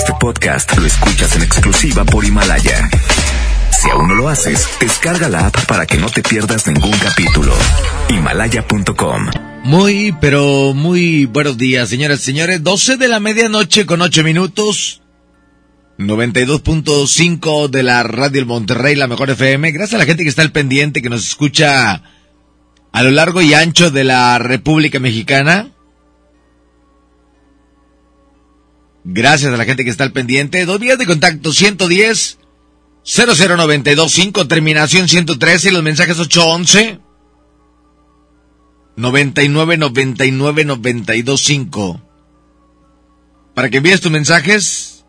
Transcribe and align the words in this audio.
Este 0.00 0.14
podcast 0.18 0.78
lo 0.78 0.86
escuchas 0.86 1.36
en 1.36 1.42
exclusiva 1.42 2.06
por 2.06 2.24
Himalaya. 2.24 2.88
Si 3.70 3.90
aún 3.90 4.08
no 4.08 4.14
lo 4.14 4.30
haces, 4.30 4.66
descarga 4.80 5.28
la 5.28 5.48
app 5.48 5.66
para 5.66 5.84
que 5.84 5.98
no 5.98 6.08
te 6.08 6.22
pierdas 6.22 6.66
ningún 6.66 6.92
capítulo. 6.92 7.52
Himalaya.com. 8.08 9.26
Muy, 9.62 10.16
pero 10.18 10.72
muy 10.72 11.26
buenos 11.26 11.58
días, 11.58 11.90
señoras 11.90 12.20
y 12.20 12.24
señores. 12.24 12.62
12 12.62 12.96
de 12.96 13.08
la 13.08 13.20
medianoche 13.20 13.84
con 13.84 14.00
8 14.00 14.24
minutos. 14.24 15.02
92.5 15.98 17.68
de 17.68 17.82
la 17.82 18.02
Radio 18.02 18.40
El 18.40 18.46
Monterrey, 18.46 18.96
la 18.96 19.06
mejor 19.06 19.28
FM. 19.28 19.70
Gracias 19.70 19.96
a 19.96 19.98
la 19.98 20.06
gente 20.06 20.22
que 20.22 20.30
está 20.30 20.40
al 20.40 20.52
pendiente, 20.52 21.02
que 21.02 21.10
nos 21.10 21.28
escucha 21.28 22.02
a 22.90 23.02
lo 23.02 23.10
largo 23.10 23.42
y 23.42 23.52
ancho 23.52 23.90
de 23.90 24.04
la 24.04 24.38
República 24.38 24.98
Mexicana. 24.98 25.72
Gracias 29.04 29.52
a 29.52 29.56
la 29.56 29.64
gente 29.64 29.84
que 29.84 29.90
está 29.90 30.04
al 30.04 30.12
pendiente. 30.12 30.64
Dos 30.64 30.78
vías 30.78 30.98
de 30.98 31.06
contacto, 31.06 31.52
110 31.52 32.38
00925, 33.04 34.46
terminación 34.46 35.08
113 35.08 35.68
y 35.68 35.72
los 35.72 35.82
mensajes 35.82 36.18
811 36.18 37.00
99 38.96 39.78
99 39.78 40.64
925. 40.64 42.02
Para 43.54 43.70
que 43.70 43.78
envíes 43.78 44.00
tus 44.00 44.12
mensajes, 44.12 45.04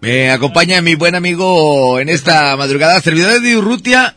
me 0.00 0.30
acompaña 0.30 0.82
mi 0.82 0.94
buen 0.94 1.14
amigo 1.14 1.98
en 1.98 2.08
esta 2.08 2.56
madrugada, 2.56 3.00
servidor 3.00 3.40
de 3.40 3.56
Urrutia, 3.56 4.16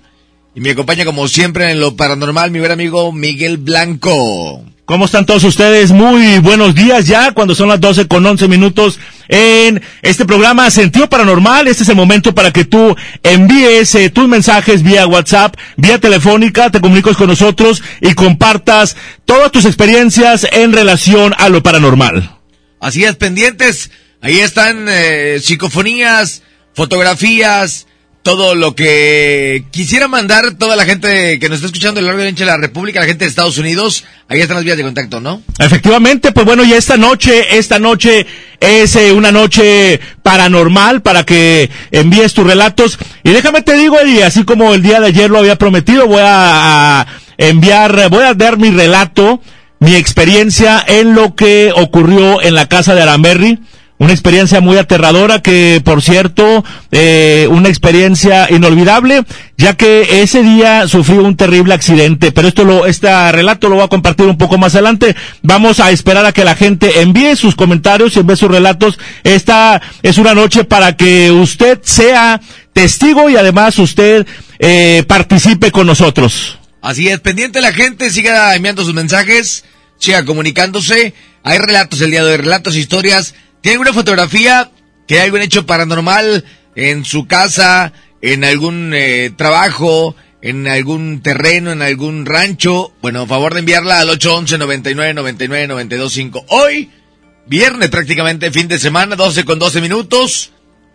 y 0.53 0.59
me 0.59 0.71
acompaña 0.71 1.05
como 1.05 1.27
siempre 1.27 1.71
en 1.71 1.79
lo 1.79 1.95
paranormal 1.95 2.51
mi 2.51 2.59
buen 2.59 2.71
amigo 2.71 3.11
Miguel 3.11 3.57
Blanco. 3.57 4.65
¿Cómo 4.89 5.05
están 5.05 5.27
todos 5.27 5.43
ustedes? 5.43 5.91
Muy 5.91 6.39
buenos 6.39 6.73
días 6.73 7.05
ya, 7.05 7.31
cuando 7.31 7.53
son 7.53 7.69
las 7.69 7.79
12 7.79 8.07
con 8.07 8.25
11 8.25 8.47
minutos 8.47 8.97
en 9.27 9.83
este 10.01 10.25
programa 10.25 10.71
Sentido 10.71 11.07
Paranormal. 11.07 11.67
Este 11.67 11.83
es 11.83 11.89
el 11.89 11.95
momento 11.95 12.33
para 12.33 12.51
que 12.51 12.65
tú 12.65 12.95
envíes 13.21 13.93
eh, 13.93 14.09
tus 14.09 14.27
mensajes 14.27 14.81
vía 14.81 15.05
WhatsApp, 15.05 15.55
vía 15.77 15.99
telefónica, 15.99 16.71
te 16.71 16.81
comuniques 16.81 17.15
con 17.17 17.27
nosotros 17.27 17.83
y 18.01 18.15
compartas 18.15 18.97
todas 19.25 19.51
tus 19.51 19.65
experiencias 19.65 20.47
en 20.51 20.73
relación 20.73 21.35
a 21.37 21.49
lo 21.49 21.61
paranormal. 21.61 22.37
Así 22.81 23.03
es, 23.03 23.15
pendientes. 23.15 23.91
Ahí 24.21 24.39
están 24.39 24.87
eh, 24.89 25.37
psicofonías, 25.39 26.41
fotografías, 26.73 27.85
todo 28.29 28.53
lo 28.53 28.75
que 28.75 29.63
quisiera 29.71 30.07
mandar 30.07 30.53
toda 30.53 30.75
la 30.75 30.85
gente 30.85 31.39
que 31.39 31.49
nos 31.49 31.55
está 31.55 31.65
escuchando 31.65 31.99
a 31.99 32.03
lo 32.03 32.09
largo 32.09 32.21
de 32.21 32.45
la 32.45 32.57
República, 32.57 32.99
la 32.99 33.07
gente 33.07 33.25
de 33.25 33.29
Estados 33.29 33.57
Unidos, 33.57 34.03
ahí 34.27 34.39
están 34.39 34.57
las 34.57 34.63
vías 34.63 34.77
de 34.77 34.83
contacto, 34.83 35.19
¿no? 35.19 35.41
Efectivamente, 35.57 36.31
pues 36.31 36.45
bueno, 36.45 36.63
ya 36.63 36.77
esta 36.77 36.95
noche, 36.95 37.57
esta 37.57 37.79
noche 37.79 38.27
es 38.59 38.95
eh, 38.97 39.13
una 39.13 39.31
noche 39.31 39.99
paranormal 40.21 41.01
para 41.01 41.25
que 41.25 41.71
envíes 41.89 42.35
tus 42.35 42.45
relatos. 42.45 42.99
Y 43.23 43.31
déjame 43.31 43.63
te 43.63 43.73
digo, 43.73 43.97
y 44.05 44.21
así 44.21 44.43
como 44.43 44.75
el 44.75 44.83
día 44.83 44.99
de 44.99 45.07
ayer 45.07 45.31
lo 45.31 45.39
había 45.39 45.55
prometido, 45.55 46.05
voy 46.05 46.21
a, 46.23 47.07
enviar, 47.39 48.09
voy 48.09 48.25
a 48.25 48.35
dar 48.35 48.59
mi 48.59 48.69
relato, 48.69 49.41
mi 49.79 49.95
experiencia 49.95 50.85
en 50.87 51.15
lo 51.15 51.33
que 51.33 51.71
ocurrió 51.75 52.43
en 52.43 52.53
la 52.53 52.69
casa 52.69 52.93
de 52.93 53.01
Aramberry 53.01 53.57
una 53.99 54.13
experiencia 54.13 54.61
muy 54.61 54.77
aterradora 54.77 55.41
que, 55.41 55.81
por 55.83 56.01
cierto, 56.01 56.63
eh, 56.91 57.47
una 57.51 57.67
experiencia 57.67 58.47
inolvidable, 58.49 59.23
ya 59.57 59.75
que 59.75 60.21
ese 60.23 60.41
día 60.41 60.87
sufrió 60.87 61.21
un 61.23 61.35
terrible 61.35 61.73
accidente. 61.73 62.31
Pero 62.31 62.47
esto 62.47 62.63
lo, 62.63 62.85
este 62.85 63.09
relato 63.33 63.67
lo 63.67 63.75
voy 63.75 63.83
a 63.83 63.89
compartir 63.89 64.25
un 64.25 64.37
poco 64.37 64.57
más 64.57 64.73
adelante. 64.73 65.17
Vamos 65.43 65.81
a 65.81 65.91
esperar 65.91 66.25
a 66.25 66.31
que 66.31 66.45
la 66.45 66.55
gente 66.55 67.01
envíe 67.01 67.35
sus 67.35 67.55
comentarios 67.55 68.15
y 68.15 68.19
envíe 68.19 68.37
sus 68.37 68.49
relatos. 68.49 68.97
Esta 69.25 69.81
es 70.01 70.17
una 70.17 70.33
noche 70.33 70.63
para 70.63 70.95
que 70.95 71.29
usted 71.29 71.79
sea 71.83 72.39
testigo 72.71 73.29
y 73.29 73.35
además 73.35 73.77
usted 73.79 74.25
eh, 74.59 75.03
participe 75.07 75.71
con 75.71 75.85
nosotros. 75.85 76.57
Así 76.81 77.09
es, 77.09 77.19
pendiente 77.19 77.59
la 77.59 77.73
gente, 77.73 78.09
siga 78.09 78.55
enviando 78.55 78.85
sus 78.85 78.93
mensajes, 78.93 79.65
siga 79.97 80.23
comunicándose. 80.23 81.13
Hay 81.43 81.57
relatos 81.57 81.99
el 81.99 82.11
día 82.11 82.23
de 82.23 82.31
hoy, 82.31 82.37
relatos, 82.37 82.77
historias 82.77 83.33
¿Tiene 83.61 83.73
alguna 83.73 83.93
fotografía 83.93 84.71
que 85.07 85.19
hay 85.19 85.25
algún 85.25 85.41
hecho 85.41 85.65
paranormal 85.65 86.45
en 86.75 87.03
su 87.03 87.27
casa, 87.27 87.91
en 88.21 88.43
algún 88.43 88.93
eh, 88.93 89.31
trabajo, 89.35 90.15
en 90.41 90.67
algún 90.67 91.21
terreno, 91.21 91.71
en 91.71 91.81
algún 91.81 92.25
rancho? 92.25 92.93
Bueno, 93.01 93.27
favor 93.27 93.53
de 93.53 93.59
enviarla 93.59 93.99
al 93.99 94.09
811 94.09 94.57
99 94.57 95.13
99 95.13 95.67
925. 95.67 96.45
Hoy, 96.49 96.89
viernes 97.47 97.89
prácticamente, 97.89 98.51
fin 98.51 98.67
de 98.69 98.79
semana, 98.79 99.17
12 99.17 99.43
con 99.43 99.59
12 99.59 99.81
minutos, 99.81 100.51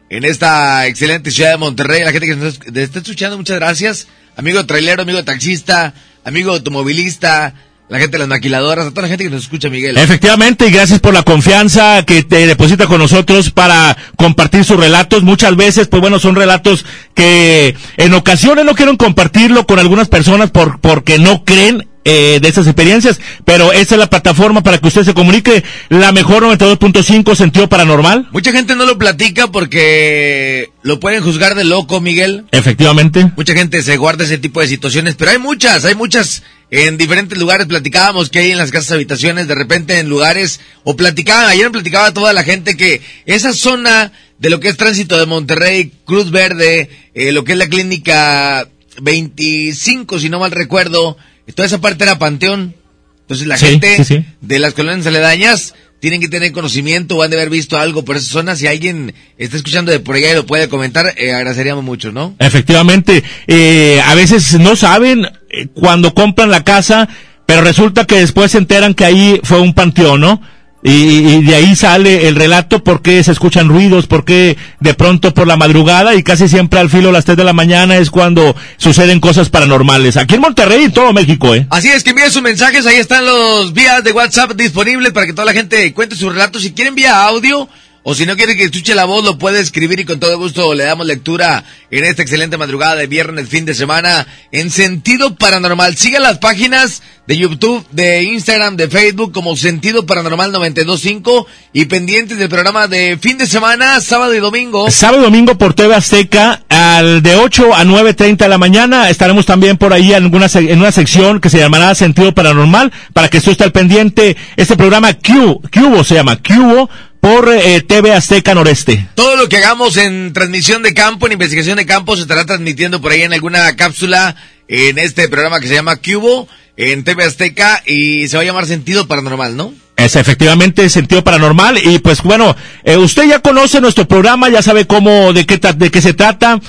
en 0.08 0.24
esta 0.24 0.86
excelente 0.86 1.30
ciudad 1.30 1.50
de 1.50 1.56
Monterrey. 1.58 2.02
La 2.02 2.12
gente 2.12 2.28
que 2.28 2.36
nos 2.36 2.60
está 2.74 3.00
escuchando, 3.00 3.36
muchas 3.36 3.56
gracias. 3.56 4.08
Amigo 4.36 4.64
trailero, 4.64 5.02
amigo 5.02 5.22
taxista, 5.22 5.92
amigo 6.24 6.52
automovilista, 6.52 7.54
la 7.88 7.98
gente 7.98 8.12
de 8.12 8.20
las 8.20 8.28
maquiladoras, 8.28 8.86
a 8.86 8.90
toda 8.90 9.02
la 9.02 9.08
gente 9.08 9.24
que 9.24 9.30
nos 9.30 9.42
escucha, 9.42 9.68
Miguel. 9.68 9.98
Efectivamente, 9.98 10.66
y 10.66 10.70
gracias 10.70 11.00
por 11.00 11.12
la 11.12 11.22
confianza 11.22 12.02
que 12.06 12.22
te 12.22 12.46
deposita 12.46 12.86
con 12.86 12.98
nosotros 12.98 13.50
para 13.50 13.96
compartir 14.16 14.64
sus 14.64 14.78
relatos. 14.78 15.22
Muchas 15.22 15.54
veces, 15.56 15.88
pues 15.88 16.00
bueno, 16.00 16.18
son 16.18 16.34
relatos 16.34 16.84
que 17.14 17.76
en 17.96 18.14
ocasiones 18.14 18.64
no 18.64 18.74
quieren 18.74 18.96
compartirlo 18.96 19.66
con 19.66 19.78
algunas 19.78 20.08
personas 20.08 20.50
por, 20.50 20.80
porque 20.80 21.18
no 21.18 21.44
creen 21.44 21.86
eh, 22.04 22.38
de 22.40 22.48
esas 22.48 22.66
experiencias, 22.66 23.20
pero 23.44 23.72
esa 23.72 23.94
es 23.94 23.98
la 23.98 24.10
plataforma 24.10 24.62
para 24.62 24.78
que 24.78 24.88
usted 24.88 25.04
se 25.04 25.14
comunique. 25.14 25.64
La 25.88 26.12
mejor 26.12 26.44
92.5 26.44 27.34
sentido 27.34 27.68
paranormal. 27.68 28.28
Mucha 28.30 28.52
gente 28.52 28.76
no 28.76 28.84
lo 28.84 28.98
platica 28.98 29.48
porque 29.48 30.70
lo 30.82 31.00
pueden 31.00 31.22
juzgar 31.22 31.54
de 31.54 31.64
loco, 31.64 32.00
Miguel. 32.00 32.44
Efectivamente. 32.52 33.32
Mucha 33.36 33.54
gente 33.54 33.82
se 33.82 33.96
guarda 33.96 34.24
ese 34.24 34.38
tipo 34.38 34.60
de 34.60 34.68
situaciones, 34.68 35.14
pero 35.14 35.30
hay 35.30 35.38
muchas, 35.38 35.84
hay 35.84 35.94
muchas 35.94 36.42
en 36.70 36.96
diferentes 36.96 37.38
lugares 37.38 37.66
platicábamos 37.66 38.30
que 38.30 38.40
hay 38.40 38.50
en 38.50 38.58
las 38.58 38.70
casas 38.70 38.92
habitaciones, 38.92 39.46
de 39.46 39.54
repente 39.54 39.98
en 39.98 40.08
lugares, 40.08 40.60
o 40.82 40.96
platicaban, 40.96 41.48
ayer 41.48 41.70
platicaba 41.70 42.12
toda 42.12 42.32
la 42.32 42.42
gente 42.42 42.76
que 42.76 43.00
esa 43.26 43.52
zona 43.52 44.12
de 44.38 44.50
lo 44.50 44.60
que 44.60 44.68
es 44.68 44.76
tránsito 44.76 45.18
de 45.18 45.26
Monterrey, 45.26 45.92
Cruz 46.04 46.30
Verde, 46.30 46.90
eh, 47.14 47.32
lo 47.32 47.44
que 47.44 47.52
es 47.52 47.58
la 47.58 47.68
clínica 47.68 48.68
25, 49.00 50.18
si 50.18 50.28
no 50.28 50.40
mal 50.40 50.50
recuerdo, 50.50 51.16
toda 51.52 51.66
esa 51.66 51.80
parte 51.80 52.04
era 52.04 52.18
Panteón. 52.18 52.74
Entonces 53.22 53.46
la 53.46 53.56
gente 53.56 54.24
de 54.40 54.58
las 54.58 54.74
colonias 54.74 55.06
aledañas 55.06 55.74
tienen 56.04 56.20
que 56.20 56.28
tener 56.28 56.52
conocimiento 56.52 57.16
o 57.16 57.22
han 57.22 57.30
de 57.30 57.38
haber 57.38 57.48
visto 57.48 57.78
algo 57.78 58.04
por 58.04 58.16
esa 58.16 58.30
zona. 58.30 58.56
Si 58.56 58.66
alguien 58.66 59.14
está 59.38 59.56
escuchando 59.56 59.90
de 59.90 60.00
por 60.00 60.16
allá 60.16 60.32
y 60.32 60.34
lo 60.34 60.44
puede 60.44 60.68
comentar, 60.68 61.14
eh, 61.16 61.32
agradeceríamos 61.32 61.82
mucho, 61.82 62.12
¿no? 62.12 62.34
Efectivamente, 62.38 63.24
eh, 63.46 64.02
a 64.04 64.14
veces 64.14 64.60
no 64.60 64.76
saben 64.76 65.24
eh, 65.24 65.68
cuando 65.72 66.12
compran 66.12 66.50
la 66.50 66.62
casa, 66.62 67.08
pero 67.46 67.62
resulta 67.62 68.04
que 68.04 68.18
después 68.18 68.50
se 68.50 68.58
enteran 68.58 68.92
que 68.92 69.06
ahí 69.06 69.40
fue 69.44 69.60
un 69.60 69.72
panteón, 69.72 70.20
¿no? 70.20 70.42
Y, 70.86 71.42
de 71.42 71.54
ahí 71.54 71.74
sale 71.74 72.28
el 72.28 72.36
relato 72.36 72.84
por 72.84 73.00
qué 73.00 73.24
se 73.24 73.32
escuchan 73.32 73.70
ruidos, 73.70 74.06
por 74.06 74.26
qué 74.26 74.58
de 74.80 74.92
pronto 74.92 75.32
por 75.32 75.46
la 75.46 75.56
madrugada 75.56 76.14
y 76.14 76.22
casi 76.22 76.46
siempre 76.46 76.78
al 76.78 76.90
filo 76.90 77.08
a 77.08 77.12
las 77.12 77.24
3 77.24 77.38
de 77.38 77.44
la 77.44 77.54
mañana 77.54 77.96
es 77.96 78.10
cuando 78.10 78.54
suceden 78.76 79.18
cosas 79.18 79.48
paranormales. 79.48 80.18
Aquí 80.18 80.34
en 80.34 80.42
Monterrey 80.42 80.84
y 80.84 80.88
todo 80.90 81.14
México, 81.14 81.54
¿eh? 81.54 81.66
Así 81.70 81.88
es 81.88 82.04
que 82.04 82.10
envíen 82.10 82.30
sus 82.30 82.42
mensajes, 82.42 82.84
ahí 82.84 82.96
están 82.96 83.24
los 83.24 83.72
vías 83.72 84.04
de 84.04 84.12
WhatsApp 84.12 84.52
disponibles 84.52 85.12
para 85.12 85.24
que 85.24 85.32
toda 85.32 85.46
la 85.46 85.54
gente 85.54 85.90
cuente 85.94 86.16
sus 86.16 86.30
relatos. 86.30 86.60
Si 86.60 86.72
quieren 86.72 86.94
vía 86.94 87.24
audio, 87.24 87.66
o 88.06 88.14
si 88.14 88.26
no 88.26 88.36
quiere 88.36 88.54
que 88.54 88.64
escuche 88.64 88.94
la 88.94 89.06
voz, 89.06 89.24
lo 89.24 89.38
puede 89.38 89.60
escribir 89.60 89.98
y 89.98 90.04
con 90.04 90.20
todo 90.20 90.38
gusto 90.38 90.74
le 90.74 90.84
damos 90.84 91.06
lectura 91.06 91.64
en 91.90 92.04
esta 92.04 92.20
excelente 92.20 92.58
madrugada 92.58 92.96
de 92.96 93.06
viernes, 93.06 93.48
fin 93.48 93.64
de 93.64 93.74
semana, 93.74 94.26
en 94.52 94.70
sentido 94.70 95.36
paranormal. 95.36 95.96
Siga 95.96 96.20
las 96.20 96.36
páginas 96.36 97.02
de 97.26 97.38
YouTube, 97.38 97.82
de 97.92 98.22
Instagram, 98.24 98.76
de 98.76 98.88
Facebook 98.88 99.32
como 99.32 99.56
Sentido 99.56 100.04
Paranormal 100.04 100.52
925 100.52 101.46
y 101.72 101.86
pendientes 101.86 102.36
del 102.36 102.50
programa 102.50 102.88
de 102.88 103.16
fin 103.18 103.38
de 103.38 103.46
semana, 103.46 103.98
sábado 104.02 104.34
y 104.34 104.40
domingo. 104.40 104.90
Sábado 104.90 105.22
y 105.22 105.24
domingo 105.24 105.56
por 105.56 105.72
TV 105.72 105.94
Azteca, 105.94 106.62
al 106.68 107.22
de 107.22 107.36
8 107.36 107.74
a 107.74 107.84
9.30 107.84 108.36
de 108.36 108.48
la 108.48 108.58
mañana. 108.58 109.08
Estaremos 109.08 109.46
también 109.46 109.78
por 109.78 109.94
ahí 109.94 110.12
en 110.12 110.34
una, 110.34 110.46
en 110.52 110.78
una 110.78 110.92
sección 110.92 111.40
que 111.40 111.48
se 111.48 111.58
llamará 111.58 111.94
Sentido 111.94 112.34
Paranormal, 112.34 112.92
para 113.14 113.30
que 113.30 113.38
usted 113.38 113.52
esté 113.52 113.64
al 113.64 113.72
pendiente. 113.72 114.36
Este 114.56 114.76
programa 114.76 115.14
Q, 115.14 115.62
Cubo 115.72 116.04
se 116.04 116.16
llama, 116.16 116.36
Cubo 116.36 116.90
por 117.24 117.48
eh, 117.48 117.80
TV 117.80 118.12
Azteca 118.12 118.54
Noreste. 118.54 119.08
Todo 119.14 119.36
lo 119.38 119.48
que 119.48 119.56
hagamos 119.56 119.96
en 119.96 120.34
transmisión 120.34 120.82
de 120.82 120.92
campo, 120.92 121.24
en 121.24 121.32
investigación 121.32 121.78
de 121.78 121.86
campo, 121.86 122.16
se 122.16 122.22
estará 122.22 122.44
transmitiendo 122.44 123.00
por 123.00 123.12
ahí 123.12 123.22
en 123.22 123.32
alguna 123.32 123.74
cápsula 123.76 124.36
en 124.68 124.98
este 124.98 125.26
programa 125.30 125.58
que 125.58 125.68
se 125.68 125.72
llama 125.72 125.96
Cubo, 125.96 126.46
en 126.76 127.02
TV 127.02 127.24
Azteca, 127.24 127.82
y 127.86 128.28
se 128.28 128.36
va 128.36 128.42
a 128.42 128.44
llamar 128.44 128.66
Sentido 128.66 129.08
Paranormal, 129.08 129.56
¿no? 129.56 129.72
Es 129.96 130.16
efectivamente 130.16 130.86
sentido 130.90 131.24
paranormal 131.24 131.78
y 131.78 131.98
pues 132.00 132.20
bueno, 132.22 132.54
eh, 132.82 132.96
usted 132.98 133.26
ya 133.26 133.38
conoce 133.38 133.80
nuestro 133.80 134.06
programa, 134.06 134.50
ya 134.50 134.60
sabe 134.60 134.86
cómo, 134.86 135.32
de 135.32 135.46
qué, 135.46 135.56
de 135.56 135.90
qué 135.90 136.02
se 136.02 136.12
trata. 136.12 136.60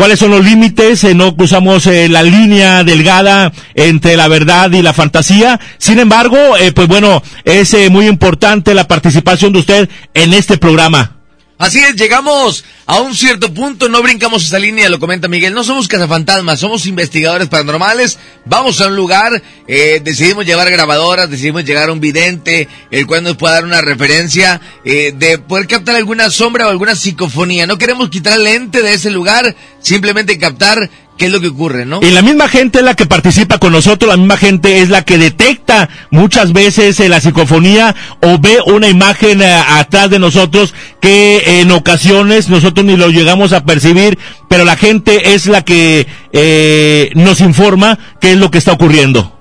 Cuáles 0.00 0.18
son 0.18 0.30
los 0.30 0.42
límites, 0.42 1.04
eh, 1.04 1.14
no 1.14 1.36
cruzamos 1.36 1.86
eh, 1.86 2.08
la 2.08 2.22
línea 2.22 2.84
delgada 2.84 3.52
entre 3.74 4.16
la 4.16 4.28
verdad 4.28 4.72
y 4.72 4.80
la 4.80 4.94
fantasía. 4.94 5.60
Sin 5.76 5.98
embargo, 5.98 6.38
eh, 6.58 6.72
pues 6.72 6.88
bueno, 6.88 7.22
es 7.44 7.76
muy 7.90 8.06
importante 8.06 8.72
la 8.72 8.88
participación 8.88 9.52
de 9.52 9.58
usted 9.58 9.90
en 10.14 10.32
este 10.32 10.56
programa. 10.56 11.19
Así 11.60 11.78
es, 11.78 11.94
llegamos 11.94 12.64
a 12.86 13.00
un 13.02 13.14
cierto 13.14 13.52
punto, 13.52 13.90
no 13.90 14.02
brincamos 14.02 14.46
esa 14.46 14.58
línea, 14.58 14.88
lo 14.88 14.98
comenta 14.98 15.28
Miguel, 15.28 15.52
no 15.52 15.62
somos 15.62 15.88
cazafantasmas, 15.88 16.58
somos 16.58 16.86
investigadores 16.86 17.48
paranormales, 17.48 18.18
vamos 18.46 18.80
a 18.80 18.86
un 18.86 18.96
lugar, 18.96 19.42
eh, 19.68 20.00
decidimos 20.02 20.46
llevar 20.46 20.70
grabadoras, 20.70 21.28
decidimos 21.28 21.66
llegar 21.66 21.90
a 21.90 21.92
un 21.92 22.00
vidente, 22.00 22.66
el 22.90 23.06
cual 23.06 23.24
nos 23.24 23.36
pueda 23.36 23.56
dar 23.56 23.66
una 23.66 23.82
referencia 23.82 24.58
eh, 24.86 25.12
de 25.14 25.36
poder 25.36 25.66
captar 25.66 25.96
alguna 25.96 26.30
sombra 26.30 26.66
o 26.66 26.70
alguna 26.70 26.96
psicofonía. 26.96 27.66
No 27.66 27.76
queremos 27.76 28.08
quitar 28.08 28.38
el 28.38 28.44
lente 28.44 28.80
de 28.80 28.94
ese 28.94 29.10
lugar, 29.10 29.54
simplemente 29.82 30.38
captar 30.38 30.88
qué 31.20 31.26
es 31.26 31.32
lo 31.32 31.40
que 31.40 31.48
ocurre, 31.48 31.84
¿no? 31.84 32.00
Y 32.02 32.10
la 32.12 32.22
misma 32.22 32.48
gente 32.48 32.78
es 32.78 32.84
la 32.84 32.94
que 32.94 33.04
participa 33.04 33.58
con 33.58 33.72
nosotros, 33.72 34.08
la 34.08 34.16
misma 34.16 34.38
gente 34.38 34.80
es 34.80 34.88
la 34.88 35.04
que 35.04 35.18
detecta 35.18 35.90
muchas 36.10 36.54
veces 36.54 36.98
eh, 36.98 37.10
la 37.10 37.20
psicofonía 37.20 37.94
o 38.22 38.38
ve 38.38 38.58
una 38.64 38.88
imagen 38.88 39.42
eh, 39.42 39.52
atrás 39.52 40.08
de 40.08 40.18
nosotros 40.18 40.72
que 40.98 41.60
en 41.60 41.70
ocasiones 41.72 42.48
nosotros 42.48 42.86
ni 42.86 42.96
lo 42.96 43.10
llegamos 43.10 43.52
a 43.52 43.66
percibir, 43.66 44.18
pero 44.48 44.64
la 44.64 44.76
gente 44.76 45.34
es 45.34 45.46
la 45.46 45.62
que 45.62 46.06
eh, 46.32 47.10
nos 47.14 47.40
informa 47.40 47.98
qué 48.18 48.32
es 48.32 48.38
lo 48.38 48.50
que 48.50 48.56
está 48.56 48.72
ocurriendo. 48.72 49.38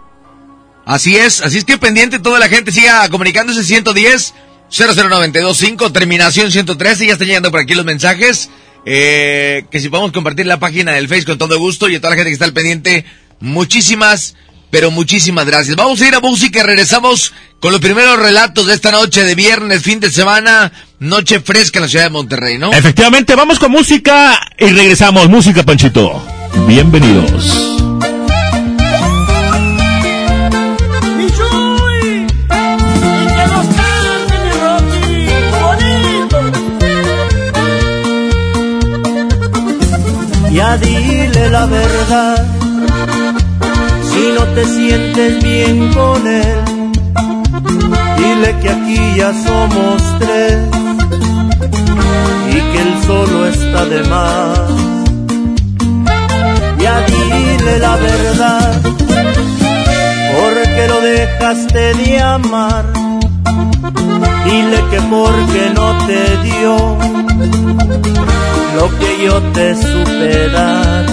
Así 0.86 1.16
es, 1.16 1.42
así 1.42 1.60
es 1.60 1.64
que 1.64 1.78
pendiente 1.78 2.20
toda 2.20 2.40
la 2.40 2.50
gente 2.50 2.74
siga 2.74 3.08
comunicándose 3.08 3.64
110 3.64 4.34
00925 4.70 5.94
terminación 5.94 6.52
113, 6.52 7.08
ya 7.08 7.14
están 7.14 7.28
llegando 7.28 7.52
por 7.52 7.62
aquí 7.62 7.74
los 7.74 7.86
mensajes. 7.86 8.50
Eh, 8.86 9.66
que 9.70 9.80
si 9.80 9.90
podemos 9.90 10.12
compartir 10.12 10.46
la 10.46 10.60
página 10.60 10.94
del 10.94 11.08
Face 11.08 11.26
con 11.26 11.38
todo 11.38 11.60
gusto 11.60 11.90
y 11.90 11.96
a 11.96 12.00
toda 12.00 12.12
la 12.12 12.16
gente 12.16 12.30
que 12.30 12.34
está 12.34 12.46
al 12.46 12.54
pendiente, 12.54 13.06
muchísimas, 13.40 14.36
pero 14.72 14.92
muchísimas 14.92 15.46
gracias. 15.46 15.76
Vamos 15.76 16.02
a 16.02 16.08
ir 16.08 16.16
a 16.16 16.20
música 16.20 16.64
regresamos 16.64 17.34
con 17.60 17.72
los 17.72 17.82
primeros 17.82 18.18
relatos 18.18 18.68
de 18.68 18.74
esta 18.74 18.92
noche 18.92 19.24
de 19.24 19.36
viernes, 19.36 19.84
fin 19.84 20.00
de 20.00 20.10
semana, 20.10 20.72
noche 21.00 21.40
fresca 21.42 21.80
en 21.80 21.84
la 21.84 21.90
ciudad 21.90 22.06
de 22.06 22.10
Monterrey, 22.12 22.58
¿no? 22.58 22.72
Efectivamente, 22.72 23.36
vamos 23.36 23.60
con 23.60 23.72
música 23.72 24.40
y 24.58 24.68
regresamos. 24.68 25.28
Música, 25.30 25.64
Panchito. 25.64 26.24
Bienvenidos. 26.68 27.89
Dile 40.78 41.50
la 41.50 41.66
verdad, 41.66 42.46
si 44.04 44.32
no 44.36 44.44
te 44.54 44.66
sientes 44.66 45.44
bien 45.44 45.92
con 45.94 46.28
él, 46.28 46.92
dile 48.18 48.56
que 48.62 48.70
aquí 48.70 49.16
ya 49.18 49.34
somos 49.34 50.20
tres 50.20 50.60
y 52.50 52.54
que 52.54 52.82
él 52.82 52.94
solo 53.06 53.48
está 53.48 53.86
de 53.86 54.04
más. 54.04 54.60
Ya 56.78 57.02
dile 57.02 57.80
la 57.80 57.96
verdad, 57.96 58.82
porque 60.40 60.88
lo 60.88 61.02
dejaste 61.02 61.94
de 61.96 62.22
amar, 62.22 62.86
dile 64.46 64.80
que 64.92 65.02
porque 65.02 65.72
no 65.76 65.88
te 66.08 66.38
dio 66.48 66.76
lo 68.76 69.00
que 69.00 69.26
yo 69.26 69.42
te 69.54 69.76
supe 69.76 70.50
dar. 70.50 71.06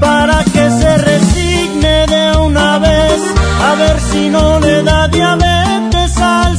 Para 0.00 0.42
que 0.44 0.70
se 0.80 0.98
resigne 0.98 2.06
de 2.06 2.36
una 2.38 2.78
vez, 2.78 3.20
a 3.68 3.74
ver 3.76 4.00
si 4.00 4.28
no 4.28 4.60
le 4.60 4.82
da 4.82 5.08
diabetes 5.08 6.18
al 6.18 6.58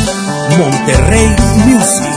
Monterrey 0.57 1.35
Music. 1.65 2.09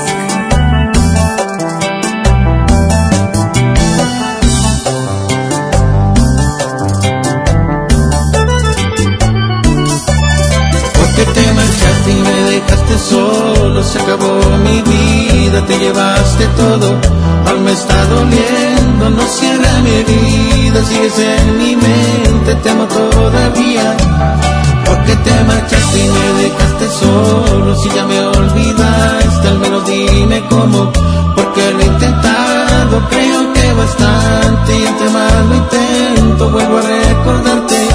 Porque 10.98 11.24
te 11.32 11.52
marchaste 11.52 12.10
y 12.10 12.22
me 12.22 12.50
dejaste 12.50 12.98
solo, 12.98 13.82
se 13.82 14.00
acabó 14.00 14.40
mi 14.64 14.82
vida, 14.82 15.64
te 15.66 15.78
llevaste 15.78 16.46
todo, 16.56 16.98
aún 17.48 17.64
me 17.64 17.72
está 17.72 18.04
doliendo, 18.06 19.10
no 19.10 19.22
cierra 19.26 19.80
mi 19.82 19.90
herida, 19.90 20.84
sigues 20.84 21.18
en 21.18 21.58
mi 21.58 21.76
mente, 21.76 22.54
te 22.62 22.70
amo 22.70 22.86
todavía. 22.86 24.63
Porque 25.06 25.30
te 25.30 25.44
marchaste 25.44 25.98
y 25.98 26.08
me 26.08 26.42
dejaste 26.42 26.88
solo, 26.98 27.76
si 27.76 27.90
ya 27.90 28.06
me 28.06 28.20
olvidaste, 28.20 29.48
al 29.48 29.58
menos 29.58 29.86
dime 29.86 30.42
cómo, 30.48 30.90
porque 31.36 31.72
lo 31.72 31.80
he 31.80 31.84
intentado, 31.84 33.06
creo 33.10 33.52
que 33.52 33.72
bastante, 33.74 34.78
y 34.78 34.86
entre 34.86 35.10
más 35.10 35.32
lo 35.46 35.56
intento, 35.56 36.50
vuelvo 36.50 36.78
a 36.78 36.80
recordarte. 36.80 37.86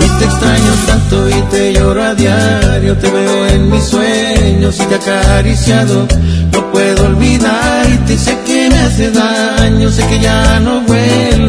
Y 0.00 0.18
te 0.18 0.24
extraño 0.26 0.72
tanto 0.86 1.28
y 1.30 1.42
te 1.50 1.72
lloro 1.72 2.02
a 2.02 2.14
diario, 2.14 2.94
te 2.98 3.10
veo 3.10 3.46
en 3.46 3.70
mis 3.70 3.84
sueños 3.84 4.78
y 4.80 4.84
te 4.84 4.94
acariciado. 4.96 6.06
No 6.52 6.70
puedo 6.72 7.06
olvidarte, 7.06 8.12
y 8.12 8.18
sé 8.18 8.38
que 8.44 8.68
me 8.68 8.78
hace 8.80 9.10
daño, 9.12 9.90
sé 9.90 10.06
que 10.08 10.20
ya 10.20 10.60
no 10.60 10.82
vuelves, 10.82 11.47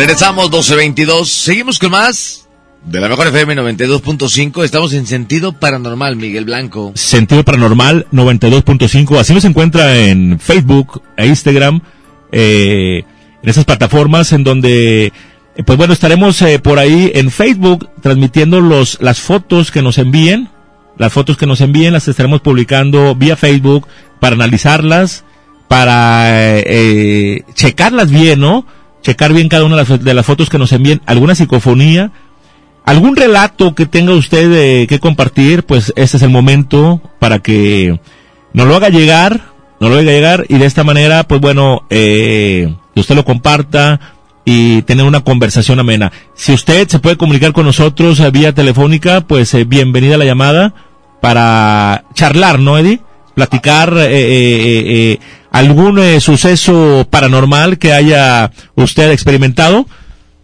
Regresamos 0.00 0.50
12.22. 0.50 1.26
Seguimos 1.26 1.78
con 1.78 1.90
más 1.90 2.48
de 2.86 3.00
la 3.00 3.08
mejor 3.10 3.26
FM 3.26 3.54
92.5. 3.54 4.64
Estamos 4.64 4.94
en 4.94 5.06
sentido 5.06 5.52
paranormal, 5.52 6.16
Miguel 6.16 6.46
Blanco. 6.46 6.92
Sentido 6.94 7.44
Paranormal 7.44 8.06
92.5. 8.10 9.18
Así 9.18 9.34
nos 9.34 9.44
encuentra 9.44 9.98
en 9.98 10.40
Facebook 10.40 11.02
e 11.18 11.26
Instagram, 11.26 11.82
eh, 12.32 13.04
en 13.42 13.48
esas 13.50 13.66
plataformas 13.66 14.32
en 14.32 14.42
donde, 14.42 15.12
eh, 15.56 15.62
pues 15.66 15.76
bueno, 15.76 15.92
estaremos 15.92 16.40
eh, 16.40 16.58
por 16.58 16.78
ahí 16.78 17.12
en 17.14 17.30
Facebook 17.30 17.90
transmitiendo 18.00 18.62
los, 18.62 18.96
las 19.02 19.20
fotos 19.20 19.70
que 19.70 19.82
nos 19.82 19.98
envíen. 19.98 20.48
Las 20.96 21.12
fotos 21.12 21.36
que 21.36 21.44
nos 21.44 21.60
envíen 21.60 21.92
las 21.92 22.08
estaremos 22.08 22.40
publicando 22.40 23.14
vía 23.14 23.36
Facebook 23.36 23.86
para 24.18 24.34
analizarlas, 24.34 25.24
para 25.68 26.58
eh, 26.58 27.44
checarlas 27.52 28.10
bien, 28.10 28.40
¿no? 28.40 28.64
Checar 29.02 29.32
bien 29.32 29.48
cada 29.48 29.64
una 29.64 29.76
de 29.76 29.88
las, 29.88 30.04
de 30.04 30.14
las 30.14 30.26
fotos 30.26 30.50
que 30.50 30.58
nos 30.58 30.72
envíen. 30.72 31.00
Alguna 31.06 31.34
psicofonía, 31.34 32.12
algún 32.84 33.16
relato 33.16 33.74
que 33.74 33.86
tenga 33.86 34.12
usted 34.12 34.86
que 34.86 34.98
compartir, 35.00 35.64
pues 35.64 35.92
este 35.96 36.16
es 36.16 36.22
el 36.22 36.30
momento 36.30 37.00
para 37.18 37.38
que 37.38 37.98
nos 38.52 38.66
lo 38.66 38.76
haga 38.76 38.88
llegar, 38.88 39.40
nos 39.80 39.90
lo 39.90 39.96
haga 39.96 40.10
llegar 40.10 40.44
y 40.48 40.58
de 40.58 40.66
esta 40.66 40.84
manera, 40.84 41.24
pues 41.24 41.40
bueno, 41.40 41.84
eh, 41.90 42.74
usted 42.94 43.14
lo 43.14 43.24
comparta 43.24 44.00
y 44.44 44.82
tener 44.82 45.04
una 45.04 45.20
conversación 45.20 45.78
amena. 45.78 46.12
Si 46.34 46.52
usted 46.52 46.88
se 46.88 46.98
puede 46.98 47.16
comunicar 47.16 47.52
con 47.52 47.66
nosotros 47.66 48.20
eh, 48.20 48.30
vía 48.30 48.52
telefónica, 48.54 49.22
pues 49.22 49.54
eh, 49.54 49.64
bienvenida 49.64 50.16
a 50.16 50.18
la 50.18 50.24
llamada 50.24 50.74
para 51.20 52.04
charlar, 52.14 52.58
¿no, 52.58 52.78
Eddie? 52.78 53.00
Platicar 53.34 53.94
eh, 53.96 54.08
eh, 54.10 55.18
algún 55.50 55.98
eh, 55.98 56.20
suceso 56.20 57.06
paranormal 57.10 57.78
que 57.78 57.92
haya 57.92 58.52
usted 58.74 59.10
experimentado. 59.10 59.86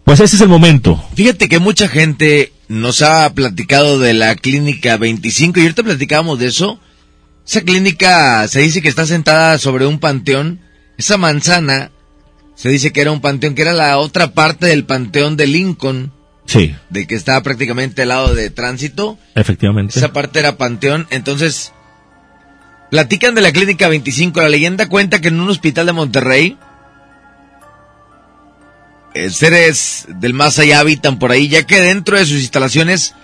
Pues 0.03 0.19
ese 0.21 0.35
es 0.37 0.41
el 0.41 0.47
momento. 0.47 1.03
Fíjate 1.15 1.49
que 1.49 1.59
mucha 1.59 1.87
gente 1.89 2.53
nos 2.69 3.01
ha 3.01 3.33
platicado 3.33 3.99
de 3.99 4.13
la 4.13 4.35
clínica 4.35 4.95
25 4.97 5.59
y 5.59 5.63
ahorita 5.63 5.83
platicábamos 5.83 6.39
de 6.39 6.47
eso. 6.47 6.79
Esa 7.45 7.61
clínica 7.61 8.47
se 8.47 8.61
dice 8.61 8.81
que 8.81 8.89
está 8.89 9.05
sentada 9.05 9.57
sobre 9.57 9.85
un 9.85 9.99
panteón. 9.99 10.59
Esa 10.97 11.17
manzana 11.17 11.91
se 12.55 12.69
dice 12.69 12.91
que 12.91 13.01
era 13.01 13.11
un 13.11 13.21
panteón, 13.21 13.53
que 13.55 13.61
era 13.61 13.73
la 13.73 13.97
otra 13.97 14.33
parte 14.33 14.65
del 14.67 14.85
panteón 14.85 15.37
de 15.37 15.47
Lincoln, 15.47 16.11
Sí, 16.45 16.73
de 16.89 17.05
que 17.07 17.15
estaba 17.15 17.43
prácticamente 17.43 18.03
al 18.03 18.07
lado 18.09 18.33
de 18.33 18.49
tránsito. 18.49 19.17
efectivamente. 19.35 19.99
Esa 19.99 20.13
parte 20.13 20.39
era 20.39 20.55
panteón. 20.57 21.05
Entonces, 21.09 21.73
platican 22.89 23.35
de 23.35 23.41
la 23.41 23.51
clínica 23.51 23.87
25. 23.87 24.41
La 24.41 24.49
leyenda 24.49 24.87
cuenta 24.89 25.19
que 25.21 25.27
en 25.29 25.39
un 25.39 25.49
hospital 25.49 25.85
de 25.87 25.93
Monterrey, 25.93 26.57
eh, 29.13 29.29
seres 29.29 30.05
del 30.07 30.33
más 30.33 30.59
allá 30.59 30.79
habitan 30.79 31.17
por 31.19 31.31
ahí, 31.31 31.47
ya 31.47 31.63
que 31.65 31.81
dentro 31.81 32.17
de 32.17 32.25
sus 32.25 32.39
instalaciones 32.39 33.15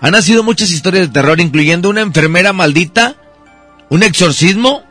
han 0.00 0.12
nacido 0.12 0.42
muchas 0.42 0.70
historias 0.70 1.06
de 1.08 1.12
terror, 1.12 1.40
incluyendo 1.40 1.88
una 1.90 2.00
enfermera 2.00 2.52
maldita, 2.52 3.14
un 3.88 4.02
exorcismo 4.02 4.82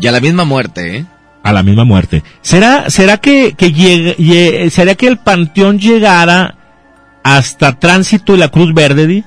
y 0.00 0.06
a 0.06 0.12
la 0.12 0.20
misma 0.20 0.44
muerte, 0.44 0.96
¿eh? 0.98 1.06
a 1.44 1.52
la 1.52 1.62
misma 1.62 1.84
muerte. 1.84 2.22
¿Será, 2.40 2.88
será 2.88 3.18
que, 3.18 3.54
que 3.56 3.72
llegue- 3.72 4.16
lle- 4.16 4.70
será 4.70 4.94
que 4.94 5.06
el 5.08 5.18
panteón 5.18 5.78
llegara 5.78 6.56
hasta 7.24 7.78
Tránsito 7.78 8.34
y 8.34 8.38
la 8.38 8.48
Cruz 8.48 8.72
Verde, 8.74 9.06
Di? 9.06 9.24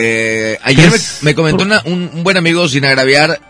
Eh, 0.00 0.58
ayer 0.62 0.90
me, 1.22 1.34
comentó 1.34 1.64
una- 1.64 1.82
un, 1.84 2.10
un 2.14 2.22
buen 2.24 2.36
amigo, 2.36 2.68
sin 2.68 2.84
agraviar, 2.84 3.40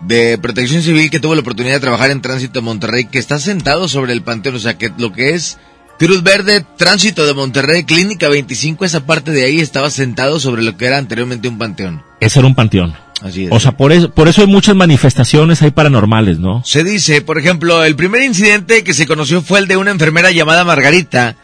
de 0.00 0.38
protección 0.38 0.82
civil 0.82 1.08
que 1.10 1.20
tuvo 1.20 1.34
la 1.34 1.40
oportunidad 1.42 1.74
de 1.74 1.80
trabajar 1.80 2.10
en 2.10 2.20
tránsito 2.20 2.54
de 2.60 2.64
Monterrey, 2.64 3.04
que 3.06 3.18
está 3.18 3.38
sentado 3.38 3.88
sobre 3.88 4.12
el 4.12 4.22
panteón, 4.22 4.56
o 4.56 4.58
sea 4.58 4.76
que 4.76 4.92
lo 4.98 5.12
que 5.12 5.30
es 5.30 5.58
Cruz 5.98 6.24
Verde, 6.24 6.64
tránsito 6.76 7.24
de 7.26 7.34
Monterrey, 7.34 7.84
Clínica 7.84 8.28
25, 8.28 8.84
esa 8.84 9.06
parte 9.06 9.30
de 9.30 9.44
ahí 9.44 9.60
estaba 9.60 9.88
sentado 9.90 10.40
sobre 10.40 10.62
lo 10.62 10.76
que 10.76 10.86
era 10.86 10.98
anteriormente 10.98 11.46
un 11.46 11.56
panteón. 11.58 12.02
Ese 12.20 12.40
era 12.40 12.48
un 12.48 12.54
panteón. 12.56 12.94
Así 13.22 13.44
es. 13.44 13.52
O 13.52 13.60
sea, 13.60 13.76
por 13.76 13.92
eso, 13.92 14.10
por 14.10 14.26
eso 14.26 14.40
hay 14.40 14.48
muchas 14.48 14.74
manifestaciones 14.74 15.62
ahí 15.62 15.70
paranormales, 15.70 16.40
¿no? 16.40 16.62
Se 16.64 16.82
dice, 16.82 17.22
por 17.22 17.38
ejemplo, 17.38 17.84
el 17.84 17.94
primer 17.94 18.22
incidente 18.24 18.82
que 18.82 18.92
se 18.92 19.06
conoció 19.06 19.40
fue 19.40 19.60
el 19.60 19.68
de 19.68 19.76
una 19.76 19.92
enfermera 19.92 20.32
llamada 20.32 20.64
Margarita, 20.64 21.36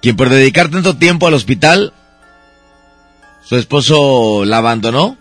quien 0.00 0.16
por 0.16 0.30
dedicar 0.30 0.70
tanto 0.70 0.96
tiempo 0.96 1.26
al 1.26 1.34
hospital, 1.34 1.92
su 3.48 3.56
esposo 3.56 4.44
la 4.44 4.58
abandonó, 4.58 5.16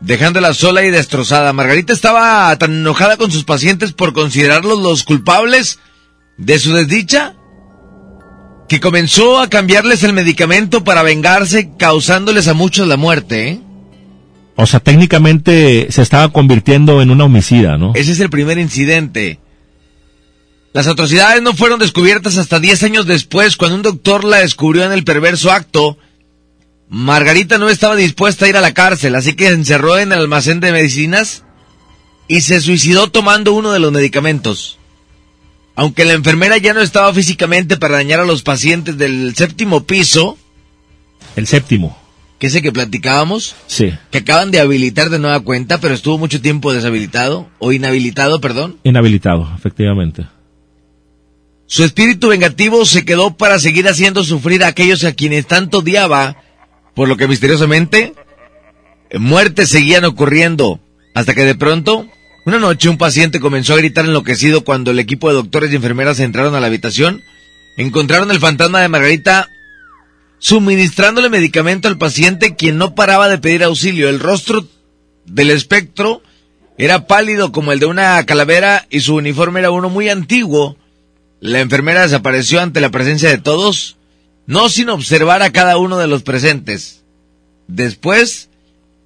dejándola 0.00 0.52
sola 0.52 0.84
y 0.84 0.90
destrozada. 0.90 1.52
Margarita 1.52 1.92
estaba 1.92 2.56
tan 2.58 2.72
enojada 2.72 3.16
con 3.16 3.30
sus 3.30 3.44
pacientes 3.44 3.92
por 3.92 4.12
considerarlos 4.12 4.80
los 4.80 5.04
culpables 5.04 5.78
de 6.38 6.58
su 6.58 6.72
desdicha 6.74 7.34
que 8.68 8.80
comenzó 8.80 9.38
a 9.38 9.48
cambiarles 9.48 10.02
el 10.02 10.12
medicamento 10.12 10.82
para 10.82 11.04
vengarse, 11.04 11.70
causándoles 11.78 12.48
a 12.48 12.54
muchos 12.54 12.88
la 12.88 12.96
muerte. 12.96 13.48
¿eh? 13.48 13.60
O 14.56 14.66
sea, 14.66 14.80
técnicamente 14.80 15.86
se 15.90 16.02
estaba 16.02 16.32
convirtiendo 16.32 17.00
en 17.00 17.10
una 17.10 17.26
homicida, 17.26 17.78
¿no? 17.78 17.92
Ese 17.94 18.10
es 18.10 18.18
el 18.18 18.28
primer 18.28 18.58
incidente. 18.58 19.38
Las 20.72 20.88
atrocidades 20.88 21.42
no 21.42 21.54
fueron 21.54 21.78
descubiertas 21.78 22.38
hasta 22.38 22.58
10 22.58 22.82
años 22.82 23.06
después, 23.06 23.56
cuando 23.56 23.76
un 23.76 23.82
doctor 23.82 24.24
la 24.24 24.38
descubrió 24.38 24.84
en 24.84 24.90
el 24.90 25.04
perverso 25.04 25.52
acto. 25.52 25.96
Margarita 26.88 27.58
no 27.58 27.68
estaba 27.68 27.96
dispuesta 27.96 28.44
a 28.44 28.48
ir 28.48 28.56
a 28.56 28.60
la 28.60 28.72
cárcel, 28.74 29.14
así 29.16 29.34
que 29.34 29.46
se 29.48 29.52
encerró 29.54 29.98
en 29.98 30.12
el 30.12 30.18
almacén 30.20 30.60
de 30.60 30.72
medicinas 30.72 31.44
y 32.28 32.42
se 32.42 32.60
suicidó 32.60 33.10
tomando 33.10 33.52
uno 33.54 33.72
de 33.72 33.80
los 33.80 33.92
medicamentos. 33.92 34.78
Aunque 35.74 36.04
la 36.04 36.12
enfermera 36.14 36.56
ya 36.58 36.72
no 36.74 36.80
estaba 36.80 37.12
físicamente 37.12 37.76
para 37.76 37.94
dañar 37.96 38.20
a 38.20 38.24
los 38.24 38.42
pacientes 38.42 38.96
del 38.96 39.34
séptimo 39.36 39.84
piso, 39.84 40.38
El 41.34 41.46
séptimo. 41.46 41.98
que 42.38 42.46
es 42.46 42.54
el 42.54 42.62
que 42.62 42.72
platicábamos, 42.72 43.56
Sí. 43.66 43.92
que 44.10 44.18
acaban 44.18 44.50
de 44.50 44.60
habilitar 44.60 45.10
de 45.10 45.18
nueva 45.18 45.40
cuenta, 45.40 45.78
pero 45.78 45.92
estuvo 45.94 46.18
mucho 46.18 46.40
tiempo 46.40 46.72
deshabilitado, 46.72 47.48
o 47.58 47.72
inhabilitado, 47.72 48.40
perdón. 48.40 48.78
Inhabilitado, 48.84 49.50
efectivamente. 49.56 50.26
Su 51.66 51.82
espíritu 51.84 52.28
vengativo 52.28 52.84
se 52.86 53.04
quedó 53.04 53.36
para 53.36 53.58
seguir 53.58 53.88
haciendo 53.88 54.22
sufrir 54.22 54.62
a 54.62 54.68
aquellos 54.68 55.02
a 55.04 55.12
quienes 55.14 55.46
tanto 55.46 55.78
odiaba, 55.78 56.36
por 56.96 57.08
lo 57.08 57.16
que 57.18 57.28
misteriosamente 57.28 58.14
muertes 59.12 59.68
seguían 59.68 60.04
ocurriendo, 60.06 60.80
hasta 61.14 61.34
que 61.34 61.44
de 61.44 61.54
pronto, 61.54 62.08
una 62.46 62.58
noche 62.58 62.88
un 62.88 62.96
paciente 62.96 63.38
comenzó 63.38 63.74
a 63.74 63.76
gritar 63.76 64.06
enloquecido 64.06 64.64
cuando 64.64 64.90
el 64.90 64.98
equipo 64.98 65.28
de 65.28 65.34
doctores 65.34 65.70
y 65.70 65.76
enfermeras 65.76 66.18
entraron 66.20 66.54
a 66.54 66.60
la 66.60 66.68
habitación, 66.68 67.22
encontraron 67.76 68.30
el 68.30 68.40
fantasma 68.40 68.80
de 68.80 68.88
Margarita 68.88 69.48
suministrándole 70.38 71.28
medicamento 71.28 71.86
al 71.86 71.98
paciente 71.98 72.56
quien 72.56 72.78
no 72.78 72.94
paraba 72.94 73.28
de 73.28 73.38
pedir 73.38 73.62
auxilio. 73.62 74.08
El 74.08 74.18
rostro 74.18 74.66
del 75.26 75.50
espectro 75.50 76.22
era 76.78 77.06
pálido 77.06 77.52
como 77.52 77.72
el 77.72 77.78
de 77.78 77.86
una 77.86 78.24
calavera 78.24 78.86
y 78.88 79.00
su 79.00 79.16
uniforme 79.16 79.60
era 79.60 79.70
uno 79.70 79.90
muy 79.90 80.08
antiguo. 80.08 80.76
La 81.40 81.60
enfermera 81.60 82.02
desapareció 82.02 82.62
ante 82.62 82.80
la 82.80 82.90
presencia 82.90 83.28
de 83.28 83.38
todos, 83.38 83.96
no 84.46 84.68
sin 84.68 84.88
observar 84.90 85.42
a 85.42 85.50
cada 85.52 85.76
uno 85.78 85.98
de 85.98 86.06
los 86.06 86.22
presentes. 86.22 87.04
Después 87.68 88.48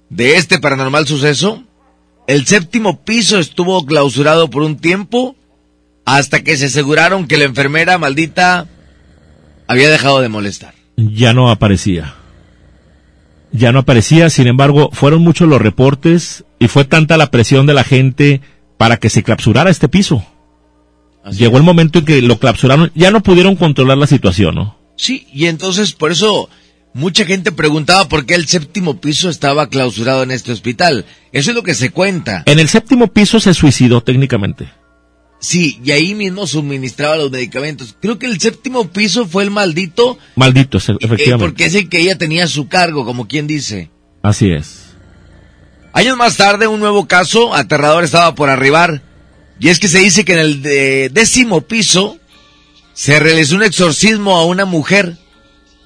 de 0.09 0.37
este 0.37 0.59
paranormal 0.59 1.07
suceso, 1.07 1.63
el 2.27 2.45
séptimo 2.45 3.01
piso 3.03 3.39
estuvo 3.39 3.85
clausurado 3.85 4.49
por 4.49 4.63
un 4.63 4.77
tiempo 4.77 5.35
hasta 6.05 6.43
que 6.43 6.57
se 6.57 6.65
aseguraron 6.67 7.27
que 7.27 7.37
la 7.37 7.45
enfermera 7.45 7.97
maldita 7.97 8.67
había 9.67 9.89
dejado 9.89 10.21
de 10.21 10.29
molestar. 10.29 10.73
Ya 10.97 11.33
no 11.33 11.49
aparecía. 11.49 12.15
Ya 13.51 13.71
no 13.71 13.79
aparecía, 13.79 14.29
sin 14.29 14.47
embargo, 14.47 14.89
fueron 14.93 15.21
muchos 15.21 15.47
los 15.47 15.61
reportes 15.61 16.45
y 16.59 16.67
fue 16.67 16.85
tanta 16.85 17.17
la 17.17 17.31
presión 17.31 17.65
de 17.65 17.73
la 17.73 17.83
gente 17.83 18.41
para 18.77 18.97
que 18.97 19.09
se 19.09 19.23
clausurara 19.23 19.69
este 19.69 19.89
piso. 19.89 20.23
Así 21.23 21.39
Llegó 21.39 21.53
es. 21.53 21.59
el 21.59 21.65
momento 21.65 21.99
en 21.99 22.05
que 22.05 22.21
lo 22.21 22.39
clausuraron, 22.39 22.91
ya 22.95 23.11
no 23.11 23.21
pudieron 23.21 23.55
controlar 23.55 23.97
la 23.97 24.07
situación, 24.07 24.55
¿no? 24.55 24.77
Sí, 25.01 25.25
y 25.33 25.47
entonces 25.47 25.93
por 25.93 26.11
eso 26.11 26.47
mucha 26.93 27.25
gente 27.25 27.51
preguntaba 27.51 28.07
por 28.07 28.27
qué 28.27 28.35
el 28.35 28.47
séptimo 28.47 29.01
piso 29.01 29.29
estaba 29.31 29.67
clausurado 29.67 30.21
en 30.21 30.29
este 30.29 30.51
hospital. 30.51 31.05
Eso 31.31 31.49
es 31.49 31.55
lo 31.55 31.63
que 31.63 31.73
se 31.73 31.89
cuenta. 31.89 32.43
En 32.45 32.59
el 32.59 32.69
séptimo 32.69 33.07
piso 33.07 33.39
se 33.39 33.55
suicidó 33.55 34.03
técnicamente. 34.03 34.69
Sí, 35.39 35.79
y 35.83 35.89
ahí 35.89 36.13
mismo 36.13 36.45
suministraba 36.45 37.17
los 37.17 37.31
medicamentos. 37.31 37.95
Creo 37.99 38.19
que 38.19 38.27
el 38.27 38.39
séptimo 38.39 38.89
piso 38.89 39.25
fue 39.25 39.41
el 39.43 39.49
maldito, 39.49 40.19
Maldito, 40.35 40.77
eh, 40.77 40.97
efectivamente. 40.99 41.37
porque 41.49 41.65
es 41.65 41.73
el 41.73 41.89
que 41.89 41.99
ella 42.01 42.15
tenía 42.19 42.43
a 42.43 42.47
su 42.47 42.67
cargo, 42.67 43.03
como 43.03 43.27
quien 43.27 43.47
dice. 43.47 43.89
Así 44.21 44.51
es. 44.51 44.93
Años 45.93 46.15
más 46.15 46.37
tarde, 46.37 46.67
un 46.67 46.79
nuevo 46.79 47.07
caso 47.07 47.55
aterrador 47.55 48.03
estaba 48.03 48.35
por 48.35 48.49
arribar. 48.51 49.01
Y 49.59 49.69
es 49.69 49.79
que 49.79 49.87
se 49.87 49.97
dice 49.97 50.23
que 50.25 50.33
en 50.33 50.39
el 50.39 50.61
de- 50.61 51.09
décimo 51.11 51.61
piso 51.61 52.17
se 52.93 53.19
realizó 53.19 53.55
un 53.55 53.63
exorcismo 53.63 54.35
a 54.35 54.45
una 54.45 54.65
mujer, 54.65 55.17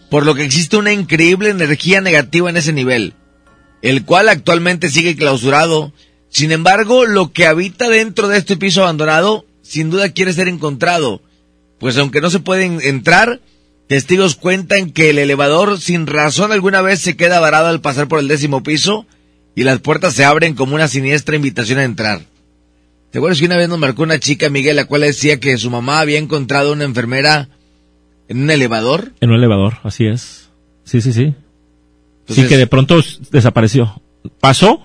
por 0.10 0.26
lo 0.26 0.36
que 0.36 0.44
existe 0.44 0.78
una 0.78 0.94
increíble 0.94 1.50
energía 1.50 2.02
negativa 2.02 2.50
en 2.50 2.58
ese 2.58 2.74
nivel, 2.74 3.14
el 3.82 4.06
cual 4.06 4.30
actualmente 4.30 4.90
sigue 4.90 5.16
clausurado. 5.16 5.94
Sin 6.30 6.52
embargo, 6.52 7.06
lo 7.06 7.32
que 7.32 7.46
habita 7.46 7.90
dentro 7.90 8.28
de 8.28 8.38
este 8.38 8.58
piso 8.58 8.82
abandonado, 8.82 9.46
sin 9.62 9.90
duda 9.90 10.10
quiere 10.10 10.34
ser 10.34 10.48
encontrado, 10.48 11.22
pues 11.80 11.98
aunque 11.98 12.22
no 12.22 12.30
se 12.30 12.40
pueden 12.40 12.80
entrar, 12.82 13.42
testigos 13.88 14.36
cuentan 14.36 14.92
que 14.92 15.10
el 15.10 15.20
elevador 15.20 15.80
sin 15.80 16.08
razón 16.08 16.52
alguna 16.52 16.82
vez 16.82 17.02
se 17.02 17.16
queda 17.16 17.40
varado 17.40 17.68
al 17.68 17.82
pasar 17.82 18.08
por 18.08 18.20
el 18.20 18.28
décimo 18.28 18.64
piso 18.64 19.06
y 19.56 19.64
las 19.64 19.80
puertas 19.80 20.14
se 20.14 20.26
abren 20.26 20.56
como 20.56 20.76
una 20.76 20.88
siniestra 20.88 21.36
invitación 21.36 21.80
a 21.80 21.84
entrar. 21.84 22.26
¿Te 23.16 23.20
acuerdas 23.20 23.40
que 23.40 23.46
una 23.46 23.56
vez 23.56 23.70
nos 23.70 23.80
marcó 23.80 24.04
una 24.04 24.20
chica, 24.20 24.50
Miguel, 24.50 24.76
la 24.76 24.84
cual 24.84 25.00
decía 25.04 25.40
que 25.40 25.58
su 25.58 25.72
mamá 25.72 26.02
había 26.02 26.20
encontrado 26.20 26.74
una 26.74 26.84
enfermera 26.84 27.48
en 28.28 28.42
un 28.44 28.52
elevador? 28.52 29.14
En 29.22 29.30
un 29.30 29.38
elevador, 29.38 29.76
así 29.84 30.06
es. 30.06 30.50
Sí, 30.84 31.00
sí, 31.00 31.14
sí. 31.14 31.34
Entonces- 32.24 32.44
sí, 32.44 32.50
que 32.50 32.58
de 32.58 32.68
pronto 32.68 33.02
desapareció. 33.32 34.02
Pasó 34.42 34.82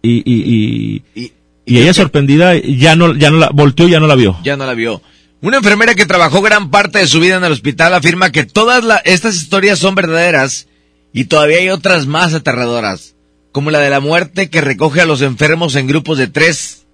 y, 0.00 0.22
y, 0.24 1.02
y, 1.14 1.20
Y, 1.22 1.32
y 1.66 1.78
ella 1.82 1.92
sorprendida 1.92 2.54
ya 2.56 2.96
no, 2.96 3.14
ya 3.14 3.28
no 3.30 3.36
la 3.36 3.50
volteó 3.50 3.86
y 3.86 3.90
ya 3.90 4.00
no 4.00 4.06
la 4.06 4.14
vio. 4.14 4.38
ya 4.42 4.56
no 4.56 4.64
la 4.64 4.72
vio. 4.72 5.02
Una 5.42 5.58
enfermera 5.58 5.94
que 5.94 6.06
trabajó 6.06 6.40
gran 6.40 6.70
parte 6.70 7.00
de 7.00 7.06
su 7.06 7.20
vida 7.20 7.36
en 7.36 7.44
el 7.44 7.52
hospital 7.52 7.92
afirma 7.92 8.32
que 8.32 8.44
todas 8.46 8.84
la- 8.84 9.02
estas 9.04 9.36
historias 9.36 9.78
son 9.78 9.94
verdaderas 9.94 10.66
y 11.12 11.24
todavía 11.24 11.58
hay 11.58 11.68
otras 11.68 12.06
más 12.06 12.32
aterradoras, 12.32 13.16
como 13.52 13.70
la 13.70 13.80
de 13.80 13.90
la 13.90 14.00
muerte 14.00 14.48
que 14.48 14.62
recoge 14.62 15.02
a 15.02 15.04
los 15.06 15.20
enfermos 15.20 15.74
en 15.76 15.86
grupos 15.88 16.16
de 16.16 16.28
tres. 16.28 16.85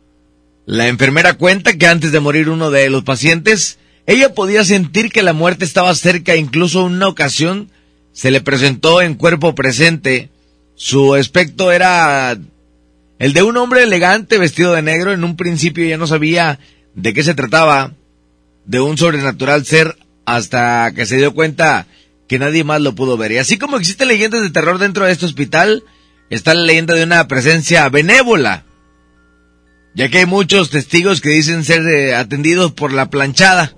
La 0.66 0.88
enfermera 0.88 1.34
cuenta 1.34 1.76
que 1.76 1.86
antes 1.86 2.12
de 2.12 2.20
morir 2.20 2.48
uno 2.48 2.70
de 2.70 2.88
los 2.88 3.02
pacientes, 3.02 3.78
ella 4.06 4.34
podía 4.34 4.64
sentir 4.64 5.10
que 5.10 5.22
la 5.22 5.32
muerte 5.32 5.64
estaba 5.64 5.94
cerca, 5.94 6.36
incluso 6.36 6.84
una 6.84 7.08
ocasión 7.08 7.70
se 8.12 8.30
le 8.30 8.40
presentó 8.40 9.00
en 9.00 9.14
cuerpo 9.14 9.54
presente. 9.54 10.30
Su 10.74 11.14
aspecto 11.14 11.72
era 11.72 12.38
el 13.18 13.32
de 13.32 13.42
un 13.42 13.56
hombre 13.56 13.82
elegante 13.82 14.38
vestido 14.38 14.72
de 14.72 14.82
negro. 14.82 15.12
En 15.12 15.24
un 15.24 15.36
principio 15.36 15.84
ya 15.84 15.96
no 15.96 16.06
sabía 16.06 16.58
de 16.94 17.14
qué 17.14 17.22
se 17.22 17.34
trataba, 17.34 17.92
de 18.64 18.80
un 18.80 18.98
sobrenatural 18.98 19.64
ser, 19.64 19.96
hasta 20.24 20.92
que 20.94 21.06
se 21.06 21.16
dio 21.16 21.34
cuenta 21.34 21.86
que 22.28 22.38
nadie 22.38 22.64
más 22.64 22.80
lo 22.80 22.94
pudo 22.94 23.16
ver. 23.16 23.32
Y 23.32 23.38
así 23.38 23.58
como 23.58 23.76
existen 23.76 24.08
leyendas 24.08 24.42
de 24.42 24.50
terror 24.50 24.78
dentro 24.78 25.04
de 25.04 25.12
este 25.12 25.26
hospital, 25.26 25.84
está 26.30 26.54
la 26.54 26.62
leyenda 26.62 26.94
de 26.94 27.04
una 27.04 27.26
presencia 27.28 27.88
benévola, 27.88 28.64
ya 29.94 30.08
que 30.08 30.18
hay 30.18 30.26
muchos 30.26 30.70
testigos 30.70 31.20
que 31.20 31.30
dicen 31.30 31.64
ser 31.64 31.82
eh, 31.86 32.14
atendidos 32.14 32.72
por 32.72 32.92
la 32.92 33.10
planchada, 33.10 33.74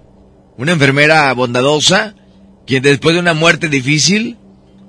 una 0.57 0.72
enfermera 0.72 1.33
bondadosa, 1.33 2.14
quien 2.66 2.83
después 2.83 3.14
de 3.14 3.20
una 3.20 3.35
muerte 3.35 3.68
difícil, 3.68 4.38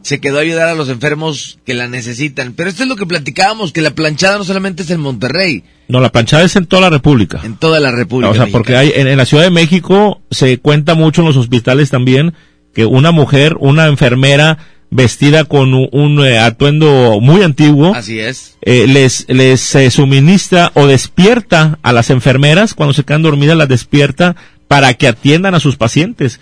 se 0.01 0.19
quedó 0.19 0.37
a 0.37 0.41
ayudar 0.41 0.69
a 0.69 0.75
los 0.75 0.87
enfermos 0.89 1.57
que 1.65 1.73
la 1.73 1.87
necesitan. 1.87 2.53
Pero 2.53 2.69
esto 2.69 2.83
es 2.83 2.89
lo 2.89 2.95
que 2.95 3.07
platicábamos, 3.07 3.71
que 3.71 3.81
la 3.81 3.95
planchada 3.95 4.37
no 4.37 4.43
solamente 4.43 4.83
es 4.83 4.91
en 4.91 4.99
Monterrey, 5.01 5.63
No, 5.87 5.99
la 5.99 6.11
planchada 6.11 6.43
es 6.43 6.55
en 6.55 6.67
toda 6.67 6.83
la 6.83 6.89
República. 6.91 7.41
en 7.43 7.55
toda 7.55 7.79
la 7.79 7.91
República. 7.91 8.29
O 8.29 8.35
sea, 8.35 8.45
porque 8.51 8.75
hay, 8.75 8.91
en, 8.95 9.07
en 9.07 9.17
la 9.17 9.25
Ciudad 9.25 9.43
de 9.43 9.49
México 9.49 10.21
se 10.29 10.59
cuenta 10.59 10.93
mucho 10.93 11.21
en 11.21 11.27
los 11.27 11.37
hospitales 11.37 11.89
también 11.89 12.35
que 12.75 12.85
una 12.85 13.11
mujer, 13.11 13.55
una 13.59 13.87
enfermera 13.87 14.59
vestida 14.91 15.43
con 15.45 15.73
un, 15.73 15.89
un, 15.91 16.25
eh, 16.25 16.37
atuendo 16.39 17.19
muy 17.21 17.41
antiguo, 17.43 17.93
Así 17.95 18.19
es. 18.19 18.57
eh, 18.61 18.85
les, 18.87 19.25
les 19.29 19.75
eh, 19.75 19.89
suministra 19.91 20.71
o 20.73 20.87
despierta 20.87 21.79
a 21.83 21.91
las 21.93 22.09
enfermeras, 22.09 22.73
cuando 22.73 22.93
se 22.93 23.03
quedan 23.03 23.23
dormidas 23.23 23.57
las 23.57 23.67
despierta 23.67 24.35
para 24.67 24.93
que 24.93 25.07
atiendan 25.07 25.55
a 25.55 25.59
sus 25.59 25.75
pacientes. 25.75 26.39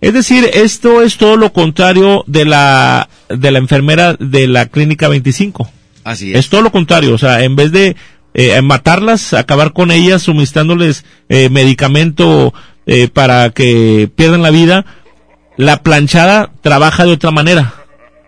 Es 0.00 0.12
decir, 0.12 0.48
esto 0.52 1.02
es 1.02 1.16
todo 1.16 1.36
lo 1.36 1.52
contrario 1.52 2.22
de 2.26 2.44
la, 2.44 3.08
de 3.28 3.50
la 3.50 3.58
enfermera 3.58 4.14
de 4.18 4.46
la 4.46 4.66
clínica 4.66 5.08
25. 5.08 5.70
Así 6.04 6.32
es. 6.32 6.38
Es 6.40 6.48
todo 6.48 6.62
lo 6.62 6.70
contrario, 6.70 7.14
o 7.14 7.18
sea, 7.18 7.42
en 7.42 7.56
vez 7.56 7.72
de 7.72 7.96
eh, 8.34 8.60
matarlas, 8.62 9.32
acabar 9.32 9.72
con 9.72 9.90
ellas, 9.90 10.22
suministrándoles 10.22 11.04
eh, 11.30 11.48
medicamento 11.48 12.52
eh, 12.84 13.08
para 13.08 13.50
que 13.50 14.08
pierdan 14.14 14.42
la 14.42 14.50
vida, 14.50 14.84
la 15.56 15.82
planchada 15.82 16.52
trabaja 16.60 17.06
de 17.06 17.12
otra 17.12 17.30
manera. 17.30 17.74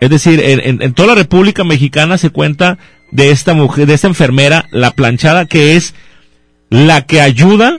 Es 0.00 0.10
decir, 0.10 0.40
en, 0.40 0.60
en- 0.60 0.82
en 0.82 0.94
toda 0.94 1.08
la 1.08 1.14
República 1.16 1.64
Mexicana 1.64 2.18
se 2.18 2.30
cuenta 2.30 2.78
de 3.10 3.30
esta 3.30 3.54
mujer, 3.54 3.86
de 3.86 3.94
esta 3.94 4.06
enfermera, 4.08 4.66
la 4.70 4.90
planchada, 4.92 5.46
que 5.46 5.76
es 5.76 5.94
la 6.70 7.06
que 7.06 7.20
ayuda 7.20 7.78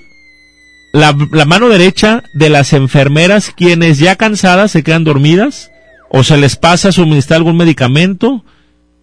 la, 0.93 1.15
la 1.32 1.45
mano 1.45 1.69
derecha 1.69 2.23
de 2.34 2.49
las 2.49 2.73
enfermeras 2.73 3.51
quienes 3.55 3.99
ya 3.99 4.15
cansadas 4.15 4.71
se 4.71 4.82
quedan 4.84 5.03
dormidas 5.03 5.69
o 6.10 6.23
se 6.23 6.38
les 6.38 6.55
pasa 6.55 6.89
a 6.89 6.91
suministrar 6.91 7.38
algún 7.38 7.58
medicamento 7.58 8.43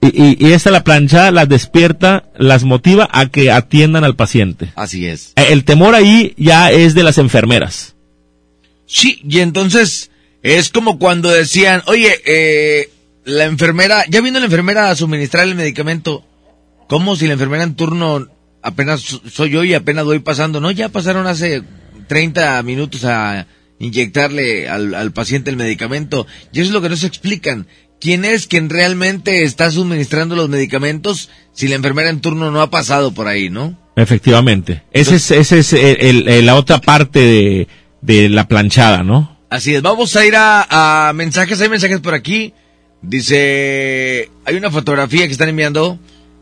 y, 0.00 0.09
y, 0.09 0.37
y 0.48 0.52
esta 0.52 0.72
la 0.72 0.83
plancha 0.83 1.31
las 1.31 1.48
despierta, 1.48 2.24
las 2.37 2.64
motiva 2.64 3.09
a 3.12 3.26
que 3.29 3.52
atiendan 3.52 4.02
al 4.02 4.16
paciente. 4.16 4.72
Así 4.74 5.07
es. 5.07 5.33
Eh, 5.37 5.46
El 5.50 5.64
temor 5.64 5.94
ahí 5.94 6.35
ya 6.37 6.70
es 6.72 6.94
de 6.94 7.05
las 7.05 7.18
enfermeras. 7.18 7.94
Sí, 8.87 9.20
y 9.26 9.38
entonces 9.38 10.11
es 10.42 10.68
como 10.70 10.98
cuando 10.98 11.31
decían, 11.31 11.83
oye, 11.87 12.11
eh, 12.26 12.90
la 13.27 13.45
enfermera, 13.45 14.05
ya 14.09 14.21
vino 14.23 14.39
la 14.39 14.47
enfermera 14.47 14.89
a 14.91 14.97
suministrar 14.97 15.47
el 15.47 15.55
medicamento, 15.57 16.25
como 16.89 17.17
si 17.17 17.27
la 17.27 17.35
enfermera 17.35 17.65
en 17.65 17.75
turno 17.75 18.27
apenas 18.62 19.01
so- 19.03 19.21
soy 19.31 19.51
yo 19.51 19.65
y 19.65 19.75
apenas 19.75 20.05
voy 20.05 20.21
pasando, 20.21 20.61
no, 20.61 20.71
ya 20.71 20.89
pasaron 20.89 21.27
hace 21.27 21.62
30 22.09 22.62
minutos 22.62 23.05
a 23.05 23.47
inyectarle 23.79 24.69
al, 24.69 24.95
al 24.95 25.12
paciente 25.12 25.51
el 25.51 25.57
medicamento, 25.57 26.27
y 26.53 26.61
eso 26.61 26.69
es 26.69 26.73
lo 26.75 26.81
que 26.81 26.89
no 26.89 26.97
se 26.97 27.07
explican. 27.07 27.67
¿Quién 28.01 28.25
es 28.25 28.47
quien 28.47 28.69
realmente 28.71 29.43
está 29.43 29.71
suministrando 29.71 30.37
los 30.37 30.49
medicamentos 30.49 31.31
si 31.53 31.67
la 31.67 31.77
enfermera 31.77 32.11
en 32.11 32.21
turno 32.21 32.51
no 32.51 32.61
ha 32.61 32.71
pasado 32.71 33.12
por 33.12 33.27
ahí, 33.27 33.49
no? 33.51 33.77
Efectivamente. 33.97 34.83
Ese 34.93 35.17
es, 35.17 35.31
ese 35.31 35.59
es 35.61 35.73
el- 35.73 35.97
el- 36.01 36.29
el- 36.29 36.47
la 36.47 36.55
otra 36.57 36.81
parte 36.81 37.19
de, 37.21 37.69
de 38.03 38.29
la 38.29 38.47
planchada, 38.49 39.03
¿no? 39.03 39.39
Así 39.49 39.75
es, 39.75 39.81
vamos 39.83 40.15
a 40.17 40.27
ir 40.27 40.37
a, 40.37 41.09
a 41.09 41.12
mensajes, 41.15 41.61
hay 41.61 41.69
mensajes 41.71 42.01
por 42.01 42.12
aquí. 42.15 42.53
Dice, 43.07 44.31
hay 44.45 44.57
una 44.57 44.71
fotografía 44.71 45.27
que 45.27 45.33
están 45.33 45.49
enviando. 45.49 45.99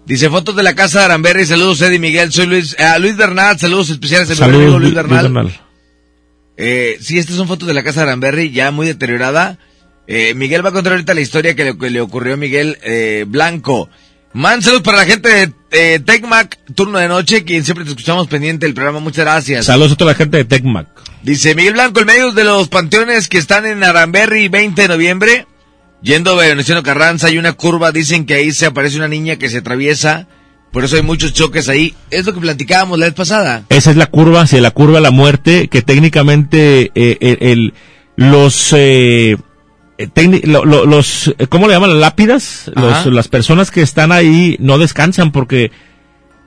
Dice, 0.07 0.31
fotos 0.31 0.57
de 0.57 0.63
la 0.63 0.75
casa 0.75 1.01
de 1.01 1.05
Aramberri, 1.07 1.45
saludos 1.45 1.81
Eddie 1.83 1.99
Miguel, 1.99 2.33
soy 2.33 2.47
Luis, 2.47 2.79
a 2.79 2.99
Luis 2.99 3.17
Bernal, 3.17 3.59
saludos 3.59 3.91
especiales 3.91 4.31
a 4.41 4.49
mi 4.49 4.55
amigo 4.55 4.79
Luis 4.79 4.83
Luis 4.83 4.95
Bernal. 4.95 5.23
Bernal. 5.23 5.61
Eh, 6.57 6.99
sí, 7.01 7.19
estas 7.19 7.37
son 7.37 7.49
fotos 7.49 7.69
de 7.69 7.75
la 7.75 7.83
casa 7.83 8.01
de 8.01 8.09
Aramberri, 8.09 8.51
ya 8.51 8.71
muy 8.71 8.87
deteriorada. 8.87 9.59
Eh, 10.07 10.35
Miguel 10.35 10.65
va 10.65 10.71
a 10.71 10.73
contar 10.73 10.93
ahorita 10.93 11.15
la 11.15 11.21
historia 11.21 11.55
que 11.55 11.65
le, 11.65 11.79
que 11.79 11.91
le 11.91 12.01
ocurrió 12.01 12.35
a 12.35 12.37
Miguel 12.37 12.79
eh, 12.83 13.25
Blanco. 13.27 13.89
Man, 14.33 14.63
saludos 14.63 14.83
para 14.83 14.99
la 14.99 15.07
gente 15.07 15.29
de 15.29 15.53
eh, 15.71 16.01
Tecmac, 16.01 16.59
turno 16.75 16.99
de 16.99 17.09
noche, 17.09 17.45
quien 17.45 17.65
siempre 17.65 17.85
te 17.85 17.91
escuchamos 17.91 18.27
pendiente 18.27 18.67
del 18.67 18.75
programa, 18.75 19.01
muchas 19.01 19.25
gracias. 19.25 19.67
Saludos 19.67 19.93
a 19.93 19.97
toda 19.97 20.13
la 20.13 20.17
gente 20.17 20.39
de 20.39 20.45
Tecmac. 20.45 20.89
Dice 21.23 21.55
Miguel 21.55 21.75
Blanco, 21.75 22.01
en 22.01 22.07
medio 22.07 22.33
de 22.33 22.45
los 22.45 22.69
panteones 22.69 23.29
que 23.29 23.39
están 23.39 23.65
en 23.65 23.85
Aramberri 23.85 24.49
20 24.49 24.83
de 24.83 24.89
noviembre, 24.89 25.47
yendo 26.05 26.33
a 26.33 26.37
Venustiano 26.37 26.83
Carranza, 26.85 27.27
hay 27.29 27.39
una 27.39 27.55
curva, 27.55 27.91
dicen 27.91 28.27
que 28.27 28.35
ahí 28.35 28.53
se 28.53 28.67
aparece 28.67 28.99
una 28.99 29.09
niña 29.09 29.37
que 29.37 29.49
se 29.49 29.59
atraviesa, 29.59 30.29
por 30.71 30.85
eso 30.85 30.97
hay 30.97 31.03
muchos 31.03 31.33
choques 31.33 31.69
ahí. 31.69 31.95
Es 32.11 32.27
lo 32.27 32.35
que 32.35 32.41
platicábamos 32.41 32.99
la 32.99 33.07
vez 33.07 33.15
pasada. 33.15 33.65
Esa 33.71 33.91
es 33.91 33.97
la 33.97 34.07
curva, 34.07 34.43
hacia 34.43 34.61
la 34.61 34.71
curva 34.71 34.97
de 34.97 35.03
la 35.03 35.11
muerte, 35.11 35.69
que 35.69 35.83
técnicamente 35.83 36.93
eh, 36.95 37.17
el, 37.21 37.39
el- 37.41 37.75
los 38.17 38.73
eh, 38.73 39.37
eh, 39.99 40.09
técni- 40.15 40.45
lo- 40.45 40.65
lo- 40.65 40.85
los 40.87 41.35
eh, 41.39 41.47
¿cómo 41.49 41.67
le 41.67 41.75
llaman? 41.75 41.91
Las 41.91 41.99
lápidas, 42.01 42.71
los- 42.77 43.07
las 43.07 43.27
personas 43.29 43.71
que 43.73 43.83
están 43.83 44.13
ahí 44.13 44.57
no 44.61 44.79
descansan 44.79 45.33
porque 45.33 45.73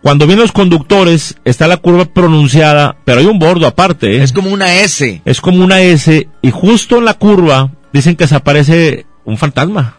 cuando 0.01 0.27
vienen 0.27 0.43
los 0.43 0.51
conductores 0.53 1.35
está 1.43 1.67
la 1.67 1.77
curva 1.77 2.05
pronunciada, 2.05 2.97
pero 3.05 3.19
hay 3.19 3.25
un 3.25 3.39
bordo 3.39 3.65
aparte, 3.67 4.17
¿eh? 4.17 4.23
Es 4.23 4.31
como 4.31 4.49
una 4.51 4.75
S. 4.81 5.21
es 5.25 5.41
como 5.41 5.63
una 5.63 5.81
S 5.81 6.27
y 6.41 6.51
justo 6.51 6.99
en 6.99 7.05
la 7.05 7.15
curva 7.15 7.71
dicen 7.91 8.15
que 8.15 8.27
se 8.27 8.35
aparece 8.35 9.05
un 9.27 9.37
fantasma. 9.37 9.97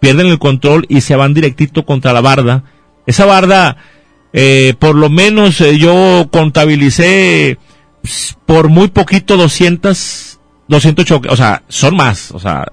Pierden 0.00 0.26
el 0.26 0.38
control 0.38 0.86
y 0.88 1.02
se 1.02 1.14
van 1.14 1.34
directito 1.34 1.84
contra 1.84 2.12
la 2.12 2.20
barda. 2.20 2.64
Esa 3.06 3.26
barda, 3.26 3.76
eh, 4.32 4.74
por 4.78 4.96
lo 4.96 5.10
menos 5.10 5.60
eh, 5.60 5.78
yo 5.78 6.28
contabilicé 6.32 7.58
ps, 8.02 8.36
por 8.46 8.68
muy 8.68 8.88
poquito 8.88 9.36
200, 9.36 10.40
200 10.66 11.04
choques, 11.04 11.30
o 11.30 11.36
sea, 11.36 11.62
son 11.68 11.96
más, 11.96 12.32
o 12.32 12.38
sea, 12.38 12.72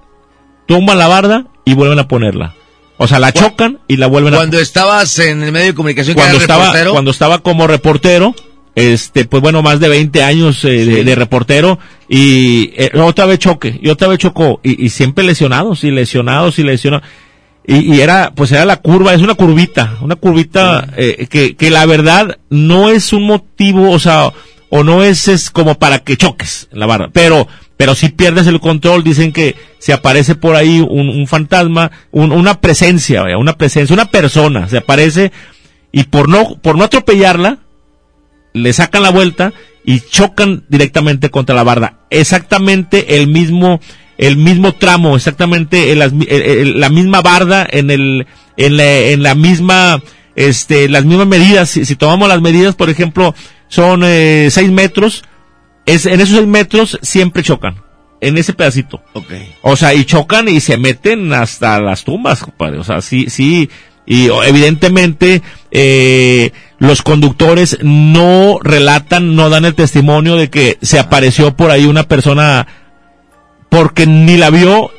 tumban 0.65 0.97
la 0.97 1.07
barda 1.07 1.45
y 1.65 1.73
vuelven 1.73 1.99
a 1.99 2.07
ponerla. 2.07 2.55
O 2.97 3.07
sea, 3.07 3.19
la 3.19 3.33
chocan 3.33 3.79
y 3.89 3.97
la 3.97 4.07
vuelven 4.07 4.33
a 4.33 4.37
Cuando 4.37 4.59
estabas 4.59 5.19
en 5.19 5.43
el 5.43 5.51
medio 5.51 5.67
de 5.67 5.75
comunicación, 5.75 6.15
que 6.15 6.21
cuando 6.21 6.37
estaba 6.37 6.65
reportero, 6.67 6.91
cuando 6.93 7.11
estaba 7.11 7.39
como 7.39 7.67
reportero 7.67 8.33
este 8.75 9.25
pues 9.25 9.41
bueno 9.41 9.61
más 9.63 9.79
de 9.79 9.87
20 9.89 10.21
años 10.23 10.63
eh, 10.65 10.85
de, 10.85 10.95
Sí. 10.97 11.03
de 11.03 11.15
reportero 11.15 11.79
y 12.09 12.71
eh, 12.75 12.91
otra 12.99 13.25
vez 13.25 13.39
choque 13.39 13.79
y 13.81 13.89
otra 13.89 14.07
vez 14.09 14.19
chocó 14.19 14.59
y, 14.63 14.85
y 14.85 14.89
siempre 14.89 15.23
lesionados 15.23 15.83
y 15.83 15.91
lesionados 15.91 16.59
y 16.59 16.63
lesionados 16.63 17.07
y, 17.65 17.95
y 17.95 18.01
era 18.01 18.31
pues 18.35 18.51
era 18.51 18.65
la 18.65 18.77
curva 18.77 19.13
es 19.13 19.21
una 19.21 19.33
curvita 19.35 19.97
una 20.01 20.15
curvita 20.17 20.87
eh, 20.97 21.27
que 21.29 21.55
que 21.55 21.69
la 21.69 21.85
verdad 21.85 22.37
no 22.49 22.89
es 22.89 23.13
un 23.13 23.23
motivo 23.23 23.89
o 23.91 23.99
sea 23.99 24.31
o 24.69 24.83
no 24.83 25.03
es, 25.03 25.27
es 25.29 25.49
como 25.51 25.75
para 25.75 25.99
que 25.99 26.17
choques 26.17 26.67
la 26.71 26.85
barra 26.85 27.09
pero 27.13 27.47
pero 27.77 27.95
si 27.95 28.09
pierdes 28.09 28.47
el 28.47 28.59
control 28.59 29.03
dicen 29.03 29.31
que 29.31 29.55
se 29.79 29.93
aparece 29.93 30.35
por 30.35 30.55
ahí 30.55 30.79
un, 30.79 31.09
un 31.09 31.27
fantasma 31.27 31.91
un- 32.11 32.31
una 32.31 32.59
presencia 32.59 33.23
una 33.37 33.53
presencia 33.53 33.93
una 33.93 34.05
persona 34.11 34.67
se 34.67 34.77
aparece 34.77 35.31
y 35.91 36.03
por 36.03 36.27
no 36.29 36.57
por 36.61 36.77
no 36.77 36.83
atropellarla 36.83 37.59
le 38.55 38.73
sacan 38.73 39.03
la 39.03 39.11
vuelta 39.11 39.53
y 39.85 39.99
chocan 39.99 40.63
directamente 40.69 41.29
contra 41.29 41.53
la 41.55 41.63
barda 41.63 41.99
exactamente 42.09 43.17
el 43.17 43.27
mismo 43.27 43.79
el 44.17 44.37
mismo 44.37 44.71
tramo 44.73 45.15
exactamente 45.15 45.91
el- 45.91 46.01
el- 46.01 46.79
la 46.79 46.89
misma 46.89 47.21
barda 47.21 47.67
en 47.69 47.91
el 47.91 48.25
en 48.57 48.77
la, 48.77 48.97
en 48.99 49.21
la 49.23 49.35
misma 49.35 50.01
este 50.35 50.89
las 50.89 51.05
mismas 51.05 51.27
medidas 51.27 51.69
si, 51.69 51.85
si 51.85 51.95
tomamos 51.95 52.27
las 52.27 52.41
medidas 52.41 52.75
por 52.75 52.89
ejemplo 52.89 53.35
son 53.67 54.01
eh, 54.03 54.47
seis 54.51 54.71
metros 54.71 55.23
es 55.85 56.05
en 56.05 56.19
esos 56.21 56.37
seis 56.37 56.47
metros 56.47 56.97
siempre 57.01 57.43
chocan 57.43 57.75
en 58.21 58.37
ese 58.37 58.53
pedacito 58.53 59.03
Ok. 59.13 59.31
o 59.61 59.75
sea, 59.75 59.93
y 59.93 60.05
chocan 60.05 60.47
y 60.47 60.59
se 60.61 60.77
meten 60.77 61.31
hasta 61.33 61.79
las 61.79 62.03
tumbas, 62.05 62.41
compadre. 62.41 62.79
O 62.79 62.83
sea, 62.83 63.01
sí, 63.01 63.25
sí. 63.29 63.69
Y 64.07 64.29
evidentemente, 64.47 65.41
eh, 65.69 66.51
los 66.77 67.01
conductores 67.01 67.77
no 67.81 68.59
relatan, 68.61 69.35
no 69.35 69.49
dan 69.49 69.65
el 69.65 69.75
testimonio 69.75 70.35
de 70.35 70.49
que 70.49 70.77
se 70.81 70.99
apareció 70.99 71.55
por 71.55 71.71
ahí 71.71 71.85
una 71.85 72.03
persona 72.03 72.67
porque 73.69 74.05
ni 74.05 74.37
la 74.37 74.49
vio, 74.49 74.91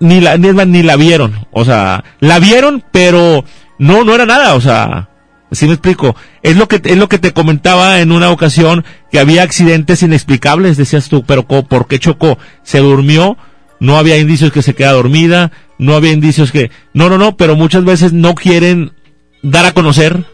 ni 0.00 0.20
la, 0.20 0.36
ni, 0.36 0.52
ni 0.52 0.82
la 0.82 0.96
vieron. 0.96 1.46
O 1.50 1.64
sea, 1.64 2.04
la 2.20 2.38
vieron, 2.38 2.84
pero 2.92 3.44
no, 3.78 4.04
no 4.04 4.14
era 4.14 4.26
nada. 4.26 4.54
O 4.54 4.60
sea, 4.60 5.08
¿sí 5.50 5.66
me 5.66 5.74
explico? 5.74 6.16
Es 6.42 6.56
lo 6.56 6.68
que, 6.68 6.80
es 6.84 6.96
lo 6.96 7.08
que 7.08 7.18
te 7.18 7.32
comentaba 7.32 8.00
en 8.00 8.12
una 8.12 8.30
ocasión 8.30 8.84
que 9.10 9.18
había 9.18 9.42
accidentes 9.42 10.02
inexplicables, 10.02 10.76
decías 10.76 11.08
tú, 11.08 11.24
pero 11.24 11.46
¿por 11.46 11.86
qué 11.86 11.98
chocó? 11.98 12.38
Se 12.62 12.78
durmió, 12.78 13.36
no 13.80 13.98
había 13.98 14.18
indicios 14.18 14.52
que 14.52 14.62
se 14.62 14.74
queda 14.74 14.92
dormida, 14.92 15.52
no 15.78 15.94
había 15.94 16.12
indicios 16.12 16.52
que, 16.52 16.70
no, 16.94 17.08
no, 17.08 17.18
no, 17.18 17.36
pero 17.36 17.56
muchas 17.56 17.84
veces 17.84 18.12
no 18.12 18.34
quieren 18.34 18.92
dar 19.42 19.66
a 19.66 19.72
conocer. 19.72 20.24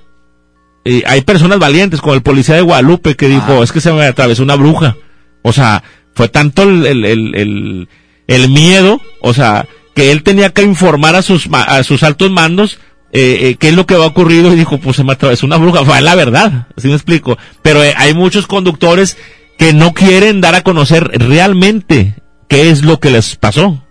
Y 0.89 1.03
hay 1.07 1.21
personas 1.21 1.59
valientes, 1.59 2.01
como 2.01 2.15
el 2.15 2.23
policía 2.23 2.55
de 2.55 2.63
Guadalupe 2.63 3.15
que 3.17 3.29
dijo, 3.29 3.61
Ah. 3.61 3.65
es 3.65 3.73
que 3.73 3.81
se 3.81 3.93
me 3.93 4.05
atravesó 4.05 4.43
una 4.43 4.55
bruja. 4.57 4.97
O 5.43 5.53
sea, 5.53 5.83
fue 6.15 6.29
tanto 6.29 6.63
el, 6.63 6.87
el, 6.87 7.05
el, 7.05 7.35
el- 7.35 7.89
el 8.27 8.49
miedo, 8.51 9.01
o 9.21 9.33
sea, 9.35 9.67
que 9.95 10.11
él 10.13 10.23
tenía 10.23 10.51
que 10.51 10.63
informar 10.63 11.15
a 11.17 11.23
sus, 11.23 11.49
a 11.53 11.83
sus 11.83 12.03
altos 12.03 12.31
mandos 12.31 12.79
eh, 13.11 13.39
eh, 13.49 13.57
qué 13.59 13.69
es 13.71 13.75
lo 13.75 13.87
que 13.87 13.95
había 13.95 14.07
ocurrido 14.07 14.53
y 14.53 14.57
dijo, 14.57 14.79
pues 14.79 14.97
se 14.97 15.03
me 15.05 15.13
atravesó 15.13 15.47
una 15.47 15.57
bruja, 15.57 15.83
fue 15.85 15.99
la 16.03 16.15
verdad, 16.15 16.67
así 16.77 16.89
me 16.89 16.95
explico. 16.95 17.39
Pero 17.63 17.83
eh, 17.83 17.95
hay 17.97 18.13
muchos 18.15 18.47
conductores 18.47 19.17
que 19.59 19.73
no 19.73 19.95
quieren 19.95 20.41
dar 20.43 20.55
a 20.55 20.61
conocer 20.63 21.05
realmente 21.19 22.15
qué 22.49 22.69
es 22.71 22.85
lo 22.85 23.01
que 23.01 23.11
les 23.11 23.37
pasó. 23.37 23.83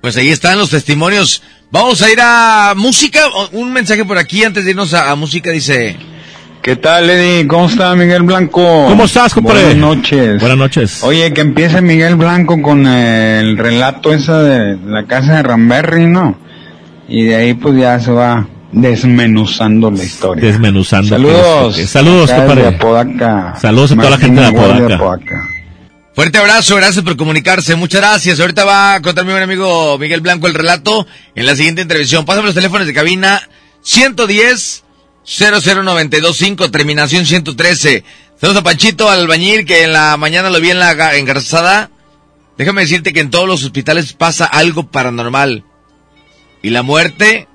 Pues 0.00 0.16
ahí 0.16 0.30
están 0.30 0.58
los 0.58 0.70
testimonios. 0.70 1.42
Vamos 1.72 2.02
a 2.02 2.10
ir 2.10 2.18
a 2.20 2.74
música. 2.76 3.20
Un 3.52 3.72
mensaje 3.72 4.04
por 4.04 4.18
aquí 4.18 4.44
antes 4.44 4.62
de 4.62 4.72
irnos 4.72 4.92
a, 4.92 5.10
a 5.10 5.16
música 5.16 5.50
dice... 5.50 5.96
¿Qué 6.60 6.76
tal, 6.76 7.08
Eddie? 7.08 7.46
¿Cómo 7.48 7.64
está 7.66 7.94
Miguel 7.96 8.24
Blanco? 8.24 8.84
¿Cómo 8.88 9.04
estás, 9.04 9.32
compadre? 9.32 9.62
Buenas 9.62 9.78
noches. 9.78 10.38
Buenas 10.38 10.58
noches. 10.58 11.02
Oye, 11.02 11.32
que 11.32 11.40
empiece 11.40 11.80
Miguel 11.80 12.16
Blanco 12.16 12.60
con 12.60 12.86
el 12.86 13.56
relato 13.56 14.12
esa 14.12 14.42
de 14.42 14.76
la 14.84 15.06
casa 15.06 15.36
de 15.36 15.42
Ramberry, 15.44 16.06
¿no? 16.06 16.36
Y 17.08 17.24
de 17.24 17.36
ahí 17.36 17.54
pues 17.54 17.74
ya 17.78 17.98
se 18.00 18.12
va 18.12 18.46
desmenuzando 18.70 19.90
la 19.90 20.04
historia. 20.04 20.44
Desmenuzando. 20.44 21.08
Saludos. 21.08 21.78
Eh, 21.78 21.86
Saludos, 21.86 22.30
compadre. 22.30 22.66
Apodaca. 22.66 23.54
Saludos 23.58 23.92
a 23.92 23.96
toda 23.96 24.10
la 24.10 24.18
gente 24.18 24.42
de 24.42 24.52
Martín 24.52 24.76
Igual 24.76 24.92
Apodaca. 24.92 25.48
Fuerte 26.14 26.36
abrazo, 26.38 26.76
gracias 26.76 27.02
por 27.04 27.16
comunicarse, 27.16 27.74
muchas 27.74 28.02
gracias. 28.02 28.38
Ahorita 28.38 28.64
va 28.64 28.94
a 28.94 29.02
contar 29.02 29.24
mi 29.24 29.30
buen 29.32 29.42
amigo 29.42 29.96
Miguel 29.98 30.20
Blanco 30.20 30.46
el 30.46 30.52
relato 30.54 31.06
en 31.34 31.46
la 31.46 31.56
siguiente 31.56 31.80
intervención. 31.82 32.26
Pásame 32.26 32.46
los 32.46 32.54
teléfonos 32.54 32.86
de 32.86 32.92
cabina 32.92 33.48
110 33.82 34.84
00925, 35.24 36.70
terminación 36.70 37.24
113. 37.24 38.04
Saludos 38.38 38.60
a 38.60 38.64
Panchito 38.64 39.08
Albañil, 39.08 39.64
que 39.64 39.84
en 39.84 39.92
la 39.94 40.16
mañana 40.18 40.50
lo 40.50 40.60
vi 40.60 40.70
en 40.70 40.80
la 40.80 40.94
ga- 40.94 41.16
engarzada. 41.16 41.90
Déjame 42.58 42.82
decirte 42.82 43.14
que 43.14 43.20
en 43.20 43.30
todos 43.30 43.48
los 43.48 43.64
hospitales 43.64 44.12
pasa 44.12 44.44
algo 44.44 44.90
paranormal. 44.90 45.64
Y 46.60 46.70
la 46.70 46.82
muerte 46.82 47.48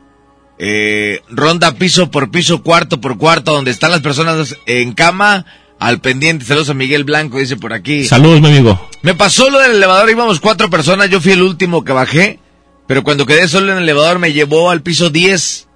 eh, 0.57 1.21
ronda 1.29 1.73
piso 1.73 2.09
por 2.09 2.31
piso, 2.31 2.63
cuarto 2.63 2.99
por 2.99 3.17
cuarto, 3.19 3.53
donde 3.53 3.69
están 3.71 3.91
las 3.91 4.01
personas 4.01 4.55
en 4.65 4.93
cama, 4.93 5.45
al 5.79 5.99
pendiente. 5.99 6.45
Saludos 6.45 6.69
a 6.69 6.73
Miguel 6.73 7.03
Blanco, 7.03 7.39
dice 7.39 7.57
por 7.57 7.73
aquí. 7.73 8.05
Saludos, 8.05 8.41
mi 8.41 8.47
amigo. 8.47 8.89
Me 9.01 9.13
pasó 9.13 9.49
lo 9.49 9.59
del 9.59 9.73
elevador, 9.73 10.09
íbamos 10.09 10.39
cuatro 10.39 10.69
personas, 10.69 11.09
yo 11.09 11.21
fui 11.21 11.33
el 11.33 11.41
último 11.41 11.83
que 11.83 11.93
bajé, 11.93 12.39
pero 12.87 13.03
cuando 13.03 13.25
quedé 13.25 13.47
solo 13.47 13.71
en 13.71 13.77
el 13.77 13.83
elevador 13.83 14.19
me 14.19 14.33
llevó 14.33 14.69
al 14.69 14.81
piso 14.81 15.09
10. 15.09 15.67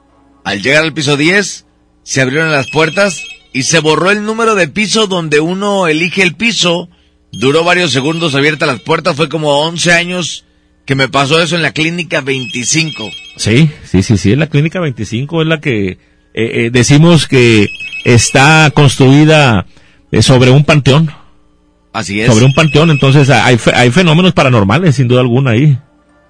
Al 0.43 0.61
llegar 0.61 0.83
al 0.83 0.93
piso 0.93 1.17
10, 1.17 1.65
se 2.03 2.21
abrieron 2.21 2.51
las 2.51 2.69
puertas 2.71 3.23
y 3.53 3.63
se 3.63 3.79
borró 3.79 4.11
el 4.11 4.25
número 4.25 4.55
de 4.55 4.67
piso 4.67 5.07
donde 5.07 5.39
uno 5.39 5.87
elige 5.87 6.23
el 6.23 6.35
piso. 6.35 6.89
Duró 7.31 7.63
varios 7.63 7.91
segundos 7.91 8.35
abiertas 8.35 8.67
las 8.67 8.81
puertas, 8.81 9.15
fue 9.15 9.29
como 9.29 9.59
11 9.59 9.93
años 9.93 10.45
que 10.85 10.95
me 10.95 11.07
pasó 11.07 11.41
eso 11.41 11.55
en 11.55 11.61
la 11.61 11.71
clínica 11.71 12.21
25. 12.21 13.09
Sí, 13.37 13.69
sí, 13.85 14.03
sí, 14.03 14.17
sí, 14.17 14.33
en 14.33 14.39
la 14.39 14.47
clínica 14.47 14.79
25 14.79 15.43
es 15.43 15.47
la 15.47 15.61
que 15.61 15.89
eh, 15.89 15.97
eh, 16.33 16.69
decimos 16.71 17.27
que 17.27 17.67
está 18.03 18.71
construida 18.73 19.67
sobre 20.21 20.51
un 20.51 20.63
panteón. 20.65 21.11
Así 21.93 22.21
es. 22.21 22.31
Sobre 22.31 22.45
un 22.45 22.53
panteón, 22.53 22.89
entonces 22.89 23.29
hay, 23.29 23.57
fe- 23.57 23.73
hay 23.75 23.91
fenómenos 23.91 24.33
paranormales, 24.33 24.95
sin 24.95 25.07
duda 25.07 25.21
alguna 25.21 25.51
ahí. 25.51 25.77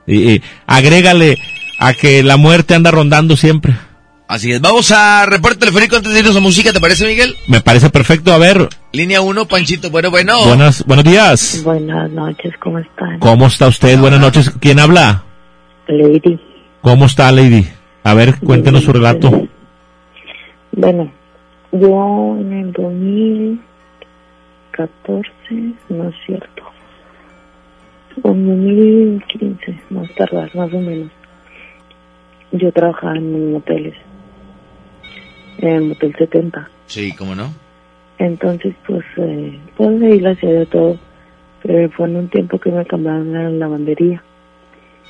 Y, 0.07 0.31
y 0.33 0.41
agrégale 0.67 1.37
a 1.79 1.93
que 1.93 2.23
la 2.23 2.37
muerte 2.37 2.73
anda 2.75 2.91
rondando 2.91 3.35
siempre. 3.37 3.75
Así 4.27 4.51
es. 4.51 4.61
Vamos 4.61 4.91
a 4.91 5.25
reporte 5.25 5.57
telefónico 5.57 5.97
antes 5.97 6.13
de 6.13 6.19
irnos 6.19 6.35
a 6.35 6.39
música, 6.39 6.71
¿te 6.71 6.79
parece, 6.79 7.05
Miguel? 7.05 7.35
Me 7.47 7.59
parece 7.61 7.89
perfecto. 7.89 8.31
A 8.33 8.37
ver, 8.37 8.69
Línea 8.93 9.19
1, 9.21 9.45
Panchito. 9.45 9.89
Bueno, 9.91 10.09
bueno. 10.09 10.37
buenas, 10.45 10.85
buenos 10.85 11.03
días. 11.05 11.61
Buenas 11.65 12.09
noches, 12.11 12.53
¿cómo 12.61 12.79
están? 12.79 13.19
¿Cómo 13.19 13.47
está 13.47 13.67
usted? 13.67 13.99
Buenas 13.99 14.21
noches. 14.21 14.49
¿Quién 14.61 14.79
habla? 14.79 15.23
Lady. 15.87 16.39
¿Cómo 16.81 17.05
está, 17.05 17.31
Lady? 17.31 17.67
A 18.03 18.13
ver, 18.13 18.39
cuéntenos 18.39 18.83
su 18.85 18.93
relato. 18.93 19.47
Bueno, 20.71 21.11
yo 21.73 22.37
en 22.39 22.53
el 22.53 22.71
2014, 24.77 25.73
no 25.89 26.09
es 26.09 26.15
cierto, 26.25 26.63
en 28.23 28.47
2015, 28.47 29.79
más 29.89 30.13
tardar, 30.15 30.55
más 30.55 30.73
o 30.73 30.79
menos, 30.79 31.11
yo 32.51 32.71
trabajaba 32.71 33.17
en 33.17 33.53
moteles, 33.53 33.95
en 35.59 35.69
el 35.69 35.81
Motel 35.83 36.15
70. 36.17 36.69
Sí, 36.85 37.13
¿cómo 37.15 37.35
no? 37.35 37.53
Entonces, 38.17 38.75
pues, 38.85 39.03
eh, 39.17 39.59
pues 39.75 40.01
ahí 40.01 40.19
la 40.19 40.31
hacía 40.31 40.51
de 40.51 40.65
todo, 40.65 40.97
pero 41.63 41.89
fue 41.91 42.07
en 42.07 42.17
un 42.17 42.29
tiempo 42.29 42.59
que 42.59 42.71
me 42.71 42.85
cambiaron 42.85 43.35
a 43.35 43.43
la 43.43 43.49
lavandería. 43.49 44.23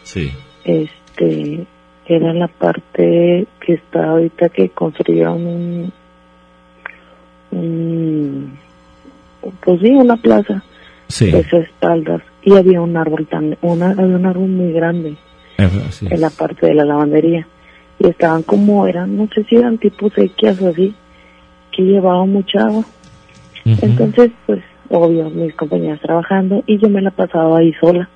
Sí. 0.03 0.31
este 0.63 1.67
era 2.07 2.33
la 2.33 2.47
parte 2.47 3.45
que 3.59 3.73
está 3.73 4.09
ahorita 4.09 4.49
que 4.49 4.69
construyeron 4.69 5.45
un, 5.45 5.93
un 7.51 8.59
pues 9.63 9.79
sí 9.81 9.89
una 9.91 10.17
plaza 10.17 10.63
Sí. 11.07 11.29
de 11.31 11.39
espaldas. 11.39 12.21
Y 12.43 12.55
había 12.55 12.81
un 12.81 12.95
árbol 12.97 13.27
tan 13.27 13.57
una 13.61 13.91
había 13.91 14.15
un 14.15 14.25
árbol 14.25 14.47
muy 14.49 14.71
grande 14.71 15.17
Eh, 15.57 15.69
en 16.09 16.21
la 16.21 16.29
parte 16.29 16.67
de 16.67 16.73
la 16.73 16.85
lavandería. 16.85 17.47
Y 17.99 18.07
estaban 18.07 18.43
como 18.43 18.87
eran 18.87 19.17
no 19.17 19.27
sé 19.33 19.43
si 19.43 19.55
eran 19.57 19.77
tipo 19.77 20.09
sequías 20.09 20.59
o 20.61 20.69
así 20.69 20.95
que 21.71 21.83
llevaban 21.83 22.29
mucha 22.31 22.61
agua. 22.65 22.83
Entonces 23.65 24.31
pues 24.45 24.61
obvio 24.89 25.29
mis 25.29 25.53
compañeras 25.55 25.99
trabajando 26.01 26.63
y 26.65 26.77
yo 26.79 26.89
me 26.89 27.01
la 27.01 27.11
pasaba 27.11 27.59
ahí 27.59 27.73
sola. 27.79 28.09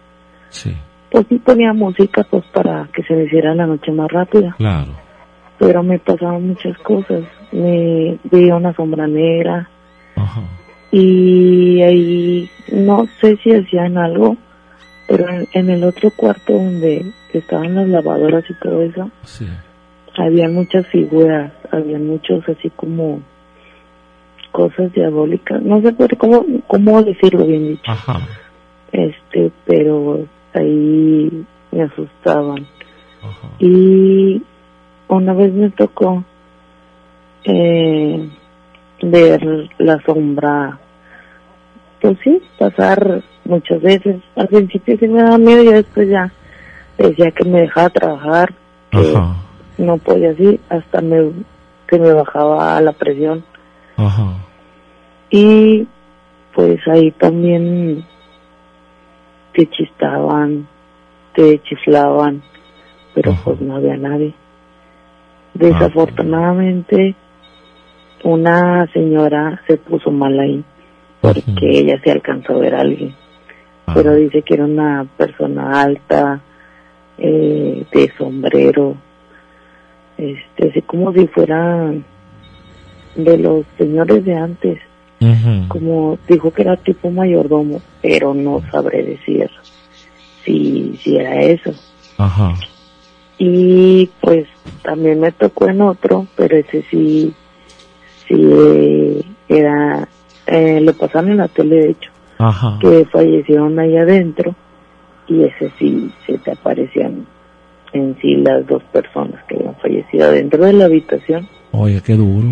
Sí, 0.49 0.73
pues 1.11 1.25
sí 1.29 1.37
ponía 1.39 1.73
música 1.73 2.23
pues 2.29 2.43
para 2.53 2.87
que 2.93 3.03
se 3.03 3.13
me 3.13 3.25
hiciera 3.25 3.53
la 3.53 3.67
noche 3.67 3.91
más 3.91 4.09
rápida. 4.11 4.55
Claro. 4.57 4.91
pero 5.57 5.83
me 5.83 5.99
pasaban 5.99 6.47
muchas 6.49 6.77
cosas. 6.79 7.23
Me 7.53 8.17
veía 8.25 8.55
una 8.57 8.73
sombra 8.73 9.07
negra. 9.07 9.69
Ajá. 10.17 10.41
Y 10.97 11.81
ahí 11.81 12.49
no 12.71 13.05
sé 13.19 13.35
si 13.43 13.51
hacían 13.53 13.97
algo 13.97 14.37
pero 15.07 15.27
en, 15.29 15.47
en 15.53 15.69
el 15.69 15.83
otro 15.83 16.09
cuarto 16.15 16.53
donde 16.53 17.05
estaban 17.33 17.75
las 17.75 17.89
lavadoras 17.89 18.43
y 18.49 18.53
todo 18.63 18.81
eso 18.81 19.09
Sí. 19.23 19.45
había 20.17 20.47
muchas 20.47 20.87
figuras 20.87 21.51
había 21.71 21.99
muchos 21.99 22.47
así 22.47 22.69
como 22.77 23.21
cosas 24.53 24.93
diabólicas 24.93 25.61
no 25.61 25.81
sé 25.81 25.91
por 25.91 26.15
cómo 26.17 26.45
cómo 26.67 27.03
decirlo 27.03 27.45
bien 27.45 27.67
dicho 27.71 27.91
Ajá. 27.91 28.19
este 28.93 29.51
pero 29.65 30.25
ahí 30.53 31.45
me 31.71 31.83
asustaban 31.83 32.65
Ajá. 33.21 33.49
y 33.59 34.41
una 35.09 35.33
vez 35.33 35.51
me 35.51 35.69
tocó 35.71 36.23
eh, 37.43 38.29
ver 39.03 39.69
la 39.77 40.01
sombra 40.05 40.79
pues 42.01 42.17
sí 42.23 42.41
pasar 42.57 43.23
muchas 43.45 43.81
veces 43.81 44.17
al 44.35 44.47
principio 44.47 44.97
sí 44.97 45.07
me 45.07 45.21
daba 45.21 45.37
miedo 45.37 45.63
y 45.63 45.73
después 45.73 46.09
ya 46.09 46.31
decía 46.97 47.31
que 47.31 47.45
me 47.45 47.61
dejaba 47.61 47.89
trabajar 47.89 48.53
que 48.91 49.13
Ajá. 49.15 49.35
no 49.77 49.97
podía 49.97 50.31
así 50.31 50.59
hasta 50.69 51.01
me 51.01 51.31
que 51.87 51.99
me 51.99 52.13
bajaba 52.13 52.79
la 52.81 52.91
presión 52.93 53.43
Ajá. 53.97 54.33
y 55.29 55.87
pues 56.53 56.79
ahí 56.87 57.11
también 57.11 58.05
te 59.53 59.67
chistaban, 59.69 60.67
te 61.33 61.61
chiflaban, 61.63 62.41
pero 63.13 63.31
Ajá. 63.31 63.41
pues 63.45 63.61
no 63.61 63.75
había 63.77 63.97
nadie. 63.97 64.33
Desafortunadamente, 65.53 67.15
una 68.23 68.87
señora 68.93 69.61
se 69.67 69.77
puso 69.77 70.11
mal 70.11 70.37
ahí, 70.39 70.63
porque 71.33 71.79
ella 71.79 71.99
se 72.03 72.11
alcanzó 72.11 72.53
a 72.53 72.59
ver 72.59 72.75
a 72.75 72.81
alguien, 72.81 73.15
Ah. 73.87 73.93
pero 73.95 74.15
dice 74.15 74.41
que 74.41 74.55
era 74.55 74.65
una 74.65 75.05
persona 75.17 75.81
alta, 75.81 76.41
eh, 77.17 77.85
de 77.91 78.11
sombrero, 78.17 78.95
este, 80.17 80.69
así 80.69 80.81
como 80.81 81.13
si 81.13 81.27
fuera 81.27 81.91
de 83.15 83.37
los 83.37 83.65
señores 83.77 84.25
de 84.25 84.35
antes 84.35 84.79
como 85.67 86.19
dijo 86.27 86.51
que 86.51 86.61
era 86.61 86.75
tipo 86.77 87.09
mayordomo, 87.09 87.81
pero 88.01 88.33
no 88.33 88.61
sabré 88.71 89.03
decir 89.03 89.49
si, 90.43 90.97
si 91.01 91.17
era 91.17 91.41
eso. 91.41 91.71
Ajá. 92.17 92.53
Y 93.37 94.09
pues 94.21 94.47
también 94.83 95.19
me 95.19 95.31
tocó 95.31 95.67
en 95.67 95.81
otro, 95.81 96.27
pero 96.35 96.57
ese 96.57 96.83
sí, 96.89 97.33
sí 98.27 98.35
eh, 98.35 99.21
era, 99.49 100.07
eh, 100.47 100.79
lo 100.81 100.93
pasaron 100.93 101.31
en 101.31 101.37
la 101.37 101.47
tele 101.47 101.75
de 101.75 101.89
hecho, 101.91 102.11
Ajá. 102.37 102.77
que 102.81 103.05
fallecieron 103.11 103.77
ahí 103.79 103.95
adentro 103.97 104.55
y 105.27 105.43
ese 105.43 105.71
sí 105.79 106.11
se 106.25 106.37
te 106.37 106.51
aparecían 106.51 107.25
en 107.93 108.15
sí 108.21 108.35
las 108.35 108.65
dos 108.67 108.83
personas 108.91 109.41
que 109.47 109.55
habían 109.55 109.75
fallecido 109.75 110.31
dentro 110.31 110.65
de 110.65 110.73
la 110.73 110.85
habitación. 110.85 111.47
Oye, 111.71 112.01
qué 112.05 112.13
duro. 112.15 112.47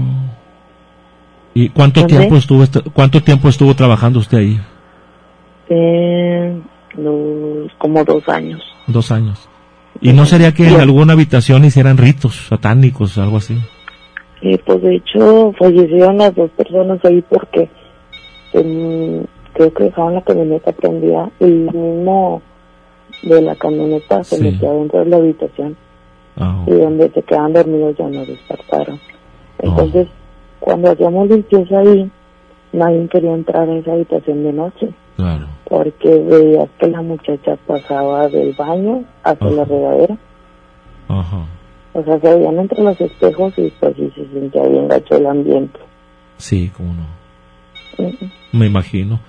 ¿Y 1.54 1.70
cuánto 1.70 2.02
¿Dónde? 2.02 2.18
tiempo 2.18 2.36
estuvo 2.38 2.64
est- 2.64 2.88
cuánto 2.94 3.22
tiempo 3.22 3.48
estuvo 3.50 3.76
trabajando 3.76 4.20
usted 4.20 4.38
ahí? 4.40 4.60
Eh, 5.70 6.60
los, 6.98 7.72
como 7.78 8.04
dos 8.04 8.28
años. 8.28 8.62
Dos 8.88 9.12
años. 9.12 9.50
¿Y 10.02 10.12
no 10.14 10.26
sería 10.26 10.54
que 10.54 10.68
en 10.68 10.80
alguna 10.82 11.14
habitación 11.14 11.64
hicieran 11.64 11.98
ritos 11.98 12.48
satánicos, 12.48 13.18
algo 13.18 13.38
así? 13.38 13.58
Eh, 14.42 14.58
pues 14.66 14.82
de 14.82 14.96
hecho 14.96 15.54
fallecieron 15.58 16.18
las 16.18 16.36
dos 16.36 16.50
personas 16.52 17.00
ahí 17.06 17.24
porque 17.30 17.70
em, 18.54 19.24
creo 19.54 19.74
que 19.74 19.84
dejaban 19.86 20.16
la 20.16 20.22
camioneta 20.22 20.72
prendida 20.72 21.30
y 21.40 21.44
el 21.46 21.72
mismo 21.72 22.42
de 23.24 23.42
la 23.42 23.56
camioneta 23.56 24.24
se 24.24 24.38
Sí. 24.38 24.44
metió 24.44 24.74
dentro 24.74 25.00
de 25.00 25.06
la 25.06 25.18
habitación 25.18 25.76
Ah, 26.36 26.64
y 26.66 26.72
donde 26.72 27.10
se 27.12 27.22
quedaban 27.22 27.54
dormidos 27.54 27.96
ya 27.98 28.08
no 28.08 28.26
despertaron. 28.26 29.00
Entonces, 29.60 30.08
cuando 30.60 30.92
hacíamos 30.92 31.30
limpieza 31.30 31.80
ahí, 31.80 32.10
nadie 32.72 33.08
quería 33.08 33.34
entrar 33.34 33.70
a 33.70 33.76
esa 33.76 33.94
habitación 33.94 34.44
de 34.44 34.52
noche 34.54 34.90
claro. 35.16 35.46
porque 35.66 36.10
veías 36.20 36.70
que 36.80 36.88
la 36.88 37.02
muchacha 37.04 37.56
pasaba 37.68 38.28
del 38.30 38.54
baño 38.54 39.04
hacia 39.24 39.46
Ajá. 39.48 39.56
la 39.56 39.66
regadera. 39.66 40.18
Ajá. 41.08 41.46
O 41.94 42.04
sea, 42.04 42.20
se 42.20 42.36
veían 42.36 42.58
entre 42.58 42.84
los 42.84 43.00
espejos 43.00 43.54
y 43.58 43.72
pues 43.80 43.96
sí 43.96 44.12
se 44.16 44.26
sentía 44.34 44.64
bien 44.64 44.88
gacho 44.88 45.16
el 45.16 45.28
ambiente. 45.28 45.80
Sí, 46.38 46.72
cómo 46.76 46.94
no. 46.94 47.06
Me 48.52 48.66
imagino. 48.66 49.20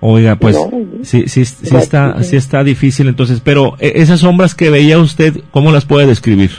Oiga, 0.00 0.36
pues 0.36 0.54
No, 0.56 0.70
sí, 1.02 1.28
sí, 1.28 1.44
sí 1.44 1.76
está, 1.76 2.08
difícil. 2.08 2.24
sí 2.24 2.36
está 2.36 2.62
difícil 2.64 3.08
entonces, 3.08 3.40
pero 3.40 3.74
eh, 3.78 3.92
esas 3.96 4.20
sombras 4.20 4.54
que 4.54 4.68
veía 4.68 4.98
usted, 4.98 5.32
¿cómo 5.50 5.72
las 5.72 5.86
puede 5.86 6.06
describir? 6.06 6.50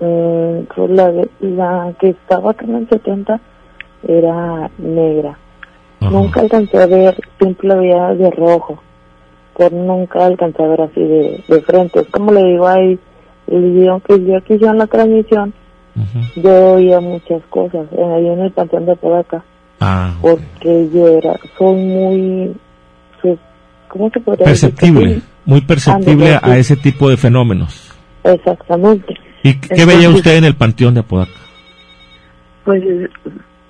Mm, 0.00 0.64
pues 0.74 0.90
la, 0.90 1.94
que 1.98 2.10
estaba 2.10 2.50
acá 2.50 2.66
en 2.66 2.76
el 2.76 2.88
70 2.88 3.40
era 4.06 4.70
negra. 4.78 5.38
Ajá. 6.00 6.10
Nunca 6.10 6.40
alcancé 6.40 6.82
a 6.82 6.86
ver, 6.86 7.18
siempre 7.38 7.68
la 7.68 7.74
veía 7.76 8.14
de 8.14 8.30
rojo. 8.30 8.82
Pero 9.56 9.76
nunca 9.76 10.24
alcancé 10.26 10.62
a 10.62 10.68
ver 10.68 10.82
así 10.82 11.00
de, 11.00 11.44
de 11.48 11.60
frente. 11.62 12.00
Es 12.00 12.08
como 12.08 12.32
le 12.32 12.44
digo 12.44 12.66
ahí, 12.66 12.98
el 13.46 13.74
día 13.74 14.00
que 14.06 14.24
yo 14.24 14.42
que 14.42 14.54
hicieron 14.54 14.78
la 14.78 14.86
transmisión, 14.86 15.52
yo 16.36 16.74
oía 16.74 17.00
muchas 17.00 17.42
cosas. 17.50 17.86
Ahí 17.92 18.26
en 18.26 18.40
el 18.40 18.52
panteón 18.52 18.86
de 18.86 18.96
Podaca, 18.96 19.44
Ah, 19.80 20.14
porque 20.20 20.88
yo 20.92 21.08
era, 21.08 21.38
soy 21.56 21.74
muy, 21.76 22.52
soy- 23.22 23.38
¿cómo 23.88 24.10
se 24.10 24.20
podría 24.20 24.46
decir? 24.46 24.70
perceptible, 24.70 25.20
muy 25.46 25.60
perceptible 25.62 26.34
a 26.34 26.40
sí. 26.54 26.60
ese 26.60 26.76
tipo 26.76 27.08
de 27.08 27.16
fenómenos. 27.16 27.90
Exactamente. 28.24 29.14
¿Y 29.42 29.54
qué 29.58 29.86
veía 29.86 30.10
usted 30.10 30.36
en 30.36 30.44
el 30.44 30.54
panteón 30.54 30.92
de 30.94 31.00
Apodaca? 31.00 31.32
Pues 32.64 32.82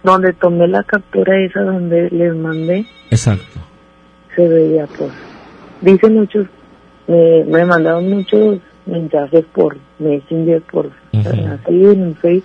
donde 0.03 0.33
tomé 0.33 0.67
la 0.67 0.83
captura 0.83 1.39
esa 1.45 1.61
donde 1.63 2.11
les 2.11 2.35
mandé, 2.35 2.87
Exacto. 3.11 3.61
se 4.35 4.49
veía 4.49 4.87
pues, 4.99 5.13
dicen 5.81 6.15
muchos, 6.17 6.47
me, 7.07 7.45
me 7.45 7.65
mandaron 7.65 8.11
muchos 8.11 8.59
mensajes 8.87 9.45
por 9.55 9.77
Messenger, 10.01 10.61
por 10.63 10.87
Ujú. 10.87 11.29
así 11.29 11.85
en 11.85 12.17
Facebook, 12.17 12.45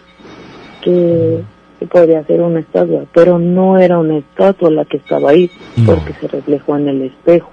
que, 0.84 1.44
que 1.86 1.92
podría 1.92 2.24
ser 2.26 2.42
una 2.42 2.60
estatua, 2.60 3.06
pero 3.14 3.40
no 3.40 3.78
era 3.78 3.98
una 4.00 4.18
estatua 4.18 4.70
la 4.72 4.86
que 4.86 4.98
estaba 4.98 5.32
ahí, 5.32 5.50
No. 5.78 5.96
porque 5.96 6.14
se 6.20 6.28
reflejó 6.28 6.78
en 6.78 6.88
el 6.90 7.02
espejo. 7.04 7.52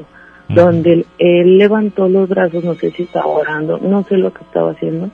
Donde 0.48 0.92
él, 0.92 1.06
él 1.18 1.56
levantó 1.56 2.08
los 2.08 2.28
brazos, 2.28 2.62
no 2.62 2.74
sé 2.74 2.90
si 2.90 3.04
estaba 3.04 3.26
orando, 3.26 3.78
no 3.78 4.04
sé 4.04 4.16
lo 4.18 4.32
que 4.34 4.44
estaba 4.44 4.72
haciendo, 4.72 5.08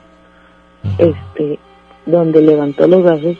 este, 0.97 1.59
donde 2.05 2.41
levantó 2.41 2.87
los 2.87 3.03
brazos, 3.03 3.37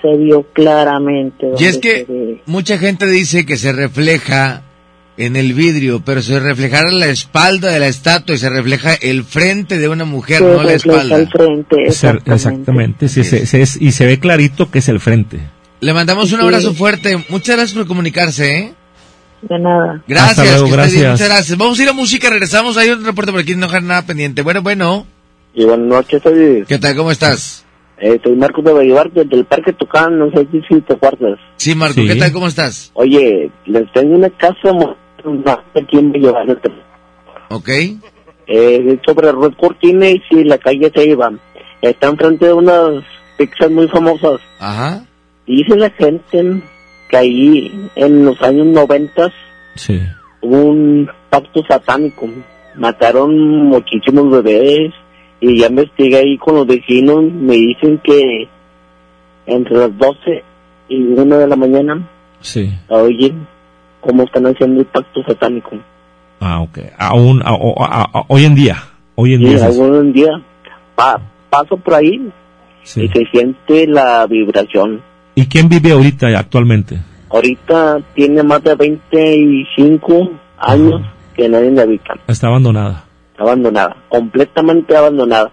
se 0.00 0.16
vio 0.16 0.44
claramente. 0.52 1.52
Y 1.58 1.64
es 1.64 1.78
que 1.78 2.40
mucha 2.46 2.78
gente 2.78 3.06
dice 3.06 3.44
que 3.44 3.56
se 3.56 3.72
refleja 3.72 4.62
en 5.16 5.36
el 5.36 5.52
vidrio, 5.54 6.02
pero 6.04 6.22
se 6.22 6.40
reflejará 6.40 6.90
la 6.90 7.06
espalda 7.06 7.70
de 7.70 7.78
la 7.78 7.86
estatua 7.86 8.34
y 8.34 8.38
se 8.38 8.50
refleja 8.50 8.94
el 8.94 9.24
frente 9.24 9.78
de 9.78 9.88
una 9.88 10.04
mujer, 10.04 10.38
se 10.38 10.44
no 10.44 10.62
la 10.62 10.72
refleja 10.72 11.02
espalda. 11.02 11.16
el 11.16 11.28
frente, 11.28 11.76
exactamente. 11.86 12.32
Exactamente, 12.34 13.08
sí, 13.08 13.24
se- 13.24 13.46
se 13.46 13.62
es- 13.62 13.80
y 13.80 13.92
se 13.92 14.06
ve 14.06 14.18
clarito 14.18 14.70
que 14.70 14.80
es 14.80 14.88
el 14.88 14.98
frente. 15.00 15.38
Le 15.80 15.92
mandamos 15.92 16.32
un 16.32 16.38
Sí. 16.40 16.44
abrazo 16.44 16.74
fuerte. 16.74 17.16
Muchas 17.28 17.56
gracias 17.56 17.76
por 17.78 17.86
comunicarse, 17.86 18.58
¿eh? 18.58 18.74
De 19.42 19.58
nada. 19.58 20.02
Gracias, 20.08 20.38
luego, 20.38 20.64
que 20.64 20.70
esté 20.82 20.90
bien, 20.90 21.02
gracias. 21.02 21.12
muchas 21.12 21.28
gracias. 21.28 21.58
Vamos 21.58 21.78
a 21.78 21.82
ir 21.82 21.88
a 21.88 21.92
música, 21.92 22.30
regresamos. 22.30 22.76
Hay 22.78 22.88
un 22.90 23.04
reporte 23.04 23.30
por 23.30 23.40
aquí, 23.42 23.54
no 23.54 23.66
dejar 23.66 23.82
nada 23.82 24.02
pendiente. 24.06 24.40
Bueno, 24.42 24.62
bueno. 24.62 25.06
Y 25.54 25.64
buenas 25.64 25.86
noches, 25.86 26.22
soy, 26.22 26.64
¿Qué 26.66 26.78
tal? 26.78 26.96
¿Cómo 26.96 27.10
estás? 27.10 27.64
eh, 27.98 28.18
soy 28.24 28.34
Marcos 28.34 28.64
de 28.64 28.72
Bolívar 28.72 29.10
desde 29.12 29.36
el 29.36 29.44
Parque 29.44 29.72
Tucán, 29.74 30.18
no 30.18 30.30
sé 30.30 30.46
si 30.68 30.80
te 30.80 30.94
acuerdas. 30.94 31.38
Sí, 31.56 31.74
Marco, 31.74 32.00
Sí. 32.00 32.08
¿qué 32.08 32.16
tal? 32.16 32.32
¿Cómo 32.32 32.48
estás? 32.48 32.90
Oye, 32.94 33.50
les 33.66 33.92
tengo 33.92 34.16
una 34.16 34.30
casa 34.30 34.72
mo- 35.24 35.60
aquí 35.74 35.98
en 35.98 36.12
Bolívar, 36.12 36.46
¿Ok? 37.50 37.68
eh, 38.46 38.98
sobre 39.06 39.32
Red 39.32 39.54
Cortines 39.58 40.20
y 40.30 40.44
la 40.44 40.58
calle 40.58 40.90
Ceiba. 40.94 41.32
Está 41.82 42.08
enfrente 42.08 42.46
de 42.46 42.52
unas 42.52 43.04
pizzas 43.38 43.70
muy 43.70 43.88
famosas. 43.88 44.40
Ajá. 44.58 45.04
Dice 45.46 45.76
la 45.76 45.90
gente 45.90 46.62
que 47.08 47.16
ahí 47.16 47.88
en 47.96 48.24
los 48.24 48.40
años 48.42 48.66
noventas 48.66 49.32
Sí. 49.74 50.00
hubo 50.40 50.56
un 50.56 51.08
pacto 51.30 51.62
satánico. 51.68 52.28
Mataron 52.76 53.66
muchísimos 53.66 54.30
bebés 54.30 54.92
y 55.40 55.58
ya 55.60 55.66
investigué 55.68 56.16
ahí 56.16 56.38
con 56.38 56.54
los 56.56 56.66
vecinos. 56.66 57.24
Me 57.24 57.54
dicen 57.54 57.98
que 58.02 58.48
entre 59.46 59.76
las 59.76 59.96
12 59.98 60.42
y 60.88 61.02
1 61.02 61.38
de 61.38 61.46
la 61.46 61.56
mañana 61.56 62.08
Sí. 62.40 62.70
oyen 62.88 63.46
cómo 64.06 64.24
están 64.24 64.46
haciendo 64.46 64.80
el 64.80 64.86
pacto 64.86 65.22
satánico. 65.26 65.70
Ah, 66.40 66.60
ok. 66.60 66.78
Aún, 66.98 67.42
a- 67.42 67.50
a- 67.50 68.02
a- 68.02 68.18
a- 68.18 68.24
hoy 68.28 68.44
en 68.44 68.54
día. 68.54 68.76
Hoy 69.14 69.34
en 69.34 69.42
Y 69.42 69.46
día. 69.54 69.66
algún 69.66 70.12
día 70.12 70.28
pa- 70.94 71.20
paso 71.50 71.76
por 71.76 71.94
ahí 71.94 72.30
Sí. 72.82 73.02
y 73.04 73.08
se 73.08 73.24
siente 73.32 73.86
la 73.86 74.26
vibración. 74.26 75.00
¿Y 75.34 75.46
quién 75.46 75.68
vive 75.68 75.92
ahorita 75.92 76.26
actualmente? 76.38 76.98
Ahorita 77.30 77.98
tiene 78.14 78.42
más 78.42 78.62
de 78.62 78.74
25 78.74 80.30
años 80.58 81.00
que 81.34 81.48
nadie 81.48 81.70
la 81.70 81.82
habita. 81.82 82.14
Está 82.28 82.48
abandonada. 82.48 83.04
abandonada, 83.36 83.96
completamente 84.08 84.96
abandonada. 84.96 85.50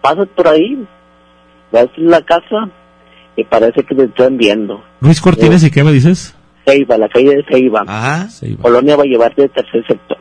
Pasas 0.00 0.28
por 0.36 0.46
ahí, 0.46 0.86
ves 1.72 1.88
la 1.96 2.20
casa 2.22 2.68
y 3.36 3.42
parece 3.42 3.82
que 3.82 3.92
te 3.94 4.04
están 4.04 4.36
viendo. 4.36 4.80
Luis 5.00 5.20
Cortines, 5.20 5.64
¿y 5.64 5.70
qué 5.72 5.82
me 5.82 5.90
dices? 5.90 6.36
Ceiba, 6.66 6.96
la 6.98 7.08
calle 7.08 7.36
de 7.36 7.44
Ceiba, 7.50 7.82
Ajá. 7.86 8.28
Va. 8.28 8.62
Colonia 8.62 8.96
Vallevarte 8.96 9.42
de 9.42 9.48
tercer 9.48 9.84
sector. 9.86 10.18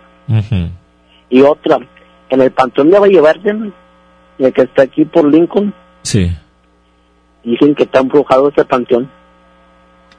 Y 1.29 1.41
otra, 1.41 1.77
en 2.29 2.41
el 2.41 2.51
Pantón 2.51 2.89
de 2.91 2.99
Vallevarte, 2.99 3.51
el 4.39 4.53
que 4.53 4.62
está 4.62 4.84
aquí 4.84 5.06
por 5.06 5.29
Lincoln, 5.32 5.73
Sí. 6.03 6.32
dicen 7.43 7.75
que 7.75 7.84
está 7.84 7.99
embrujado 7.99 8.49
ese 8.49 8.65
panteón. 8.65 9.10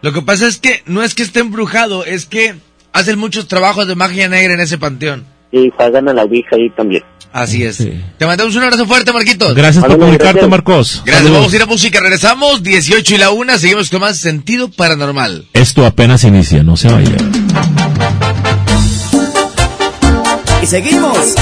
Lo 0.03 0.13
que 0.13 0.23
pasa 0.23 0.47
es 0.47 0.59
que 0.59 0.83
no 0.87 1.03
es 1.03 1.15
que 1.15 1.23
esté 1.23 1.41
embrujado, 1.41 2.05
es 2.05 2.27
que 2.27 2.55
hacen 2.93 3.19
muchos 3.19 3.49
trabajos 3.49 3.87
de 3.89 3.95
magia 3.95 4.29
negra 4.29 4.55
en 4.55 4.61
ese 4.61 4.79
panteón. 4.79 5.25
Y 5.57 5.71
juegan 5.77 6.09
a 6.09 6.13
la 6.13 6.25
Ouija 6.25 6.57
ahí 6.57 6.69
también. 6.71 7.05
Así 7.33 7.63
es. 7.63 7.77
Sí. 7.77 7.93
Te 8.19 8.27
mandamos 8.27 8.57
un 8.57 8.63
abrazo 8.65 8.87
fuerte, 8.87 9.13
Marquitos. 9.13 9.55
Gracias 9.55 9.85
por 9.85 9.99
comunicarte, 9.99 10.33
gracias. 10.33 10.51
Marcos. 10.51 11.03
Gracias, 11.05 11.17
Saludos. 11.19 11.37
vamos 11.39 11.53
a 11.53 11.57
ir 11.57 11.63
a 11.63 11.67
música, 11.67 12.01
regresamos, 12.01 12.63
18 12.65 13.15
y 13.15 13.19
la 13.19 13.31
1, 13.31 13.59
seguimos 13.59 13.91
con 13.91 14.01
más 14.01 14.19
sentido 14.19 14.69
paranormal. 14.69 15.47
Esto 15.53 15.87
apenas 15.87 16.25
inicia, 16.25 16.63
no 16.65 16.77
se 16.77 16.89
vaya. 16.93 17.17
Y 20.61 20.67
seguimos 20.67 21.35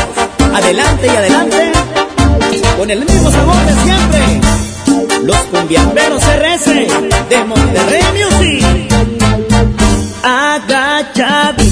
adelante 0.52 1.06
y 1.06 1.16
adelante 1.16 1.72
con 2.76 2.90
el 2.90 3.00
mismo 3.00 3.30
sabor 3.30 3.56
de 3.66 3.74
siempre. 3.82 4.40
Los 5.24 5.36
cumbiamberos 5.36 6.22
RS 6.22 6.66
de 7.30 7.44
Monterrey 7.44 8.02
Music. 8.12 8.66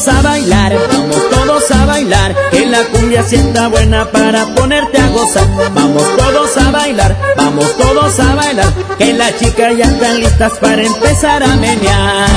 Todos 0.00 0.16
a 0.16 0.22
bailar, 0.22 0.72
vamos 0.90 1.30
todos 1.30 1.70
a 1.70 1.84
bailar, 1.84 2.34
que 2.50 2.64
la 2.64 2.82
cumbia 2.84 3.22
sienta 3.22 3.68
buena 3.68 4.10
para 4.10 4.46
ponerte 4.54 4.98
a 4.98 5.08
gozar. 5.08 5.46
Vamos 5.74 6.02
todos 6.16 6.56
a 6.56 6.70
bailar, 6.70 7.14
vamos 7.36 7.76
todos 7.76 8.18
a 8.18 8.34
bailar, 8.34 8.72
que 8.96 9.12
las 9.12 9.36
chicas 9.38 9.76
ya 9.76 9.84
están 9.84 10.20
listas 10.20 10.52
para 10.58 10.82
empezar 10.82 11.42
a 11.42 11.54
menear. 11.56 12.28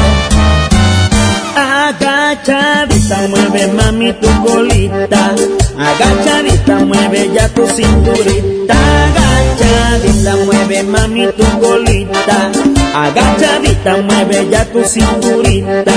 Agachadita 1.56 3.28
mueve 3.30 3.68
mami 3.68 4.14
tu 4.14 4.28
colita, 4.46 5.34
agachadita 5.78 6.80
mueve 6.80 7.32
ya 7.34 7.48
tu 7.48 7.66
cinturita, 7.68 8.76
agachadita 9.06 10.36
mueve 10.46 10.84
mami 10.84 11.28
tu 11.28 11.46
colita, 11.62 12.52
agachadita 12.94 13.98
mueve 14.02 14.50
ya 14.52 14.66
tu 14.66 14.84
cinturita. 14.84 15.94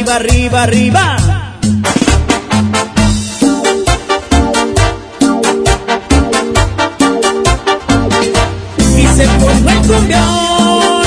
Arriba, 0.00 0.62
arriba, 0.62 0.62
arriba. 0.62 1.16
Y 8.96 9.06
se 9.06 9.26
formó 9.26 9.70
el 9.70 9.78
cumbión. 9.86 11.00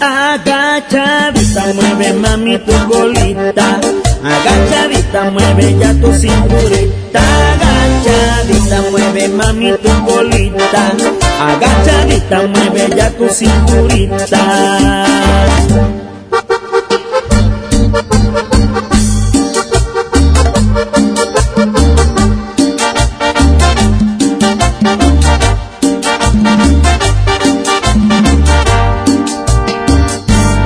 Agachadita 0.00 1.64
mueve 1.74 2.12
mami 2.14 2.58
tu 2.58 2.72
colita, 2.88 3.80
agachadita 4.22 5.30
mueve 5.30 5.76
ya 5.80 5.92
tu 5.94 6.12
cinturita, 6.12 7.22
agachadita 7.52 8.82
mueve 8.90 9.28
mami 9.28 9.72
tu 9.82 10.04
colita, 10.06 10.92
agachadita, 11.38 12.42
mueve 12.46 12.88
ya 12.96 13.10
tu 13.10 13.28
cinturita. 13.28 15.04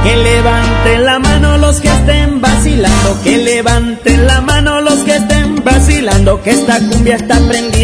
Que 0.03 0.17
levanten 0.17 1.05
la 1.05 1.19
mano 1.19 1.59
los 1.59 1.81
que 1.81 1.89
estén 1.89 2.41
vacilando, 2.41 3.23
que 3.23 3.37
levanten 3.39 4.27
la 4.27 4.41
mano 4.41 4.81
los 4.81 5.01
que 5.01 5.17
estén 5.17 5.63
vacilando, 5.65 6.43
que 6.43 6.51
esta 6.51 6.79
cumbia 6.79 7.17
está 7.17 7.39
prendida 7.41 7.70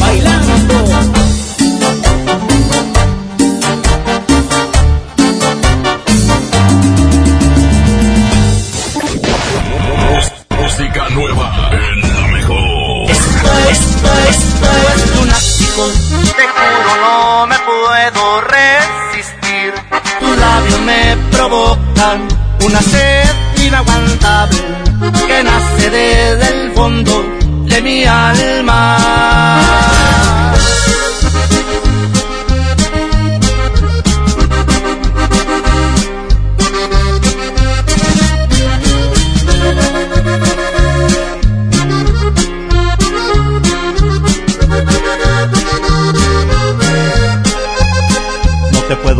bailando. 0.00 0.74
Música 10.60 11.08
nueva 11.10 11.70
en 11.72 12.00
la 12.02 12.26
mejor. 12.28 13.10
Esto, 13.10 13.48
esto, 13.70 14.08
esto 14.28 14.66
es 14.94 15.16
lunático. 15.16 15.82
Te 16.36 16.46
juro 16.56 16.92
no 17.02 17.46
me 17.46 17.58
puedo 17.60 18.40
resistir. 18.42 19.74
Tus 20.20 20.38
labios 20.38 20.80
me 20.80 21.16
provocan 21.30 22.28
una 22.64 22.82
sed 22.82 23.28
inaguantable 23.64 24.58
que 25.26 25.44
nace 25.44 25.90
desde 25.90 26.48
el 26.48 26.72
fondo 26.72 27.24
de 27.64 27.82
mi 27.82 28.04
alma. 28.04 29.35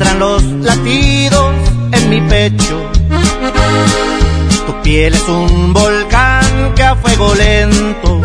se 0.00 0.08
encuentran 0.08 0.18
los 0.18 0.42
latidos 0.64 1.54
en 1.92 2.10
mi 2.10 2.20
pecho. 2.22 2.90
Tu 4.66 4.82
piel 4.82 5.14
es 5.14 5.28
un 5.28 5.72
volcán 5.72 6.74
que 6.74 6.82
a 6.82 6.94
fuego 6.96 7.34
lento 7.34 8.20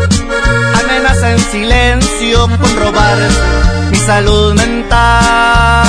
amenaza 0.80 1.32
en 1.32 1.38
silencio 1.38 2.48
con 2.60 2.76
robar 2.76 3.18
mi 3.90 3.98
salud 3.98 4.54
mental. 4.54 5.86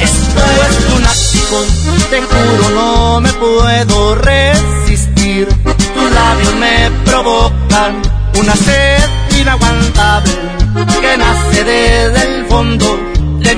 Esto 0.00 0.40
es 0.68 0.90
lunático, 0.90 1.64
te 2.10 2.22
juro 2.22 2.70
no 2.74 3.20
me 3.20 3.32
puedo 3.34 4.14
resistir. 4.16 5.48
Tus 5.48 6.10
labios 6.12 6.54
me 6.56 6.90
provocan 7.04 8.02
una 8.38 8.54
sed 8.56 9.00
inaguantable 9.40 10.32
que 11.00 11.16
nace 11.16 11.64
desde 11.64 12.22
el 12.22 12.46
fondo 12.46 12.98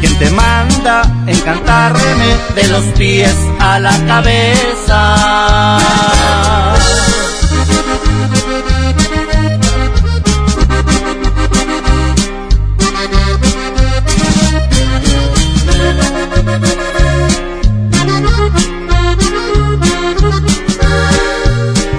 Quien 0.00 0.18
te 0.18 0.30
manda 0.30 1.02
encantarme 1.26 2.36
de 2.54 2.68
los 2.68 2.84
pies 2.98 3.36
a 3.58 3.78
la 3.78 3.96
cabeza. 4.06 5.80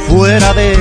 fuera 0.08 0.54
de 0.54 0.81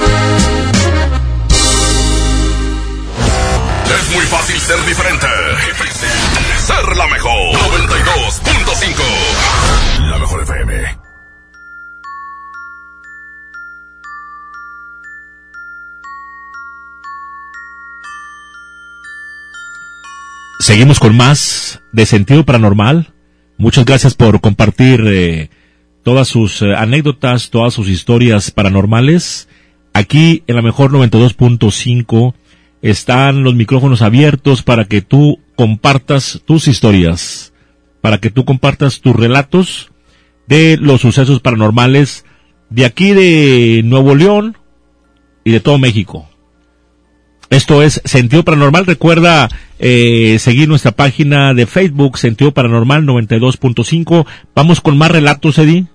Fácil 4.41 4.59
ser 4.59 4.83
diferente. 4.87 5.27
Ser 6.57 6.97
la 6.97 7.07
mejor. 7.07 7.53
92.5. 7.53 10.09
La 10.09 10.17
mejor 10.17 10.41
FM. 10.41 10.97
Seguimos 20.59 20.99
con 20.99 21.15
más 21.15 21.79
de 21.91 22.07
sentido 22.07 22.43
paranormal. 22.43 23.13
Muchas 23.57 23.85
gracias 23.85 24.15
por 24.15 24.41
compartir 24.41 25.03
eh, 25.05 25.51
todas 26.03 26.27
sus 26.27 26.63
eh, 26.63 26.73
anécdotas, 26.75 27.51
todas 27.51 27.75
sus 27.75 27.89
historias 27.89 28.49
paranormales. 28.49 29.47
Aquí 29.93 30.41
en 30.47 30.55
la 30.55 30.63
mejor 30.63 30.91
92.5 30.91 32.33
están 32.81 33.43
los 33.43 33.55
micrófonos 33.55 34.01
abiertos 34.01 34.63
para 34.63 34.85
que 34.85 35.01
tú 35.01 35.39
compartas 35.55 36.41
tus 36.45 36.67
historias, 36.67 37.53
para 38.01 38.19
que 38.19 38.29
tú 38.29 38.45
compartas 38.45 39.01
tus 39.01 39.15
relatos 39.15 39.91
de 40.47 40.77
los 40.77 41.01
sucesos 41.01 41.39
paranormales 41.39 42.25
de 42.69 42.85
aquí 42.85 43.11
de 43.11 43.81
Nuevo 43.83 44.15
León 44.15 44.57
y 45.43 45.51
de 45.51 45.59
todo 45.59 45.77
México. 45.77 46.27
Esto 47.49 47.83
es 47.83 48.01
Sentido 48.05 48.43
Paranormal. 48.43 48.85
Recuerda 48.85 49.49
eh, 49.77 50.37
seguir 50.39 50.69
nuestra 50.69 50.93
página 50.93 51.53
de 51.53 51.67
Facebook, 51.67 52.17
Sentido 52.17 52.53
Paranormal 52.53 53.03
92.5. 53.03 54.25
Vamos 54.55 54.79
con 54.79 54.97
más 54.97 55.11
relatos, 55.11 55.57
Eddie. 55.57 55.85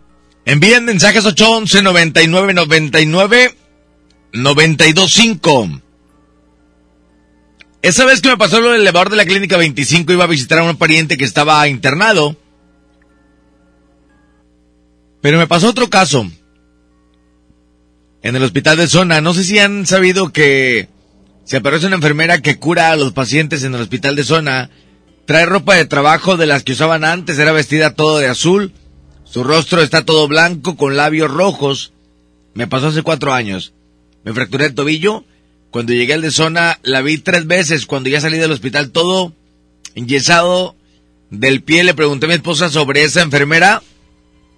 Envíen 0.45 0.85
mensajes 0.85 1.25
811 1.25 1.83
99 1.83 2.53
99 2.53 3.55
925. 4.35 5.81
Esa 7.83 8.05
vez 8.05 8.21
que 8.21 8.29
me 8.29 8.37
pasó 8.37 8.61
lo 8.61 8.71
del 8.71 8.81
elevador 8.81 9.11
de 9.11 9.17
la 9.17 9.25
clínica 9.25 9.57
25, 9.57 10.13
iba 10.13 10.25
a 10.25 10.29
visitar 10.29 10.59
a 10.59 10.65
un 10.65 10.77
pariente 10.77 11.17
que 11.17 11.25
estaba 11.25 11.67
internado. 11.69 12.37
Pero 15.21 15.39
me 15.39 15.47
pasó 15.47 15.69
otro 15.69 15.89
caso. 15.91 16.31
En 18.23 18.37
el 18.37 18.43
hospital 18.43 18.77
de 18.77 18.89
zona. 18.89 19.21
No 19.21 19.35
sé 19.35 19.45
si 19.45 19.59
han 19.59 19.87
sabido 19.87 20.33
que 20.33 20.89
se 21.45 21.59
aparece 21.59 21.87
una 21.87 21.97
enfermera 21.97 22.43
que 22.43 22.59
cura 22.59 22.91
a 22.91 22.97
los 22.97 23.13
pacientes 23.13 23.63
en 23.63 23.75
el 23.75 23.81
hospital 23.81 24.17
de 24.17 24.25
zona. 24.25 24.71
Trae 25.27 25.47
ropa 25.47 25.75
de 25.75 25.85
trabajo 25.85 26.37
de 26.37 26.47
las 26.47 26.63
que 26.63 26.73
usaban 26.73 27.05
antes. 27.05 27.39
Era 27.39 27.53
vestida 27.53 27.95
todo 27.95 28.19
de 28.19 28.29
azul. 28.29 28.73
Su 29.25 29.45
rostro 29.45 29.83
está 29.83 30.05
todo 30.05 30.29
blanco 30.29 30.77
con 30.77 30.97
labios 30.97 31.31
rojos. 31.31 31.93
Me 32.55 32.67
pasó 32.67 32.89
hace 32.89 33.03
cuatro 33.03 33.33
años. 33.33 33.75
Me 34.25 34.33
fracturé 34.33 34.67
el 34.67 34.75
tobillo. 34.75 35.25
Cuando 35.71 35.93
llegué 35.93 36.15
al 36.15 36.23
de 36.23 36.31
zona 36.31 36.79
la 36.83 37.03
vi 37.03 37.19
tres 37.19 37.47
veces. 37.47 37.87
Cuando 37.87 38.09
ya 38.09 38.21
salí 38.21 38.39
del 38.39 38.53
hospital 38.53 38.91
todo 38.91 39.33
enyesado 39.95 40.77
del 41.31 41.63
pie 41.63 41.85
le 41.85 41.95
pregunté 41.95 42.27
a 42.27 42.29
mi 42.29 42.35
esposa 42.35 42.69
sobre 42.71 43.03
esa 43.03 43.23
enfermera 43.23 43.83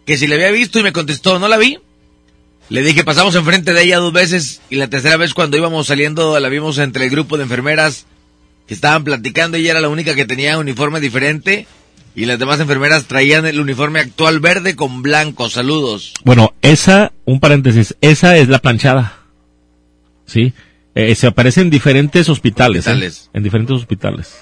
que 0.05 0.17
si 0.17 0.27
la 0.27 0.37
había 0.37 0.51
visto 0.51 0.79
y 0.79 0.83
me 0.83 0.93
contestó, 0.93 1.39
no 1.39 1.49
la 1.49 1.59
vi. 1.59 1.79
Le 2.71 2.83
dije, 2.83 3.05
pasamos 3.05 3.35
enfrente 3.35 3.73
de 3.73 3.83
ella 3.83 3.99
dos 3.99 4.13
veces 4.13 4.61
y 4.69 4.77
la 4.77 4.89
tercera 4.89 5.17
vez 5.17 5.33
cuando 5.35 5.57
íbamos 5.57 5.87
saliendo 5.87 6.39
la 6.39 6.49
vimos 6.49 6.79
entre 6.79 7.05
el 7.05 7.11
grupo 7.11 7.37
de 7.37 7.45
enfermeras 7.45 8.07
que 8.67 8.75
estaban 8.75 9.05
platicando. 9.05 9.57
Ella 9.57 9.73
era 9.73 9.81
la 9.81 9.89
única 9.89 10.15
que 10.15 10.27
tenía 10.27 10.59
uniforme 10.59 11.01
diferente 11.01 11.67
y 12.15 12.27
las 12.27 12.39
demás 12.39 12.59
enfermeras 12.61 13.05
traían 13.05 13.47
el 13.47 13.61
uniforme 13.61 14.01
actual 14.01 14.41
verde 14.41 14.77
con 14.77 15.03
blanco. 15.03 15.49
Saludos. 15.49 16.15
Bueno, 16.25 16.55
esa, 16.63 17.13
un 17.25 17.41
paréntesis, 17.41 17.95
esa 18.01 18.37
es 18.37 18.49
la 18.49 18.59
planchada. 18.59 19.19
¿Sí? 20.27 20.53
Eh, 21.01 21.15
se 21.15 21.29
aparece 21.29 21.61
en 21.61 21.71
diferentes 21.71 22.29
hospitales. 22.29 22.89
¿eh? 22.89 22.91
Hospitales. 22.91 23.31
En 23.33 23.45
diferentes 23.45 23.77
hospitales. 23.77 24.33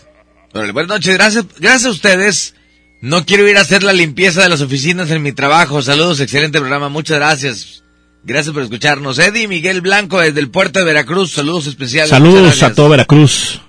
Órale, 0.55 0.73
buenas 0.73 0.89
noches, 0.89 1.15
gracias, 1.15 1.45
gracias 1.61 1.85
a 1.85 1.91
ustedes. 1.91 2.55
No 3.03 3.27
quiero 3.27 3.47
ir 3.47 3.59
a 3.59 3.61
hacer 3.61 3.83
la 3.83 3.93
limpieza 3.93 4.43
de 4.43 4.49
las 4.49 4.63
oficinas 4.63 5.11
en 5.11 5.23
mi 5.23 5.33
trabajo. 5.33 5.83
Saludos, 5.83 6.19
excelente 6.19 6.59
programa, 6.59 6.89
muchas 6.89 7.19
gracias. 7.19 7.83
Gracias 8.25 8.55
por 8.55 8.63
escucharnos. 8.63 9.19
Eddie 9.19 9.49
Miguel 9.49 9.83
Blanco 9.83 10.19
desde 10.19 10.41
el 10.41 10.49
puerto 10.49 10.79
de 10.79 10.87
Veracruz, 10.87 11.33
saludos 11.33 11.67
especiales. 11.67 12.09
Saludos 12.09 12.63
a 12.63 12.73
todo 12.73 12.89
Veracruz. 12.89 13.61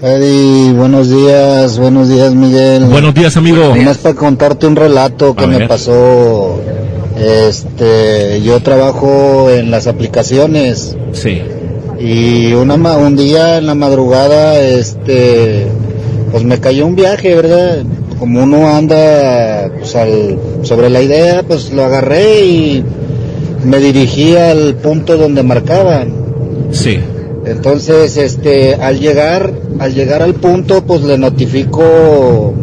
Eddie, 0.00 0.72
buenos 0.72 1.10
días, 1.10 1.78
buenos 1.80 2.08
días 2.08 2.32
Miguel. 2.32 2.84
Buenos 2.84 3.12
días, 3.12 3.36
amigo. 3.36 3.74
Nomás 3.74 3.98
para 3.98 4.14
contarte 4.14 4.68
un 4.68 4.76
relato 4.76 5.34
que 5.34 5.48
me 5.48 5.66
pasó. 5.66 6.62
Este, 7.18 8.40
yo 8.42 8.60
trabajo 8.60 9.50
en 9.50 9.72
las 9.72 9.88
aplicaciones 9.88 10.96
Sí. 11.12 11.42
Y 12.00 12.52
una 12.54 12.76
ma- 12.76 12.96
un 12.96 13.14
día 13.16 13.58
en 13.58 13.66
la 13.66 13.74
madrugada, 13.74 14.58
este, 14.60 15.66
pues 16.32 16.44
me 16.44 16.58
cayó 16.58 16.86
un 16.86 16.96
viaje, 16.96 17.34
¿verdad? 17.34 17.82
Como 18.18 18.42
uno 18.42 18.68
anda 18.68 19.70
pues, 19.78 19.94
al- 19.96 20.38
sobre 20.62 20.88
la 20.90 21.02
idea, 21.02 21.42
pues 21.46 21.72
lo 21.72 21.84
agarré 21.84 22.44
y 22.46 22.84
me 23.64 23.78
dirigí 23.78 24.34
al 24.36 24.74
punto 24.76 25.16
donde 25.16 25.42
marcaban. 25.42 26.12
Sí. 26.72 26.98
Entonces, 27.44 28.16
este, 28.16 28.74
al 28.76 28.98
llegar, 29.00 29.52
al 29.78 29.94
llegar 29.94 30.22
al 30.22 30.34
punto, 30.34 30.82
pues 30.84 31.02
le 31.02 31.18
notifico 31.18 32.54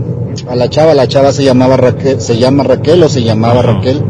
a 0.50 0.56
la 0.56 0.70
chava, 0.70 0.94
la 0.94 1.08
chava 1.08 1.32
se 1.32 1.44
llamaba 1.44 1.78
Raquel, 1.78 2.22
se 2.22 2.38
llama 2.38 2.64
Raquel 2.64 3.02
o 3.04 3.10
se 3.10 3.24
llamaba. 3.24 3.62
Raquel. 3.62 4.02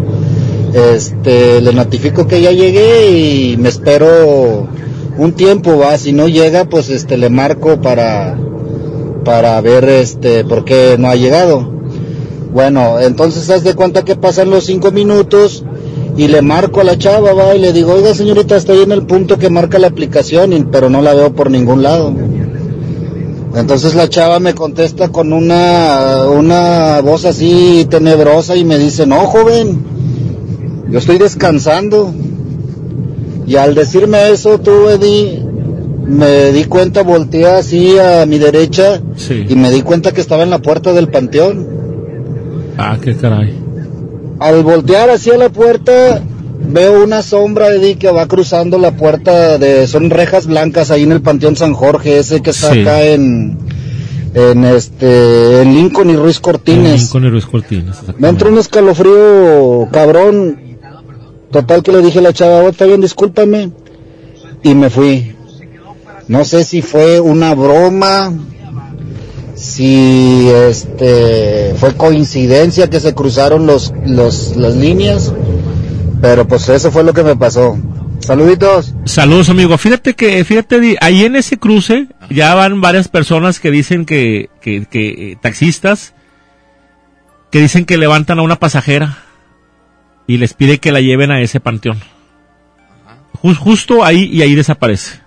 Este, 0.73 1.61
le 1.61 1.73
notifico 1.73 2.27
que 2.27 2.41
ya 2.41 2.51
llegué 2.51 3.09
y 3.11 3.57
me 3.57 3.69
espero 3.69 4.67
un 5.17 5.33
tiempo, 5.33 5.77
va, 5.77 5.97
si 5.97 6.13
no 6.13 6.27
llega, 6.27 6.65
pues 6.65 6.89
este 6.89 7.17
le 7.17 7.29
marco 7.29 7.81
para 7.81 8.37
para 9.23 9.59
ver 9.61 9.83
este 9.89 10.45
por 10.45 10.63
qué 10.63 10.95
no 10.97 11.09
ha 11.09 11.15
llegado. 11.15 11.69
Bueno, 12.53 12.99
entonces 12.99 13.49
haz 13.49 13.63
de 13.63 13.75
cuenta 13.75 14.05
que 14.05 14.15
pasan 14.15 14.49
los 14.49 14.63
cinco 14.65 14.91
minutos 14.91 15.63
y 16.15 16.27
le 16.29 16.41
marco 16.41 16.79
a 16.81 16.83
la 16.85 16.97
chava, 16.97 17.33
va, 17.33 17.53
y 17.55 17.59
le 17.59 17.73
digo, 17.73 17.93
oiga 17.93 18.13
señorita, 18.15 18.55
estoy 18.55 18.81
en 18.83 18.91
el 18.91 19.03
punto 19.05 19.37
que 19.37 19.49
marca 19.49 19.79
la 19.79 19.87
aplicación, 19.87 20.53
y- 20.53 20.63
pero 20.71 20.89
no 20.89 21.01
la 21.01 21.13
veo 21.13 21.33
por 21.33 21.51
ningún 21.51 21.83
lado. 21.83 22.13
Entonces 23.55 23.95
la 23.95 24.07
chava 24.07 24.39
me 24.39 24.53
contesta 24.55 25.09
con 25.09 25.33
una, 25.33 26.25
una 26.29 27.01
voz 27.01 27.25
así 27.25 27.85
tenebrosa 27.89 28.55
y 28.55 28.63
me 28.63 28.77
dice, 28.77 29.05
no 29.07 29.17
joven, 29.25 29.79
yo 30.89 30.99
estoy 30.99 31.17
descansando. 31.17 32.13
Y 33.47 33.55
al 33.55 33.73
decirme 33.73 34.29
eso, 34.29 34.59
tú, 34.59 34.89
Eddie, 34.89 35.41
me 36.05 36.51
di 36.51 36.65
cuenta, 36.65 37.01
volteé 37.03 37.45
así 37.47 37.97
a 37.97 38.25
mi 38.25 38.37
derecha 38.39 39.01
Sí. 39.15 39.45
y 39.49 39.55
me 39.55 39.71
di 39.71 39.81
cuenta 39.81 40.11
que 40.11 40.21
estaba 40.21 40.43
en 40.43 40.49
la 40.49 40.59
puerta 40.59 40.91
del 40.93 41.07
panteón. 41.07 41.65
Ah, 42.77 42.97
qué 43.01 43.15
caray. 43.15 43.53
Al 44.39 44.63
voltear 44.63 45.09
hacia 45.09 45.37
la 45.37 45.49
puerta, 45.49 46.21
veo 46.69 47.03
una 47.03 47.21
sombra 47.23 47.69
de 47.69 47.95
que 47.97 48.11
va 48.11 48.27
cruzando 48.27 48.77
la 48.77 48.91
puerta 48.91 49.57
de, 49.57 49.87
son 49.87 50.09
rejas 50.09 50.45
blancas 50.45 50.91
ahí 50.91 51.03
en 51.03 51.13
el 51.13 51.21
Panteón 51.21 51.55
San 51.55 51.73
Jorge, 51.73 52.19
ese 52.19 52.41
que 52.41 52.49
está 52.51 52.73
Sí. 52.73 52.81
acá 52.81 53.03
en, 53.05 53.57
en 54.35 54.63
este, 54.65 55.61
en 55.61 55.73
Lincoln 55.73 56.09
y 56.11 56.15
Ruiz 56.17 56.39
Cortines. 56.39 57.07
Con 57.09 57.23
el 57.25 57.31
Ruiz 57.31 57.45
Cortines. 57.45 57.95
Me 58.19 58.27
entró 58.27 58.49
un 58.51 58.57
escalofrío 58.59 59.87
cabrón. 59.91 60.66
Total 61.51 61.81
que 61.83 61.91
le 61.91 62.01
dije 62.01 62.19
a 62.19 62.23
la 62.23 62.33
chava, 62.33 62.61
"Oh, 62.63 62.69
está 62.69 62.85
bien, 62.85 63.01
discúlpame. 63.01 63.71
Y 64.63 64.75
me 64.75 64.89
fui. 64.89 65.35
No 66.27 66.43
sé 66.43 66.63
si 66.65 66.81
fue 66.81 67.21
una 67.21 67.55
broma, 67.55 68.33
si 69.55 70.49
este 70.49 71.73
fue 71.77 71.95
coincidencia 71.95 72.89
que 72.89 72.99
se 72.99 73.15
cruzaron 73.15 73.65
los, 73.65 73.93
los 74.05 74.57
las 74.57 74.75
líneas, 74.75 75.33
pero 76.21 76.47
pues 76.47 76.67
eso 76.67 76.91
fue 76.91 77.03
lo 77.03 77.13
que 77.13 77.23
me 77.23 77.35
pasó. 77.35 77.77
Saluditos. 78.19 78.93
Saludos, 79.05 79.49
amigo. 79.49 79.77
Fíjate 79.77 80.13
que, 80.13 80.43
fíjate, 80.43 80.97
ahí 80.99 81.23
en 81.23 81.37
ese 81.37 81.57
cruce 81.57 82.07
ya 82.29 82.55
van 82.55 82.81
varias 82.81 83.07
personas 83.07 83.61
que 83.61 83.71
dicen 83.71 84.05
que, 84.05 84.49
que, 84.59 84.85
que 84.85 85.31
eh, 85.31 85.37
taxistas, 85.41 86.13
que 87.51 87.61
dicen 87.61 87.85
que 87.85 87.97
levantan 87.97 88.39
a 88.39 88.41
una 88.41 88.57
pasajera 88.57 89.23
y 90.27 90.37
les 90.37 90.53
pide 90.53 90.77
que 90.79 90.91
la 90.91 91.01
lleven 91.01 91.31
a 91.31 91.41
ese 91.41 91.59
panteón. 91.59 91.99
Ju- 93.41 93.55
justo 93.55 94.03
ahí 94.03 94.25
y 94.31 94.41
ahí 94.41 94.55
desaparece. 94.55 95.19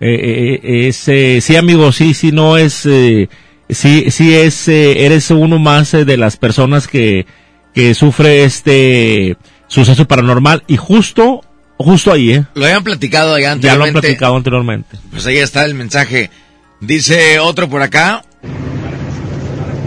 Eh, 0.00 0.14
eh, 0.14 0.60
eh, 0.62 0.88
es, 0.88 1.06
eh, 1.08 1.38
sí, 1.40 1.54
amigo, 1.56 1.92
sí, 1.92 2.12
sí, 2.12 2.32
no 2.32 2.56
es, 2.58 2.84
eh, 2.86 3.28
sí, 3.70 4.10
sí 4.10 4.34
es, 4.34 4.66
eh, 4.68 5.04
eres 5.06 5.30
uno 5.30 5.58
más 5.60 5.92
de 5.92 6.16
las 6.16 6.36
personas 6.36 6.88
que, 6.88 7.24
que 7.72 7.94
sufre 7.94 8.42
este 8.44 9.36
suceso 9.68 10.06
paranormal 10.08 10.64
y 10.66 10.76
justo, 10.76 11.42
justo 11.76 12.12
ahí, 12.12 12.32
eh. 12.32 12.44
Lo 12.54 12.64
habían 12.64 12.82
platicado 12.82 13.34
allá 13.34 13.42
Ya 13.42 13.76
lo 13.76 13.84
han 13.84 13.90
anteriormente. 13.90 14.00
platicado 14.00 14.36
anteriormente. 14.36 14.98
Pues 15.12 15.24
ahí 15.26 15.36
está 15.36 15.64
el 15.64 15.74
mensaje. 15.74 16.30
Dice 16.80 17.38
otro 17.38 17.68
por 17.70 17.82
acá. 17.82 18.24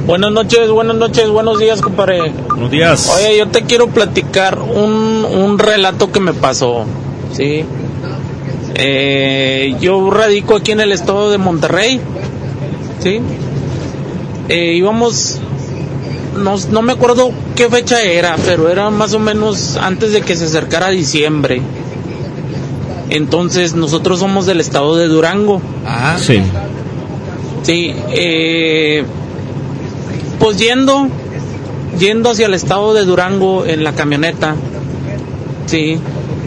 Buenas 0.06 0.32
noches, 0.32 0.70
buenas 0.70 0.96
noches, 0.98 1.30
buenos 1.30 1.58
días, 1.58 1.82
compadre. 1.82 2.32
Buenos 2.50 2.70
días. 2.70 3.12
Oye, 3.16 3.40
yo 3.40 3.48
te 3.48 3.64
quiero 3.64 3.88
platicar 3.88 4.60
un, 4.60 5.26
un 5.26 5.58
relato 5.58 6.12
que 6.12 6.20
me 6.20 6.32
pasó, 6.32 6.86
¿sí? 7.34 7.66
Eh, 8.76 9.76
yo 9.82 10.12
radico 10.12 10.58
aquí 10.58 10.74
en 10.74 10.82
el 10.82 10.92
estado 10.92 11.32
de 11.32 11.40
Monterrey, 11.40 12.00
¿sí? 13.02 13.20
Eh, 14.48 14.74
íbamos, 14.76 15.40
no, 16.38 16.56
no 16.70 16.82
me 16.84 16.94
acuerdo 16.94 17.32
qué 17.56 17.68
fecha 17.68 18.04
era, 18.04 18.36
pero 18.46 18.70
era 18.70 18.92
más 18.92 19.16
o 19.16 19.20
menos 19.20 19.76
antes 19.76 20.14
de 20.14 20.22
que 20.22 20.36
se 20.36 20.46
acercara 20.46 20.90
diciembre. 20.92 21.64
Entonces, 23.10 23.74
nosotros 23.74 24.20
somos 24.20 24.46
del 24.46 24.60
estado 24.60 24.98
de 24.98 25.08
Durango. 25.08 25.64
Ah. 25.84 26.18
Sí. 26.20 26.44
Sí, 27.64 27.96
eh, 28.12 29.04
pues 30.46 30.60
yendo, 30.60 31.08
yendo 31.98 32.30
hacia 32.30 32.46
el 32.46 32.54
estado 32.54 32.94
de 32.94 33.04
Durango 33.04 33.66
en 33.66 33.84
la 33.84 33.94
camioneta, 33.94 34.54
sí, 35.66 35.98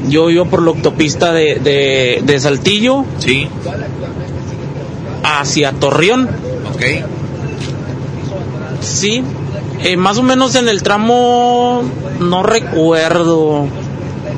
yo 0.09 0.30
iba 0.30 0.44
por 0.44 0.62
la 0.62 0.68
autopista 0.70 1.32
de, 1.32 1.57
de, 1.57 2.22
de 2.24 2.38
Saltillo 2.38 3.05
Sí. 3.18 3.49
hacia 5.24 5.72
Torreón, 5.72 6.28
Ok. 6.72 6.82
sí, 8.82 9.20
eh, 9.82 9.96
más 9.96 10.16
o 10.18 10.22
menos 10.22 10.55
en 10.55 10.68
el 10.68 10.84
tramo 10.84 11.82
no 12.20 12.44
recuerdo, 12.44 13.66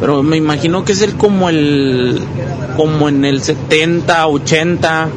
pero 0.00 0.22
me 0.22 0.38
imagino 0.38 0.86
que 0.86 0.92
es 0.92 1.02
el 1.02 1.16
como 1.18 1.50
el 1.50 2.18
como 2.78 3.11
en 3.11 3.26
el 3.26 3.42
70, 3.42 4.26
80, 4.26 5.08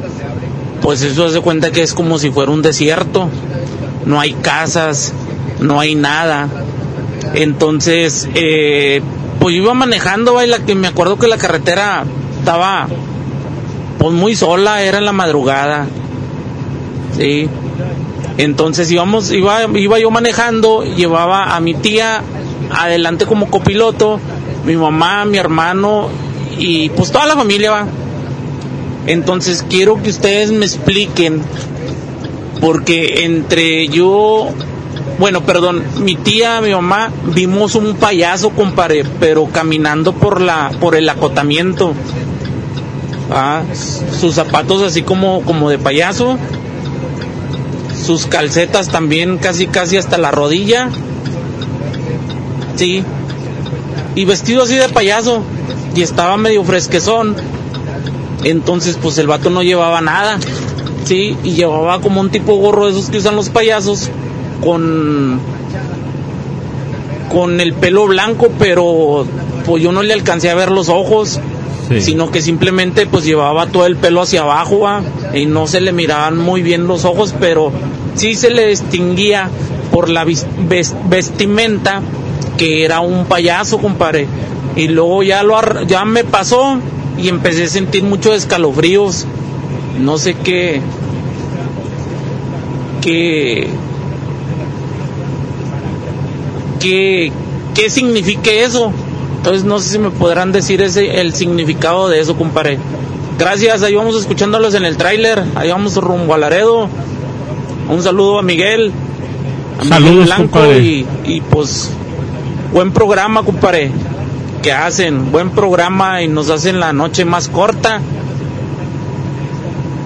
pues 0.82 1.00
eso 1.00 1.24
hace 1.24 1.40
cuenta 1.40 1.72
que 1.72 1.82
es 1.82 1.94
como 1.94 2.18
si 2.18 2.28
fuera 2.30 2.52
un 2.52 2.60
desierto. 2.60 3.30
No 4.06 4.20
hay 4.20 4.34
casas, 4.34 5.12
no 5.60 5.80
hay 5.80 5.94
nada. 5.94 6.48
Entonces, 7.34 8.28
eh, 8.34 9.02
pues 9.40 9.54
yo 9.54 9.62
iba 9.62 9.74
manejando, 9.74 10.42
y 10.42 10.50
que 10.64 10.74
me 10.74 10.88
acuerdo 10.88 11.18
que 11.18 11.28
la 11.28 11.38
carretera 11.38 12.04
estaba 12.38 12.86
pues 13.98 14.12
muy 14.12 14.36
sola, 14.36 14.82
era 14.82 14.98
en 14.98 15.04
la 15.04 15.12
madrugada. 15.12 15.86
Sí. 17.16 17.48
Entonces 18.36 18.90
íbamos, 18.90 19.30
iba, 19.32 19.64
iba 19.64 19.98
yo 19.98 20.10
manejando, 20.10 20.82
llevaba 20.82 21.56
a 21.56 21.60
mi 21.60 21.74
tía 21.74 22.22
adelante 22.70 23.26
como 23.26 23.48
copiloto, 23.48 24.18
mi 24.66 24.76
mamá, 24.76 25.24
mi 25.24 25.38
hermano 25.38 26.08
y 26.58 26.88
pues 26.90 27.12
toda 27.12 27.26
la 27.26 27.36
familia 27.36 27.70
va. 27.70 27.86
Entonces 29.06 29.64
quiero 29.68 30.02
que 30.02 30.10
ustedes 30.10 30.50
me 30.50 30.64
expliquen, 30.64 31.42
porque 32.64 33.24
entre 33.24 33.88
yo, 33.88 34.48
bueno, 35.18 35.42
perdón, 35.44 35.84
mi 36.00 36.16
tía, 36.16 36.62
mi 36.62 36.70
mamá, 36.70 37.10
vimos 37.34 37.74
un 37.74 37.94
payaso, 37.96 38.50
compadre, 38.50 39.04
pero 39.20 39.46
caminando 39.46 40.14
por 40.14 40.40
la, 40.40 40.70
por 40.80 40.96
el 40.96 41.06
acotamiento. 41.08 41.92
Ah, 43.30 43.62
sus 44.18 44.34
zapatos 44.34 44.82
así 44.82 45.02
como, 45.02 45.42
como 45.42 45.68
de 45.68 45.78
payaso 45.78 46.38
sus 48.04 48.26
calcetas 48.26 48.88
también 48.88 49.38
casi 49.38 49.66
casi 49.66 49.96
hasta 49.96 50.18
la 50.18 50.30
rodilla. 50.30 50.90
Sí. 52.76 53.02
Y 54.14 54.24
vestido 54.24 54.62
así 54.62 54.76
de 54.76 54.88
payaso. 54.88 55.42
Y 55.94 56.02
estaba 56.02 56.36
medio 56.36 56.64
fresquezón. 56.64 57.36
Entonces 58.44 58.98
pues 59.00 59.16
el 59.18 59.26
vato 59.26 59.48
no 59.50 59.62
llevaba 59.62 60.00
nada. 60.00 60.38
Sí. 61.04 61.36
Y 61.44 61.52
llevaba 61.52 62.00
como 62.00 62.20
un 62.20 62.30
tipo 62.30 62.56
gorro 62.56 62.86
de 62.86 62.92
esos 62.92 63.10
que 63.10 63.18
usan 63.18 63.36
los 63.36 63.50
payasos. 63.50 64.10
Con... 64.62 65.40
Con 67.30 67.60
el 67.60 67.72
pelo 67.74 68.06
blanco, 68.06 68.48
pero 68.58 69.26
pues 69.66 69.82
yo 69.82 69.92
no 69.92 70.02
le 70.02 70.12
alcancé 70.12 70.50
a 70.50 70.54
ver 70.54 70.70
los 70.70 70.88
ojos. 70.88 71.40
sino 72.00 72.30
que 72.30 72.40
simplemente 72.40 73.06
pues 73.06 73.24
llevaba 73.24 73.66
todo 73.66 73.84
el 73.84 73.96
pelo 73.96 74.22
hacia 74.22 74.40
abajo 74.40 74.86
y 75.34 75.44
no 75.44 75.66
se 75.66 75.80
le 75.82 75.92
miraban 75.92 76.38
muy 76.38 76.62
bien 76.62 76.86
los 76.86 77.04
ojos, 77.04 77.34
pero 77.38 77.72
sí 78.14 78.34
se 78.34 78.50
le 78.50 78.68
distinguía 78.68 79.50
por 79.92 80.08
la 80.08 80.24
vestimenta 81.08 82.02
que 82.56 82.84
era 82.84 83.00
un 83.00 83.26
payaso, 83.26 83.78
compadre. 83.78 84.26
Y 84.76 84.88
luego 84.88 85.22
ya, 85.22 85.42
lo, 85.42 85.82
ya 85.82 86.04
me 86.04 86.24
pasó 86.24 86.78
y 87.16 87.28
empecé 87.28 87.64
a 87.64 87.68
sentir 87.68 88.02
muchos 88.02 88.34
escalofríos. 88.34 89.26
No 89.98 90.18
sé 90.18 90.34
qué. 90.34 90.80
qué. 93.00 93.68
qué, 96.80 97.32
qué 97.74 97.90
signifique 97.90 98.62
eso. 98.64 98.92
Entonces 99.36 99.64
no 99.64 99.78
sé 99.78 99.90
si 99.90 99.98
me 99.98 100.10
podrán 100.10 100.52
decir 100.52 100.80
ese, 100.82 101.20
el 101.20 101.34
significado 101.34 102.08
de 102.08 102.20
eso, 102.20 102.36
compadre. 102.36 102.78
Gracias, 103.38 103.82
ahí 103.82 103.94
vamos 103.94 104.16
escuchándolos 104.16 104.74
en 104.74 104.84
el 104.84 104.96
tráiler, 104.96 105.42
ahí 105.54 105.70
vamos 105.70 105.96
rumbo 105.96 106.34
a 106.34 106.38
Laredo. 106.38 106.88
Un 107.88 108.02
saludo 108.02 108.38
a 108.38 108.42
Miguel. 108.42 108.92
A 109.80 109.84
Saludos, 109.84 110.26
Blanco 110.26 110.72
y, 110.72 111.04
y, 111.24 111.40
pues 111.40 111.90
buen 112.72 112.92
programa, 112.92 113.42
compadre. 113.42 113.90
Que 114.62 114.72
hacen 114.72 115.30
buen 115.30 115.50
programa 115.50 116.22
y 116.22 116.28
nos 116.28 116.48
hacen 116.48 116.80
la 116.80 116.92
noche 116.92 117.24
más 117.26 117.48
corta 117.48 118.00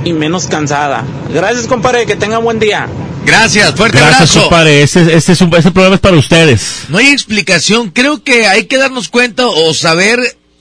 y 0.05 0.13
menos 0.13 0.47
cansada. 0.47 1.05
Gracias, 1.33 1.67
compadre, 1.67 2.07
que 2.07 2.17
tengan 2.17 2.43
buen 2.45 2.59
día. 2.59 2.87
Gracias, 3.25 3.75
fuerte 3.75 3.99
Gracias, 3.99 4.17
abrazo. 4.21 4.41
compadre. 4.43 4.83
Este, 4.83 5.15
este, 5.15 5.33
es 5.33 5.41
un, 5.41 5.55
este 5.55 5.71
programa 5.71 5.97
es 5.97 6.01
para 6.01 6.17
ustedes. 6.17 6.85
No 6.89 6.99
hay 6.99 7.09
explicación. 7.09 7.91
Creo 7.91 8.23
que 8.23 8.47
hay 8.47 8.65
que 8.65 8.79
darnos 8.79 9.09
cuenta 9.09 9.47
o 9.47 9.75
saber 9.75 10.19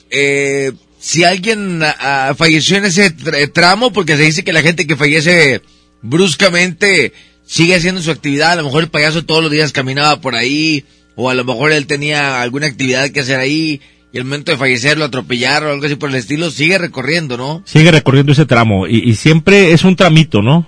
eh, 0.10 0.74
si 1.00 1.24
alguien 1.24 1.82
ah, 1.84 2.34
falleció 2.38 2.78
en 2.78 2.86
ese 2.86 3.16
tr- 3.16 3.54
tramo, 3.54 3.94
porque 3.94 4.18
se 4.18 4.24
dice 4.24 4.44
que 4.44 4.52
la 4.54 4.62
gente 4.62 4.86
que 4.88 4.98
fallece 4.98 5.62
bruscamente 6.02 7.14
sigue 7.46 7.76
haciendo 7.76 8.02
su 8.02 8.12
actividad. 8.12 8.52
A 8.54 8.56
lo 8.58 8.64
mejor 8.66 8.84
el 8.84 8.90
payaso 8.90 9.24
todos 9.24 9.42
los 9.44 9.52
días 9.52 9.72
caminaba 9.72 10.20
por 10.20 10.36
ahí, 10.36 10.84
o 11.16 11.30
a 11.30 11.34
lo 11.36 11.46
mejor 11.46 11.72
él 11.72 11.88
tenía 11.88 12.42
alguna 12.42 12.68
actividad 12.68 13.10
que 13.12 13.22
hacer 13.22 13.40
ahí, 13.40 13.80
y 14.18 14.20
al 14.20 14.26
momento 14.26 14.52
de 14.52 14.58
fallecer 14.58 14.98
lo 14.98 15.06
atropellaron 15.06 15.70
o 15.70 15.74
algo 15.74 15.86
así 15.86 15.96
por 15.96 16.10
el 16.10 16.16
estilo, 16.16 16.50
sigue 16.50 16.80
recorriendo, 16.80 17.38
¿no? 17.38 17.62
Sigue 17.66 17.92
recorriendo 17.92 18.32
ese 18.32 18.48
tramo 18.48 18.88
y, 18.88 19.08
y 19.08 19.14
siempre 19.14 19.74
es 19.74 19.84
un 19.84 19.96
tramito, 19.96 20.42
¿no? 20.42 20.66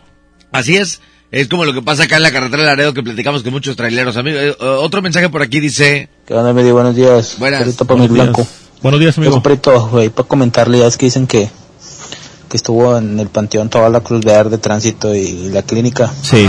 Así 0.51 0.77
es. 0.77 1.01
Es 1.31 1.47
como 1.47 1.65
lo 1.65 1.73
que 1.73 1.81
pasa 1.81 2.03
acá 2.03 2.17
en 2.17 2.21
la 2.21 2.31
carretera 2.31 2.61
de 2.61 2.67
Laredo 2.67 2.93
que 2.93 3.01
platicamos 3.01 3.41
con 3.41 3.51
muchos 3.51 3.75
traileros. 3.75 4.17
Amigo, 4.17 4.37
eh, 4.37 4.55
otro 4.59 5.01
mensaje 5.01 5.29
por 5.29 5.41
aquí 5.41 5.59
dice... 5.59 6.09
¿Qué 6.27 6.35
onda, 6.35 6.53
medio? 6.53 6.75
Buenos 6.75 6.95
días. 6.95 7.37
Buenas. 7.39 7.61
Perito 7.61 7.85
para 7.85 7.99
mi 7.99 8.07
Buenos 8.07 8.15
días. 8.27 8.35
blanco. 8.35 8.51
Buenos 8.83 8.99
días, 8.99 9.17
amigo. 9.17 9.41
Perito, 9.41 9.87
güey, 9.87 10.09
para 10.09 10.27
comentarle, 10.27 10.77
ya 10.77 10.85
es 10.85 10.97
que 10.97 11.07
dicen 11.07 11.25
que, 11.25 11.49
que 12.49 12.55
estuvo 12.55 12.99
en 12.99 13.19
el 13.19 13.29
panteón 13.29 13.69
toda 13.69 13.89
la 13.89 14.01
Cruz 14.01 14.23
Verde, 14.23 14.59
Tránsito 14.59 15.15
y 15.15 15.49
la 15.49 15.63
clínica. 15.63 16.13
Sí. 16.21 16.47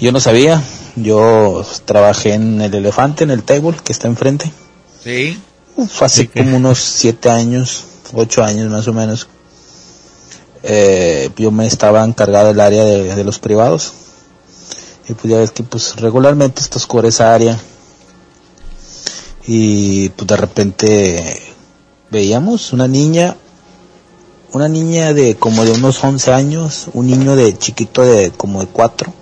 Yo 0.00 0.12
no 0.12 0.20
sabía. 0.20 0.62
Yo 0.94 1.66
trabajé 1.84 2.34
en 2.34 2.60
el 2.60 2.72
Elefante, 2.72 3.24
en 3.24 3.32
el 3.32 3.42
table 3.42 3.74
que 3.84 3.90
está 3.90 4.06
enfrente. 4.06 4.52
Sí. 5.02 5.36
Uf, 5.76 6.02
hace 6.04 6.28
como 6.28 6.56
unos 6.56 6.78
siete 6.78 7.28
años, 7.28 7.84
ocho 8.12 8.44
años 8.44 8.70
más 8.70 8.86
o 8.86 8.92
menos. 8.92 9.26
Eh, 10.62 11.30
yo 11.36 11.50
me 11.50 11.66
estaba 11.66 12.04
encargado 12.04 12.48
del 12.48 12.60
área 12.60 12.84
de, 12.84 13.16
de 13.16 13.24
los 13.24 13.40
privados. 13.40 13.92
Y 15.08 15.14
pues 15.14 15.32
ya 15.32 15.38
ves 15.38 15.50
que 15.50 15.64
pues 15.64 15.96
regularmente 15.96 16.60
esto 16.60 16.78
oscura 16.78 17.08
esa 17.08 17.34
área. 17.34 17.58
Y 19.48 20.10
pues 20.10 20.28
de 20.28 20.36
repente 20.36 21.42
veíamos 22.08 22.72
una 22.72 22.86
niña, 22.86 23.36
una 24.52 24.68
niña 24.68 25.12
de 25.12 25.34
como 25.34 25.64
de 25.64 25.72
unos 25.72 26.04
11 26.04 26.32
años, 26.32 26.86
un 26.92 27.08
niño 27.08 27.34
de 27.34 27.58
chiquito 27.58 28.02
de 28.02 28.30
como 28.30 28.60
de 28.60 28.68
4 28.68 29.12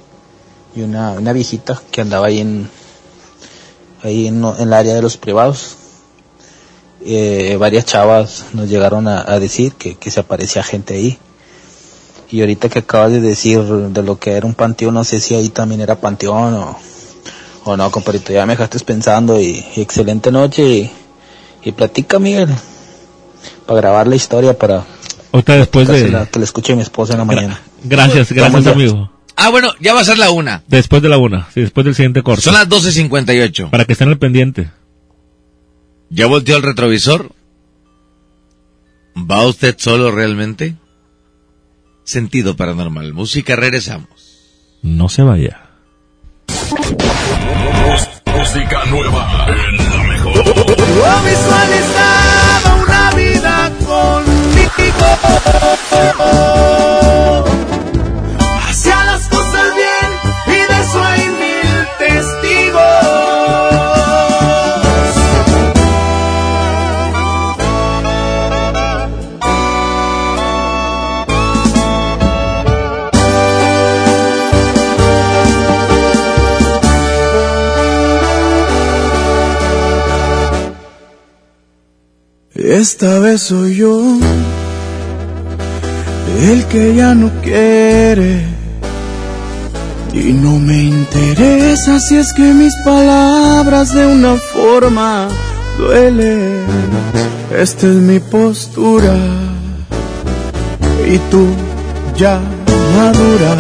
y 0.77 0.83
una, 0.83 1.13
una 1.13 1.33
viejita 1.33 1.83
que 1.91 2.03
andaba 2.03 2.27
ahí 2.27 2.41
en, 2.41 2.71
ahí 4.03 4.27
en, 4.27 4.45
en 4.45 4.61
el 4.61 4.73
área 4.75 4.95
de 4.95 5.03
los 5.03 5.17
privados 5.17 5.79
eh, 7.05 7.57
varias 7.59 7.85
chavas 7.85 8.47
nos 8.53 8.69
llegaron 8.69 9.09
a, 9.09 9.21
a 9.27 9.39
decir 9.39 9.73
que, 9.73 9.97
que 9.97 10.11
se 10.11 10.21
aparecía 10.21 10.63
gente 10.63 10.95
ahí. 10.95 11.19
Y 12.31 12.41
ahorita 12.41 12.69
que 12.69 12.79
acabas 12.79 13.13
de 13.13 13.21
decir 13.21 13.61
de 13.63 14.03
lo 14.03 14.19
que 14.19 14.33
era 14.33 14.47
un 14.47 14.55
panteón, 14.55 14.95
no 14.95 15.05
sé 15.05 15.21
si 15.21 15.35
ahí 15.35 15.51
también 15.51 15.81
era 15.83 15.97
panteón 16.01 16.55
o, 16.55 16.79
o 17.65 17.77
no, 17.77 17.91
compadrito. 17.91 18.33
Ya 18.33 18.47
me 18.47 18.55
dejaste 18.55 18.79
pensando 18.81 19.41
y, 19.41 19.65
y 19.77 19.81
excelente 19.83 20.33
noche 20.33 20.67
y, 20.67 20.91
y 21.63 21.73
platica, 21.73 22.19
Miguel, 22.19 22.49
para 23.67 23.81
grabar 23.81 24.07
la 24.07 24.17
historia 24.17 24.57
para 24.57 24.85
Ahorita 25.33 25.57
después 25.57 25.89
de... 25.89 26.05
que 26.31 26.39
la 26.39 26.45
escuche 26.45 26.75
mi 26.77 26.83
esposa 26.83 27.15
en 27.15 27.19
la 27.19 27.25
mañana. 27.25 27.61
Gracias, 27.85 28.33
gracias, 28.33 28.67
amigo. 28.67 29.11
Ah, 29.35 29.49
bueno, 29.49 29.73
ya 29.81 29.95
va 29.95 30.01
a 30.01 30.05
ser 30.05 30.19
la 30.19 30.31
una. 30.31 30.63
Después 30.69 31.03
de 31.03 31.09
la 31.09 31.17
una, 31.17 31.49
sí, 31.53 31.63
después 31.63 31.85
del 31.85 31.95
siguiente 31.95 32.23
corte. 32.23 32.43
Son 32.43 32.55
las 32.55 32.69
12.58. 32.69 33.71
Para 33.71 33.87
que 33.87 33.93
estén 33.93 34.09
al 34.09 34.19
pendiente. 34.19 34.71
¿Ya 36.15 36.27
volteó 36.27 36.59
el 36.59 36.63
retrovisor? 36.63 37.33
¿Va 39.17 39.47
usted 39.47 39.75
solo 39.79 40.11
realmente? 40.11 40.77
Sentido 42.05 42.55
paranormal. 42.55 43.15
Música, 43.15 43.57
regresamos. 43.57 44.09
No 44.83 45.09
se 45.09 45.23
vaya. 45.23 45.71
Música 48.27 48.85
nueva 48.91 49.47
en 49.49 49.77
la 49.79 50.03
mejor. 50.03 50.35
Yo 50.35 51.23
visualizaba 51.31 52.83
una 52.83 53.11
vida 53.13 53.73
conmigo. 53.87 55.42
Esta 82.65 83.19
vez 83.19 83.43
soy 83.43 83.75
yo 83.75 84.01
el 86.49 86.65
que 86.67 86.95
ya 86.95 87.13
no 87.13 87.29
quiere 87.43 88.45
Y 90.13 90.33
no 90.33 90.61
me 90.61 90.85
interesa 90.85 91.99
si 91.99 92.19
es 92.19 92.33
que 92.33 92.55
mis 92.55 92.73
palabras 92.85 93.93
de 93.93 94.07
una 94.07 94.37
forma 94.37 95.27
duelen. 95.77 96.63
Esta 97.51 97.89
es 97.89 97.97
mi 97.97 98.21
postura 98.21 99.17
y 101.05 101.19
tú 101.33 101.49
ya 102.17 102.41
madura. 102.97 103.57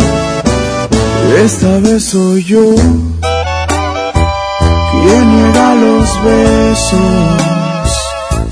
Esta 1.42 1.78
vez 1.80 2.04
soy 2.04 2.44
yo 2.44 2.72
quien 4.92 5.36
niega 5.36 5.74
los 5.74 6.24
besos. 6.24 7.61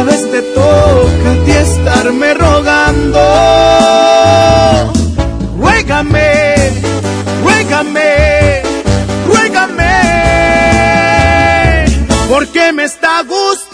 Esta 0.00 0.12
vez 0.12 0.30
te 0.30 0.40
toca 0.54 1.30
a 1.30 1.44
ti 1.44 1.50
estarme 1.50 2.32
rogando. 2.32 3.20
Ruégame, 5.58 6.70
ruégame, 7.42 8.62
ruégame, 9.26 9.92
porque 12.30 12.72
me 12.72 12.84
está 12.84 13.22
gustando. 13.24 13.69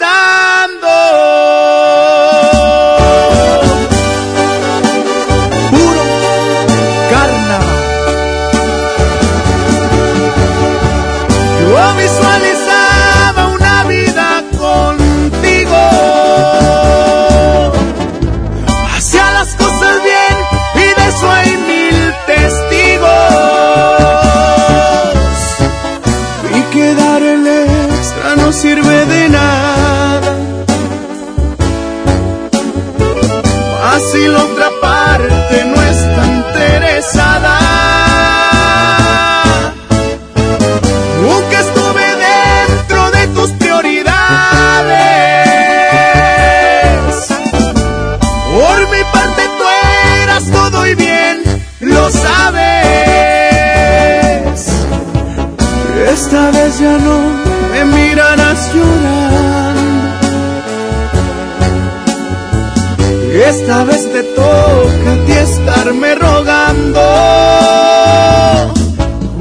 Esta 63.67 63.83
vez 63.83 64.09
te 64.13 64.23
toca 64.23 65.11
a 65.11 65.25
ti 65.25 65.33
estarme 65.33 66.15
rogando. 66.15 67.01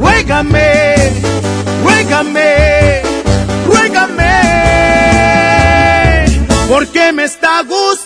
Ruégame, 0.01 1.13
ruégame, 1.85 3.03
ruégame, 3.69 4.35
porque 6.69 7.13
me 7.13 7.23
está 7.23 7.63
gustando. 7.63 8.06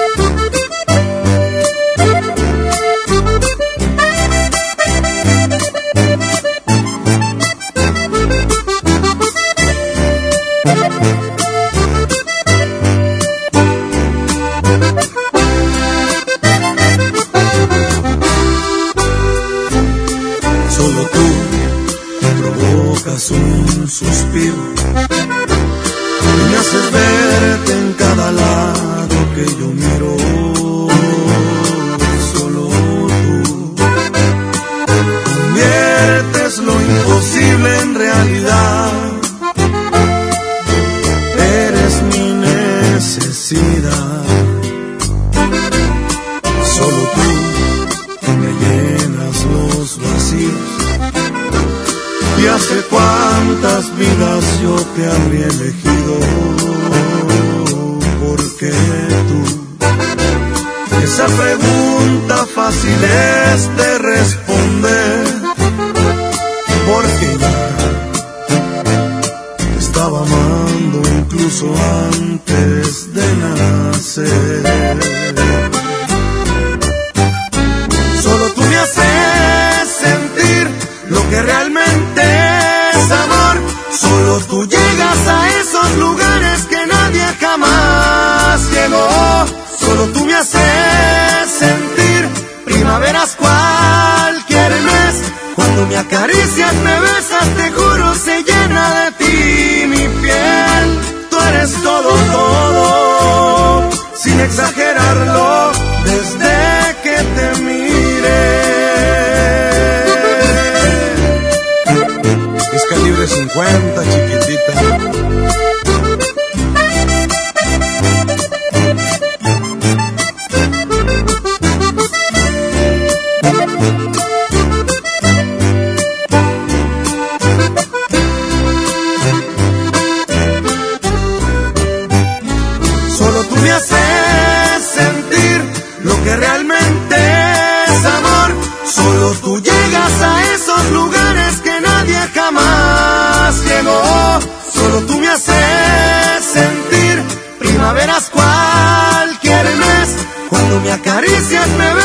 Primaveras 148.11 148.29
cualquier 148.29 149.65
mes. 149.77 150.15
Cuando 150.49 150.79
me 150.81 150.91
acaricias, 150.91 151.67
me 151.69 151.93
besas, 151.93 152.00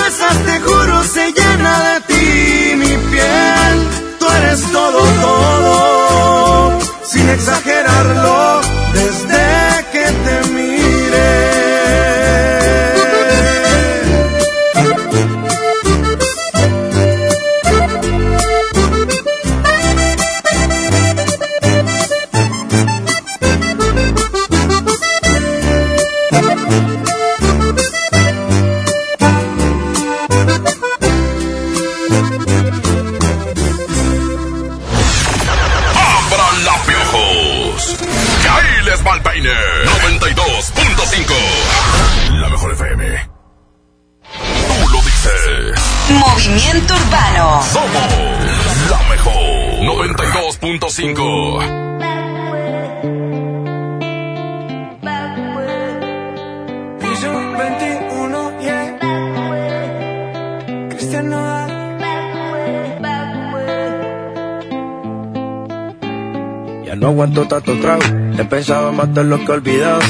trago, 67.87 68.03
he 68.39 68.45
pensado 68.45 68.93
matar 68.93 69.24
lo 69.26 69.39
que 69.39 69.45
he 69.45 69.55
olvidado. 69.55 70.01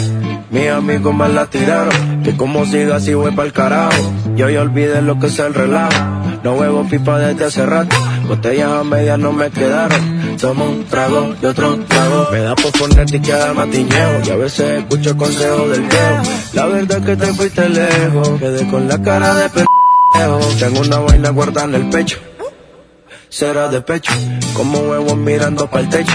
Mis 0.50 0.68
amigos 0.68 1.14
me 1.14 1.28
la 1.28 1.46
tiraron, 1.46 2.22
que 2.22 2.36
como 2.36 2.64
siga 2.64 2.96
así 2.96 3.12
voy 3.12 3.32
pa'l 3.32 3.52
carajo. 3.52 4.12
Yo 4.36 4.48
ya 4.48 4.62
olvidé 4.62 5.02
lo 5.02 5.18
que 5.18 5.26
es 5.26 5.38
el 5.38 5.52
relajo, 5.52 5.98
no 6.42 6.54
huevo 6.54 6.86
pipa 6.88 7.18
desde 7.18 7.44
hace 7.44 7.66
rato. 7.66 7.94
Botellas 8.28 8.70
a 8.72 8.84
medias 8.84 9.18
no 9.18 9.32
me 9.32 9.50
quedaron, 9.50 10.38
somos 10.38 10.68
un 10.68 10.84
trago 10.84 11.34
y 11.42 11.46
otro 11.46 11.76
trago. 11.86 12.28
Me 12.32 12.40
da 12.40 12.54
por 12.54 12.72
quedar 13.20 13.54
matiñeo, 13.54 14.22
y 14.24 14.30
a 14.30 14.36
veces 14.36 14.78
escucho 14.78 15.16
consejos 15.16 15.70
del 15.70 15.82
viejo. 15.82 16.22
La 16.54 16.66
verdad 16.66 17.02
que 17.04 17.16
te 17.16 17.26
fuiste 17.34 17.68
lejos, 17.68 18.38
quedé 18.38 18.66
con 18.68 18.88
la 18.88 19.02
cara 19.02 19.34
de 19.34 19.48
pendejo. 19.50 20.38
Tengo 20.58 20.80
una 20.80 20.98
vaina 21.00 21.30
guardada 21.30 21.66
en 21.66 21.74
el 21.74 21.90
pecho, 21.90 22.18
será 23.28 23.68
de 23.68 23.82
pecho, 23.82 24.12
como 24.54 24.78
huevos 24.78 25.16
mirando 25.16 25.68
para 25.68 25.82
el 25.82 25.90
techo. 25.90 26.14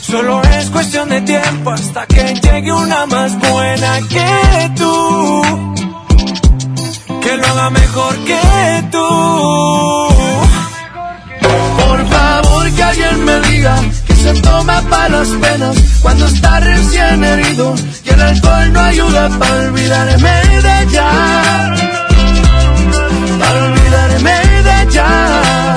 Solo 0.11 0.41
es 0.43 0.69
cuestión 0.69 1.07
de 1.07 1.21
tiempo 1.21 1.71
hasta 1.71 2.05
que 2.05 2.33
llegue 2.33 2.73
una 2.73 3.05
más 3.05 3.39
buena 3.39 3.97
que 4.09 4.71
tú. 4.75 5.41
Que 7.21 7.37
lo 7.37 7.47
haga 7.47 7.69
mejor 7.69 8.17
que 8.25 8.83
tú. 8.91 9.07
Por 11.77 12.07
favor 12.09 12.71
que 12.71 12.83
alguien 12.83 13.23
me 13.23 13.39
diga 13.39 13.75
que 14.05 14.15
se 14.17 14.33
toma 14.41 14.81
para 14.89 15.07
las 15.07 15.29
penas 15.29 15.77
cuando 16.01 16.25
está 16.25 16.59
recién 16.59 17.23
herido 17.23 17.73
y 18.03 18.09
el 18.09 18.21
alcohol 18.21 18.73
no 18.73 18.79
ayuda 18.81 19.29
para 19.39 19.55
olvidarme 19.61 20.41
de 20.61 20.81
ella. 20.83 21.73
Para 23.39 23.63
olvidarme 23.63 24.33
de 24.63 24.81
ella. 24.81 25.73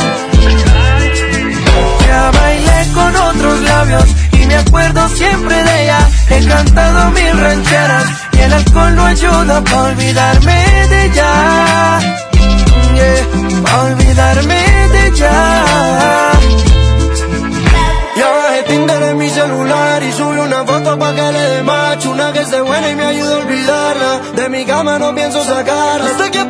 Ya 2.09 2.30
bailé 2.32 2.93
con 2.95 3.14
otros 3.14 3.61
labios 3.61 4.14
me 4.55 4.61
acuerdo 4.61 5.09
siempre 5.09 5.64
de 5.64 5.82
ella. 5.82 5.98
He 6.30 6.46
cantado 6.46 7.11
mil 7.11 7.40
rancheras 7.40 8.07
y 8.32 8.40
el 8.40 8.52
alcohol 8.52 8.94
no 8.94 9.05
ayuda 9.05 9.64
para 9.64 9.82
olvidarme 9.82 10.59
de 10.90 11.05
ella. 11.07 11.30
Yeah, 12.94 13.62
para 13.62 13.82
olvidarme 13.84 14.61
de 14.92 15.07
ella. 15.09 15.32
Ya 18.16 18.28
bajé 18.30 18.62
Tinder 18.68 19.02
en 19.02 19.18
mi 19.18 19.28
celular 19.28 20.02
y 20.05 20.12
subí 20.12 20.38
una 20.38 20.64
foto 20.64 20.98
pa' 20.98 21.14
que 21.16 21.32
le 21.32 21.44
dé 21.50 21.62
macho 21.64 22.11
Una 22.12 22.32
que 22.32 22.42
esté 22.42 22.61
buena 22.61 22.88
y 22.90 22.94
me 22.94 23.05
ayude 23.07 23.34
a 23.34 23.36
olvidarla 23.38 24.20
De 24.36 24.48
mi 24.50 24.64
cama 24.64 25.00
no 25.00 25.12
pienso 25.16 25.42
sacarla 25.42 26.11
Hasta 26.11 26.30
que 26.30 26.44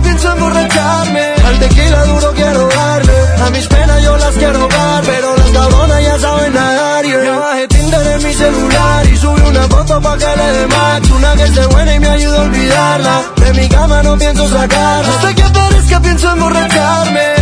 pienso 0.00 0.32
emborracharme 0.32 1.24
Al 1.44 1.58
tequila 1.58 2.04
duro 2.04 2.32
quiero 2.34 2.68
darle 2.68 3.18
A 3.44 3.50
mis 3.50 3.66
penas 3.66 4.02
yo 4.04 4.16
las 4.16 4.34
quiero 4.36 4.68
dar 4.68 5.02
Pero 5.04 5.37
las 5.68 5.74
cabronas 5.74 6.02
ya 6.02 6.18
saben 6.18 6.54
nadar 6.54 7.04
yeah. 7.04 7.24
Ya 7.24 7.38
bajé 7.38 7.68
Tinder 7.68 8.06
en 8.06 8.22
mi 8.22 8.34
celular 8.34 9.06
y 9.06 9.16
subí 9.16 9.42
una 9.42 9.62
foto 9.62 10.00
pa' 10.00 10.18
que 10.18 10.26
le 10.26 10.52
dé 10.58 10.66
macho 10.66 11.16
Una 11.16 11.34
que 11.34 11.42
esté 11.44 11.66
buena 11.66 11.94
y 11.94 12.00
me 12.00 12.08
ayude 12.08 12.38
a 12.38 12.42
olvidarla 12.42 13.22
De 13.36 13.52
mi 13.54 13.68
cama 13.68 14.02
no 14.02 14.18
pienso 14.18 14.48
sacarla 14.48 15.08
Hasta 15.08 15.34
que 15.34 15.42
aparezca 15.42 16.00
pienso 16.00 16.32
emborracharme 16.32 17.38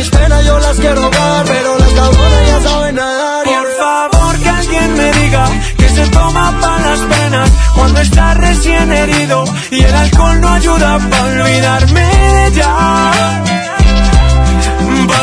mis 0.00 0.08
penas 0.08 0.44
yo 0.46 0.58
las 0.58 0.76
quiero 0.78 1.02
ahogar, 1.02 1.44
pero 1.46 1.78
las 1.78 1.92
cabronas 1.92 2.46
ya 2.46 2.60
saben 2.68 2.94
nadar. 2.94 3.44
Por 3.44 3.76
favor 3.76 4.38
que 4.38 4.48
alguien 4.48 4.94
me 4.94 5.12
diga 5.12 5.44
que 5.76 5.88
se 5.88 6.06
toma 6.08 6.58
para 6.60 6.90
las 6.90 7.00
penas 7.00 7.50
cuando 7.74 8.00
está 8.00 8.34
recién 8.34 8.92
herido 8.92 9.44
y 9.70 9.82
el 9.82 9.94
alcohol 9.94 10.40
no 10.40 10.48
ayuda 10.48 10.98
para 11.10 11.42
olvidarme 11.42 12.00
de 12.00 12.46
ella. 12.46 13.69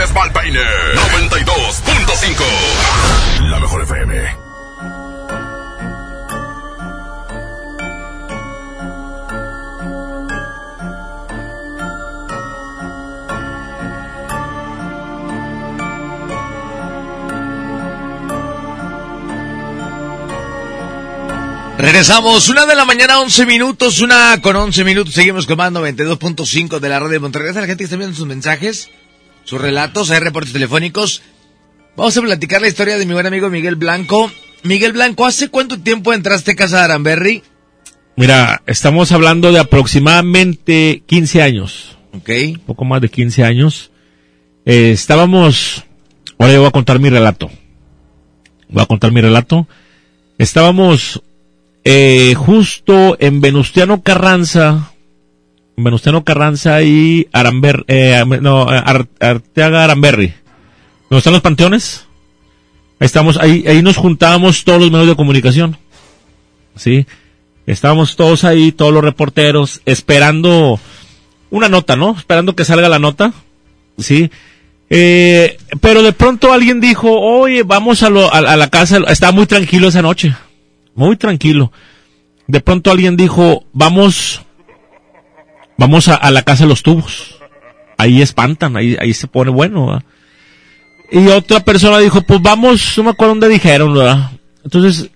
¡Que 0.00 0.04
ahí 0.04 0.08
les 0.08 0.16
va 0.16 0.24
el 0.24 0.32
peine! 0.32 0.60
92.5 0.60 3.50
La 3.50 3.60
mejor 3.60 3.82
FM. 3.82 4.14
Regresamos, 21.76 22.48
una 22.48 22.64
de 22.64 22.74
la 22.74 22.86
mañana, 22.86 23.20
11 23.20 23.44
minutos, 23.44 24.00
una 24.00 24.40
con 24.40 24.56
11 24.56 24.82
minutos, 24.84 25.12
seguimos 25.12 25.46
comando 25.46 25.86
92.5 25.86 26.78
de 26.78 26.88
la 26.88 27.00
radio 27.00 27.12
de 27.12 27.18
Monterrey. 27.18 27.48
Gracias 27.48 27.58
a 27.58 27.62
la 27.62 27.66
gente 27.66 27.82
que 27.82 27.84
está 27.84 27.96
viendo 27.96 28.16
sus 28.16 28.26
mensajes, 28.26 28.88
sus 29.50 29.60
relatos, 29.60 30.12
hay 30.12 30.20
reportes 30.20 30.52
telefónicos. 30.52 31.22
Vamos 31.96 32.16
a 32.16 32.22
platicar 32.22 32.60
la 32.62 32.68
historia 32.68 32.96
de 32.96 33.04
mi 33.04 33.14
buen 33.14 33.26
amigo 33.26 33.50
Miguel 33.50 33.74
Blanco. 33.74 34.30
Miguel 34.62 34.92
Blanco, 34.92 35.26
¿hace 35.26 35.48
cuánto 35.48 35.80
tiempo 35.80 36.12
entraste 36.12 36.52
a 36.52 36.54
casa 36.54 36.78
de 36.78 36.84
Aramberry? 36.84 37.42
Mira, 38.14 38.62
estamos 38.66 39.10
hablando 39.10 39.50
de 39.50 39.58
aproximadamente 39.58 41.02
15 41.04 41.42
años. 41.42 41.98
Ok. 42.12 42.30
Un 42.46 42.60
poco 42.60 42.84
más 42.84 43.00
de 43.00 43.08
15 43.08 43.42
años. 43.42 43.90
Eh, 44.64 44.92
estábamos, 44.92 45.84
ahora 46.38 46.52
yo 46.52 46.60
voy 46.60 46.68
a 46.68 46.72
contar 46.72 47.00
mi 47.00 47.10
relato. 47.10 47.50
Voy 48.68 48.84
a 48.84 48.86
contar 48.86 49.10
mi 49.10 49.20
relato. 49.20 49.66
Estábamos 50.38 51.24
eh, 51.82 52.34
justo 52.36 53.16
en 53.18 53.40
Venustiano 53.40 54.00
Carranza, 54.02 54.92
Venustiano 55.84 56.24
Carranza 56.24 56.82
y 56.82 57.28
Aramber, 57.32 57.84
eh, 57.88 58.22
no, 58.40 58.68
Ar- 58.68 59.08
Arteaga 59.20 59.84
Aramberri. 59.84 60.34
¿Dónde 61.08 61.18
están 61.18 61.32
los 61.32 61.42
panteones? 61.42 62.06
Ahí 62.98 63.06
estamos, 63.06 63.36
ahí, 63.38 63.64
ahí 63.66 63.82
nos 63.82 63.96
juntábamos 63.96 64.64
todos 64.64 64.80
los 64.80 64.90
medios 64.90 65.08
de 65.08 65.16
comunicación. 65.16 65.76
¿Sí? 66.76 67.06
Estábamos 67.66 68.16
todos 68.16 68.44
ahí, 68.44 68.72
todos 68.72 68.92
los 68.92 69.02
reporteros, 69.04 69.80
esperando 69.86 70.78
una 71.50 71.68
nota, 71.68 71.96
¿no? 71.96 72.16
Esperando 72.16 72.54
que 72.54 72.64
salga 72.64 72.88
la 72.88 72.98
nota. 72.98 73.32
¿Sí? 73.98 74.30
Eh, 74.88 75.56
pero 75.80 76.02
de 76.02 76.12
pronto 76.12 76.52
alguien 76.52 76.80
dijo, 76.80 77.10
oye, 77.20 77.62
vamos 77.62 78.02
a, 78.02 78.06
a 78.06 78.56
la 78.56 78.68
casa, 78.70 78.98
estaba 79.08 79.32
muy 79.32 79.46
tranquilo 79.46 79.88
esa 79.88 80.02
noche, 80.02 80.34
muy 80.94 81.16
tranquilo. 81.16 81.70
De 82.48 82.60
pronto 82.60 82.90
alguien 82.90 83.16
dijo, 83.16 83.64
vamos, 83.72 84.42
vamos 85.80 86.08
a, 86.08 86.30
la 86.30 86.42
casa 86.42 86.64
de 86.64 86.68
los 86.68 86.82
tubos. 86.82 87.36
Ahí 87.96 88.20
espantan, 88.20 88.76
ahí, 88.76 88.98
ahí 89.00 89.14
se 89.14 89.26
pone 89.26 89.50
bueno. 89.50 89.98
Y 91.10 91.26
otra 91.28 91.60
persona 91.60 91.98
dijo, 91.98 92.20
pues 92.20 92.40
vamos, 92.42 92.94
no 92.98 93.04
me 93.04 93.10
acuerdo 93.10 93.32
dónde 93.32 93.48
dijeron, 93.48 93.94
¿verdad? 93.94 94.30
Entonces, 94.62 95.10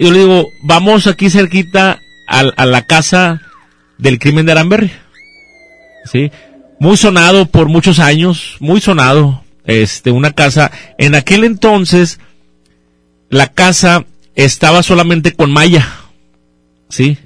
yo 0.00 0.10
le 0.10 0.18
digo, 0.18 0.48
vamos 0.64 1.06
aquí 1.06 1.30
cerquita 1.30 2.00
a, 2.26 2.40
a 2.40 2.66
la 2.66 2.84
casa 2.84 3.42
del 3.96 4.18
crimen 4.18 4.44
de 4.44 4.52
Aramberry. 4.52 4.90
¿Sí? 6.04 6.32
Muy 6.80 6.96
sonado 6.96 7.46
por 7.46 7.68
muchos 7.68 8.00
años, 8.00 8.56
muy 8.58 8.80
sonado. 8.80 9.44
Este, 9.64 10.10
una 10.10 10.32
casa, 10.32 10.72
en 10.98 11.14
aquel 11.14 11.44
entonces, 11.44 12.18
la 13.30 13.52
casa 13.52 14.04
estaba 14.34 14.82
solamente 14.82 15.32
con 15.32 15.52
malla. 15.52 15.88
¿Sí? 16.88 17.18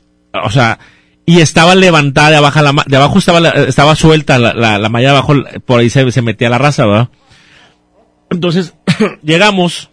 O 0.45 0.51
sea, 0.51 0.79
y 1.25 1.41
estaba 1.41 1.75
levantada 1.75 2.31
de 2.31 2.37
abajo, 2.37 2.63
la, 2.63 2.85
de 2.87 2.97
abajo 2.97 3.19
estaba, 3.19 3.49
estaba 3.51 3.95
suelta 3.95 4.39
la, 4.39 4.55
la, 4.55 4.79
la 4.79 4.89
malla 4.89 5.13
de 5.13 5.17
abajo, 5.19 5.35
por 5.65 5.81
ahí 5.81 5.91
se, 5.91 6.11
se 6.11 6.23
metía 6.23 6.51
la 6.51 6.59
raza, 6.59 6.87
¿verdad? 6.87 7.09
Entonces, 8.31 8.75
llegamos, 9.23 9.91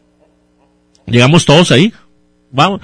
llegamos 1.06 1.46
todos 1.46 1.72
ahí, 1.72 1.94
vamos, 2.52 2.82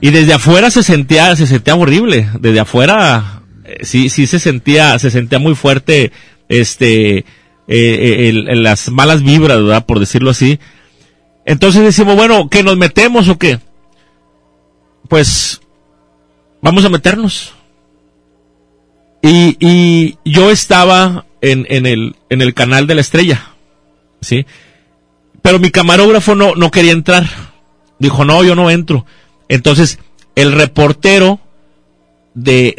y 0.00 0.10
desde 0.10 0.34
afuera 0.34 0.70
se 0.70 0.82
sentía, 0.82 1.34
se 1.36 1.46
sentía 1.46 1.74
horrible, 1.74 2.28
desde 2.38 2.60
afuera, 2.60 3.42
eh, 3.64 3.84
sí, 3.84 4.08
sí 4.08 4.26
se 4.26 4.38
sentía, 4.38 4.98
se 4.98 5.10
sentía 5.10 5.38
muy 5.38 5.54
fuerte, 5.54 6.12
este, 6.48 7.18
eh, 7.18 7.24
eh, 7.68 8.32
las 8.32 8.88
malas 8.88 9.22
vibras, 9.22 9.58
¿verdad? 9.62 9.86
Por 9.86 10.00
decirlo 10.00 10.30
así. 10.30 10.58
Entonces 11.44 11.82
decimos, 11.82 12.16
bueno, 12.16 12.48
¿que 12.48 12.62
nos 12.62 12.76
metemos 12.76 13.28
o 13.28 13.38
qué? 13.38 13.60
Pues, 15.08 15.60
vamos 16.62 16.84
a 16.84 16.88
meternos. 16.88 17.54
Y, 19.22 19.56
y 19.60 20.18
yo 20.24 20.50
estaba 20.50 21.26
en, 21.40 21.66
en 21.68 21.86
el, 21.86 22.16
en 22.30 22.42
el 22.42 22.54
canal 22.54 22.86
de 22.86 22.94
la 22.94 23.00
estrella, 23.00 23.54
¿sí? 24.20 24.46
Pero 25.42 25.58
mi 25.58 25.70
camarógrafo 25.70 26.34
no, 26.34 26.54
no 26.54 26.70
quería 26.70 26.92
entrar. 26.92 27.26
Dijo, 27.98 28.24
no, 28.24 28.42
yo 28.44 28.54
no 28.54 28.70
entro. 28.70 29.04
Entonces, 29.48 29.98
el 30.34 30.52
reportero 30.52 31.40
de, 32.34 32.74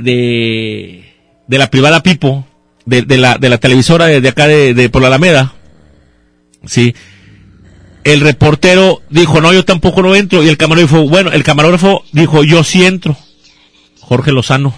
de, 1.48 1.58
la 1.58 1.70
privada 1.70 2.02
Pipo, 2.02 2.48
de, 2.86 3.04
de 3.04 3.18
la, 3.18 3.38
de 3.38 3.50
la 3.50 3.60
televisora 3.60 4.08
de, 4.08 4.22
de 4.22 4.30
acá 4.30 4.48
de, 4.48 4.74
de 4.74 4.90
por 4.90 5.02
la 5.02 5.10
Alameda, 5.10 5.54
sí, 6.66 6.96
el 8.04 8.22
reportero 8.22 9.02
dijo, 9.10 9.42
no, 9.42 9.54
yo 9.54 9.66
tampoco 9.66 10.02
no 10.02 10.16
entro. 10.16 10.44
Y 10.44 10.50
el 10.50 10.58
camarógrafo, 10.58 11.08
bueno, 11.08 11.32
el 11.32 11.44
camarógrafo 11.44 12.04
dijo, 12.12 12.44
yo 12.44 12.64
sí 12.64 12.86
entro. 12.86 13.16
Jorge 14.00 14.32
Lozano, 14.32 14.74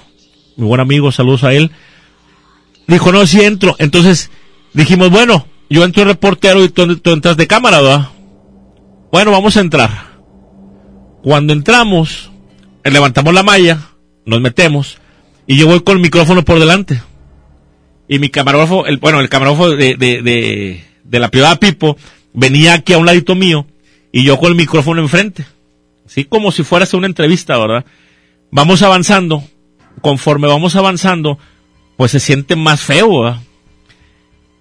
mi 0.55 0.65
buen 0.65 0.81
amigo, 0.81 1.11
saludos 1.11 1.43
a 1.43 1.53
él. 1.53 1.71
Dijo, 2.87 3.11
no, 3.11 3.25
sí 3.25 3.41
entro. 3.41 3.75
Entonces, 3.79 4.29
dijimos, 4.73 5.09
bueno, 5.09 5.47
yo 5.69 5.83
entro 5.83 6.05
reportero 6.05 6.63
y 6.63 6.69
tú, 6.69 6.83
entras 7.05 7.37
de 7.37 7.47
cámara, 7.47 7.81
¿verdad? 7.81 8.09
Bueno, 9.11 9.31
vamos 9.31 9.57
a 9.57 9.61
entrar. 9.61 10.19
Cuando 11.23 11.53
entramos, 11.53 12.31
eh, 12.83 12.91
levantamos 12.91 13.33
la 13.33 13.43
malla, 13.43 13.79
nos 14.25 14.41
metemos, 14.41 14.97
y 15.47 15.57
yo 15.57 15.67
voy 15.67 15.81
con 15.81 15.97
el 15.97 16.01
micrófono 16.01 16.43
por 16.43 16.59
delante. 16.59 17.01
Y 18.07 18.19
mi 18.19 18.29
camarógrafo, 18.29 18.85
el, 18.85 18.97
bueno, 18.97 19.21
el 19.21 19.29
camarógrafo 19.29 19.69
de, 19.69 19.95
de, 19.95 20.21
de, 20.21 20.83
de 21.03 21.19
la 21.19 21.29
privada 21.29 21.55
Pipo, 21.55 21.97
venía 22.33 22.73
aquí 22.73 22.93
a 22.93 22.97
un 22.97 23.05
ladito 23.05 23.35
mío, 23.35 23.65
y 24.11 24.23
yo 24.23 24.37
con 24.37 24.49
el 24.49 24.55
micrófono 24.55 25.01
enfrente. 25.01 25.45
Así 26.05 26.25
como 26.25 26.51
si 26.51 26.63
fuera 26.63 26.85
una 26.93 27.07
entrevista, 27.07 27.57
¿verdad? 27.57 27.85
Vamos 28.51 28.81
avanzando, 28.81 29.43
conforme 30.01 30.47
vamos 30.47 30.75
avanzando, 30.75 31.37
pues 31.97 32.11
se 32.11 32.19
siente 32.19 32.55
más 32.55 32.81
feo. 32.81 33.39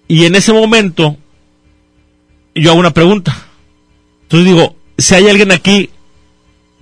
Y 0.07 0.25
en 0.25 0.35
ese 0.35 0.53
momento, 0.53 1.17
yo 2.55 2.71
hago 2.71 2.79
una 2.79 2.93
pregunta. 2.93 3.35
Entonces 4.23 4.53
digo, 4.53 4.75
si 4.97 5.15
hay 5.15 5.29
alguien 5.29 5.51
aquí, 5.51 5.89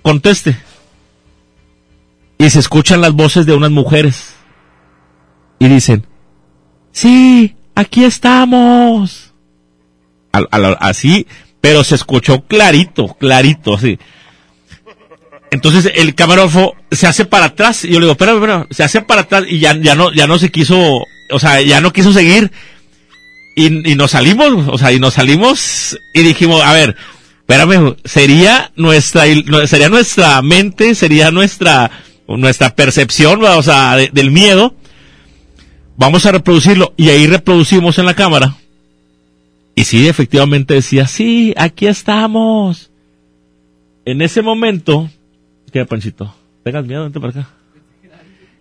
conteste. 0.02 0.58
Y 2.38 2.50
se 2.50 2.60
escuchan 2.60 3.02
las 3.02 3.14
voces 3.14 3.46
de 3.46 3.54
unas 3.54 3.72
mujeres. 3.72 4.36
Y 5.60 5.68
dicen, 5.68 6.08
sí, 6.92 7.56
aquí 7.76 8.04
estamos. 8.04 9.34
Así, 10.80 11.28
pero 11.60 11.84
se 11.84 11.96
escuchó 11.96 12.46
clarito, 12.46 13.16
clarito, 13.20 13.76
así. 13.76 14.00
Entonces 15.52 15.92
el 15.96 16.16
camarógrafo 16.16 16.76
se 16.92 17.08
hace 17.08 17.26
para 17.26 17.48
atrás 17.48 17.84
y 17.84 17.90
yo 17.90 17.96
le 18.00 18.06
digo, 18.06 18.14
espérame, 18.14 18.38
espérame, 18.38 18.66
se 18.72 18.84
hace 18.84 19.02
para 19.02 19.22
atrás 19.22 19.44
y 19.50 19.60
ya, 19.60 19.74
no, 19.74 20.14
ya 20.14 20.26
no 20.26 20.40
se 20.40 20.50
quiso, 20.50 20.80
o 21.30 21.40
sea, 21.40 21.62
ya 21.62 21.82
no 21.82 21.92
quiso 21.92 22.14
seguir 22.14 22.52
y, 23.58 23.70
nos 23.96 24.12
salimos, 24.12 24.70
o 24.70 24.78
sea, 24.78 24.94
y 24.94 25.00
nos 25.00 25.16
salimos 25.16 26.00
y 26.14 26.22
dijimos, 26.22 26.62
a 26.64 26.72
ver, 26.72 26.96
espérame, 27.42 27.98
sería 28.06 28.72
nuestra, 28.78 29.26
sería 29.68 29.90
nuestra 29.90 30.42
mente, 30.42 30.96
sería 30.96 31.32
nuestra, 31.32 31.92
nuestra 32.30 32.74
percepción, 32.74 33.44
o 33.44 33.62
sea, 33.62 33.98
de- 33.98 34.10
del 34.14 34.32
miedo. 34.32 34.74
Vamos 35.98 36.26
a 36.26 36.32
reproducirlo 36.32 36.94
y 36.96 37.10
ahí 37.10 37.28
reproducimos 37.28 38.00
en 38.00 38.06
la 38.06 38.14
cámara. 38.16 38.56
Y 39.76 39.84
sí, 39.84 40.08
efectivamente 40.08 40.76
decía, 40.76 41.08
sí, 41.08 41.54
aquí 41.58 41.88
estamos. 41.88 42.90
En 44.06 44.22
ese 44.22 44.42
momento, 44.42 45.10
¿qué, 45.72 45.86
Panchito? 45.86 46.36
Tengas 46.64 46.86
miedo, 46.86 47.04
vente 47.04 47.20
para 47.20 47.32
acá. 47.32 47.50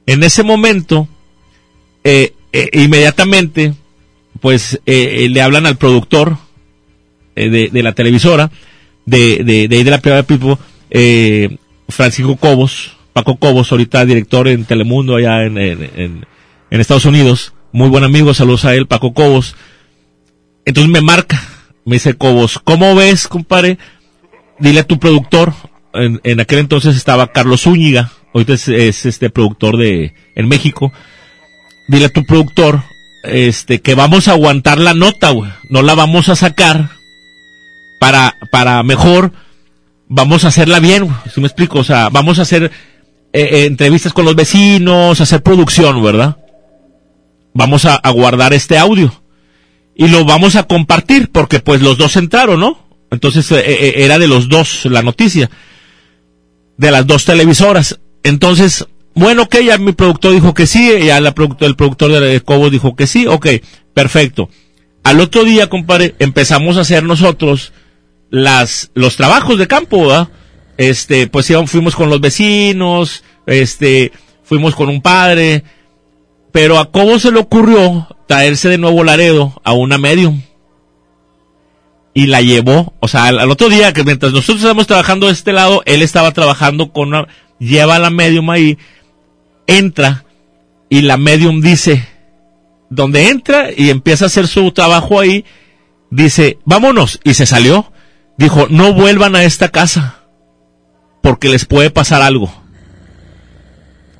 En 0.06 0.22
ese 0.22 0.42
momento, 0.42 1.08
eh, 2.04 2.32
eh, 2.52 2.70
inmediatamente, 2.72 3.74
pues 4.40 4.80
eh, 4.86 5.28
le 5.30 5.42
hablan 5.42 5.66
al 5.66 5.76
productor 5.76 6.36
de, 7.34 7.70
la 7.72 7.92
televisora, 7.92 8.50
de, 9.06 9.44
de, 9.44 9.68
de 9.68 9.84
de 9.84 9.90
la 9.90 10.00
privada 10.00 10.22
Pipo, 10.24 10.58
Francisco 11.88 12.36
Cobos, 12.36 12.96
Paco 13.12 13.36
Cobos, 13.36 13.70
ahorita 13.70 14.04
director 14.04 14.48
en 14.48 14.64
Telemundo 14.64 15.16
allá 15.16 15.44
en 15.44 16.26
Estados 16.70 17.04
Unidos, 17.04 17.54
muy 17.72 17.88
buen 17.88 18.04
amigo, 18.04 18.34
saludos 18.34 18.64
a 18.64 18.74
él, 18.74 18.86
Paco 18.86 19.14
Cobos. 19.14 19.54
Entonces 20.64 20.90
me 20.90 21.00
marca, 21.00 21.40
me 21.84 21.96
dice 21.96 22.14
Cobos, 22.14 22.58
¿cómo 22.58 22.94
ves, 22.94 23.28
compadre? 23.28 23.78
Dile 24.58 24.80
a 24.80 24.86
tu 24.86 24.98
productor, 24.98 25.54
en, 25.94 26.40
aquel 26.40 26.58
entonces 26.58 26.96
estaba 26.96 27.32
Carlos 27.32 27.62
Zúñiga, 27.62 28.12
ahorita 28.34 28.54
es, 28.54 28.68
es 28.68 29.06
este 29.06 29.30
productor 29.30 29.76
de, 29.76 30.14
en 30.34 30.48
México, 30.48 30.92
dile 31.88 32.06
a 32.06 32.10
tu 32.10 32.24
productor, 32.24 32.82
este, 33.24 33.80
que 33.80 33.94
vamos 33.94 34.28
a 34.28 34.32
aguantar 34.32 34.78
la 34.78 34.94
nota, 34.94 35.32
no 35.68 35.82
la 35.82 35.94
vamos 35.94 36.28
a 36.28 36.36
sacar, 36.36 36.90
para, 38.00 38.34
para 38.50 38.82
mejor, 38.82 39.32
vamos 40.08 40.44
a 40.44 40.48
hacerla 40.48 40.80
bien, 40.80 41.04
güey, 41.04 41.16
¿sí 41.32 41.40
me 41.40 41.46
explico? 41.46 41.80
O 41.80 41.84
sea, 41.84 42.08
vamos 42.08 42.38
a 42.38 42.42
hacer 42.42 42.64
eh, 42.64 42.70
eh, 43.32 43.64
entrevistas 43.66 44.12
con 44.12 44.24
los 44.24 44.34
vecinos, 44.34 45.20
hacer 45.20 45.42
producción, 45.42 46.02
¿verdad? 46.02 46.36
Vamos 47.52 47.84
a, 47.84 48.00
guardar 48.10 48.52
este 48.54 48.78
audio 48.78 49.12
y 49.94 50.08
lo 50.08 50.24
vamos 50.24 50.56
a 50.56 50.64
compartir 50.64 51.30
porque 51.30 51.60
pues 51.60 51.82
los 51.82 51.98
dos 51.98 52.16
entraron, 52.16 52.58
¿no? 52.58 52.88
Entonces 53.10 53.50
eh, 53.52 54.04
era 54.04 54.18
de 54.18 54.28
los 54.28 54.48
dos 54.48 54.86
la 54.86 55.02
noticia, 55.02 55.50
de 56.80 56.90
las 56.90 57.06
dos 57.06 57.24
televisoras. 57.26 58.00
Entonces, 58.22 58.86
bueno, 59.14 59.42
ok, 59.42 59.56
ya 59.60 59.76
mi 59.78 59.92
productor 59.92 60.32
dijo 60.32 60.54
que 60.54 60.66
sí, 60.66 60.90
ya 61.04 61.20
la 61.20 61.34
producto- 61.34 61.66
el 61.66 61.76
productor 61.76 62.10
de 62.20 62.40
Cobos 62.40 62.70
dijo 62.72 62.96
que 62.96 63.06
sí, 63.06 63.26
ok, 63.26 63.46
perfecto. 63.92 64.48
Al 65.04 65.20
otro 65.20 65.44
día, 65.44 65.68
compadre, 65.68 66.14
empezamos 66.18 66.76
a 66.76 66.80
hacer 66.80 67.02
nosotros 67.04 67.72
las, 68.30 68.90
los 68.94 69.16
trabajos 69.16 69.58
de 69.58 69.66
campo, 69.66 70.06
¿verdad? 70.08 70.28
Este, 70.78 71.26
pues 71.26 71.50
íbamos- 71.50 71.70
fuimos 71.70 71.94
con 71.94 72.08
los 72.08 72.20
vecinos, 72.20 73.24
este, 73.46 74.12
fuimos 74.42 74.74
con 74.74 74.88
un 74.88 75.02
padre, 75.02 75.64
pero 76.52 76.78
a 76.78 76.90
Cobos 76.90 77.22
se 77.22 77.32
le 77.32 77.40
ocurrió 77.40 78.08
traerse 78.26 78.68
de 78.70 78.78
nuevo 78.78 79.04
Laredo 79.04 79.60
a 79.64 79.72
una 79.72 79.98
medium. 79.98 80.40
Y 82.12 82.26
la 82.26 82.42
llevó, 82.42 82.94
o 83.00 83.08
sea, 83.08 83.26
al, 83.26 83.50
otro 83.50 83.68
día, 83.68 83.92
que 83.92 84.04
mientras 84.04 84.32
nosotros 84.32 84.58
estábamos 84.58 84.86
trabajando 84.86 85.26
de 85.26 85.32
este 85.32 85.52
lado, 85.52 85.82
él 85.86 86.02
estaba 86.02 86.32
trabajando 86.32 86.92
con 86.92 87.08
una, 87.08 87.28
lleva 87.58 87.96
a 87.96 87.98
la 88.00 88.10
medium 88.10 88.50
ahí, 88.50 88.78
entra, 89.66 90.24
y 90.88 91.02
la 91.02 91.16
medium 91.16 91.60
dice, 91.60 92.08
donde 92.90 93.28
entra 93.28 93.68
y 93.74 93.90
empieza 93.90 94.24
a 94.24 94.26
hacer 94.26 94.48
su 94.48 94.72
trabajo 94.72 95.20
ahí, 95.20 95.44
dice, 96.10 96.58
vámonos, 96.64 97.20
y 97.24 97.34
se 97.34 97.46
salió. 97.46 97.92
Dijo, 98.36 98.66
no 98.70 98.94
vuelvan 98.94 99.36
a 99.36 99.44
esta 99.44 99.68
casa, 99.68 100.20
porque 101.22 101.48
les 101.48 101.66
puede 101.66 101.90
pasar 101.90 102.22
algo. 102.22 102.52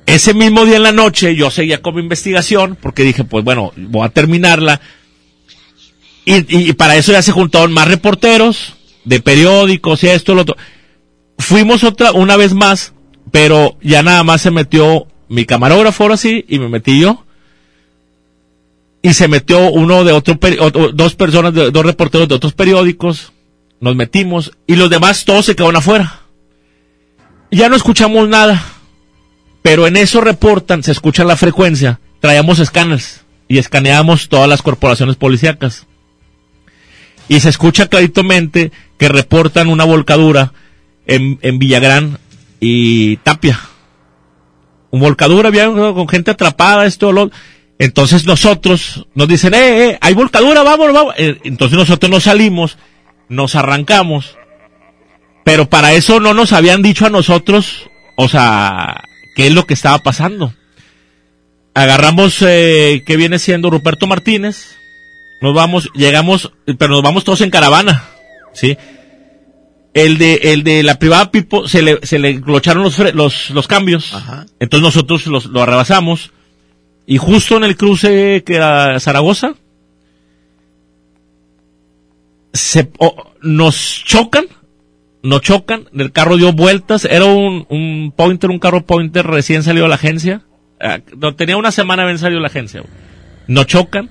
Ese 0.07 0.35
mismo 0.35 0.65
día 0.67 0.77
en 0.77 0.83
la 0.83 0.93
noche 0.93 1.35
yo 1.35 1.51
seguía 1.51 1.83
con 1.83 1.95
mi 1.95 2.03
investigación, 2.03 2.77
porque 2.81 3.03
dije, 3.03 3.25
pues 3.25 3.45
bueno, 3.45 3.73
voy 3.77 4.07
a 4.07 4.11
terminarla. 4.11 4.81
Y, 6.33 6.73
para 6.75 6.97
eso 6.97 7.11
ya 7.13 7.23
se 7.23 7.33
juntaron 7.33 7.73
más 7.73 7.89
reporteros 7.89 8.77
de 9.05 9.21
periódicos 9.21 10.05
y 10.05 10.09
esto, 10.09 10.35
lo 10.35 10.43
otro. 10.43 10.57
Fuimos 11.39 11.83
otra, 11.83 12.13
una 12.13 12.37
vez 12.37 12.55
más, 12.55 12.93
pero 13.33 13.77
ya 13.83 14.03
nada 14.03 14.23
más 14.23 14.43
se 14.43 14.51
metió 14.51 15.07
mi 15.29 15.45
camarógrafo 15.45 16.05
ahora 16.05 16.17
sí, 16.17 16.45
y 16.49 16.59
me 16.59 16.69
metí 16.69 17.01
yo. 17.01 17.25
Y 19.03 19.15
se 19.15 19.29
metió 19.29 19.71
uno 19.71 20.05
de 20.05 20.13
otro, 20.13 20.39
otro- 20.61 20.93
dos 20.93 21.15
personas, 21.15 21.55
dos 21.55 21.85
reporteros 21.87 22.29
de 22.29 22.35
otros 22.35 22.53
periódicos. 22.53 23.33
Nos 23.81 23.97
metimos 23.97 24.53
y 24.67 24.77
los 24.77 24.91
demás 24.91 25.25
todos 25.25 25.47
se 25.47 25.57
quedaron 25.57 25.77
afuera. 25.77 26.21
Ya 27.51 27.69
no 27.69 27.77
escuchamos 27.77 28.29
nada. 28.29 28.63
Pero 29.63 29.87
en 29.87 29.97
eso 29.97 30.21
reportan, 30.21 30.83
se 30.83 30.93
escucha 30.93 31.25
la 31.25 31.37
frecuencia. 31.37 31.99
Traíamos 32.21 32.59
escáneres 32.59 33.23
y 33.49 33.59
escaneamos 33.59 34.29
todas 34.29 34.49
las 34.49 34.63
corporaciones 34.63 35.17
policíacas. 35.17 35.87
Y 37.31 37.39
se 37.39 37.49
escucha 37.49 37.87
claramente 37.87 38.73
que 38.99 39.09
reportan 39.09 39.69
una 39.69 39.85
volcadura 39.85 40.53
en, 41.07 41.39
en 41.43 41.61
Villagrán 41.61 42.19
y 42.59 43.19
Tapia. 43.19 43.61
Un 44.91 44.99
volcadura, 44.99 45.47
había 45.47 45.67
con 45.67 46.09
gente 46.09 46.33
atrapada, 46.33 46.87
esto, 46.87 47.13
lo. 47.13 47.31
Entonces 47.79 48.27
nosotros 48.27 49.07
nos 49.15 49.29
dicen, 49.29 49.55
eh, 49.55 49.91
eh, 49.91 49.99
hay 50.01 50.13
volcadura, 50.15 50.65
vamos, 50.65 50.93
vamos. 50.93 51.15
Eh, 51.19 51.39
Entonces 51.45 51.79
nosotros 51.79 52.11
nos 52.11 52.25
salimos, 52.25 52.79
nos 53.29 53.55
arrancamos. 53.55 54.37
Pero 55.45 55.71
para 55.71 55.93
eso 55.93 56.19
no 56.19 56.35
nos 56.35 56.53
habían 56.53 56.83
dicho 56.83 57.07
a 57.07 57.11
nosotros, 57.11 57.89
o 58.17 58.27
sea, 58.27 59.05
qué 59.37 59.47
es 59.47 59.55
lo 59.55 59.67
que 59.67 59.75
estaba 59.75 60.01
pasando. 60.01 60.53
Agarramos, 61.75 62.43
eh, 62.43 63.05
que 63.07 63.17
viene 63.17 63.39
siendo 63.39 63.71
Ruperto 63.71 64.09
Martínez, 64.09 64.80
nos 65.41 65.55
vamos, 65.55 65.91
llegamos, 65.95 66.53
pero 66.79 66.93
nos 66.93 67.03
vamos 67.03 67.25
todos 67.25 67.41
en 67.41 67.51
caravana, 67.51 68.05
¿sí? 68.53 68.77
El 69.93 70.19
de, 70.19 70.35
el 70.35 70.63
de 70.63 70.83
la 70.83 70.99
privada 70.99 71.31
Pipo 71.31 71.67
se 71.67 71.83
le, 71.83 71.99
se 72.03 72.19
le 72.19 72.41
clocharon 72.41 72.83
los, 72.83 72.99
los, 73.15 73.51
los 73.51 73.67
cambios. 73.67 74.13
Entonces 74.61 74.83
nosotros 74.83 75.27
los, 75.27 75.47
lo 75.47 75.63
arrebasamos. 75.63 76.31
Y 77.07 77.19
justo 77.19 77.57
en 77.57 77.65
el 77.65 77.77
cruce 77.77 78.45
que 78.47 78.55
era 78.55 79.01
Zaragoza, 79.01 79.55
se, 82.53 82.89
nos 83.43 84.05
chocan, 84.05 84.47
nos 85.23 85.41
chocan, 85.41 85.89
el 85.93 86.13
carro 86.13 86.37
dio 86.37 86.53
vueltas, 86.53 87.05
era 87.05 87.25
un, 87.25 87.67
un 87.69 88.13
pointer, 88.15 88.51
un 88.51 88.61
carro 88.61 88.87
pointer 88.87 89.27
recién 89.27 89.65
salido 89.65 89.85
de 89.87 89.89
la 89.89 89.97
agencia, 89.97 90.43
Ah, 90.81 90.99
no, 91.15 91.35
tenía 91.35 91.59
una 91.59 91.73
semana 91.73 92.07
bien 92.07 92.19
salido 92.19 92.39
de 92.39 92.43
la 92.43 92.49
agencia, 92.49 92.83
nos 93.47 93.67
chocan, 93.67 94.09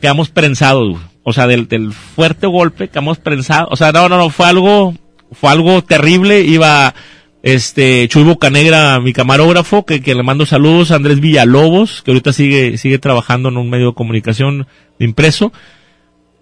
quedamos 0.00 0.30
prensados, 0.30 0.98
o 1.22 1.32
sea, 1.32 1.46
del, 1.46 1.92
fuerte 1.92 2.46
golpe, 2.46 2.88
quedamos 2.88 3.18
prensados, 3.18 3.68
o 3.70 3.76
sea, 3.76 3.92
no, 3.92 4.08
no, 4.08 4.16
no, 4.16 4.30
fue 4.30 4.46
algo, 4.46 4.94
fue 5.32 5.50
algo 5.50 5.82
terrible, 5.82 6.40
iba, 6.40 6.94
este, 7.42 8.08
Chuy 8.08 8.24
Bocanegra, 8.24 8.98
mi 9.00 9.12
camarógrafo, 9.12 9.84
que, 9.84 10.00
que 10.00 10.14
le 10.14 10.22
mando 10.22 10.46
saludos, 10.46 10.90
Andrés 10.90 11.20
Villalobos, 11.20 12.02
que 12.02 12.10
ahorita 12.10 12.32
sigue, 12.32 12.78
sigue 12.78 12.98
trabajando 12.98 13.48
en 13.48 13.56
un 13.56 13.70
medio 13.70 13.88
de 13.88 13.94
comunicación 13.94 14.66
de 14.98 15.04
impreso, 15.04 15.52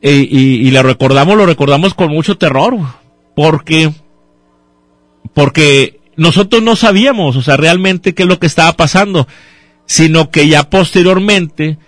e- 0.02 0.28
y, 0.30 0.70
le 0.70 0.82
recordamos, 0.82 1.36
lo 1.36 1.46
recordamos 1.46 1.94
con 1.94 2.10
mucho 2.10 2.36
terror, 2.36 2.76
porque, 3.34 3.92
porque 5.34 6.00
nosotros 6.16 6.62
no 6.62 6.76
sabíamos, 6.76 7.36
o 7.36 7.42
sea, 7.42 7.56
realmente 7.56 8.14
qué 8.14 8.22
es 8.22 8.28
lo 8.28 8.38
que 8.38 8.46
estaba 8.46 8.72
pasando, 8.74 9.26
sino 9.84 10.30
que 10.30 10.48
ya 10.48 10.68
posteriormente, 10.70 11.78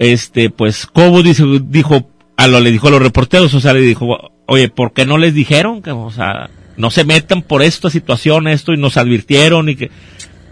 este, 0.00 0.48
pues, 0.48 0.86
Cobo 0.86 1.22
dice, 1.22 1.44
dijo, 1.64 2.08
a 2.36 2.48
lo, 2.48 2.58
le 2.58 2.72
dijo 2.72 2.88
a 2.88 2.90
los 2.90 3.02
reporteros, 3.02 3.52
o 3.52 3.60
sea, 3.60 3.74
le 3.74 3.82
dijo, 3.82 4.32
oye, 4.46 4.70
¿por 4.70 4.94
qué 4.94 5.04
no 5.04 5.18
les 5.18 5.34
dijeron 5.34 5.82
que, 5.82 5.90
o 5.90 6.10
sea, 6.10 6.48
no 6.78 6.90
se 6.90 7.04
metan 7.04 7.42
por 7.42 7.62
esta 7.62 7.90
situación, 7.90 8.48
esto, 8.48 8.72
y 8.72 8.78
nos 8.78 8.96
advirtieron 8.96 9.68
y 9.68 9.76
que 9.76 9.90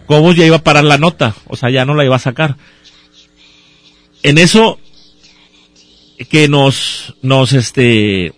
Cobos 0.06 0.36
ya 0.36 0.44
iba 0.44 0.56
a 0.56 0.62
parar 0.62 0.84
la 0.84 0.98
nota, 0.98 1.34
o 1.46 1.56
sea, 1.56 1.70
ya 1.70 1.86
no 1.86 1.94
la 1.94 2.04
iba 2.04 2.14
a 2.14 2.18
sacar. 2.18 2.56
En 4.22 4.36
eso, 4.36 4.78
que 6.28 6.46
nos, 6.48 7.16
nos, 7.22 7.54
este, 7.54 8.34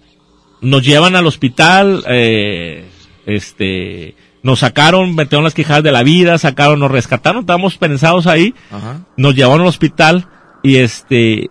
nos 0.60 0.84
llevan 0.84 1.16
al 1.16 1.26
hospital, 1.26 2.04
eh, 2.06 2.84
este, 3.26 4.14
nos 4.44 4.60
sacaron, 4.60 5.16
metieron 5.16 5.42
las 5.42 5.54
quejadas 5.54 5.82
de 5.82 5.90
la 5.90 6.04
vida, 6.04 6.38
sacaron, 6.38 6.78
nos 6.78 6.92
rescataron, 6.92 7.40
estábamos 7.40 7.78
pensados 7.78 8.28
ahí, 8.28 8.54
Ajá. 8.70 9.06
nos 9.16 9.34
llevaron 9.34 9.62
al 9.62 9.66
hospital 9.66 10.28
y 10.62 10.76
este, 10.76 11.50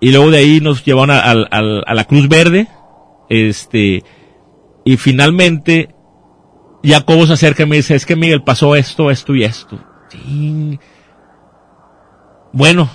y 0.00 0.10
luego 0.10 0.30
de 0.30 0.38
ahí 0.38 0.60
nos 0.60 0.84
llevaron 0.84 1.10
a, 1.10 1.20
a 1.20 1.94
la 1.94 2.04
Cruz 2.04 2.28
Verde, 2.28 2.68
este, 3.28 4.02
y 4.84 4.96
finalmente, 4.96 5.94
Jacobo 6.82 7.26
se 7.26 7.32
acerca 7.32 7.62
y 7.62 7.66
me 7.66 7.76
dice, 7.76 7.94
es 7.94 8.04
que 8.04 8.16
Miguel 8.16 8.42
pasó 8.42 8.76
esto, 8.76 9.10
esto 9.10 9.34
y 9.34 9.44
esto. 9.44 9.78
Sí. 10.10 10.78
Bueno, 12.52 12.90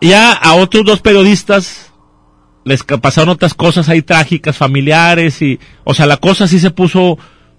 ya 0.00 0.32
a 0.32 0.54
otros 0.54 0.84
dos 0.84 1.00
periodistas 1.00 1.92
les 2.64 2.82
pasaron 2.82 3.30
otras 3.30 3.54
cosas 3.54 3.88
ahí 3.88 4.02
trágicas, 4.02 4.56
familiares 4.56 5.42
y, 5.42 5.60
o 5.84 5.94
sea, 5.94 6.06
la 6.06 6.16
cosa 6.16 6.48
sí 6.48 6.58
se 6.58 6.70
puso 6.70 7.18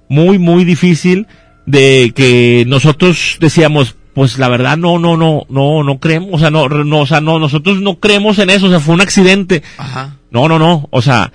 muy, 0.10 0.38
muy 0.38 0.66
difícil 0.66 1.28
de 1.66 2.12
que 2.16 2.66
nosotros 2.68 3.38
decíamos, 3.40 3.96
pues 4.18 4.40
la 4.40 4.50
verdad 4.50 4.78
no, 4.78 4.98
no, 4.98 5.16
no, 5.16 5.46
no, 5.48 5.84
no 5.84 6.00
creemos, 6.00 6.30
o 6.34 6.40
sea, 6.40 6.50
no, 6.50 6.68
no, 6.68 7.02
o 7.02 7.06
sea, 7.06 7.22
no, 7.22 7.38
nosotros 7.38 7.82
no 7.82 8.00
creemos 8.00 8.40
en 8.40 8.50
eso, 8.50 8.66
o 8.66 8.70
sea, 8.72 8.80
fue 8.80 8.96
un 8.96 9.02
accidente. 9.02 9.62
Ajá. 9.78 10.18
No, 10.32 10.48
no, 10.48 10.58
no, 10.58 10.88
o 10.90 11.04
sea, 11.04 11.32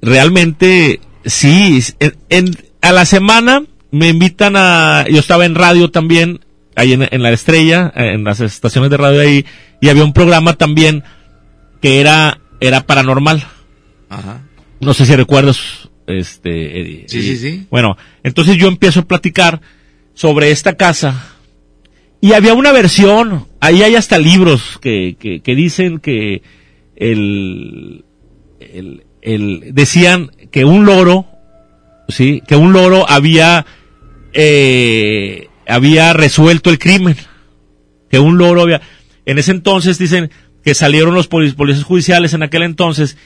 realmente 0.00 1.00
sí, 1.24 1.82
en, 1.98 2.16
en- 2.28 2.56
a 2.80 2.92
la 2.92 3.06
semana 3.06 3.64
me 3.90 4.08
invitan 4.08 4.54
a, 4.56 5.04
yo 5.10 5.18
estaba 5.18 5.46
en 5.46 5.56
radio 5.56 5.90
también, 5.90 6.44
ahí 6.76 6.92
en, 6.92 7.08
en 7.10 7.22
la 7.24 7.32
estrella, 7.32 7.92
en 7.96 8.22
las 8.22 8.38
estaciones 8.38 8.88
de 8.90 8.98
radio 8.98 9.20
ahí, 9.20 9.44
y 9.80 9.88
había 9.88 10.04
un 10.04 10.12
programa 10.12 10.52
también 10.52 11.02
que 11.80 12.00
era, 12.00 12.38
era 12.60 12.82
paranormal. 12.86 13.42
Ajá. 14.08 14.42
No 14.78 14.94
sé 14.94 15.06
si 15.06 15.16
recuerdas, 15.16 15.88
este, 16.06 16.80
Eddie. 16.80 17.04
Sí, 17.08 17.20
sí, 17.20 17.36
sí. 17.36 17.66
Bueno, 17.68 17.96
entonces 18.22 18.56
yo 18.58 18.68
empiezo 18.68 19.00
a 19.00 19.06
platicar 19.06 19.60
sobre 20.14 20.52
esta 20.52 20.74
casa 20.76 21.30
y 22.22 22.32
había 22.32 22.54
una 22.54 22.72
versión, 22.72 23.46
ahí 23.60 23.82
hay 23.82 23.96
hasta 23.96 24.16
libros 24.18 24.78
que, 24.80 25.16
que, 25.18 25.40
que 25.42 25.54
dicen 25.54 25.98
que 25.98 26.42
el, 26.96 28.04
el, 28.60 29.04
el- 29.20 29.74
decían 29.74 30.30
que 30.50 30.64
un 30.64 30.86
loro, 30.86 31.26
sí, 32.08 32.40
que 32.46 32.56
un 32.56 32.72
loro 32.72 33.04
había, 33.10 33.66
eh, 34.32 35.48
había 35.66 36.12
resuelto 36.12 36.70
el 36.70 36.78
crimen, 36.78 37.16
que 38.10 38.18
un 38.20 38.38
loro 38.38 38.62
había, 38.62 38.80
en 39.26 39.38
ese 39.38 39.50
entonces 39.50 39.98
dicen 39.98 40.30
que 40.64 40.74
salieron 40.74 41.14
los 41.14 41.26
poli- 41.28 41.52
policías 41.52 41.84
judiciales 41.84 42.34
en 42.34 42.42
aquel 42.44 42.62
entonces 42.62 43.16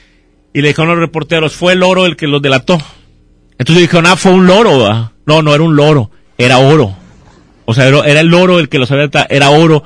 y 0.53 0.61
le 0.61 0.69
dijeron 0.69 0.89
a 0.89 0.93
los 0.95 1.01
reporteros, 1.01 1.53
fue 1.55 1.73
el 1.73 1.79
loro 1.79 2.07
el 2.07 2.15
que 2.15 2.25
los 2.27 2.41
delató. 2.41 2.79
Entonces 3.59 3.81
dijeron, 3.83 4.07
ah, 4.07 4.15
fue 4.15 4.31
un 4.31 4.47
loro. 4.47 5.11
No, 5.27 5.41
no 5.43 5.53
era 5.53 5.63
un 5.63 5.75
loro, 5.75 6.09
era 6.37 6.57
oro. 6.57 6.96
O 7.69 7.73
sea, 7.73 7.85
era, 7.87 8.21
el 8.21 8.27
loro 8.27 8.59
el 8.59 8.69
que 8.69 8.79
los 8.79 8.89
había 8.91 9.09
era 9.29 9.49
oro, 9.49 9.83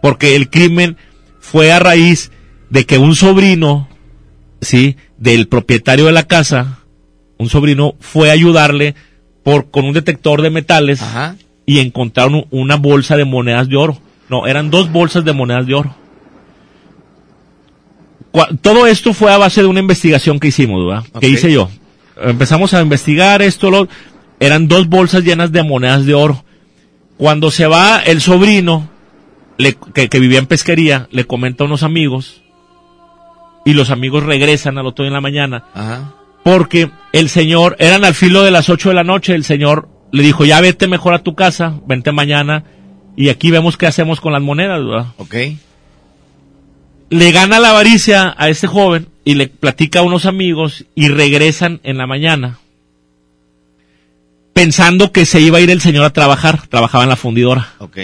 porque 0.00 0.36
el 0.36 0.48
crimen 0.48 0.96
fue 1.40 1.72
a 1.72 1.80
raíz 1.80 2.30
de 2.70 2.86
que 2.86 2.98
un 2.98 3.16
sobrino, 3.16 3.88
sí, 4.60 4.96
del 5.18 5.48
propietario 5.48 6.06
de 6.06 6.12
la 6.12 6.22
casa, 6.28 6.78
un 7.38 7.48
sobrino 7.48 7.96
fue 8.00 8.30
a 8.30 8.32
ayudarle 8.32 8.94
por, 9.42 9.70
con 9.72 9.84
un 9.84 9.92
detector 9.92 10.40
de 10.40 10.50
metales 10.50 11.00
y 11.66 11.80
encontraron 11.80 12.34
un- 12.34 12.46
una 12.50 12.76
bolsa 12.76 13.16
de 13.16 13.24
monedas 13.24 13.68
de 13.68 13.76
oro. 13.76 13.98
No, 14.28 14.46
eran 14.46 14.70
dos 14.70 14.90
bolsas 14.92 15.24
de 15.24 15.32
monedas 15.32 15.66
de 15.66 15.74
oro. 15.74 15.94
Todo 18.60 18.86
esto 18.86 19.14
fue 19.14 19.32
a 19.32 19.38
base 19.38 19.62
de 19.62 19.66
una 19.66 19.80
investigación 19.80 20.38
que 20.38 20.48
hicimos, 20.48 20.86
¿verdad? 20.86 21.04
Que 21.20 21.28
hice 21.28 21.50
yo. 21.52 21.70
Empezamos 22.22 22.74
a 22.74 22.82
investigar 22.82 23.40
esto, 23.42 23.70
lo, 23.70 23.88
eran 24.40 24.68
dos 24.68 24.88
bolsas 24.88 25.22
llenas 25.24 25.52
de 25.52 25.62
monedas 25.62 26.04
de 26.04 26.14
oro. 26.14 26.44
Cuando 27.18 27.50
se 27.50 27.66
va 27.66 28.00
el 28.00 28.20
sobrino, 28.20 28.88
le- 29.58 29.76
que, 29.94 30.08
que 30.08 30.20
vivía 30.20 30.38
en 30.38 30.46
pesquería, 30.46 31.08
le 31.10 31.24
comenta 31.26 31.64
a 31.64 31.66
unos 31.66 31.82
amigos, 31.82 32.42
y 33.64 33.72
los 33.72 33.90
amigos 33.90 34.22
regresan 34.24 34.78
al 34.78 34.86
otro 34.86 35.02
día 35.04 35.08
en 35.08 35.14
la 35.14 35.20
mañana, 35.20 35.64
Ajá. 35.74 36.12
porque 36.44 36.90
el 37.12 37.28
señor, 37.28 37.74
eran 37.78 38.04
al 38.04 38.14
filo 38.14 38.42
de 38.42 38.50
las 38.50 38.68
8 38.68 38.90
de 38.90 38.94
la 38.94 39.02
noche, 39.04 39.34
el 39.34 39.44
señor 39.44 39.88
le 40.12 40.22
dijo, 40.22 40.44
ya 40.44 40.60
vete 40.60 40.86
mejor 40.86 41.14
a 41.14 41.22
tu 41.22 41.34
casa, 41.34 41.80
vente 41.86 42.12
mañana, 42.12 42.64
y 43.16 43.28
aquí 43.30 43.50
vemos 43.50 43.76
qué 43.76 43.86
hacemos 43.86 44.20
con 44.20 44.32
las 44.34 44.42
monedas, 44.42 44.84
¿verdad? 44.84 45.06
Ok. 45.16 45.34
Le 47.08 47.32
gana 47.32 47.60
la 47.60 47.70
avaricia 47.70 48.34
a 48.36 48.48
este 48.48 48.66
joven 48.66 49.08
y 49.24 49.34
le 49.34 49.48
platica 49.48 50.00
a 50.00 50.02
unos 50.02 50.26
amigos 50.26 50.84
y 50.94 51.08
regresan 51.08 51.80
en 51.84 51.98
la 51.98 52.06
mañana 52.06 52.58
pensando 54.56 55.12
que 55.12 55.26
se 55.26 55.38
iba 55.38 55.58
a 55.58 55.60
ir 55.60 55.68
el 55.68 55.82
señor 55.82 56.06
a 56.06 56.14
trabajar, 56.14 56.66
trabajaba 56.68 57.04
en 57.04 57.10
la 57.10 57.16
fundidora. 57.16 57.74
Ok. 57.76 57.98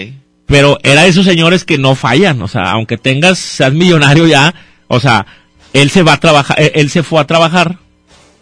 Pero 0.45 0.77
era 0.83 1.01
de 1.01 1.09
esos 1.09 1.25
señores 1.25 1.65
que 1.65 1.79
no 1.79 1.95
fallan, 1.95 2.39
o 2.43 2.47
sea, 2.47 2.69
aunque 2.69 2.95
tengas, 2.95 3.39
seas 3.39 3.73
millonario 3.73 4.27
ya, 4.27 4.53
o 4.87 4.99
sea, 4.99 5.25
él 5.73 5.89
se 5.89 6.03
va 6.03 6.13
a 6.13 6.19
trabajar, 6.19 6.61
eh, 6.61 6.73
él 6.75 6.91
se 6.91 7.01
fue 7.01 7.19
a 7.19 7.25
trabajar, 7.25 7.79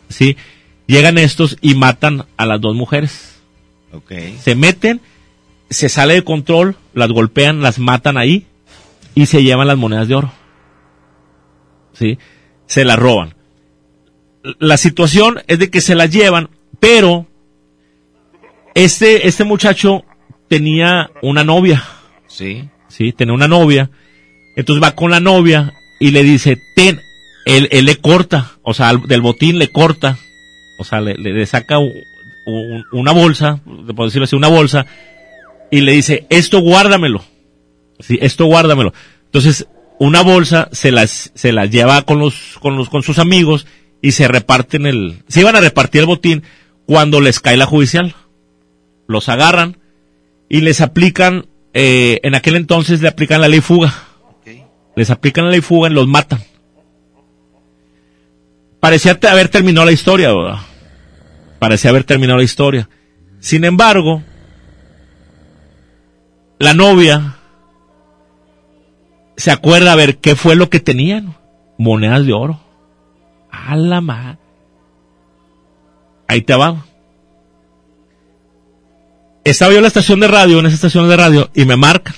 ¿sí? 0.09 0.35
Llegan 0.87 1.17
estos 1.17 1.55
y 1.61 1.75
matan 1.75 2.25
a 2.35 2.45
las 2.45 2.59
dos 2.59 2.75
mujeres. 2.75 3.37
Ok. 3.93 4.11
Se 4.43 4.55
meten, 4.55 4.99
se 5.69 5.87
sale 5.87 6.15
de 6.15 6.25
control, 6.25 6.75
las 6.93 7.11
golpean, 7.11 7.61
las 7.61 7.79
matan 7.79 8.17
ahí 8.17 8.45
y 9.15 9.27
se 9.27 9.41
llevan 9.41 9.67
las 9.67 9.77
monedas 9.77 10.09
de 10.09 10.15
oro. 10.15 10.33
¿Sí? 11.93 12.19
Se 12.65 12.83
las 12.83 12.99
roban. 12.99 13.35
La 14.59 14.75
situación 14.75 15.41
es 15.47 15.59
de 15.59 15.69
que 15.69 15.79
se 15.79 15.95
las 15.95 16.11
llevan, 16.11 16.49
pero 16.81 17.30
este, 18.75 19.27
este 19.27 19.43
muchacho 19.43 20.03
tenía 20.47 21.11
una 21.21 21.43
novia. 21.43 21.83
Sí. 22.27 22.67
Sí, 22.87 23.13
tenía 23.13 23.33
una 23.33 23.47
novia. 23.47 23.89
Entonces 24.55 24.83
va 24.83 24.95
con 24.95 25.11
la 25.11 25.19
novia 25.19 25.73
y 25.99 26.11
le 26.11 26.23
dice, 26.23 26.57
ten, 26.75 26.99
él, 27.45 27.67
él 27.71 27.85
le 27.85 27.97
corta, 27.97 28.51
o 28.63 28.73
sea, 28.73 28.93
del 29.07 29.21
botín 29.21 29.57
le 29.59 29.69
corta, 29.71 30.17
o 30.77 30.83
sea, 30.83 30.99
le, 31.01 31.15
le- 31.15 31.33
le 31.33 31.45
saca 31.45 31.79
u- 31.79 31.93
u- 32.45 32.83
una 32.91 33.11
bolsa, 33.13 33.61
por 33.95 34.05
decirlo 34.07 34.25
así, 34.25 34.35
una 34.35 34.47
bolsa, 34.49 34.85
y 35.71 35.81
le 35.81 35.93
dice, 35.93 36.25
esto 36.29 36.59
guárdamelo. 36.59 37.23
Sí, 37.99 38.17
esto 38.21 38.45
guárdamelo. 38.45 38.93
Entonces, 39.25 39.67
una 39.99 40.21
bolsa 40.21 40.67
se 40.71 40.91
las, 40.91 41.31
se 41.33 41.51
las 41.53 41.69
lleva 41.69 42.01
con 42.01 42.19
los, 42.19 42.57
con 42.59 42.75
los, 42.75 42.89
con 42.89 43.03
sus 43.03 43.19
amigos 43.19 43.67
y 44.01 44.11
se 44.11 44.27
reparten 44.27 44.85
el, 44.85 45.19
se 45.27 45.41
iban 45.41 45.55
a 45.55 45.61
repartir 45.61 46.01
el 46.01 46.07
botín 46.07 46.43
cuando 46.87 47.21
les 47.21 47.39
cae 47.39 47.55
la 47.57 47.67
judicial. 47.67 48.15
Los 49.11 49.27
agarran 49.27 49.77
y 50.47 50.61
les 50.61 50.79
aplican, 50.79 51.47
eh, 51.73 52.21
en 52.23 52.33
aquel 52.33 52.55
entonces 52.55 53.01
le 53.01 53.09
aplican 53.09 53.41
la 53.41 53.49
ley 53.49 53.59
fuga. 53.59 53.93
Les 54.95 55.09
aplican 55.09 55.45
la 55.45 55.51
ley 55.51 55.61
fuga 55.61 55.89
y 55.89 55.93
los 55.93 56.07
matan. 56.07 56.41
Parecía 58.79 59.19
haber 59.29 59.49
terminado 59.49 59.85
la 59.85 59.91
historia, 59.91 60.33
¿verdad? 60.33 60.59
Parecía 61.59 61.91
haber 61.91 62.05
terminado 62.05 62.37
la 62.37 62.45
historia. 62.45 62.89
Sin 63.39 63.65
embargo, 63.65 64.23
la 66.57 66.73
novia 66.73 67.35
se 69.35 69.51
acuerda 69.51 69.91
a 69.91 69.95
ver 69.95 70.19
qué 70.19 70.35
fue 70.37 70.55
lo 70.55 70.69
que 70.69 70.79
tenían. 70.79 71.35
Monedas 71.77 72.25
de 72.25 72.33
oro. 72.33 72.61
A 73.51 73.75
la 73.75 73.99
ma. 73.99 74.37
Ahí 76.27 76.41
te 76.43 76.55
va. 76.55 76.85
Estaba 79.43 79.71
yo 79.71 79.77
en 79.77 79.83
la 79.83 79.87
estación 79.87 80.19
de 80.19 80.27
radio, 80.27 80.59
en 80.59 80.67
esa 80.67 80.75
estación 80.75 81.09
de 81.09 81.17
radio, 81.17 81.49
y 81.55 81.65
me 81.65 81.75
marcan. 81.75 82.13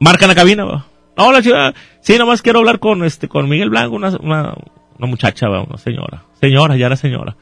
Marcan 0.00 0.28
la 0.28 0.34
cabina, 0.34 0.64
va. 0.64 0.86
Hola, 1.16 1.42
chica. 1.42 1.74
Sí, 2.00 2.16
nomás 2.16 2.40
quiero 2.40 2.60
hablar 2.60 2.78
con 2.78 3.04
este, 3.04 3.28
con 3.28 3.48
Miguel 3.48 3.70
Blanco, 3.70 3.94
una, 3.94 4.08
una, 4.18 4.54
una 4.98 5.06
muchacha, 5.06 5.48
va, 5.48 5.62
una 5.62 5.76
señora. 5.76 6.24
Señora, 6.40 6.76
ya 6.76 6.86
era 6.86 6.96
señora. 6.96 7.36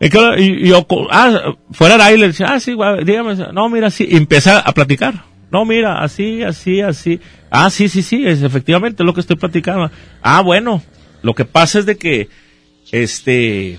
Y, 0.00 0.68
yo, 0.68 0.86
ah, 1.10 1.54
fuera 1.72 1.94
del 1.94 2.22
aire, 2.22 2.44
ah, 2.46 2.60
sí, 2.60 2.72
güey, 2.72 3.04
dígame, 3.04 3.34
no, 3.52 3.68
mira, 3.68 3.90
sí, 3.90 4.06
y 4.10 4.16
empieza 4.16 4.60
a 4.60 4.72
platicar. 4.72 5.24
No, 5.50 5.64
mira, 5.64 6.00
así, 6.02 6.42
así, 6.42 6.80
así. 6.80 7.20
Ah, 7.50 7.68
sí, 7.68 7.88
sí, 7.88 8.02
sí, 8.02 8.26
es 8.26 8.42
efectivamente 8.42 9.04
lo 9.04 9.12
que 9.12 9.20
estoy 9.20 9.36
platicando. 9.36 9.90
Ah, 10.22 10.40
bueno, 10.40 10.82
lo 11.22 11.34
que 11.34 11.44
pasa 11.44 11.80
es 11.80 11.86
de 11.86 11.96
que, 11.98 12.28
este, 12.92 13.78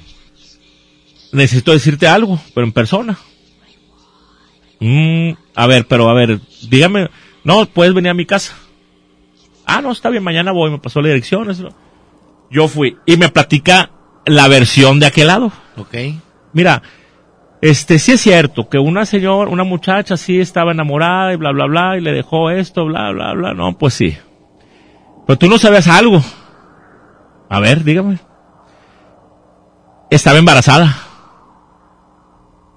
necesito 1.32 1.72
decirte 1.72 2.08
algo, 2.08 2.40
pero 2.54 2.68
en 2.68 2.74
persona. 2.74 3.18
Mm, 4.80 5.32
a 5.56 5.68
ver, 5.68 5.86
pero 5.88 6.10
a 6.10 6.14
ver, 6.14 6.40
dígame, 6.70 7.10
no, 7.44 7.66
puedes 7.66 7.94
venir 7.94 8.12
a 8.12 8.14
mi 8.14 8.26
casa. 8.26 8.56
Ah, 9.66 9.82
no, 9.82 9.92
está 9.92 10.10
bien, 10.10 10.24
mañana 10.24 10.52
voy, 10.52 10.72
me 10.72 10.80
pasó 10.80 11.02
la 11.02 11.10
dirección. 11.10 11.50
eso. 11.50 11.70
Yo 12.50 12.68
fui 12.68 12.98
y 13.06 13.18
me 13.18 13.30
platica 13.30 13.92
la 14.26 14.48
versión 14.48 15.00
de 15.00 15.06
aquel 15.06 15.28
lado. 15.28 15.52
Ok. 15.78 15.96
Mira, 16.54 16.82
este, 17.62 18.00
sí 18.00 18.14
es 18.14 18.22
cierto 18.22 18.70
que 18.70 18.80
una 18.80 19.06
señora, 19.06 19.52
una 19.52 19.64
muchacha 19.64 20.18
sí 20.18 20.40
estaba 20.40 20.72
enamorada 20.72 21.34
y 21.34 21.36
bla, 21.36 21.52
bla, 21.52 21.66
bla, 21.66 21.98
y 21.98 22.02
le 22.02 22.14
dejó 22.14 22.50
esto, 22.50 22.86
bla, 22.86 23.12
bla, 23.12 23.34
bla. 23.34 23.54
No, 23.54 23.78
pues 23.78 23.94
sí. 23.94 24.18
Pero 25.28 25.38
tú 25.38 25.48
no 25.48 25.58
sabías 25.58 25.88
algo. 25.88 26.22
A 27.50 27.60
ver, 27.60 27.84
dígame. 27.84 28.20
Estaba 30.10 30.40
embarazada. 30.40 30.96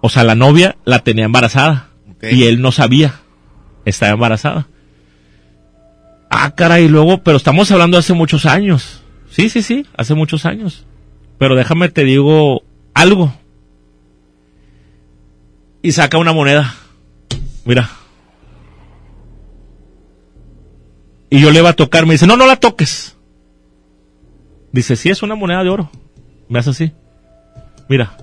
O 0.03 0.09
sea, 0.09 0.24
la 0.24 0.35
novia 0.35 0.77
la 0.85 0.99
tenía 0.99 1.24
embarazada. 1.24 1.91
Y 2.23 2.44
él 2.44 2.61
no 2.61 2.70
sabía. 2.73 3.20
Estaba 3.85 4.12
embarazada. 4.12 4.69
Ah, 6.31 6.55
caray, 6.55 6.89
luego, 6.89 7.23
pero 7.23 7.36
estamos 7.36 7.70
hablando 7.70 7.99
hace 7.99 8.15
muchos 8.15 8.47
años. 8.47 9.03
Sí, 9.28 9.49
sí, 9.49 9.62
sí, 9.62 9.86
hace 9.97 10.15
muchos 10.15 10.47
años. 10.47 10.86
Pero 11.39 11.57
déjame 11.57 11.89
te 11.89 12.05
digo 12.05 12.62
algo. 12.94 13.35
Y 15.82 15.93
saca 15.93 16.19
una 16.19 16.32
moneda. 16.32 16.74
Mira. 17.65 17.90
Y 21.28 21.40
yo 21.40 21.51
le 21.51 21.59
iba 21.59 21.70
a 21.70 21.77
tocar, 21.77 22.07
me 22.07 22.15
dice, 22.15 22.27
no, 22.27 22.36
no 22.36 22.47
la 22.47 22.57
toques. 22.57 23.16
Dice, 24.70 24.97
sí, 24.97 25.11
es 25.11 25.23
una 25.23 25.35
moneda 25.35 25.62
de 25.65 25.70
oro. 25.70 25.90
Me 26.49 26.59
hace 26.59 26.70
así. 26.70 26.93
Mira, 27.89 28.16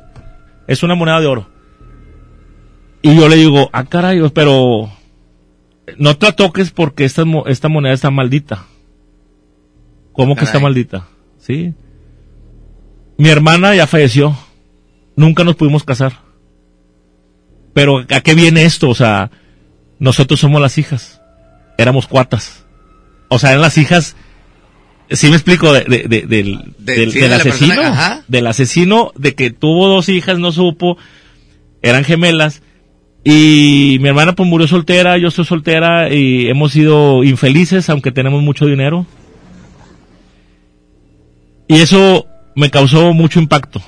es 0.68 0.84
una 0.84 0.96
moneda 0.96 1.20
de 1.20 1.28
oro. 1.28 1.50
Y 3.02 3.16
yo 3.16 3.30
le 3.30 3.36
digo, 3.38 3.70
ah, 3.72 3.86
caray, 3.86 4.22
pero 4.34 4.92
no 5.98 6.18
te 6.18 6.26
la 6.28 6.32
toques 6.34 6.72
porque 6.72 7.06
esta, 7.06 7.24
esta 7.48 7.70
moneda 7.70 7.94
está 7.94 8.10
maldita. 8.12 8.66
¿Cómo 10.14 10.36
que 10.36 10.44
está 10.44 10.60
maldita? 10.60 11.08
Sí. 11.38 11.74
Mi 13.18 13.30
hermana 13.30 13.74
ya 13.76 13.88
falleció. 13.88 14.38
Nunca 15.16 15.44
nos 15.44 15.56
pudimos 15.56 15.84
casar. 15.84 16.14
Pero 17.74 18.00
¿a 18.10 18.22
qué 18.22 18.34
viene 18.36 18.64
esto? 18.64 18.90
O 18.90 18.96
sea, 18.96 19.32
nosotros 20.00 20.40
somos 20.40 20.62
las 20.62 20.78
hijas. 20.78 21.22
Éramos 21.78 22.08
cuatas. 22.08 22.66
O 23.30 23.40
sea, 23.40 23.52
eran 23.52 23.62
las 23.62 23.78
hijas, 23.78 24.16
sí 25.12 25.30
me 25.30 25.36
explico, 25.36 25.72
de, 25.72 25.82
de- 25.86 26.08
de- 26.08 26.26
del, 26.26 26.74
De- 26.80 26.96
del- 26.96 27.12
sí, 27.12 27.24
asesino. 27.24 27.76
persona. 27.76 28.24
Del 28.28 28.48
asesino, 28.48 29.12
de 29.16 29.36
que 29.36 29.52
tuvo 29.52 29.88
dos 29.88 30.10
hijas, 30.10 30.40
no 30.40 30.52
supo. 30.52 30.98
Eran 31.82 32.04
gemelas. 32.04 32.62
Y 33.32 34.00
mi 34.02 34.10
hermana 34.10 34.34
pues 34.34 34.50
murió 34.50 34.68
soltera, 34.68 35.20
yo 35.20 35.30
soy 35.30 35.46
soltera 35.46 36.12
y 36.12 36.48
hemos 36.48 36.72
sido 36.72 37.24
infelices, 37.24 37.88
aunque 37.92 38.12
tenemos 38.12 38.42
mucho 38.42 38.66
dinero. 38.66 39.06
Y 41.68 41.76
eso 41.76 42.26
me 42.56 42.72
causó 42.72 43.14
mucho 43.14 43.40
impacto. 43.40 43.84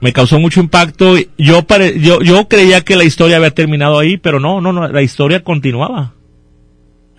Me 0.00 0.12
causó 0.12 0.40
mucho 0.40 0.58
impacto. 0.58 1.14
Yo, 1.38 1.62
pare- 1.62 2.00
yo, 2.00 2.20
yo 2.20 2.48
creía 2.48 2.80
que 2.80 2.96
la 2.96 3.04
historia 3.04 3.36
había 3.36 3.52
terminado 3.52 3.96
ahí, 4.00 4.16
pero 4.16 4.40
no, 4.40 4.60
no, 4.60 4.72
no, 4.72 4.88
la 4.88 5.02
historia 5.02 5.44
continuaba. 5.44 6.14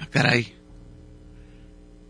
Ah, 0.02 0.08
caray. 0.10 0.52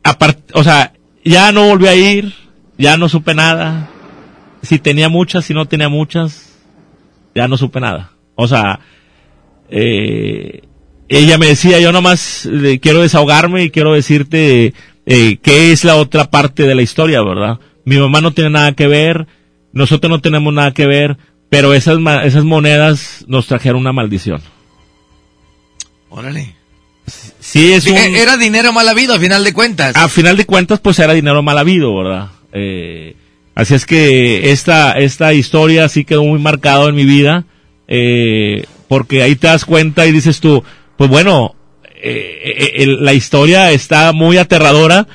Apart- 0.04 0.50
o 0.56 0.64
sea, 0.64 0.94
ya 1.24 1.52
no 1.52 1.68
volví 1.68 1.86
a 1.86 1.94
ir, 1.96 2.34
ya 2.80 2.98
no 2.98 3.08
supe 3.10 3.36
nada. 3.36 3.92
Si 4.64 4.80
tenía 4.80 5.08
muchas, 5.08 5.46
si 5.46 5.54
no 5.54 5.68
tenía 5.68 5.90
muchas, 5.90 6.58
ya 7.36 7.48
no 7.48 7.58
supe 7.58 7.80
nada. 7.80 8.14
O 8.34 8.48
sea, 8.48 8.80
eh, 9.70 10.62
ella 11.10 11.38
me 11.38 11.48
decía, 11.48 11.80
yo 11.80 11.92
nomás 11.92 12.46
eh, 12.46 12.80
quiero 12.82 13.02
desahogarme 13.02 13.64
y 13.64 13.70
quiero 13.70 13.94
decirte 13.94 14.74
eh, 15.06 15.38
qué 15.42 15.72
es 15.72 15.84
la 15.84 15.96
otra 15.96 16.30
parte 16.30 16.64
de 16.64 16.76
la 16.76 16.82
historia, 16.82 17.22
¿verdad? 17.22 17.60
Mi 17.86 17.98
mamá 17.98 18.22
no 18.22 18.34
tiene 18.34 18.50
nada 18.50 18.74
que 18.74 18.88
ver, 18.88 19.28
nosotros 19.74 20.10
no 20.10 20.22
tenemos 20.22 20.54
nada 20.54 20.72
que 20.74 20.88
ver, 20.88 21.18
pero 21.50 21.74
esas, 21.74 22.00
monedas 22.00 23.26
nos 23.28 23.48
trajeron 23.48 23.82
una 23.82 23.94
maldición. 23.94 24.42
Órale. 26.10 26.56
Sí, 27.40 27.74
es 27.74 27.86
un... 27.86 27.98
Era 27.98 28.38
dinero 28.38 28.72
mal 28.72 28.88
habido, 28.88 29.14
a 29.14 29.20
final 29.20 29.44
de 29.44 29.54
cuentas. 29.54 29.96
a 29.96 30.08
final 30.08 30.38
de 30.38 30.46
cuentas, 30.46 30.80
pues 30.80 30.98
era 31.00 31.14
dinero 31.14 31.44
mal 31.44 31.58
habido, 31.58 31.96
¿verdad? 31.96 32.30
Eh, 32.54 33.16
así 33.56 33.74
es 33.74 33.86
que 33.86 34.52
esta, 34.52 34.94
esta 34.94 35.34
historia 35.34 35.90
sí 35.90 36.06
quedó 36.06 36.24
muy 36.24 36.40
marcado 36.40 36.88
en 36.88 36.96
mi 36.96 37.06
vida, 37.06 37.46
eh, 37.88 38.66
porque 38.94 39.24
ahí 39.24 39.36
te 39.36 39.48
das 39.48 39.66
cuenta 39.66 40.06
y 40.06 40.12
dices 40.12 40.40
tú, 40.40 40.64
pues 40.98 41.10
bueno, 41.10 41.56
eh, 41.96 42.74
eh, 42.78 42.86
la 43.00 43.16
historia 43.16 43.72
está 43.72 44.12
muy 44.14 44.38
aterradora 44.38 45.08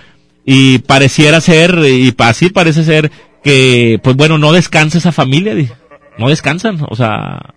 y 0.44 0.78
pareciera 0.78 1.40
ser, 1.40 1.78
y 1.86 2.12
así 2.18 2.50
parece 2.50 2.82
ser 2.82 3.12
que, 3.44 4.00
pues 4.02 4.16
bueno, 4.16 4.36
no 4.36 4.52
descansa 4.52 4.98
esa 4.98 5.12
familia, 5.12 5.54
no 6.18 6.28
descansan, 6.28 6.84
o 6.90 6.96
sea, 6.96 7.54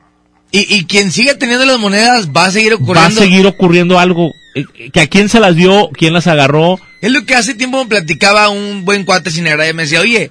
Y, 0.52 0.76
y 0.76 0.85
quien 0.85 1.11
siga 1.11 1.39
teniendo 1.39 1.65
las 1.65 1.80
monedas 1.80 2.30
va 2.30 2.45
a 2.45 2.52
seguir 2.52 2.76
ocurriendo. 2.76 3.02
va 3.02 3.07
a 3.07 3.26
seguir 3.26 3.48
ocurriendo 3.48 3.98
algo, 3.98 4.30
eh, 4.53 4.91
que 4.93 5.02
a 5.02 5.07
quién 5.07 5.27
se 5.27 5.39
las 5.39 5.56
dio, 5.56 5.89
quién 5.91 6.14
las 6.14 6.27
agarró, 6.27 6.80
Es 7.02 7.11
lo 7.11 7.26
que 7.26 7.34
hace 7.34 7.56
tiempo 7.56 7.84
me 7.84 7.89
platicaba 7.89 8.49
un 8.49 8.85
buen 8.85 9.06
cuate 9.06 9.31
sin 9.31 9.48
y 9.48 9.73
me 9.73 9.84
decía, 9.84 10.02
oye, 10.02 10.30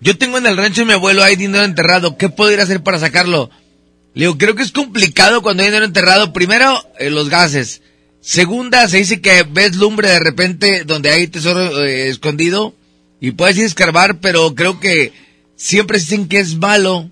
yo 0.00 0.16
tengo 0.16 0.38
en 0.38 0.46
el 0.46 0.56
rancho 0.56 0.82
de 0.82 0.86
mi 0.86 0.92
abuelo 0.92 1.24
hay 1.24 1.34
dinero 1.34 1.64
enterrado, 1.64 2.16
¿qué 2.16 2.28
puedo 2.28 2.52
ir 2.52 2.60
a 2.60 2.62
hacer 2.62 2.84
para 2.84 3.00
sacarlo? 3.00 3.50
Le 4.14 4.22
digo, 4.26 4.38
creo 4.38 4.54
que 4.54 4.62
es 4.62 4.72
complicado 4.72 5.42
cuando 5.42 5.62
hay 5.62 5.68
dinero 5.68 5.84
enterrado. 5.84 6.32
Primero, 6.32 6.80
eh, 6.98 7.10
los 7.10 7.28
gases. 7.28 7.82
Segunda, 8.20 8.88
se 8.88 8.98
dice 8.98 9.20
que 9.20 9.42
ves 9.42 9.76
lumbre 9.76 10.08
de 10.08 10.20
repente 10.20 10.84
donde 10.84 11.10
hay 11.10 11.26
tesoro 11.26 11.84
eh, 11.84 12.08
escondido 12.08 12.74
y 13.20 13.32
puedes 13.32 13.56
ir 13.58 13.64
a 13.64 13.66
escarbar, 13.66 14.20
pero 14.20 14.54
creo 14.54 14.80
que 14.80 15.12
siempre 15.56 15.98
dicen 15.98 16.28
que 16.28 16.38
es 16.38 16.56
malo 16.56 17.10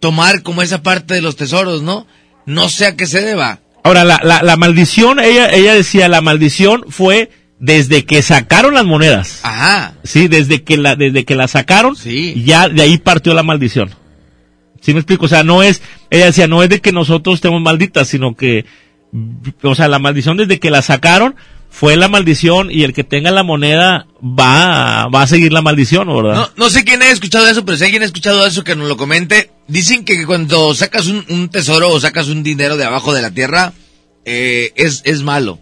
tomar 0.00 0.42
como 0.42 0.62
esa 0.62 0.82
parte 0.82 1.14
de 1.14 1.20
los 1.20 1.36
tesoros, 1.36 1.82
¿no? 1.82 2.06
No 2.44 2.68
sé 2.68 2.86
a 2.86 2.96
qué 2.96 3.06
se 3.06 3.20
deba. 3.20 3.60
Ahora, 3.84 4.04
la, 4.04 4.20
la, 4.24 4.42
la 4.42 4.56
maldición, 4.56 5.20
ella, 5.20 5.50
ella 5.52 5.74
decía, 5.74 6.08
la 6.08 6.20
maldición 6.20 6.84
fue 6.88 7.30
desde 7.60 8.04
que 8.04 8.22
sacaron 8.22 8.74
las 8.74 8.84
monedas. 8.84 9.40
Ajá. 9.44 9.94
Sí, 10.02 10.26
desde 10.26 10.64
que 10.64 10.76
la, 10.76 10.96
desde 10.96 11.24
que 11.24 11.36
la 11.36 11.46
sacaron, 11.46 11.94
ya 11.94 12.68
de 12.68 12.82
ahí 12.82 12.98
partió 12.98 13.34
la 13.34 13.44
maldición. 13.44 13.94
¿Sí 14.82 14.92
me 14.92 15.00
explico? 15.00 15.24
O 15.24 15.28
sea, 15.28 15.42
no 15.44 15.62
es, 15.62 15.80
ella 16.10 16.26
decía, 16.26 16.46
no 16.48 16.62
es 16.62 16.68
de 16.68 16.80
que 16.82 16.92
nosotros 16.92 17.36
estemos 17.36 17.62
malditas, 17.62 18.08
sino 18.08 18.34
que, 18.36 18.66
o 19.62 19.74
sea, 19.74 19.88
la 19.88 19.98
maldición 19.98 20.36
desde 20.36 20.58
que 20.60 20.70
la 20.70 20.82
sacaron 20.82 21.34
fue 21.70 21.96
la 21.96 22.08
maldición 22.08 22.70
y 22.70 22.82
el 22.82 22.92
que 22.92 23.02
tenga 23.04 23.30
la 23.30 23.42
moneda 23.42 24.06
va, 24.22 25.04
a- 25.04 25.08
va 25.08 25.22
a 25.22 25.26
seguir 25.26 25.52
la 25.54 25.62
maldición, 25.62 26.06
¿verdad? 26.08 26.34
No, 26.34 26.48
no 26.56 26.68
sé 26.70 26.84
quién 26.84 27.00
ha 27.00 27.08
escuchado 27.10 27.48
eso, 27.48 27.64
pero 27.64 27.78
si 27.78 27.84
alguien 27.84 28.02
ha 28.02 28.06
escuchado 28.06 28.46
eso, 28.46 28.62
que 28.64 28.76
nos 28.76 28.88
lo 28.88 28.96
comente. 28.98 29.50
Dicen 29.68 30.04
que 30.04 30.26
cuando 30.26 30.74
sacas 30.74 31.06
un, 31.06 31.24
un 31.30 31.48
tesoro 31.48 31.88
o 31.88 31.98
sacas 32.00 32.28
un 32.28 32.42
dinero 32.42 32.76
de 32.76 32.84
abajo 32.84 33.14
de 33.14 33.22
la 33.22 33.30
tierra, 33.30 33.72
eh, 34.26 34.72
es, 34.76 35.00
es 35.06 35.22
malo. 35.22 35.60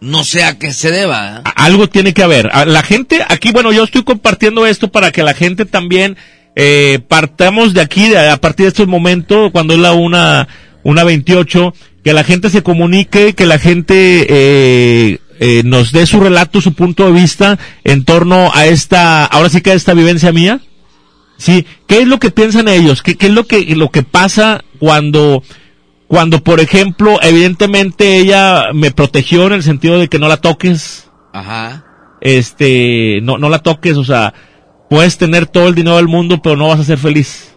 No 0.00 0.22
sé 0.24 0.44
a 0.44 0.58
qué 0.58 0.72
se 0.72 0.90
deba. 0.90 1.38
¿eh? 1.38 1.50
algo 1.56 1.88
tiene 1.88 2.12
que 2.12 2.22
haber. 2.22 2.50
La 2.66 2.82
gente, 2.82 3.24
aquí, 3.28 3.50
bueno, 3.52 3.72
yo 3.72 3.84
estoy 3.84 4.02
compartiendo 4.04 4.66
esto 4.66 4.92
para 4.92 5.10
que 5.12 5.22
la 5.22 5.32
gente 5.34 5.64
también 5.64 6.16
eh, 6.56 7.00
partamos 7.08 7.74
de 7.74 7.80
aquí, 7.80 8.08
de- 8.08 8.28
a 8.28 8.36
partir 8.36 8.64
de 8.64 8.68
estos 8.68 8.88
momentos, 8.88 9.50
cuando 9.52 9.74
es 9.74 9.80
la 9.80 9.92
una, 9.92 10.48
una 10.82 11.04
28, 11.04 11.74
que 12.04 12.12
la 12.12 12.24
gente 12.24 12.50
se 12.50 12.62
comunique, 12.62 13.34
que 13.34 13.46
la 13.46 13.58
gente 13.58 14.26
eh, 14.28 15.18
eh, 15.40 15.62
nos 15.64 15.92
dé 15.92 16.04
su 16.06 16.20
relato, 16.20 16.60
su 16.60 16.74
punto 16.74 17.06
de 17.06 17.12
vista 17.12 17.58
en 17.84 18.04
torno 18.04 18.50
a 18.54 18.66
esta, 18.66 19.24
ahora 19.24 19.48
sí 19.48 19.60
que 19.60 19.70
a 19.70 19.74
esta 19.74 19.94
vivencia 19.94 20.32
mía. 20.32 20.60
Sí, 21.38 21.64
¿qué 21.88 22.00
es 22.02 22.06
lo 22.08 22.18
que 22.20 22.30
piensan 22.30 22.68
ellos? 22.68 23.02
¿Qué, 23.02 23.16
qué 23.16 23.26
es 23.26 23.32
lo 23.32 23.46
que, 23.46 23.64
lo 23.74 23.90
que 23.90 24.02
pasa 24.04 24.62
cuando, 24.78 25.42
cuando, 26.06 26.42
por 26.44 26.60
ejemplo, 26.60 27.18
evidentemente 27.22 28.18
ella 28.18 28.66
me 28.72 28.90
protegió 28.92 29.46
en 29.46 29.54
el 29.54 29.62
sentido 29.62 29.98
de 29.98 30.08
que 30.08 30.18
no 30.20 30.28
la 30.28 30.36
toques? 30.36 31.08
Ajá. 31.32 31.84
este, 32.20 33.20
no, 33.22 33.38
no 33.38 33.48
la 33.48 33.58
toques, 33.60 33.96
o 33.96 34.04
sea, 34.04 34.34
puedes 34.92 35.16
tener 35.16 35.46
todo 35.46 35.68
el 35.68 35.74
dinero 35.74 35.96
del 35.96 36.06
mundo, 36.06 36.42
pero 36.42 36.54
no 36.54 36.68
vas 36.68 36.80
a 36.80 36.84
ser 36.84 36.98
feliz. 36.98 37.54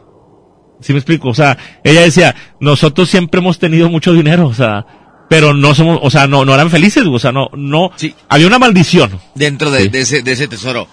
¿Sí 0.80 0.94
me 0.94 0.99
explico? 0.99 1.28
O 1.28 1.34
sea, 1.34 1.57
ella 1.84 1.99
decía, 1.99 2.34
nosotros 2.62 3.10
siempre 3.10 3.41
hemos 3.41 3.60
tenido 3.60 3.90
mucho 3.90 4.14
dinero, 4.14 4.48
o 4.48 4.53
sea, 4.53 4.86
pero 5.30 5.53
no 5.53 5.76
somos, 5.76 5.99
o 6.02 6.10
sea, 6.10 6.28
no, 6.28 6.45
no 6.45 6.53
eran 6.53 6.72
felices, 6.72 7.03
o 7.06 7.20
sea, 7.20 7.34
no, 7.34 7.49
no, 7.53 7.91
había 8.30 8.48
una 8.48 8.57
maldición. 8.57 9.20
Dentro 9.36 9.70
de, 9.70 9.90
de 9.90 9.99
ese, 9.99 10.22
de 10.22 10.32
ese 10.32 10.48
tesoro. 10.48 10.88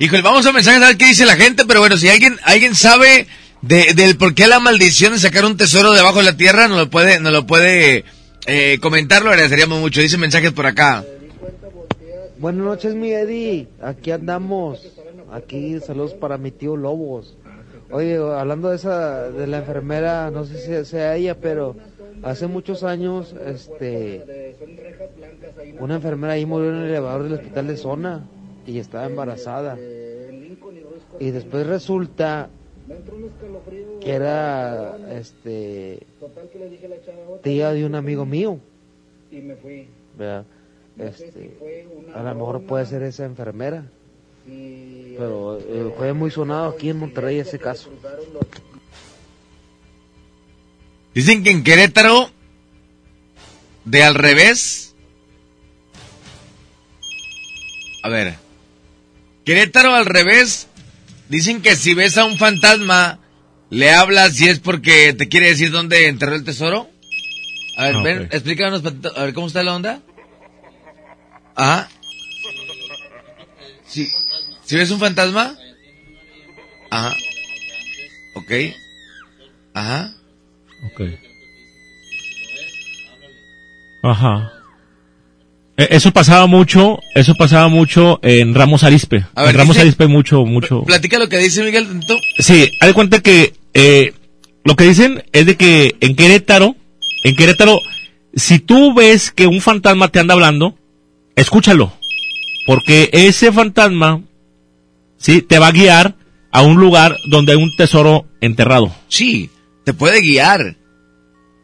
Híjole, 0.00 0.22
vamos 0.22 0.44
a 0.46 0.52
mensajes 0.52 0.82
a 0.82 0.88
ver 0.88 0.96
qué 0.96 1.06
dice 1.06 1.26
la 1.26 1.36
gente, 1.36 1.64
pero 1.64 1.78
bueno, 1.78 1.96
si 1.96 2.08
alguien, 2.08 2.40
alguien 2.42 2.74
sabe 2.74 3.28
de, 3.62 3.94
del 3.94 4.16
por 4.16 4.34
qué 4.34 4.48
la 4.48 4.58
maldición 4.58 5.12
de 5.12 5.20
sacar 5.20 5.44
un 5.44 5.56
tesoro 5.56 5.92
debajo 5.92 6.18
de 6.18 6.24
la 6.24 6.36
tierra, 6.36 6.66
nos 6.66 6.78
lo 6.78 6.90
puede, 6.90 7.20
nos 7.20 7.32
lo 7.32 7.46
puede 7.46 8.04
eh, 8.48 8.78
comentar, 8.80 9.22
lo 9.22 9.30
agradeceríamos 9.30 9.78
mucho. 9.78 10.00
Dice 10.00 10.18
mensajes 10.18 10.50
por 10.50 10.66
acá. 10.66 11.04
Buenas 12.44 12.62
noches, 12.62 12.94
mi 12.94 13.10
Eddie. 13.10 13.68
Aquí 13.80 14.10
andamos. 14.10 15.00
Aquí, 15.32 15.80
saludos 15.80 16.12
para 16.12 16.36
mi 16.36 16.50
tío 16.50 16.76
Lobos. 16.76 17.38
Oye, 17.90 18.18
hablando 18.18 18.68
de 18.68 18.76
esa, 18.76 19.30
de 19.30 19.46
la 19.46 19.60
enfermera, 19.60 20.30
no 20.30 20.44
sé 20.44 20.58
si 20.58 20.84
sea 20.84 21.16
ella, 21.16 21.40
pero 21.40 21.74
hace 22.22 22.46
muchos 22.46 22.84
años, 22.84 23.34
este, 23.46 24.56
una 25.80 25.94
enfermera 25.94 26.34
ahí 26.34 26.44
murió 26.44 26.68
en 26.68 26.82
el 26.82 26.90
elevador 26.90 27.22
del 27.22 27.32
hospital 27.32 27.66
de 27.66 27.76
zona 27.78 28.28
y 28.66 28.78
estaba 28.78 29.06
embarazada. 29.06 29.78
Y 31.18 31.30
después 31.30 31.66
resulta 31.66 32.50
que 34.02 34.12
era, 34.12 34.98
este, 35.18 36.06
tía 37.42 37.72
de 37.72 37.86
un 37.86 37.94
amigo 37.94 38.26
mío. 38.26 38.58
¿verdad? 40.18 40.44
Este, 40.98 41.86
a 42.14 42.22
lo 42.22 42.34
mejor 42.34 42.62
puede 42.66 42.86
ser 42.86 43.02
esa 43.02 43.24
enfermera. 43.24 43.84
Pero 44.46 45.58
eh, 45.58 45.94
fue 45.96 46.12
muy 46.12 46.30
sonado 46.30 46.68
aquí 46.70 46.90
en 46.90 46.98
Monterrey 46.98 47.38
ese 47.38 47.58
caso. 47.58 47.90
Dicen 51.14 51.42
que 51.42 51.50
en 51.50 51.62
Querétaro, 51.64 52.30
de 53.84 54.02
al 54.02 54.14
revés. 54.14 54.94
A 58.02 58.08
ver. 58.08 58.34
Querétaro 59.44 59.94
al 59.94 60.06
revés. 60.06 60.68
Dicen 61.28 61.62
que 61.62 61.76
si 61.76 61.94
ves 61.94 62.18
a 62.18 62.24
un 62.24 62.36
fantasma, 62.36 63.18
le 63.70 63.90
hablas 63.92 64.40
y 64.40 64.48
es 64.48 64.58
porque 64.58 65.14
te 65.14 65.28
quiere 65.28 65.48
decir 65.48 65.70
dónde 65.70 66.08
enterró 66.08 66.34
el 66.34 66.44
tesoro. 66.44 66.90
A 67.76 67.84
ver, 67.86 67.96
Ah, 67.96 68.02
ven, 68.02 68.22
explícanos, 68.30 68.82
Patito, 68.82 69.12
a 69.16 69.24
ver 69.24 69.34
cómo 69.34 69.46
está 69.46 69.62
la 69.62 69.74
onda. 69.74 70.00
Ajá. 71.54 71.88
Sí. 73.86 74.08
¿Si 74.64 74.76
ves 74.76 74.90
un 74.90 74.98
fantasma? 75.00 75.56
Ajá. 76.90 77.14
Ok. 78.34 78.52
Ajá. 79.74 80.14
Ok. 80.86 81.02
Ajá. 84.02 84.52
Eh, 85.76 85.88
Eso 85.90 86.12
pasaba 86.12 86.46
mucho, 86.46 87.00
eso 87.14 87.34
pasaba 87.34 87.68
mucho 87.68 88.20
en 88.22 88.54
Ramos 88.54 88.84
Arispe. 88.84 89.24
Ver, 89.34 89.48
en 89.50 89.54
Ramos 89.56 89.74
dice- 89.74 89.80
Arispe 89.80 90.06
mucho, 90.06 90.44
mucho. 90.44 90.82
Platica 90.84 91.18
lo 91.18 91.28
que 91.28 91.38
dice 91.38 91.62
Miguel. 91.64 91.86
tantito. 91.86 92.16
Sí, 92.38 92.68
haz 92.80 92.88
de 92.88 92.94
cuenta 92.94 93.20
que 93.20 93.54
eh, 93.74 94.14
lo 94.64 94.76
que 94.76 94.84
dicen 94.84 95.24
es 95.32 95.46
de 95.46 95.56
que 95.56 95.96
en 96.00 96.14
Querétaro, 96.16 96.76
en 97.24 97.34
Querétaro, 97.34 97.78
si 98.34 98.58
tú 98.60 98.94
ves 98.94 99.30
que 99.32 99.46
un 99.46 99.60
fantasma 99.60 100.08
te 100.08 100.20
anda 100.20 100.34
hablando, 100.34 100.78
escúchalo, 101.36 101.92
porque 102.66 103.10
ese 103.12 103.52
fantasma, 103.52 104.22
sí, 105.18 105.42
te 105.42 105.58
va 105.58 105.68
a 105.68 105.72
guiar 105.72 106.16
a 106.50 106.62
un 106.62 106.76
lugar 106.76 107.16
donde 107.28 107.52
hay 107.52 107.58
un 107.58 107.74
tesoro 107.76 108.26
enterrado. 108.40 108.94
Sí, 109.08 109.50
te 109.84 109.92
puede 109.92 110.20
guiar. 110.20 110.76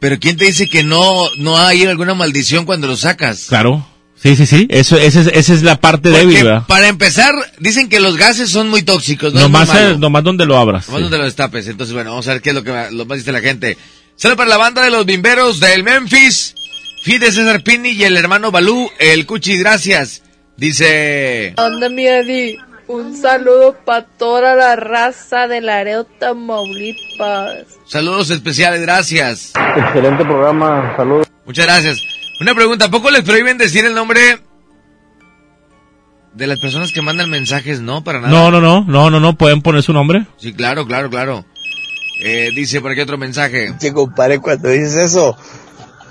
Pero 0.01 0.19
¿quién 0.19 0.37
te 0.37 0.47
dice 0.47 0.69
que 0.69 0.83
no, 0.83 1.29
no 1.37 1.59
hay 1.59 1.85
alguna 1.85 2.15
maldición 2.15 2.65
cuando 2.65 2.87
lo 2.87 2.97
sacas? 2.97 3.47
Claro, 3.49 3.87
sí, 4.17 4.35
sí, 4.35 4.47
sí, 4.47 4.67
eso, 4.71 4.97
esa 4.97 5.21
es, 5.21 5.27
esa 5.33 5.55
es 5.55 5.63
la 5.63 5.79
parte 5.79 6.09
débil, 6.09 6.43
¿verdad? 6.43 6.65
para 6.67 6.89
empezar, 6.89 7.35
dicen 7.59 7.89
que 7.89 8.01
los 8.01 8.17
gases 8.17 8.51
son 8.51 8.71
muy 8.71 8.83
tóxicos. 8.83 9.35
No 9.35 9.41
nomás, 9.41 9.69
es 9.69 9.77
eh, 9.77 9.97
nomás 9.99 10.25
donde 10.25 10.47
lo 10.47 10.57
abras. 10.57 10.89
Nomás 10.89 11.01
sí. 11.01 11.03
donde 11.03 11.19
lo 11.19 11.25
destapes. 11.25 11.69
Entonces, 11.69 11.95
bueno, 11.95 12.11
vamos 12.11 12.27
a 12.29 12.33
ver 12.33 12.43
qué 12.43 12.51
es 12.51 12.55
lo 12.55 12.65
que 12.65 12.73
más 12.73 13.19
dice 13.19 13.31
la 13.31 13.41
gente. 13.41 13.77
Solo 14.17 14.37
para 14.37 14.51
la 14.51 14.57
banda 14.57 14.83
de 14.83 14.91
los 14.91 15.07
bimberos 15.07 15.61
del 15.61 15.83
Memphis. 15.83 16.55
Fide 17.03 17.33
César 17.33 17.63
Pini 17.63 17.91
y 17.91 18.05
el 18.05 18.17
hermano 18.17 18.51
Balú, 18.51 18.91
el 18.99 19.25
Cuchi, 19.25 19.57
gracias. 19.57 20.23
Dice... 20.59 21.55
Onda 21.57 21.89
mi 21.89 22.07
Eddie, 22.07 22.59
un 22.89 23.17
saludo 23.17 23.75
para 23.87 24.05
toda 24.05 24.55
la 24.55 24.77
raza 24.77 25.49
de 25.49 25.63
Laredo, 25.63 26.05
Tamaulipas. 26.05 27.65
Saludos 27.87 28.29
especiales, 28.29 28.83
gracias. 28.83 29.53
Excelente 29.77 30.25
programa, 30.25 30.95
saludos. 30.95 31.27
Muchas 31.47 31.65
gracias. 31.65 31.97
Una 32.43 32.55
pregunta, 32.55 32.85
¿a 32.87 32.91
poco 32.91 33.11
les 33.11 33.23
prohíben 33.23 33.57
decir 33.57 33.87
el 33.87 33.95
nombre 33.95 34.21
de 36.35 36.47
las 36.47 36.61
personas 36.61 36.93
que 36.93 37.01
mandan 37.01 37.31
mensajes? 37.31 37.81
No, 37.81 38.05
para 38.05 38.21
nada. 38.21 38.31
No, 38.31 38.51
no, 38.51 38.61
no, 38.61 38.85
no, 38.85 39.09
no, 39.09 39.21
no, 39.21 39.39
pueden 39.39 39.63
poner 39.63 39.83
su 39.83 39.95
nombre. 39.95 40.27
Sí, 40.37 40.53
claro, 40.53 40.87
claro, 40.87 41.09
claro. 41.09 41.47
Eh, 42.23 42.51
dice 42.55 42.83
por 42.83 42.93
aquí 42.93 43.01
otro 43.01 43.17
mensaje. 43.17 43.73
Sí, 43.79 43.93
compadre, 43.93 44.41
cuando 44.41 44.69
dices 44.69 44.97
eso, 44.97 45.39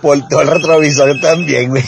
volteó 0.01 0.41
el 0.41 0.47
retrovisor 0.47 1.19
también, 1.19 1.69
güey. 1.69 1.83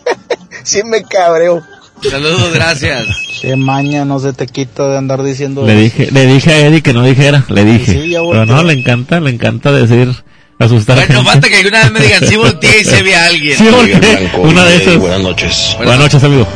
sí 0.62 0.82
me 0.84 1.02
cabreo. 1.02 1.62
Saludos, 2.08 2.52
gracias. 2.54 3.06
Qué 3.42 3.56
maña 3.56 4.04
no 4.04 4.18
se 4.20 4.32
te 4.32 4.46
quita 4.46 4.88
de 4.88 4.96
andar 4.98 5.22
diciendo 5.22 5.66
Le 5.66 5.72
eso. 5.72 5.80
dije, 5.82 6.10
le 6.12 6.26
dije 6.26 6.50
a 6.52 6.66
Eddie 6.66 6.82
que 6.82 6.92
no 6.94 7.04
dijera, 7.04 7.44
le 7.48 7.64
dije. 7.64 7.92
Sí, 7.92 8.10
ya 8.10 8.20
Pero 8.20 8.46
no, 8.46 8.62
le 8.62 8.72
encanta, 8.72 9.20
le 9.20 9.30
encanta 9.30 9.70
decir, 9.72 10.10
asustar 10.58 10.98
a 10.98 11.00
Bueno, 11.06 11.14
gente. 11.16 11.30
falta 11.30 11.48
que 11.48 11.56
alguna 11.56 11.82
vez 11.82 11.92
me 11.92 12.00
digan, 12.00 12.26
sí 12.26 12.36
volteé 12.36 12.80
y 12.80 12.84
se 12.84 13.02
ve 13.02 13.14
a 13.14 13.26
alguien. 13.26 13.56
Sí, 13.58 13.68
volteé. 13.68 14.30
Una 14.38 14.64
de 14.64 14.76
esas. 14.76 14.96
Buenas 14.96 15.20
noches. 15.20 15.74
Buenas 15.76 15.98
noches, 15.98 16.24
amigo. 16.24 16.46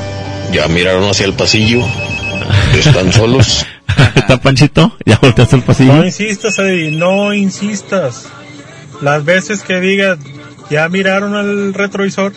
Ya 0.53 0.67
miraron 0.69 1.05
hacia 1.11 1.27
el 1.27 1.35
pasillo. 1.35 1.81
Están 2.79 3.13
solos. 3.13 3.67
¿Está 4.15 4.39
Panchito? 4.39 4.97
¿Ya 5.05 5.19
volteaste 5.21 5.57
el 5.57 5.63
pasillo? 5.63 5.95
No 5.95 6.05
insistas, 6.07 6.59
Eddie, 6.59 6.91
no 6.91 7.33
insistas. 7.35 8.27
Las 9.03 9.25
veces 9.25 9.63
que 9.63 9.81
digas, 9.81 10.19
ya 10.71 10.89
miraron 10.89 11.35
al 11.35 11.75
retrovisor, 11.75 12.33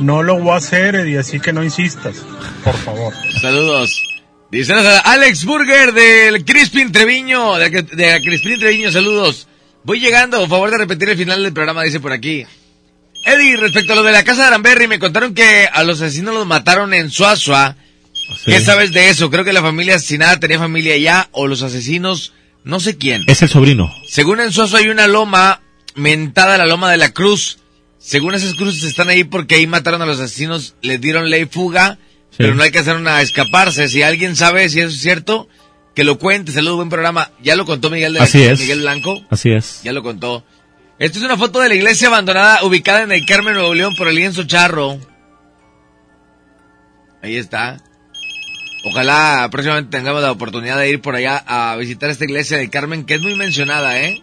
no 0.00 0.22
lo 0.22 0.38
voy 0.38 0.52
a 0.52 0.56
hacer, 0.56 0.94
Eddie, 0.94 1.18
así 1.18 1.40
que 1.40 1.52
no 1.52 1.64
insistas, 1.64 2.24
por 2.64 2.74
favor. 2.76 3.14
Saludos. 3.40 4.02
Dice 4.50 4.72
Alex 4.72 5.44
Burger 5.44 5.92
del 5.92 6.44
Crispin 6.44 6.90
Treviño, 6.90 7.56
de, 7.56 8.20
Crispin 8.24 8.58
Treviño, 8.58 8.90
saludos. 8.90 9.46
Voy 9.84 10.00
llegando, 10.00 10.38
por 10.40 10.48
favor 10.48 10.70
de 10.70 10.78
repetir 10.78 11.10
el 11.10 11.18
final 11.18 11.42
del 11.42 11.52
programa, 11.52 11.82
dice 11.82 12.00
por 12.00 12.12
aquí. 12.12 12.46
Eddie, 13.24 13.56
respecto 13.56 13.92
a 13.92 13.96
lo 13.96 14.02
de 14.02 14.12
la 14.12 14.24
casa 14.24 14.42
de 14.42 14.48
Aramberry, 14.48 14.88
me 14.88 14.98
contaron 14.98 15.34
que 15.34 15.68
a 15.70 15.84
los 15.84 16.00
asesinos 16.00 16.34
los 16.34 16.46
mataron 16.46 16.94
en 16.94 17.10
Suazua. 17.10 17.76
¿Qué 18.44 18.60
sabes 18.60 18.92
de 18.92 19.10
eso? 19.10 19.30
Creo 19.30 19.44
que 19.44 19.52
la 19.52 19.62
familia 19.62 19.96
asesinada 19.96 20.40
tenía 20.40 20.58
familia 20.58 20.94
allá, 20.94 21.28
o 21.32 21.46
los 21.46 21.62
asesinos, 21.62 22.32
no 22.64 22.80
sé 22.80 22.96
quién. 22.96 23.24
Es 23.26 23.42
el 23.42 23.48
sobrino. 23.48 23.92
Según 24.06 24.40
en 24.40 24.52
Suazo 24.52 24.78
hay 24.78 24.88
una 24.88 25.06
loma 25.06 25.60
mentada 25.98 26.58
la 26.58 26.66
loma 26.66 26.90
de 26.90 26.96
la 26.96 27.12
cruz. 27.12 27.58
Según 27.98 28.34
esas 28.34 28.54
cruces 28.54 28.84
están 28.84 29.08
ahí 29.08 29.24
porque 29.24 29.56
ahí 29.56 29.66
mataron 29.66 30.00
a 30.00 30.06
los 30.06 30.20
asesinos, 30.20 30.74
les 30.80 31.00
dieron 31.00 31.30
ley 31.30 31.46
fuga, 31.46 31.98
pero 32.36 32.54
no 32.54 32.62
alcanzaron 32.62 33.06
a 33.08 33.20
escaparse. 33.20 33.88
Si 33.88 34.02
alguien 34.02 34.36
sabe 34.36 34.68
si 34.68 34.80
eso 34.80 34.88
es 34.88 35.00
cierto, 35.00 35.48
que 35.94 36.04
lo 36.04 36.18
cuente. 36.18 36.52
Saludos, 36.52 36.76
buen 36.76 36.88
programa. 36.88 37.32
Ya 37.42 37.56
lo 37.56 37.66
contó 37.66 37.90
Miguel, 37.90 38.14
de 38.14 38.20
Así 38.20 38.42
es. 38.42 38.60
Miguel 38.60 38.80
Blanco. 38.80 39.20
Así 39.30 39.50
es. 39.50 39.80
Ya 39.82 39.92
lo 39.92 40.02
contó. 40.02 40.44
Esta 40.98 41.18
es 41.18 41.24
una 41.24 41.36
foto 41.36 41.60
de 41.60 41.68
la 41.68 41.74
iglesia 41.74 42.08
abandonada 42.08 42.64
ubicada 42.64 43.02
en 43.02 43.12
el 43.12 43.26
Carmen, 43.26 43.54
Nuevo 43.54 43.74
León, 43.74 43.94
por 43.96 44.08
el 44.08 44.14
lienzo 44.14 44.44
charro. 44.44 44.98
Ahí 47.22 47.36
está. 47.36 47.82
Ojalá 48.84 49.48
próximamente 49.50 49.96
tengamos 49.96 50.22
la 50.22 50.30
oportunidad 50.30 50.78
de 50.78 50.88
ir 50.88 51.00
por 51.00 51.16
allá 51.16 51.42
a 51.46 51.76
visitar 51.76 52.10
esta 52.10 52.24
iglesia 52.24 52.58
del 52.58 52.70
Carmen, 52.70 53.04
que 53.04 53.14
es 53.14 53.20
muy 53.20 53.34
mencionada, 53.34 54.00
¿eh? 54.00 54.22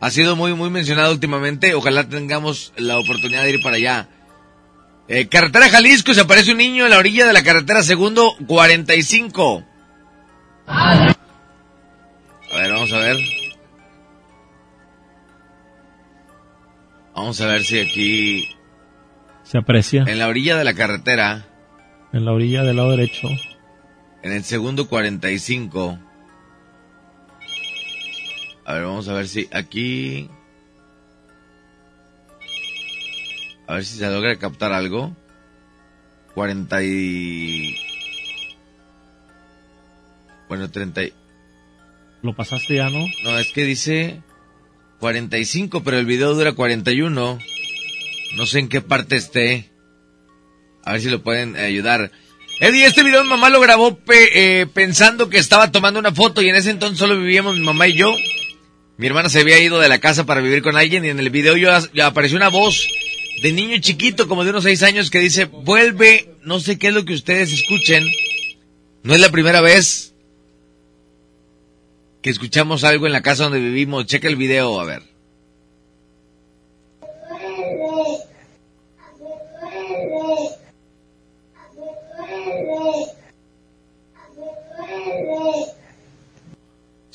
Ha 0.00 0.10
sido 0.10 0.36
muy, 0.36 0.54
muy 0.54 0.70
mencionada 0.70 1.10
últimamente. 1.10 1.74
Ojalá 1.74 2.08
tengamos 2.08 2.72
la 2.76 2.98
oportunidad 2.98 3.42
de 3.42 3.50
ir 3.50 3.62
para 3.62 3.76
allá. 3.76 4.08
Eh, 5.08 5.26
carretera 5.28 5.68
Jalisco, 5.70 6.14
se 6.14 6.20
aparece 6.20 6.52
un 6.52 6.58
niño 6.58 6.84
en 6.84 6.90
la 6.90 6.98
orilla 6.98 7.26
de 7.26 7.32
la 7.32 7.42
carretera 7.42 7.82
segundo 7.82 8.34
45. 8.46 9.64
A 10.66 11.16
ver, 12.56 12.72
vamos 12.72 12.92
a 12.92 12.98
ver. 12.98 13.16
Vamos 17.14 17.40
a 17.40 17.46
ver 17.46 17.64
si 17.64 17.80
aquí, 17.80 18.48
Se 19.42 19.58
aprecia 19.58 20.04
en 20.06 20.18
la 20.18 20.28
orilla 20.28 20.56
de 20.56 20.62
la 20.64 20.74
carretera, 20.74 21.46
en 22.12 22.24
la 22.24 22.32
orilla 22.32 22.62
del 22.62 22.76
lado 22.76 22.92
derecho. 22.92 23.28
en 24.22 24.32
el 24.32 24.44
segundo 24.44 24.88
45. 24.88 25.98
A 28.68 28.74
ver, 28.74 28.82
vamos 28.84 29.08
a 29.08 29.14
ver 29.14 29.26
si 29.28 29.48
aquí... 29.50 30.28
A 33.66 33.74
ver 33.76 33.84
si 33.86 33.96
se 33.96 34.10
logra 34.10 34.36
captar 34.36 34.72
algo. 34.74 35.16
40 36.34 36.82
y... 36.82 37.76
Bueno, 40.48 40.70
30 40.70 41.02
y... 41.04 41.12
Lo 42.20 42.34
pasaste 42.34 42.74
ya, 42.76 42.90
¿no? 42.90 43.06
No, 43.24 43.38
es 43.38 43.52
que 43.52 43.62
dice 43.64 44.20
45, 45.00 45.82
pero 45.82 45.98
el 45.98 46.04
video 46.04 46.34
dura 46.34 46.52
41. 46.52 47.38
No 48.36 48.46
sé 48.46 48.58
en 48.58 48.68
qué 48.68 48.82
parte 48.82 49.16
esté. 49.16 49.70
A 50.84 50.92
ver 50.92 51.00
si 51.00 51.08
lo 51.08 51.22
pueden 51.22 51.56
ayudar. 51.56 52.10
Eddie, 52.60 52.84
este 52.84 53.02
video 53.02 53.22
mi 53.24 53.30
mamá 53.30 53.48
lo 53.48 53.60
grabó 53.60 53.96
pe- 53.96 54.60
eh, 54.60 54.66
pensando 54.66 55.30
que 55.30 55.38
estaba 55.38 55.70
tomando 55.72 56.00
una 56.00 56.12
foto 56.12 56.42
y 56.42 56.48
en 56.50 56.56
ese 56.56 56.70
entonces 56.70 56.98
solo 56.98 57.16
vivíamos 57.18 57.56
mi 57.56 57.64
mamá 57.64 57.86
y 57.88 57.94
yo. 57.96 58.12
Mi 58.98 59.06
hermana 59.06 59.28
se 59.28 59.38
había 59.38 59.60
ido 59.60 59.78
de 59.78 59.88
la 59.88 60.00
casa 60.00 60.26
para 60.26 60.40
vivir 60.40 60.60
con 60.60 60.76
alguien 60.76 61.04
y 61.04 61.08
en 61.08 61.20
el 61.20 61.30
video 61.30 61.56
yo 61.56 61.70
apareció 62.04 62.36
una 62.36 62.48
voz 62.48 62.84
de 63.44 63.52
niño 63.52 63.78
chiquito 63.78 64.26
como 64.26 64.42
de 64.42 64.50
unos 64.50 64.64
seis 64.64 64.82
años 64.82 65.08
que 65.08 65.20
dice, 65.20 65.44
vuelve, 65.44 66.34
no 66.42 66.58
sé 66.58 66.78
qué 66.78 66.88
es 66.88 66.94
lo 66.94 67.04
que 67.04 67.14
ustedes 67.14 67.52
escuchen. 67.52 68.04
No 69.04 69.14
es 69.14 69.20
la 69.20 69.30
primera 69.30 69.60
vez 69.60 70.14
que 72.22 72.30
escuchamos 72.30 72.82
algo 72.82 73.06
en 73.06 73.12
la 73.12 73.22
casa 73.22 73.44
donde 73.44 73.60
vivimos. 73.60 74.06
Checa 74.06 74.26
el 74.26 74.34
video, 74.34 74.80
a 74.80 74.84
ver. 74.84 75.02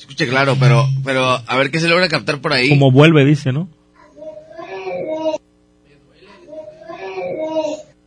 Se 0.04 0.10
escucha 0.10 0.26
claro, 0.26 0.54
pero, 0.60 0.86
pero 1.02 1.24
a 1.24 1.56
ver 1.56 1.70
qué 1.70 1.80
se 1.80 1.88
logra 1.88 2.08
captar 2.10 2.42
por 2.42 2.52
ahí. 2.52 2.68
Como 2.68 2.92
vuelve, 2.92 3.24
dice, 3.24 3.52
¿no? 3.52 3.70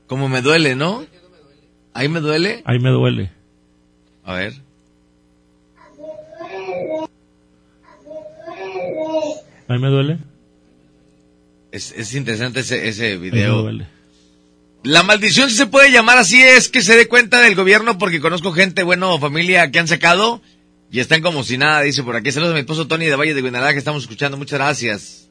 Como 0.05 0.29
me 0.29 0.43
duele, 0.43 0.75
¿no? 0.75 1.03
Ahí 1.95 2.07
me 2.07 2.19
duele. 2.19 2.61
Ahí 2.65 2.77
me 2.77 2.91
duele. 2.91 3.31
A 4.23 4.35
ver. 4.35 4.53
Ahí 9.67 9.79
me 9.79 9.87
duele. 9.87 10.19
Es, 11.71 11.93
es 11.93 12.13
interesante 12.13 12.59
ese, 12.59 12.87
ese 12.87 13.17
video. 13.17 13.63
duele. 13.63 13.87
La 14.83 15.01
maldición, 15.01 15.49
si 15.49 15.55
se 15.55 15.65
puede 15.65 15.91
llamar 15.91 16.19
así, 16.19 16.39
es 16.43 16.69
que 16.69 16.83
se 16.83 16.95
dé 16.95 17.07
cuenta 17.07 17.41
del 17.41 17.55
gobierno 17.55 17.97
porque 17.97 18.21
conozco 18.21 18.51
gente, 18.53 18.83
bueno, 18.83 19.17
familia 19.17 19.71
que 19.71 19.79
han 19.79 19.87
sacado 19.87 20.43
y 20.89 20.99
están 20.99 21.21
como 21.21 21.43
si 21.43 21.57
nada, 21.57 21.81
dice 21.81 22.03
por 22.03 22.15
aquí. 22.15 22.31
Saludos 22.31 22.51
a 22.51 22.55
mi 22.55 22.61
esposo 22.61 22.87
Tony 22.87 23.05
de 23.05 23.15
Valle 23.15 23.33
de 23.33 23.41
Guinalá 23.41 23.73
que 23.73 23.79
estamos 23.79 24.03
escuchando. 24.03 24.37
Muchas 24.37 24.59
gracias. 24.59 25.27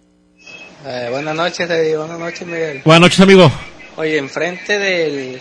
Eh, 0.84 1.08
buenas 1.10 1.34
noches, 1.34 1.68
Eddie. 1.68 1.96
Buenas 1.96 2.18
noches, 2.18 2.46
Miguel. 2.46 2.82
Buenas 2.84 3.00
noches, 3.00 3.20
amigo. 3.20 3.50
Oye, 3.96 4.18
enfrente 4.18 4.78
de 4.78 5.40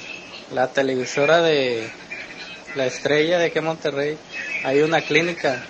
la 0.54 0.68
televisora 0.72 1.42
de 1.42 1.90
la 2.76 2.86
estrella 2.86 3.38
de 3.40 3.46
aquí 3.46 3.60
en 3.60 3.66
Monterrey, 3.66 4.18
hay 4.64 4.82
una 4.82 5.02
clínica. 5.02 5.66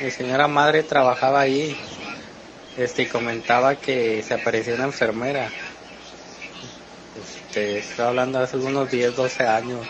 Mi 0.00 0.10
señora 0.10 0.48
madre 0.48 0.82
trabajaba 0.82 1.40
ahí 1.40 1.76
este, 2.76 3.02
y 3.02 3.06
comentaba 3.06 3.76
que 3.76 4.22
se 4.22 4.34
apareció 4.34 4.74
una 4.74 4.84
enfermera. 4.84 5.48
Este, 7.22 7.78
estaba 7.78 8.08
hablando 8.08 8.40
hace 8.40 8.56
unos 8.56 8.90
10, 8.90 9.14
12 9.14 9.46
años. 9.46 9.86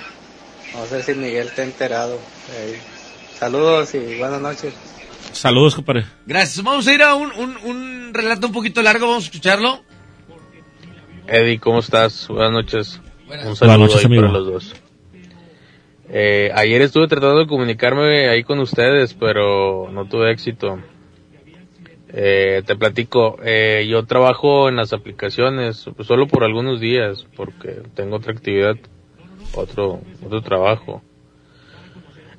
No 0.74 0.86
sé 0.86 1.03
si 1.03 1.15
Miguel 1.15 1.51
te 1.53 1.62
ha 1.62 1.65
enterado. 1.65 2.19
Eh, 2.53 2.78
saludos 3.39 3.94
y 3.94 4.19
buenas 4.19 4.40
noches. 4.40 4.74
Saludos, 5.32 5.74
compadre. 5.74 6.05
Gracias. 6.27 6.65
Vamos 6.65 6.86
a 6.86 6.94
ir 6.94 7.02
a 7.02 7.15
un, 7.15 7.32
un, 7.32 7.56
un 7.65 8.15
relato 8.15 8.47
un 8.47 8.52
poquito 8.52 8.82
largo, 8.82 9.06
vamos 9.06 9.24
a 9.24 9.27
escucharlo. 9.27 9.81
Eddie, 11.27 11.59
¿cómo 11.59 11.81
estás? 11.81 12.28
Buenas 12.28 12.52
noches. 12.52 13.01
Buenas. 13.27 13.47
Un 13.47 13.56
saludo 13.56 13.78
Buenas 13.78 13.94
noches, 13.94 14.11
ahí 14.11 14.16
para 14.16 14.32
los 14.32 14.47
dos. 14.47 14.74
Eh, 16.09 16.51
ayer 16.55 16.82
estuve 16.82 17.09
tratando 17.09 17.40
de 17.40 17.47
comunicarme 17.47 18.28
ahí 18.28 18.44
con 18.44 18.61
ustedes, 18.61 19.15
pero 19.15 19.89
no 19.90 20.06
tuve 20.06 20.31
éxito. 20.31 20.78
Eh, 22.16 22.62
te 22.65 22.77
platico, 22.77 23.39
eh, 23.43 23.89
yo 23.90 24.05
trabajo 24.05 24.69
en 24.69 24.77
las 24.77 24.93
aplicaciones 24.93 25.89
solo 26.02 26.28
por 26.28 26.44
algunos 26.44 26.78
días, 26.78 27.27
porque 27.35 27.82
tengo 27.94 28.16
otra 28.16 28.32
actividad, 28.32 28.77
otro, 29.55 30.01
otro 30.24 30.40
trabajo. 30.43 31.02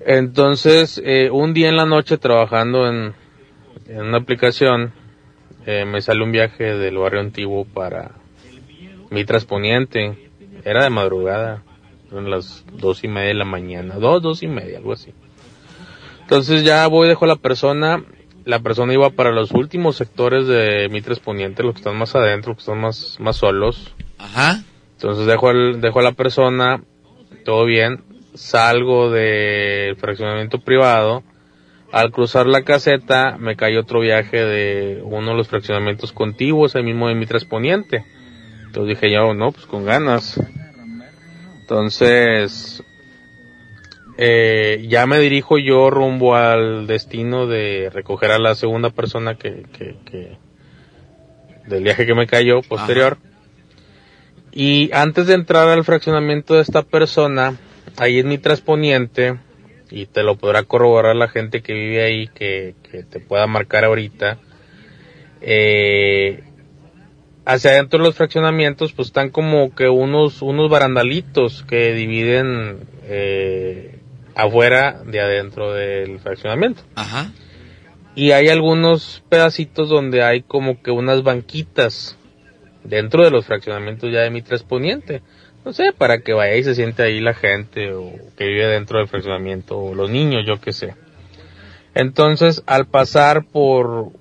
Entonces, 0.05 1.01
eh, 1.03 1.29
un 1.31 1.53
día 1.55 1.67
en 1.69 1.77
la 1.77 1.85
noche 1.85 2.19
trabajando 2.19 2.87
en, 2.87 3.15
en 3.87 4.01
una 4.01 4.17
aplicación, 4.17 4.93
eh, 5.65 5.83
me 5.85 5.99
sale 6.01 6.23
un 6.23 6.31
viaje 6.31 6.63
del 6.77 6.97
barrio 6.99 7.21
antiguo 7.21 7.65
para 7.65 8.11
mi 9.09 9.25
Poniente. 9.25 10.29
Era 10.63 10.83
de 10.83 10.89
madrugada, 10.91 11.63
eran 12.11 12.29
las 12.29 12.65
dos 12.73 13.03
y 13.03 13.07
media 13.07 13.29
de 13.29 13.33
la 13.33 13.45
mañana, 13.45 13.95
dos, 13.95 14.21
dos 14.21 14.43
y 14.43 14.47
media, 14.47 14.77
algo 14.77 14.93
así. 14.93 15.11
Entonces 16.21 16.63
ya 16.63 16.85
voy, 16.87 17.07
dejo 17.07 17.25
a 17.25 17.29
la 17.29 17.35
persona, 17.35 18.03
la 18.45 18.59
persona 18.59 18.93
iba 18.93 19.09
para 19.09 19.31
los 19.31 19.51
últimos 19.51 19.95
sectores 19.95 20.45
de 20.47 20.87
mi 20.91 21.01
Poniente, 21.01 21.63
los 21.63 21.73
que 21.73 21.79
están 21.79 21.97
más 21.97 22.15
adentro, 22.15 22.51
los 22.51 22.57
que 22.57 22.61
están 22.61 22.79
más, 22.79 23.17
más 23.19 23.37
solos. 23.37 23.95
Ajá. 24.19 24.63
Entonces 24.93 25.25
dejo, 25.25 25.49
al- 25.49 25.81
dejo 25.81 25.99
a 25.99 26.03
la 26.03 26.11
persona, 26.13 26.83
todo 27.43 27.65
bien, 27.65 28.03
salgo 28.35 29.09
del 29.09 29.95
fraccionamiento 29.95 30.59
privado, 30.59 31.23
al 31.91 32.11
cruzar 32.11 32.45
la 32.47 32.63
caseta 32.63 33.37
me 33.39 33.55
cae 33.55 33.77
otro 33.77 34.01
viaje 34.01 34.43
de 34.43 35.01
uno 35.03 35.31
de 35.31 35.37
los 35.37 35.47
fraccionamientos 35.47 36.11
contiguos, 36.11 36.75
ahí 36.75 36.83
mismo 36.83 37.07
de 37.07 37.15
mi 37.15 37.25
Poniente. 37.25 38.03
Entonces 38.65 38.99
dije 38.99 39.13
yo, 39.13 39.33
no, 39.33 39.51
pues 39.51 39.65
con 39.65 39.85
ganas. 39.85 40.39
Entonces, 41.61 42.83
eh, 44.17 44.85
ya 44.89 45.05
me 45.07 45.19
dirijo 45.19 45.57
yo 45.57 45.89
rumbo 45.89 46.35
al 46.35 46.85
destino 46.85 47.47
de 47.47 47.89
recoger 47.93 48.31
a 48.31 48.39
la 48.39 48.55
segunda 48.55 48.89
persona 48.89 49.35
que, 49.35 49.63
que, 49.77 49.95
que 50.05 50.37
del 51.67 51.83
viaje 51.83 52.05
que 52.05 52.13
me 52.13 52.27
cayó 52.27 52.61
posterior. 52.61 53.17
Y 54.51 54.89
antes 54.93 55.27
de 55.27 55.33
entrar 55.33 55.67
al 55.67 55.83
fraccionamiento 55.83 56.55
de 56.55 56.61
esta 56.61 56.81
persona, 56.81 57.57
ahí 57.97 58.19
en 58.19 58.27
mi 58.27 58.37
Poniente, 58.37 59.37
y 59.91 60.07
te 60.07 60.23
lo 60.23 60.35
podrá 60.35 60.63
corroborar 60.63 61.15
la 61.15 61.27
gente 61.27 61.61
que 61.61 61.73
vive 61.73 62.03
ahí, 62.03 62.27
que, 62.27 62.75
que 62.89 63.03
te 63.03 63.19
pueda 63.19 63.47
marcar 63.47 63.85
ahorita, 63.85 64.39
eh, 65.41 66.43
hacia 67.45 67.71
adentro 67.71 67.99
de 67.99 68.05
los 68.05 68.15
fraccionamientos, 68.15 68.93
pues 68.93 69.09
están 69.09 69.29
como 69.29 69.73
que 69.75 69.87
unos, 69.87 70.41
unos 70.41 70.69
barandalitos 70.69 71.63
que 71.63 71.93
dividen 71.93 72.87
eh, 73.03 73.99
afuera 74.33 75.03
de 75.05 75.21
adentro 75.21 75.73
del 75.73 76.19
fraccionamiento. 76.19 76.81
Ajá. 76.95 77.31
Y 78.15 78.31
hay 78.31 78.47
algunos 78.47 79.23
pedacitos 79.29 79.89
donde 79.89 80.23
hay 80.23 80.41
como 80.41 80.81
que 80.81 80.89
unas 80.89 81.21
banquitas 81.21 82.17
dentro 82.83 83.23
de 83.23 83.31
los 83.31 83.45
fraccionamientos 83.45 84.11
ya 84.11 84.21
de 84.21 84.29
mi 84.31 84.41
Poniente. 84.41 85.21
No 85.65 85.73
sé, 85.73 85.91
para 85.97 86.19
que 86.19 86.33
vaya 86.33 86.55
y 86.55 86.63
se 86.63 86.75
siente 86.75 87.01
ahí 87.01 87.19
la 87.19 87.33
gente 87.33 87.91
o 87.91 88.13
que 88.37 88.45
vive 88.45 88.67
dentro 88.67 88.99
del 88.99 89.07
fraccionamiento 89.07 89.79
o 89.79 89.95
los 89.95 90.11
niños, 90.11 90.43
yo 90.45 90.61
qué 90.61 90.71
sé. 90.71 90.93
Entonces, 91.95 92.61
al 92.67 92.85
pasar 92.85 93.45
por 93.45 94.11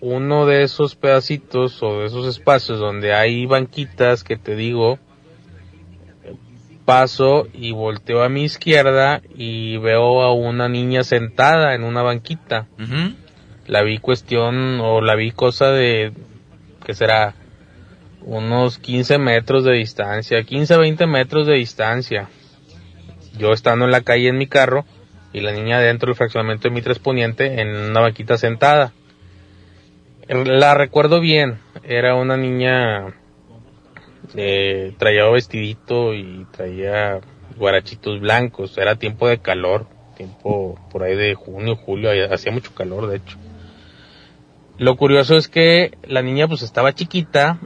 uno 0.00 0.46
de 0.46 0.64
esos 0.64 0.96
pedacitos 0.96 1.80
o 1.84 2.00
de 2.00 2.06
esos 2.06 2.26
espacios 2.26 2.80
donde 2.80 3.14
hay 3.14 3.46
banquitas 3.46 4.24
que 4.24 4.36
te 4.36 4.56
digo, 4.56 4.98
paso 6.84 7.46
y 7.52 7.70
volteo 7.70 8.24
a 8.24 8.28
mi 8.28 8.42
izquierda 8.42 9.22
y 9.36 9.76
veo 9.76 10.22
a 10.22 10.32
una 10.32 10.68
niña 10.68 11.04
sentada 11.04 11.74
en 11.74 11.84
una 11.84 12.02
banquita. 12.02 12.66
La 13.66 13.82
vi 13.82 13.98
cuestión 13.98 14.80
o 14.80 15.00
la 15.00 15.14
vi 15.14 15.30
cosa 15.30 15.70
de, 15.70 16.12
que 16.84 16.94
será? 16.94 17.34
Unos 18.28 18.76
15 18.78 19.16
metros 19.16 19.64
de 19.64 19.72
distancia, 19.72 20.42
15 20.42 20.76
20 20.76 21.06
metros 21.06 21.46
de 21.46 21.54
distancia. 21.54 22.28
Yo 23.38 23.54
estando 23.54 23.86
en 23.86 23.90
la 23.90 24.02
calle 24.02 24.28
en 24.28 24.36
mi 24.36 24.46
carro 24.46 24.84
y 25.32 25.40
la 25.40 25.50
niña 25.50 25.80
dentro 25.80 26.08
del 26.08 26.14
fraccionamiento 26.14 26.68
de 26.68 26.74
mi 26.74 26.82
Poniente 26.82 27.62
en 27.62 27.68
una 27.68 28.00
banquita 28.00 28.36
sentada. 28.36 28.92
La 30.28 30.74
recuerdo 30.74 31.20
bien, 31.20 31.58
era 31.84 32.16
una 32.16 32.36
niña, 32.36 33.14
eh, 34.36 34.92
traía 34.98 35.26
vestidito 35.30 36.12
y 36.12 36.46
traía 36.52 37.20
guarachitos 37.56 38.20
blancos, 38.20 38.76
era 38.76 38.96
tiempo 38.96 39.26
de 39.26 39.38
calor, 39.38 39.86
tiempo 40.18 40.78
por 40.92 41.02
ahí 41.02 41.16
de 41.16 41.34
junio, 41.34 41.76
julio, 41.76 42.10
hacía 42.30 42.52
mucho 42.52 42.74
calor 42.74 43.06
de 43.06 43.16
hecho. 43.16 43.38
Lo 44.76 44.98
curioso 44.98 45.38
es 45.38 45.48
que 45.48 45.96
la 46.06 46.20
niña 46.20 46.46
pues 46.46 46.60
estaba 46.60 46.94
chiquita 46.94 47.58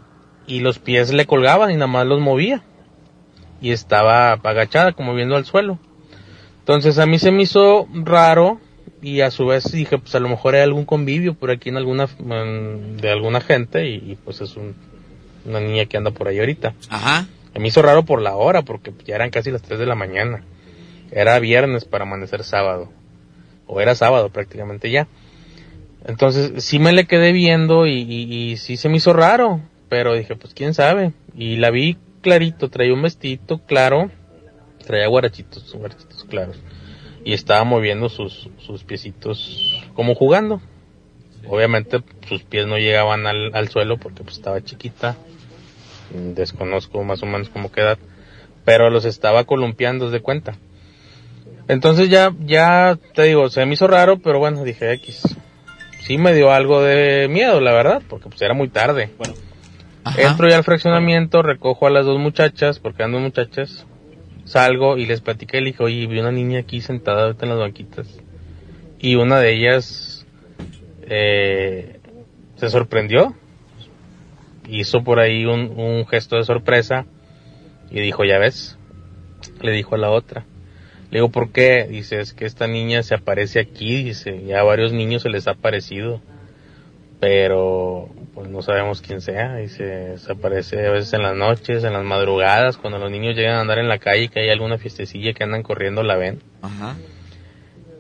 y 0.46 0.60
los 0.60 0.78
pies 0.78 1.12
le 1.12 1.26
colgaban 1.26 1.70
y 1.70 1.74
nada 1.74 1.86
más 1.86 2.06
los 2.06 2.20
movía. 2.20 2.62
Y 3.60 3.70
estaba 3.70 4.32
agachada 4.32 4.92
como 4.92 5.14
viendo 5.14 5.36
al 5.36 5.44
suelo. 5.44 5.78
Entonces 6.60 6.98
a 6.98 7.06
mí 7.06 7.18
se 7.18 7.30
me 7.30 7.42
hizo 7.42 7.88
raro 7.92 8.60
y 9.00 9.20
a 9.20 9.30
su 9.30 9.46
vez 9.46 9.70
dije 9.72 9.98
pues 9.98 10.14
a 10.14 10.20
lo 10.20 10.28
mejor 10.28 10.54
hay 10.54 10.62
algún 10.62 10.84
convivio 10.84 11.34
por 11.34 11.50
aquí 11.50 11.68
en 11.70 11.76
alguna 11.76 12.08
en- 12.20 12.96
de 12.98 13.10
alguna 13.10 13.40
gente 13.40 13.88
y, 13.88 13.94
y, 13.94 14.18
pues 14.24 14.40
es 14.40 14.56
un- 14.56 14.74
una 15.44 15.58
niña 15.60 15.86
que 15.86 15.96
anda 15.96 16.10
por 16.12 16.28
ahí 16.28 16.38
ahorita. 16.38 16.74
Ajá. 16.88 17.26
Se 17.52 17.58
me 17.58 17.68
hizo 17.68 17.82
raro 17.82 18.04
por 18.04 18.22
la 18.22 18.34
hora 18.36 18.62
porque 18.62 18.92
ya 19.04 19.16
eran 19.16 19.30
casi 19.30 19.50
las 19.50 19.62
3 19.62 19.78
de 19.80 19.86
la 19.86 19.94
mañana. 19.96 20.44
Era 21.10 21.38
viernes 21.40 21.84
para 21.84 22.04
amanecer 22.04 22.44
sábado. 22.44 22.90
O 23.66 23.80
era 23.80 23.94
sábado 23.94 24.30
prácticamente 24.30 24.90
ya. 24.90 25.06
Entonces 26.06 26.64
sí 26.64 26.78
me 26.78 26.92
le 26.92 27.04
quedé 27.06 27.32
viendo 27.32 27.86
y, 27.86 27.92
y, 28.00 28.32
y 28.52 28.56
sí 28.56 28.76
se 28.76 28.88
me 28.88 28.96
hizo 28.96 29.12
raro. 29.12 29.60
Pero 29.92 30.14
dije, 30.14 30.36
pues 30.36 30.54
quién 30.54 30.72
sabe. 30.72 31.12
Y 31.34 31.56
la 31.56 31.70
vi 31.70 31.98
clarito, 32.22 32.70
traía 32.70 32.94
un 32.94 33.02
vestidito 33.02 33.58
claro. 33.58 34.10
Traía 34.86 35.06
guarachitos, 35.06 35.70
guarachitos 35.74 36.24
claros. 36.24 36.58
Y 37.26 37.34
estaba 37.34 37.62
moviendo 37.64 38.08
sus, 38.08 38.48
sus 38.56 38.84
piecitos 38.84 39.84
como 39.92 40.14
jugando. 40.14 40.62
Obviamente 41.46 42.02
sus 42.26 42.42
pies 42.42 42.66
no 42.66 42.78
llegaban 42.78 43.26
al, 43.26 43.54
al 43.54 43.68
suelo 43.68 43.98
porque 43.98 44.24
pues 44.24 44.38
estaba 44.38 44.64
chiquita. 44.64 45.14
Desconozco 46.10 47.04
más 47.04 47.22
o 47.22 47.26
menos 47.26 47.50
cómo 47.50 47.70
edad. 47.76 47.98
Pero 48.64 48.88
los 48.88 49.04
estaba 49.04 49.44
columpiando, 49.44 50.10
de 50.10 50.20
cuenta. 50.20 50.56
Entonces 51.68 52.08
ya, 52.08 52.34
ya 52.46 52.98
te 53.14 53.24
digo, 53.24 53.50
se 53.50 53.66
me 53.66 53.74
hizo 53.74 53.88
raro, 53.88 54.20
pero 54.20 54.38
bueno, 54.38 54.64
dije 54.64 54.90
X. 54.94 55.36
Sí 56.00 56.16
me 56.16 56.32
dio 56.32 56.50
algo 56.50 56.80
de 56.80 57.28
miedo, 57.28 57.60
la 57.60 57.72
verdad, 57.72 58.00
porque 58.08 58.30
pues 58.30 58.40
era 58.40 58.54
muy 58.54 58.68
tarde. 58.68 59.10
Entro 60.16 60.48
ya 60.48 60.56
al 60.56 60.64
fraccionamiento, 60.64 61.42
recojo 61.42 61.86
a 61.86 61.90
las 61.90 62.04
dos 62.04 62.18
muchachas, 62.18 62.78
porque 62.78 63.02
eran 63.02 63.12
dos 63.12 63.22
muchachas. 63.22 63.86
Salgo 64.44 64.98
y 64.98 65.06
les 65.06 65.20
platiqué 65.20 65.58
y 65.58 65.60
le 65.60 65.66
dije, 65.66 65.82
oye, 65.82 66.06
vi 66.06 66.18
una 66.18 66.32
niña 66.32 66.60
aquí 66.60 66.80
sentada 66.80 67.24
ahorita 67.24 67.44
en 67.44 67.50
las 67.50 67.58
banquitas. 67.58 68.20
Y 68.98 69.14
una 69.14 69.38
de 69.38 69.52
ellas 69.52 70.26
eh, 71.02 72.00
se 72.56 72.68
sorprendió. 72.68 73.34
Hizo 74.68 75.02
por 75.04 75.20
ahí 75.20 75.44
un, 75.44 75.78
un 75.78 76.06
gesto 76.06 76.36
de 76.36 76.44
sorpresa 76.44 77.06
y 77.90 78.00
dijo, 78.00 78.24
ya 78.24 78.38
ves, 78.38 78.78
le 79.60 79.72
dijo 79.72 79.94
a 79.94 79.98
la 79.98 80.10
otra. 80.10 80.44
Le 81.10 81.18
digo, 81.18 81.30
¿por 81.30 81.52
qué? 81.52 81.86
Dice, 81.88 82.20
es 82.20 82.32
que 82.32 82.46
esta 82.46 82.66
niña 82.66 83.02
se 83.02 83.14
aparece 83.14 83.60
aquí, 83.60 84.02
dice, 84.02 84.44
ya 84.46 84.60
a 84.60 84.64
varios 84.64 84.92
niños 84.92 85.22
se 85.22 85.28
les 85.28 85.46
ha 85.46 85.52
aparecido, 85.52 86.22
pero 87.22 88.08
pues 88.34 88.48
no 88.48 88.62
sabemos 88.62 89.00
quién 89.00 89.20
sea, 89.20 89.54
dice, 89.54 90.18
se 90.18 90.32
aparece 90.32 90.84
a 90.88 90.90
veces 90.90 91.12
en 91.12 91.22
las 91.22 91.36
noches, 91.36 91.84
en 91.84 91.92
las 91.92 92.02
madrugadas, 92.02 92.78
cuando 92.78 92.98
los 92.98 93.12
niños 93.12 93.36
llegan 93.36 93.54
a 93.54 93.60
andar 93.60 93.78
en 93.78 93.86
la 93.88 93.98
calle, 93.98 94.26
que 94.28 94.40
hay 94.40 94.50
alguna 94.50 94.76
fiestecilla 94.76 95.32
que 95.32 95.44
andan 95.44 95.62
corriendo, 95.62 96.02
la 96.02 96.16
ven. 96.16 96.42
Ajá. 96.62 96.96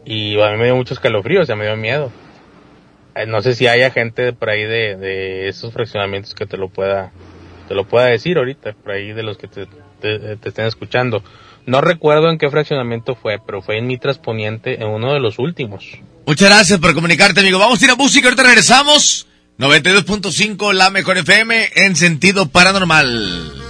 Y 0.04 0.40
a 0.40 0.50
mí 0.50 0.56
me 0.56 0.64
dio 0.64 0.74
mucho 0.74 0.94
escalofrío, 0.94 1.42
o 1.42 1.44
sea, 1.44 1.54
me 1.54 1.66
dio 1.66 1.76
miedo. 1.76 2.10
Eh, 3.14 3.26
No 3.26 3.42
sé 3.42 3.54
si 3.54 3.68
haya 3.68 3.92
gente 3.92 4.32
por 4.32 4.50
ahí 4.50 4.64
de, 4.64 4.96
de 4.96 5.46
esos 5.46 5.72
fraccionamientos 5.72 6.34
que 6.34 6.46
te 6.46 6.56
lo 6.56 6.68
pueda, 6.68 7.12
te 7.68 7.76
lo 7.76 7.84
pueda 7.84 8.06
decir 8.06 8.38
ahorita, 8.38 8.72
por 8.72 8.90
ahí 8.90 9.12
de 9.12 9.22
los 9.22 9.38
que 9.38 9.46
te 9.46 9.68
te, 10.00 10.36
te 10.36 10.48
estén 10.48 10.66
escuchando. 10.66 11.22
No 11.66 11.80
recuerdo 11.80 12.30
en 12.30 12.38
qué 12.38 12.50
fraccionamiento 12.50 13.14
fue, 13.14 13.38
pero 13.44 13.62
fue 13.62 13.78
en 13.78 13.86
mi 13.86 13.98
Trasponiente, 13.98 14.82
en 14.82 14.88
uno 14.88 15.12
de 15.14 15.20
los 15.20 15.38
últimos. 15.38 15.84
Muchas 16.26 16.48
gracias 16.48 16.78
por 16.78 16.94
comunicarte, 16.94 17.40
amigo. 17.40 17.58
Vamos 17.58 17.80
a 17.80 17.84
ir 17.84 17.90
a 17.90 17.96
música, 17.96 18.28
ahorita 18.28 18.42
regresamos. 18.42 19.26
92.5, 19.58 20.72
la 20.72 20.90
mejor 20.90 21.18
FM 21.18 21.70
en 21.76 21.94
sentido 21.94 22.48
paranormal. 22.48 23.61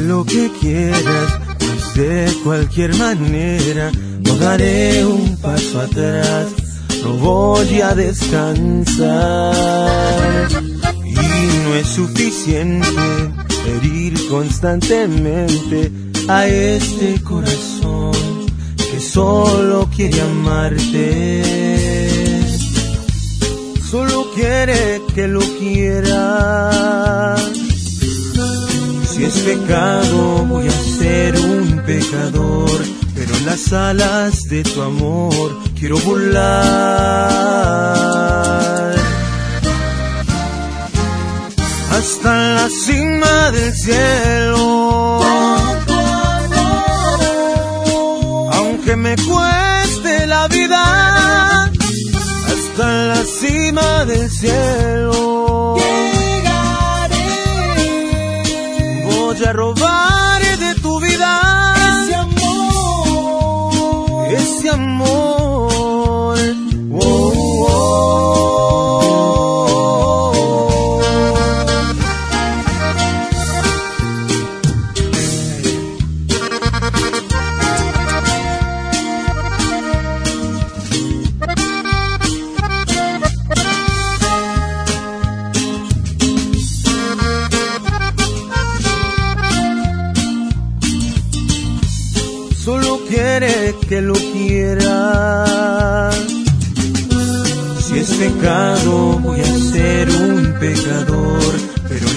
Lo 0.00 0.24
que 0.24 0.50
quieras, 0.60 1.38
pues 1.58 1.94
de 1.94 2.32
cualquier 2.42 2.94
manera 2.96 3.90
no 4.20 4.36
daré 4.36 5.04
un 5.06 5.36
paso 5.36 5.80
atrás, 5.80 6.48
no 7.02 7.14
voy 7.14 7.80
a 7.80 7.94
descansar. 7.94 9.54
Y 11.04 11.14
no 11.14 11.74
es 11.76 11.86
suficiente 11.86 12.88
herir 13.66 14.14
constantemente 14.28 15.92
a 16.28 16.46
este 16.46 17.22
corazón 17.22 18.46
que 18.76 19.00
solo 19.00 19.88
quiere 19.94 20.20
amarte. 20.20 21.42
Solo 23.90 24.30
quiere 24.34 25.00
que 25.14 25.28
lo 25.28 25.40
quiera. 25.58 27.36
Es 29.24 29.38
pecado, 29.38 30.44
voy 30.44 30.68
a 30.68 30.98
ser 30.98 31.34
un 31.38 31.82
pecador, 31.86 32.84
pero 33.14 33.34
en 33.34 33.46
las 33.46 33.72
alas 33.72 34.42
de 34.50 34.62
tu 34.62 34.82
amor 34.82 35.58
quiero 35.78 35.98
volar. 36.00 36.44
Hasta 41.90 42.54
la 42.54 42.68
cima 42.68 43.50
del 43.50 43.72
cielo. 43.72 45.20
Aunque 48.52 48.94
me 48.94 49.16
cueste 49.16 50.26
la 50.26 50.48
vida, 50.48 51.64
hasta 52.52 53.06
la 53.06 53.24
cima 53.24 54.04
del 54.04 54.30
cielo. 54.30 55.43
Voy 59.56 60.13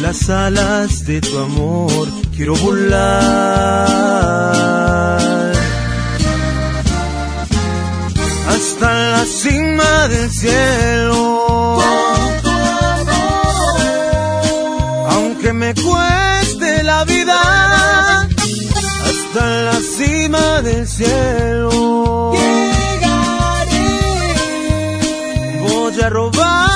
las 0.07 0.29
alas 0.29 1.05
de 1.05 1.19
tu 1.19 1.37
amor 1.37 2.07
quiero 2.33 2.55
volar. 2.55 2.97
Hasta 8.53 8.89
la 9.13 9.25
cima 9.25 10.07
del 10.07 10.31
cielo. 10.31 11.81
Aunque 15.09 15.51
me 15.51 15.73
cueste 15.73 16.83
la 16.83 17.03
vida, 17.03 17.41
hasta 19.09 19.43
la 19.67 19.79
cima 19.97 20.61
del 20.61 20.87
cielo. 20.87 22.31
Voy 25.67 26.01
a 26.01 26.09
robar 26.09 26.66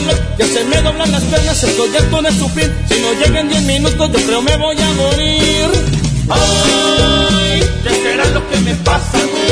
dolor. 0.00 0.18
Ya 0.38 0.46
se 0.46 0.64
me 0.64 0.82
doblan 0.82 1.10
las 1.12 1.22
piernas, 1.24 1.62
estoy 1.62 1.96
harto 1.96 2.22
de 2.22 2.32
sufrir. 2.32 2.72
Si 2.88 3.00
no 3.00 3.12
llegan 3.14 3.48
10 3.48 3.62
minutos, 3.62 4.10
yo 4.12 4.26
creo 4.26 4.42
me 4.42 4.56
voy 4.56 4.76
a 4.78 4.90
morir. 4.92 5.68
Ay, 6.28 7.60
que 7.82 7.90
será 7.90 8.24
lo 8.26 8.48
que 8.48 8.56
me 8.58 8.74
pasa 8.76 9.18
a 9.18 9.22
mí? 9.22 9.48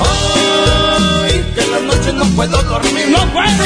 Ay, 0.00 1.52
que 1.54 1.60
en 1.62 1.70
las 1.72 1.82
noches 1.82 2.14
no 2.14 2.24
puedo 2.36 2.62
dormir, 2.62 3.08
no 3.10 3.32
puedo. 3.32 3.64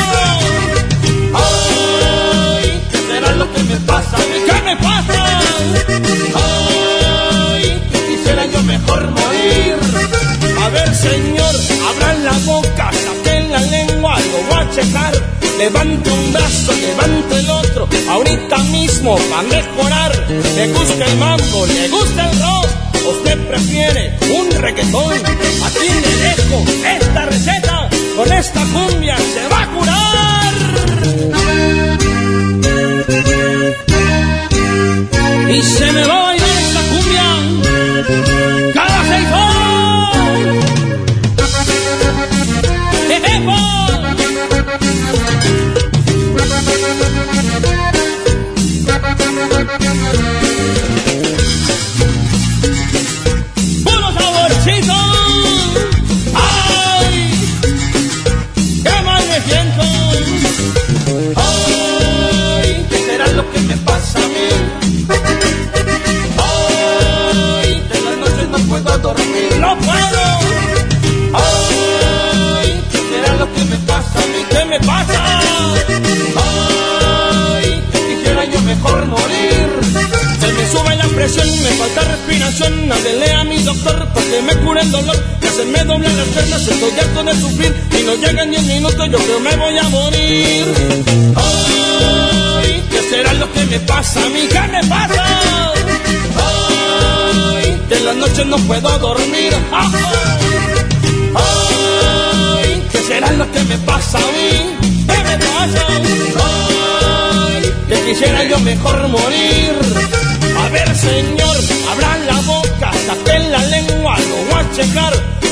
Ay, 1.35 2.83
¿qué 2.91 2.99
será 2.99 3.33
lo 3.33 3.53
que 3.53 3.63
me 3.65 3.77
pasa 3.77 4.17
a 4.17 4.21
mí? 4.21 4.39
¿Qué 4.47 4.63
me 4.65 4.77
pasa? 4.77 5.41
Ay, 6.35 7.83
que 7.93 7.99
quisiera 8.09 8.47
yo 8.47 8.63
mejor 8.63 9.11
morir. 9.11 9.77
A 10.61 10.69
ver, 10.71 10.95
señor, 10.95 11.38
Levante 15.59 16.11
un 16.11 16.33
brazo, 16.33 16.73
levante 16.73 17.41
el 17.41 17.51
otro, 17.51 17.89
ahorita 18.09 18.59
mismo 18.59 19.19
va 19.33 19.41
a 19.41 19.43
mejorar. 19.43 20.27
Le 20.31 20.69
gusta 20.69 21.05
el 21.05 21.17
mambo, 21.17 21.67
le 21.67 21.89
gusta 21.89 22.31
el 22.31 22.41
rock, 22.41 22.69
usted 23.11 23.49
prefiere 23.49 24.17
un 24.31 24.51
reggaetón. 24.63 25.15
Aquí 25.15 25.89
le 25.89 26.17
dejo 26.29 26.65
esta 26.87 27.27
receta, 27.27 27.91
con 28.17 28.33
esta 28.33 28.61
cumbia 28.73 29.17
se 29.17 29.49
va 29.49 29.63
a 29.63 29.67
curar. 29.75 30.55
Y 35.51 35.63
se 35.63 35.93
me 35.93 36.05
va 36.07 36.28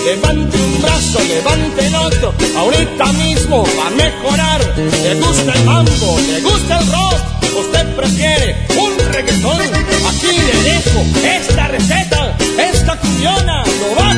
Levante 0.06 0.56
un 0.56 0.82
brazo, 0.82 1.18
levante 1.26 1.84
el 1.84 1.94
otro, 1.96 2.32
ahorita 2.56 3.06
mismo 3.14 3.64
va 3.76 3.88
a 3.88 3.90
mejorar. 3.90 4.60
Le 5.02 5.14
gusta 5.16 5.52
el 5.52 5.64
mambo, 5.64 6.20
le 6.20 6.40
gusta 6.42 6.78
el 6.78 6.86
rock, 6.92 7.20
usted 7.58 7.96
prefiere 7.96 8.68
un 8.78 9.12
reggaetón. 9.12 9.60
Aquí 10.08 10.28
le 10.28 10.62
dejo 10.62 11.02
esta 11.24 11.66
receta, 11.66 12.36
esta 12.56 12.96
cuyona 13.00 13.64
lo 13.64 13.96
va 13.96 14.15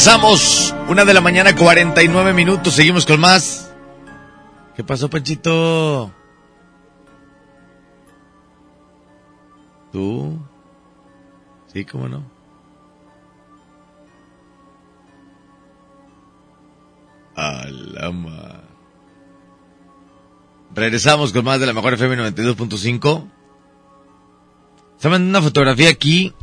Regresamos, 0.00 0.74
una 0.90 1.06
de 1.06 1.14
la 1.14 1.22
mañana, 1.22 1.56
49 1.56 2.34
minutos. 2.34 2.74
Seguimos 2.74 3.06
con 3.06 3.18
más. 3.18 3.72
¿Qué 4.76 4.84
pasó, 4.84 5.08
Panchito? 5.08 6.12
¿Tú? 9.90 10.38
Sí, 11.72 11.86
cómo 11.86 12.10
no. 12.10 12.22
A 17.34 17.64
la 17.70 18.10
ma- 18.12 18.64
Regresamos 20.74 21.32
con 21.32 21.42
más 21.42 21.58
de 21.58 21.64
la 21.64 21.72
mejor 21.72 21.94
FM 21.94 22.16
92.5. 22.18 23.30
Está 24.96 25.08
mandando 25.08 25.38
una 25.38 25.42
fotografía 25.46 25.88
aquí. 25.88 26.34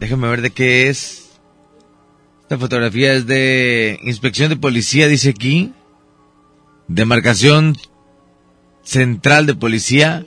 Déjame 0.00 0.26
ver 0.28 0.42
de 0.42 0.50
qué 0.50 0.88
es. 0.88 1.21
Esta 2.52 2.60
fotografía 2.60 3.14
es 3.14 3.24
de 3.26 3.98
inspección 4.02 4.50
de 4.50 4.56
policía, 4.56 5.08
dice 5.08 5.30
aquí. 5.30 5.72
Demarcación 6.86 7.78
central 8.82 9.46
de 9.46 9.54
policía. 9.54 10.26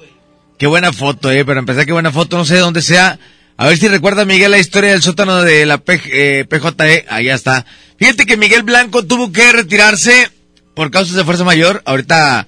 Qué 0.58 0.66
buena 0.66 0.92
foto, 0.92 1.30
eh. 1.30 1.46
Para 1.46 1.60
empezar, 1.60 1.86
qué 1.86 1.92
buena 1.94 2.12
foto. 2.12 2.36
No 2.36 2.44
sé 2.44 2.56
de 2.56 2.62
dónde 2.62 2.82
sea. 2.82 3.20
A 3.58 3.68
ver 3.68 3.78
si 3.78 3.88
recuerda 3.88 4.26
Miguel 4.26 4.50
la 4.50 4.58
historia 4.58 4.90
del 4.90 5.04
sótano 5.04 5.44
de 5.44 5.68
la 5.68 5.78
P- 5.78 6.02
eh, 6.40 6.46
PJE. 6.46 7.06
Ya 7.24 7.36
está. 7.36 7.64
Fíjate 8.00 8.26
que 8.26 8.38
Miguel 8.38 8.64
Blanco 8.64 9.06
tuvo 9.06 9.32
que 9.32 9.52
retirarse 9.52 10.32
por 10.74 10.90
causas 10.90 11.16
de 11.16 11.26
fuerza 11.26 11.44
mayor. 11.44 11.84
Ahorita 11.86 12.48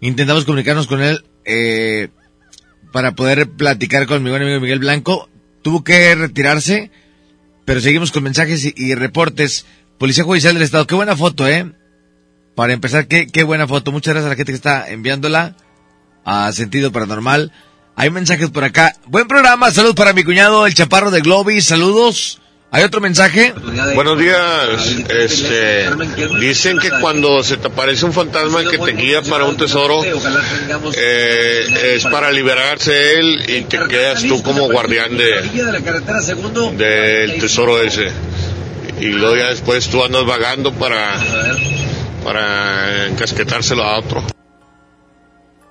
intentamos 0.00 0.46
comunicarnos 0.46 0.86
con 0.86 1.02
él 1.02 1.26
eh, 1.44 2.08
para 2.90 3.12
poder 3.12 3.50
platicar 3.50 4.06
con 4.06 4.22
mi 4.22 4.30
buen 4.30 4.40
amigo 4.40 4.60
Miguel 4.60 4.78
Blanco. 4.78 5.28
Tuvo 5.60 5.84
que 5.84 6.14
retirarse, 6.14 6.90
pero 7.64 7.80
seguimos 7.80 8.12
con 8.12 8.22
mensajes 8.22 8.64
y, 8.64 8.74
y 8.76 8.94
reportes. 8.94 9.66
Policía 9.98 10.24
Judicial 10.24 10.54
del 10.54 10.62
Estado, 10.62 10.86
qué 10.86 10.94
buena 10.94 11.16
foto, 11.16 11.46
¿eh? 11.46 11.72
Para 12.54 12.72
empezar, 12.72 13.06
qué, 13.06 13.26
qué 13.26 13.42
buena 13.42 13.68
foto. 13.68 13.92
Muchas 13.92 14.14
gracias 14.14 14.26
a 14.26 14.30
la 14.30 14.36
gente 14.36 14.52
que 14.52 14.56
está 14.56 14.90
enviándola 14.90 15.56
a 16.24 16.52
Sentido 16.52 16.92
Paranormal. 16.92 17.52
Hay 17.96 18.10
mensajes 18.10 18.50
por 18.50 18.64
acá. 18.64 18.94
Buen 19.06 19.28
programa, 19.28 19.70
saludos 19.70 19.96
para 19.96 20.12
mi 20.12 20.24
cuñado, 20.24 20.66
el 20.66 20.74
chaparro 20.74 21.10
de 21.10 21.20
Globy, 21.20 21.60
saludos. 21.60 22.40
¿Hay 22.72 22.84
otro 22.84 23.00
mensaje? 23.00 23.52
Buenos 23.96 24.16
días. 24.16 24.96
Este, 25.08 25.90
dicen 26.38 26.78
que 26.78 26.88
cuando 27.00 27.42
se 27.42 27.56
te 27.56 27.66
aparece 27.66 28.04
un 28.04 28.12
fantasma 28.12 28.62
que 28.62 28.78
te 28.78 28.92
guía 28.92 29.22
para 29.22 29.44
un 29.44 29.56
tesoro, 29.56 30.02
eh, 30.96 31.94
es 31.96 32.04
para 32.04 32.30
liberarse 32.30 33.18
él 33.18 33.42
y 33.48 33.62
te 33.62 33.76
quedas 33.88 34.22
tú 34.22 34.40
como 34.44 34.70
guardián 34.70 35.16
de 35.16 35.42
del 36.76 37.40
tesoro 37.40 37.82
ese. 37.82 38.12
Y 39.00 39.06
luego 39.06 39.36
ya 39.36 39.46
después 39.46 39.88
tú 39.88 40.04
andas 40.04 40.24
vagando 40.24 40.72
para 40.72 41.18
para 42.22 43.06
encasquetárselo 43.08 43.82
a 43.82 43.98
otro. 43.98 44.24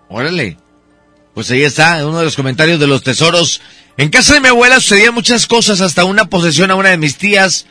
Órale. 0.09 0.57
Pues 1.33 1.49
ahí 1.51 1.63
está, 1.63 2.05
uno 2.05 2.19
de 2.19 2.25
los 2.25 2.35
comentarios 2.35 2.77
de 2.77 2.87
los 2.87 3.01
tesoros. 3.03 3.61
En 3.99 4.07
casa 4.07 4.33
de 4.33 4.39
mi 4.39 4.47
abuela 4.47 4.79
sucedían 4.79 5.13
muchas 5.13 5.45
cosas, 5.45 5.81
hasta 5.81 6.05
una 6.05 6.29
posesión 6.29 6.71
a 6.71 6.75
una 6.75 6.87
de 6.87 6.97
mis 6.97 7.17
tías. 7.17 7.65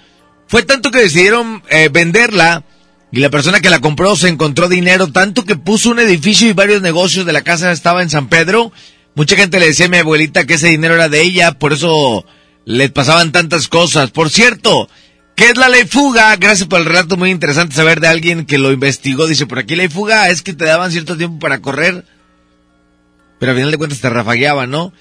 Fue 0.46 0.62
tanto 0.62 0.90
que 0.90 0.98
decidieron 0.98 1.62
eh, 1.70 1.88
venderla 1.90 2.64
y 3.10 3.20
la 3.20 3.30
persona 3.30 3.60
que 3.60 3.70
la 3.70 3.80
compró 3.80 4.14
se 4.14 4.28
encontró 4.28 4.68
dinero, 4.68 5.10
tanto 5.10 5.46
que 5.46 5.56
puso 5.56 5.88
un 5.88 6.00
edificio 6.00 6.46
y 6.46 6.52
varios 6.52 6.82
negocios 6.82 7.24
de 7.24 7.32
la 7.32 7.40
casa 7.40 7.72
estaba 7.72 8.02
en 8.02 8.10
San 8.10 8.28
Pedro. 8.28 8.72
Mucha 9.14 9.36
gente 9.36 9.58
le 9.58 9.68
decía 9.68 9.86
a 9.86 9.88
mi 9.88 9.96
abuelita 9.96 10.44
que 10.44 10.54
ese 10.54 10.68
dinero 10.68 10.96
era 10.96 11.08
de 11.08 11.22
ella, 11.22 11.52
por 11.52 11.72
eso 11.72 12.26
le 12.66 12.90
pasaban 12.90 13.32
tantas 13.32 13.66
cosas. 13.66 14.10
Por 14.10 14.28
cierto, 14.28 14.90
¿qué 15.34 15.46
es 15.46 15.56
la 15.56 15.70
ley 15.70 15.86
fuga? 15.86 16.36
Gracias 16.36 16.68
por 16.68 16.80
el 16.80 16.84
relato, 16.84 17.16
muy 17.16 17.30
interesante 17.30 17.74
saber 17.74 18.00
de 18.00 18.08
alguien 18.08 18.44
que 18.44 18.58
lo 18.58 18.70
investigó. 18.70 19.26
Dice, 19.26 19.46
por 19.46 19.60
aquí 19.60 19.76
ley 19.76 19.88
fuga 19.88 20.28
es 20.28 20.42
que 20.42 20.52
te 20.52 20.66
daban 20.66 20.92
cierto 20.92 21.16
tiempo 21.16 21.38
para 21.38 21.62
correr, 21.62 22.04
pero 23.38 23.52
al 23.52 23.56
final 23.56 23.70
de 23.70 23.78
cuentas 23.78 24.00
te 24.00 24.10
rafagueaban, 24.10 24.70
¿no? 24.70 24.92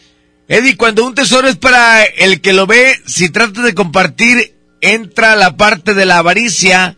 Eddie, 0.47 0.77
cuando 0.77 1.05
un 1.05 1.13
tesoro 1.13 1.47
es 1.47 1.57
para 1.57 2.03
el 2.03 2.39
que 2.39 2.53
lo 2.53 2.67
ve, 2.67 2.95
si 3.05 3.29
tratas 3.29 3.65
de 3.65 3.73
compartir, 3.73 4.55
entra 4.79 5.35
la 5.35 5.57
parte 5.57 5.93
de 5.93 6.05
la 6.05 6.19
avaricia. 6.19 6.97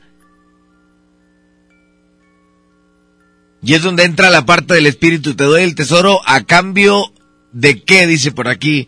Y 3.61 3.73
es 3.73 3.81
donde 3.81 4.03
entra 4.03 4.29
la 4.29 4.45
parte 4.45 4.75
del 4.75 4.85
espíritu. 4.85 5.35
Te 5.35 5.45
doy 5.45 5.63
el 5.63 5.75
tesoro 5.75 6.21
a 6.25 6.43
cambio 6.43 7.11
de 7.51 7.81
qué, 7.81 8.05
dice 8.05 8.31
por 8.31 8.47
aquí. 8.47 8.87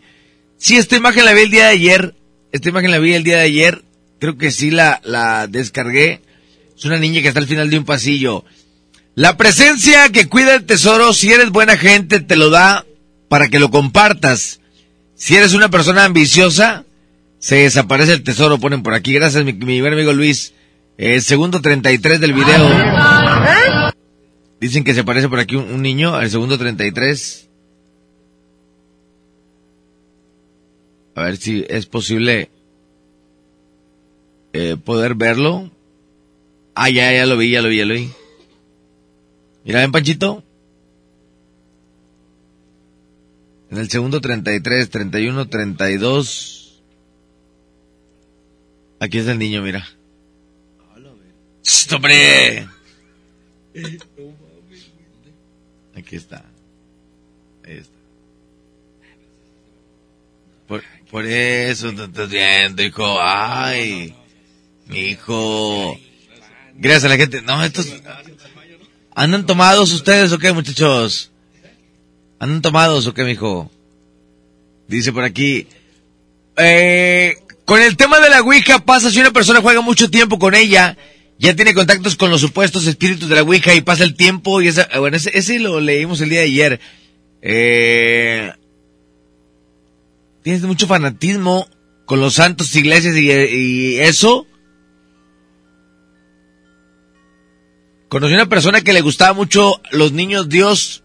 Sí, 0.58 0.76
esta 0.76 0.96
imagen 0.96 1.24
la 1.24 1.32
vi 1.32 1.42
el 1.42 1.50
día 1.50 1.64
de 1.64 1.72
ayer. 1.72 2.14
Esta 2.52 2.68
imagen 2.68 2.92
la 2.92 2.98
vi 3.00 3.14
el 3.14 3.24
día 3.24 3.38
de 3.38 3.42
ayer. 3.42 3.84
Creo 4.20 4.38
que 4.38 4.52
sí 4.52 4.70
la, 4.70 5.00
la 5.04 5.48
descargué. 5.48 6.22
Es 6.76 6.84
una 6.84 6.98
niña 6.98 7.20
que 7.20 7.28
está 7.28 7.40
al 7.40 7.48
final 7.48 7.68
de 7.68 7.78
un 7.78 7.84
pasillo. 7.84 8.44
La 9.14 9.36
presencia 9.36 10.08
que 10.10 10.28
cuida 10.28 10.54
el 10.54 10.64
tesoro, 10.64 11.12
si 11.12 11.32
eres 11.32 11.50
buena 11.50 11.76
gente, 11.76 12.20
te 12.20 12.36
lo 12.36 12.48
da 12.48 12.86
para 13.32 13.48
que 13.48 13.58
lo 13.58 13.70
compartas. 13.70 14.60
Si 15.14 15.34
eres 15.34 15.54
una 15.54 15.70
persona 15.70 16.04
ambiciosa, 16.04 16.84
se 17.38 17.56
desaparece 17.56 18.12
el 18.12 18.24
tesoro, 18.24 18.58
ponen 18.58 18.82
por 18.82 18.92
aquí. 18.92 19.14
Gracias, 19.14 19.42
mi, 19.42 19.54
mi 19.54 19.80
buen 19.80 19.94
amigo 19.94 20.12
Luis. 20.12 20.52
El 20.98 21.22
segundo 21.22 21.62
33 21.62 22.20
del 22.20 22.34
video. 22.34 22.68
Dicen 24.60 24.84
que 24.84 24.92
se 24.92 25.00
aparece 25.00 25.30
por 25.30 25.38
aquí 25.38 25.56
un, 25.56 25.80
niño, 25.80 26.20
el 26.20 26.28
segundo 26.28 26.58
33. 26.58 27.48
A 31.14 31.22
ver 31.22 31.38
si 31.38 31.64
es 31.70 31.86
posible 31.86 32.50
eh, 34.52 34.76
poder 34.76 35.14
verlo. 35.14 35.70
Ah, 36.74 36.90
ya, 36.90 37.10
ya 37.10 37.24
lo 37.24 37.38
vi, 37.38 37.48
ya 37.48 37.62
lo 37.62 37.70
vi, 37.70 37.78
ya 37.78 37.86
lo 37.86 37.94
vi. 37.94 38.10
Mira, 39.64 39.80
ven, 39.80 39.90
Panchito. 39.90 40.44
En 43.72 43.78
el 43.78 43.88
segundo 43.88 44.20
33, 44.20 44.90
31, 44.90 45.48
32. 45.48 46.82
Aquí 49.00 49.16
está 49.16 49.32
el 49.32 49.38
niño, 49.38 49.62
mira. 49.62 49.88
¡Shh, 51.64 51.94
¡Hombre! 51.94 52.68
Aquí 55.96 56.16
está. 56.16 56.44
Ahí 57.64 57.78
está. 57.78 57.96
Por, 60.68 60.84
por 61.10 61.24
eso 61.24 61.94
te 61.94 62.04
estás 62.04 62.28
viendo, 62.28 62.82
hijo. 62.82 63.22
Ay, 63.22 64.14
mi 64.84 64.98
hijo. 64.98 65.98
Gracias 66.74 67.04
a 67.04 67.08
la 67.08 67.16
gente. 67.16 67.40
No, 67.40 67.64
estos... 67.64 67.90
¿Andan 69.14 69.46
tomados 69.46 69.92
ustedes 69.92 70.30
o 70.32 70.38
qué, 70.38 70.52
muchachos? 70.52 71.31
¿Andan 72.42 72.60
tomados 72.60 73.06
o 73.06 73.14
qué, 73.14 73.22
mijo? 73.22 73.70
Dice 74.88 75.12
por 75.12 75.22
aquí. 75.22 75.68
Eh, 76.56 77.36
con 77.64 77.80
el 77.80 77.96
tema 77.96 78.18
de 78.18 78.30
la 78.30 78.40
Ouija 78.40 78.80
pasa 78.80 79.12
si 79.12 79.20
una 79.20 79.30
persona 79.30 79.60
juega 79.60 79.80
mucho 79.80 80.10
tiempo 80.10 80.40
con 80.40 80.56
ella, 80.56 80.96
ya 81.38 81.54
tiene 81.54 81.72
contactos 81.72 82.16
con 82.16 82.30
los 82.32 82.40
supuestos 82.40 82.84
espíritus 82.88 83.28
de 83.28 83.36
la 83.36 83.42
Ouija 83.42 83.72
y 83.74 83.80
pasa 83.82 84.02
el 84.02 84.16
tiempo 84.16 84.60
y 84.60 84.66
esa, 84.66 84.88
bueno, 84.98 85.16
ese, 85.16 85.30
ese 85.38 85.60
lo 85.60 85.80
leímos 85.80 86.20
el 86.20 86.30
día 86.30 86.40
de 86.40 86.46
ayer. 86.46 86.80
Eh, 87.42 88.52
tienes 90.42 90.62
mucho 90.62 90.88
fanatismo 90.88 91.68
con 92.06 92.18
los 92.18 92.34
santos 92.34 92.74
iglesias 92.74 93.16
y, 93.16 93.30
y 93.30 94.00
eso. 94.00 94.48
Conocí 98.08 98.34
una 98.34 98.48
persona 98.48 98.80
que 98.80 98.92
le 98.92 99.00
gustaba 99.00 99.32
mucho 99.32 99.80
los 99.92 100.10
niños 100.10 100.48
Dios. 100.48 101.01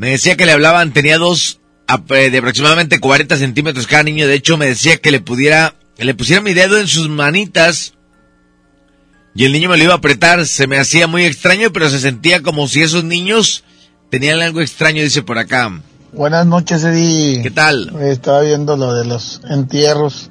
Me 0.00 0.12
decía 0.12 0.34
que 0.34 0.46
le 0.46 0.52
hablaban, 0.52 0.94
tenía 0.94 1.18
dos 1.18 1.60
de 2.08 2.38
aproximadamente 2.38 3.00
40 3.00 3.36
centímetros 3.36 3.86
cada 3.86 4.02
niño. 4.02 4.26
De 4.26 4.32
hecho, 4.32 4.56
me 4.56 4.64
decía 4.64 4.96
que 4.96 5.10
le 5.10 5.20
pudiera, 5.20 5.74
que 5.94 6.06
le 6.06 6.14
pusiera 6.14 6.40
mi 6.40 6.54
dedo 6.54 6.78
en 6.78 6.88
sus 6.88 7.10
manitas. 7.10 7.92
Y 9.34 9.44
el 9.44 9.52
niño 9.52 9.68
me 9.68 9.76
lo 9.76 9.84
iba 9.84 9.92
a 9.92 9.98
apretar. 9.98 10.46
Se 10.46 10.66
me 10.66 10.78
hacía 10.78 11.06
muy 11.06 11.26
extraño, 11.26 11.70
pero 11.70 11.90
se 11.90 12.00
sentía 12.00 12.42
como 12.42 12.66
si 12.66 12.80
esos 12.80 13.04
niños 13.04 13.62
tenían 14.08 14.40
algo 14.40 14.62
extraño, 14.62 15.02
dice 15.02 15.22
por 15.22 15.36
acá. 15.36 15.82
Buenas 16.14 16.46
noches, 16.46 16.82
Eddie. 16.82 17.42
¿Qué 17.42 17.50
tal? 17.50 17.94
Estaba 18.00 18.40
viendo 18.40 18.78
lo 18.78 18.94
de 18.94 19.04
los 19.04 19.42
entierros. 19.50 20.30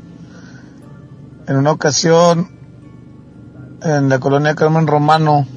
En 1.48 1.58
una 1.58 1.74
ocasión, 1.74 2.50
en 3.84 4.10
la 4.10 4.20
colonia 4.20 4.56
Carmen 4.56 4.88
Romano, 4.88 5.48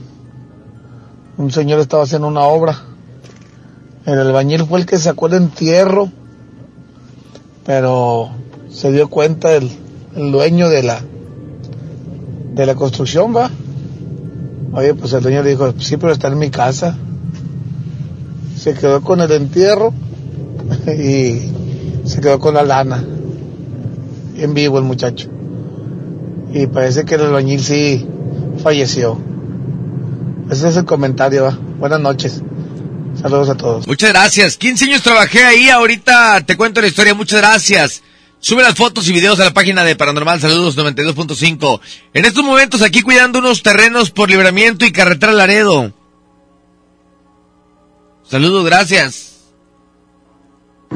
un 1.39 1.51
señor 1.51 1.81
estaba 1.81 2.03
haciendo 2.03 2.29
una 2.29 2.43
obra. 2.43 2.92
El 4.05 4.19
albañil 4.19 4.65
fue 4.65 4.81
el 4.81 4.87
que 4.87 4.99
sacó 4.99 5.29
el 5.29 5.35
entierro, 5.35 6.11
pero 7.65 8.31
se 8.69 8.91
dio 8.91 9.09
cuenta 9.09 9.55
el, 9.55 9.71
dueño 10.15 10.69
de 10.69 10.83
la 10.83 11.01
de 12.55 12.67
la 12.67 12.75
construcción, 12.75 13.35
va. 13.35 13.51
Oye, 14.73 14.95
pues 14.95 15.13
el 15.13 15.23
dueño 15.23 15.43
le 15.43 15.51
dijo, 15.51 15.73
sí, 15.79 15.97
pero 15.97 16.13
está 16.13 16.29
en 16.29 16.39
mi 16.39 16.51
casa. 16.51 16.99
Se 18.57 18.75
quedó 18.75 19.01
con 19.03 19.21
el 19.21 19.31
entierro 19.31 19.93
y 20.87 21.41
se 22.05 22.21
quedó 22.21 22.41
con 22.41 22.55
la 22.55 22.65
lana. 22.65 23.05
En 24.37 24.53
vivo 24.53 24.79
el 24.79 24.85
muchacho. 24.85 25.29
Y 26.53 26.67
parece 26.67 27.05
que 27.05 27.15
el 27.15 27.23
albañil 27.23 27.61
sí 27.61 28.07
falleció. 28.59 29.17
Ese 30.51 30.69
es 30.69 30.77
el 30.77 30.85
comentario, 30.85 31.45
va. 31.45 31.59
Buenas 31.79 32.01
noches. 32.01 32.43
Saludos 33.21 33.49
a 33.51 33.57
todos. 33.57 33.87
Muchas 33.87 34.11
gracias. 34.11 34.57
15 34.57 34.85
años 34.87 35.03
trabajé 35.03 35.45
ahí, 35.45 35.69
ahorita 35.69 36.41
te 36.47 36.57
cuento 36.57 36.81
la 36.81 36.87
historia. 36.87 37.15
Muchas 37.15 37.41
gracias. 37.41 38.03
Sube 38.41 38.63
las 38.63 38.75
fotos 38.75 39.09
y 39.09 39.13
videos 39.13 39.39
a 39.39 39.45
la 39.45 39.55
página 39.55 39.85
de 39.85 39.95
Paranormal 39.95 40.41
Saludos 40.41 40.77
92.5. 40.77 41.81
En 42.13 42.25
estos 42.25 42.43
momentos 42.43 42.83
aquí 42.83 43.03
cuidando 43.03 43.39
unos 43.39 43.63
terrenos 43.63 44.11
por 44.11 44.31
libramiento 44.31 44.85
y 44.85 44.91
carretera 44.91 45.33
Laredo. 45.33 45.93
Saludos, 48.29 48.65
gracias. 48.65 49.33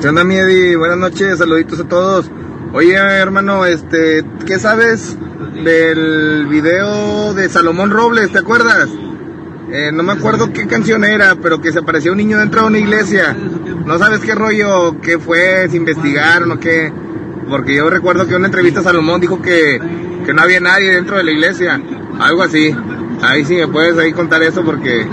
¿Qué 0.00 0.08
onda, 0.08 0.24
mi 0.24 0.34
Eddie? 0.34 0.76
Buenas 0.76 0.98
noches, 0.98 1.38
saluditos 1.38 1.78
a 1.78 1.84
todos. 1.88 2.30
Oye, 2.72 2.94
hermano, 2.94 3.64
este, 3.64 4.24
¿qué 4.44 4.58
sabes 4.58 5.16
del 5.64 6.46
video 6.46 7.32
de 7.32 7.48
Salomón 7.48 7.90
Robles? 7.90 8.32
¿Te 8.32 8.38
acuerdas? 8.38 8.88
Eh, 9.70 9.90
no 9.92 10.02
me 10.04 10.12
acuerdo 10.12 10.52
qué 10.52 10.66
canción 10.66 11.04
era, 11.04 11.34
pero 11.34 11.60
que 11.60 11.72
se 11.72 11.80
apareció 11.80 12.12
un 12.12 12.18
niño 12.18 12.38
dentro 12.38 12.62
de 12.62 12.66
una 12.68 12.78
iglesia. 12.78 13.36
¿No 13.84 13.98
sabes 13.98 14.20
qué 14.20 14.34
rollo, 14.34 15.00
qué 15.00 15.18
fue, 15.18 15.68
si 15.68 15.76
investigaron 15.76 16.52
o 16.52 16.60
qué? 16.60 16.92
Porque 17.48 17.74
yo 17.74 17.90
recuerdo 17.90 18.24
que 18.26 18.32
en 18.32 18.38
una 18.38 18.46
entrevista 18.46 18.82
Salomón 18.82 19.20
dijo 19.20 19.42
que, 19.42 19.80
que 20.24 20.32
no 20.32 20.42
había 20.42 20.60
nadie 20.60 20.92
dentro 20.92 21.16
de 21.16 21.24
la 21.24 21.30
iglesia. 21.32 21.80
Algo 22.20 22.42
así. 22.42 22.74
Ahí 23.22 23.44
sí 23.44 23.54
me 23.56 23.68
puedes 23.68 23.98
ahí 23.98 24.12
contar 24.12 24.42
eso 24.42 24.64
porque... 24.64 25.06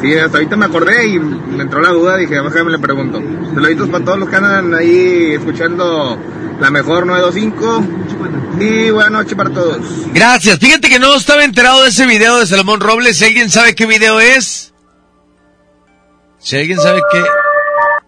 Sí, 0.00 0.14
hasta 0.14 0.36
ahorita 0.36 0.56
me 0.56 0.66
acordé 0.66 1.06
y 1.06 1.18
me 1.18 1.62
entró 1.62 1.80
la 1.80 1.88
duda, 1.88 2.16
dije, 2.16 2.34
déjame 2.34 2.72
le 2.72 2.78
pregunto. 2.78 3.22
Saluditos 3.54 3.88
para 3.88 4.04
todos 4.04 4.18
los 4.18 4.28
que 4.28 4.36
andan 4.36 4.74
ahí 4.74 5.32
escuchando 5.32 6.18
la 6.60 6.70
mejor 6.70 7.06
925 7.06 7.84
y 8.60 8.90
buena 8.90 9.10
noche 9.10 9.36
para 9.36 9.50
todos. 9.50 9.78
Gracias. 10.12 10.58
Fíjate 10.58 10.88
que 10.88 10.98
no 10.98 11.14
estaba 11.14 11.44
enterado 11.44 11.82
de 11.82 11.88
ese 11.88 12.06
video 12.06 12.38
de 12.38 12.46
Salomón 12.46 12.80
Robles. 12.80 13.16
Si 13.18 13.24
alguien 13.24 13.50
sabe 13.50 13.74
qué 13.74 13.86
video 13.86 14.20
es, 14.20 14.72
si 16.38 16.56
alguien 16.56 16.78
sabe 16.78 17.00
qué, 17.10 17.22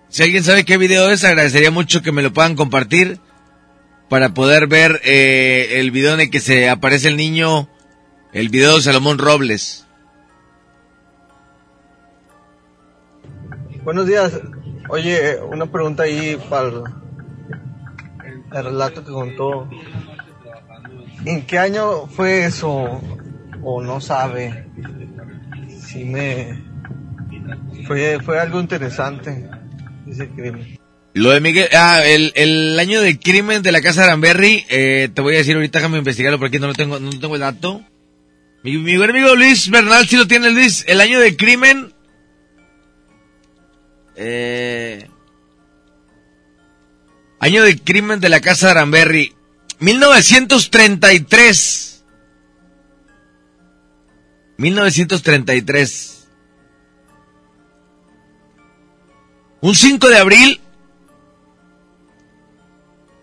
si 0.09 0.23
alguien 0.23 0.45
sabe 0.45 0.65
qué 0.65 0.77
video 0.77 1.11
es, 1.11 1.25
agradecería 1.25 1.71
mucho 1.71 2.03
que 2.03 2.13
me 2.13 2.23
lo 2.23 2.33
puedan 2.33 2.57
compartir 2.57 3.19
para 4.09 4.35
poder 4.35 4.67
ver 4.67 5.01
eh, 5.05 5.81
el 5.81 5.91
video 5.91 6.15
en 6.15 6.21
el 6.21 6.31
que 6.31 6.41
se 6.41 6.69
aparece 6.69 7.09
el 7.09 7.17
niño, 7.17 7.69
el 8.33 8.49
video 8.49 8.77
de 8.77 8.83
Salomón 8.83 9.19
Robles. 9.19 9.87
Buenos 13.83 14.07
días. 14.07 14.33
Oye, 14.89 15.39
una 15.51 15.67
pregunta 15.67 16.05
ahí 16.05 16.39
para 16.49 16.71
el, 18.51 18.57
el 18.57 18.65
relato 18.65 19.05
que 19.05 19.13
contó. 19.13 19.69
¿En 21.25 21.43
qué 21.47 21.59
año 21.59 22.07
fue 22.07 22.47
eso? 22.47 23.01
¿O 23.63 23.83
no 23.83 24.01
sabe? 24.01 24.67
sí 25.81 26.05
me... 26.05 26.65
Fue, 27.87 28.19
fue 28.21 28.41
algo 28.41 28.61
interesante 28.61 29.49
crimen. 30.35 30.79
Lo 31.15 31.31
de 31.31 31.41
Miguel, 31.41 31.69
ah, 31.73 32.03
el, 32.05 32.33
el 32.35 32.79
año 32.79 33.01
del 33.01 33.19
crimen 33.19 33.63
de 33.63 33.73
la 33.73 33.81
casa 33.81 34.03
de 34.03 34.09
Aranberry, 34.09 34.67
eh, 34.69 35.09
te 35.13 35.23
voy 35.23 35.35
a 35.35 35.39
decir 35.39 35.55
ahorita, 35.55 35.79
déjame 35.79 35.99
investigarlo 35.99 36.39
porque 36.39 36.59
no 36.59 36.67
lo 36.67 36.75
tengo, 36.75 37.01
no 37.01 37.11
tengo 37.11 37.35
el 37.35 37.41
dato. 37.41 37.83
Mi, 38.63 38.77
mi 38.77 38.97
buen 38.97 39.11
amigo 39.11 39.35
Luis 39.35 39.71
Bernal 39.71 40.07
sí 40.07 40.17
lo 40.17 40.27
tiene 40.27 40.51
Luis, 40.51 40.85
el 40.89 41.01
año 41.01 41.19
del 41.21 41.37
crimen, 41.37 41.95
eh, 44.15 45.09
año 47.41 47.63
del 47.63 47.83
crimen 47.83 48.21
de 48.21 48.29
la 48.29 48.41
casa 48.41 48.67
de 48.67 48.73
Aranberry, 48.73 49.35
1933. 49.81 52.05
1933. 54.59 56.13
Un 59.61 59.75
5 59.75 60.09
de 60.09 60.19
abril, 60.19 60.61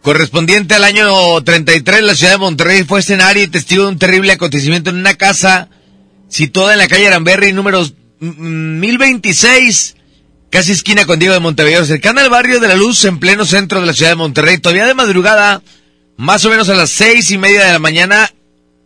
correspondiente 0.02 0.76
al 0.76 0.84
año 0.84 1.42
33, 1.42 2.04
la 2.04 2.16
ciudad 2.16 2.34
de 2.34 2.40
Monterrey 2.40 2.84
fue 2.84 3.00
escenario 3.00 3.44
y 3.44 3.48
testigo 3.48 3.84
de 3.84 3.90
un 3.90 4.00
terrible 4.00 4.34
acontecimiento 4.34 4.90
en 4.90 4.98
una 4.98 5.16
casa 5.16 5.70
situada 6.28 6.74
en 6.74 6.80
la 6.80 6.88
calle 6.88 7.08
Aramberry, 7.08 7.54
número 7.54 7.86
1026, 8.20 9.96
casi 10.54 10.72
esquina 10.72 11.08
con 11.08 11.18
Diego 11.18 11.34
de 11.34 11.40
Montevideo, 11.40 11.84
cercana 11.84 12.22
al 12.22 12.30
barrio 12.30 12.60
de 12.60 12.68
la 12.68 12.76
Luz, 12.76 13.04
en 13.06 13.18
pleno 13.18 13.44
centro 13.44 13.82
de 13.82 13.88
la 13.88 13.94
ciudad 13.94 14.12
de 14.12 14.18
Monterrey. 14.18 14.60
Todavía 14.60 14.86
de 14.86 14.94
madrugada, 14.94 15.64
más 16.16 16.46
o 16.46 16.52
menos 16.52 16.70
a 16.70 16.76
las 16.76 16.92
seis 16.92 17.32
y 17.32 17.40
media 17.40 17.66
de 17.66 17.74
la 17.74 17.80
mañana, 17.80 18.32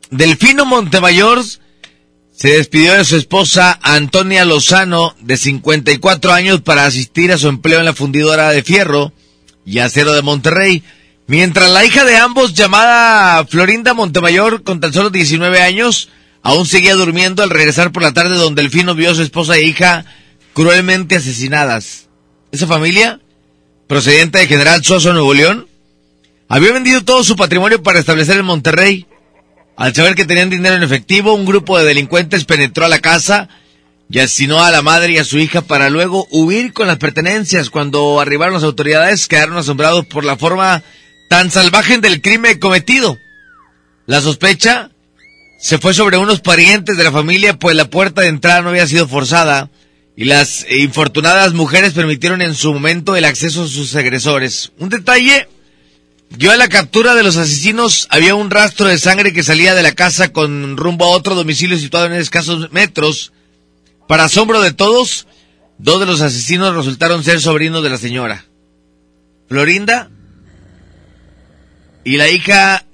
Delfino 0.09 0.63
Montemayor 0.63 1.43
se 2.31 2.51
despidió 2.51 2.93
de 2.93 3.03
su 3.03 3.17
esposa 3.17 3.77
Antonia 3.81 4.45
Lozano, 4.45 5.13
de 5.19 5.35
54 5.35 6.31
años, 6.31 6.61
para 6.61 6.85
asistir 6.85 7.33
a 7.33 7.37
su 7.37 7.49
empleo 7.49 7.79
en 7.79 7.85
la 7.85 7.93
fundidora 7.93 8.51
de 8.51 8.63
fierro 8.63 9.11
y 9.65 9.79
acero 9.79 10.13
de 10.13 10.21
Monterrey. 10.21 10.83
Mientras 11.27 11.69
la 11.69 11.83
hija 11.83 12.05
de 12.05 12.15
ambos, 12.15 12.53
llamada 12.53 13.45
Florinda 13.45 13.93
Montemayor, 13.93 14.63
con 14.63 14.79
tan 14.79 14.93
solo 14.93 15.09
19 15.09 15.59
años, 15.59 16.07
aún 16.43 16.65
seguía 16.65 16.95
durmiendo 16.95 17.43
al 17.43 17.49
regresar 17.49 17.91
por 17.91 18.03
la 18.03 18.13
tarde 18.13 18.35
donde 18.35 18.61
Delfino 18.61 18.95
vio 18.95 19.11
a 19.11 19.15
su 19.15 19.21
esposa 19.21 19.57
e 19.57 19.63
hija 19.63 20.05
cruelmente 20.57 21.17
asesinadas. 21.17 22.07
Esa 22.51 22.65
familia, 22.65 23.19
procedente 23.85 24.39
de 24.39 24.47
General 24.47 24.83
Soso, 24.83 25.13
Nuevo 25.13 25.35
León, 25.35 25.67
había 26.49 26.73
vendido 26.73 27.03
todo 27.03 27.23
su 27.23 27.35
patrimonio 27.35 27.83
para 27.83 27.99
establecer 27.99 28.39
en 28.39 28.45
Monterrey. 28.45 29.05
Al 29.75 29.93
saber 29.93 30.15
que 30.15 30.25
tenían 30.25 30.49
dinero 30.49 30.75
en 30.75 30.81
efectivo, 30.81 31.35
un 31.35 31.45
grupo 31.45 31.77
de 31.77 31.85
delincuentes 31.85 32.45
penetró 32.45 32.85
a 32.85 32.89
la 32.89 33.01
casa 33.01 33.49
y 34.09 34.17
asesinó 34.17 34.63
a 34.63 34.71
la 34.71 34.81
madre 34.81 35.11
y 35.11 35.19
a 35.19 35.25
su 35.25 35.37
hija 35.37 35.61
para 35.61 35.91
luego 35.91 36.27
huir 36.31 36.73
con 36.73 36.87
las 36.87 36.97
pertenencias. 36.97 37.69
Cuando 37.69 38.19
arribaron 38.19 38.55
las 38.55 38.63
autoridades, 38.63 39.27
quedaron 39.27 39.57
asombrados 39.57 40.07
por 40.07 40.25
la 40.25 40.37
forma 40.37 40.81
tan 41.29 41.51
salvaje 41.51 41.99
del 41.99 42.19
crimen 42.19 42.57
cometido. 42.57 43.15
La 44.07 44.21
sospecha 44.21 44.89
se 45.59 45.77
fue 45.77 45.93
sobre 45.93 46.17
unos 46.17 46.39
parientes 46.39 46.97
de 46.97 47.03
la 47.03 47.11
familia, 47.11 47.59
pues 47.59 47.75
la 47.75 47.91
puerta 47.91 48.21
de 48.21 48.29
entrada 48.29 48.63
no 48.63 48.69
había 48.69 48.87
sido 48.87 49.07
forzada 49.07 49.69
y 50.19 50.25
las 50.25 50.65
infortunadas 50.71 51.53
mujeres 51.53 51.93
permitieron 51.93 52.41
en 52.41 52.55
su 52.55 52.73
momento 52.73 53.15
el 53.15 53.23
acceso 53.23 53.63
a 53.63 53.67
sus 53.67 53.95
agresores. 53.95 54.71
Un 54.79 54.89
detalle 54.89 55.47
dio 56.31 56.51
a 56.51 56.57
la 56.57 56.67
captura 56.69 57.13
de 57.13 57.21
los 57.21 57.37
asesinos. 57.37 58.07
Había 58.09 58.33
un 58.33 58.49
rastro 58.49 58.87
de 58.87 58.97
sangre 58.97 59.31
que 59.31 59.43
salía 59.43 59.75
de 59.75 59.83
la 59.83 59.91
casa 59.91 60.33
con 60.33 60.75
rumbo 60.75 61.05
a 61.05 61.09
otro 61.09 61.35
domicilio 61.35 61.77
situado 61.77 62.07
en 62.07 62.13
escasos 62.13 62.71
metros. 62.71 63.31
Para 64.07 64.23
asombro 64.23 64.59
de 64.59 64.73
todos, 64.73 65.27
dos 65.77 65.99
de 65.99 66.07
los 66.07 66.21
asesinos 66.21 66.75
resultaron 66.75 67.23
ser 67.23 67.39
sobrinos 67.39 67.83
de 67.83 67.89
la 67.91 67.99
señora. 67.99 68.43
Florinda 69.47 70.09
y 72.03 72.17
la 72.17 72.27
hija 72.27 72.87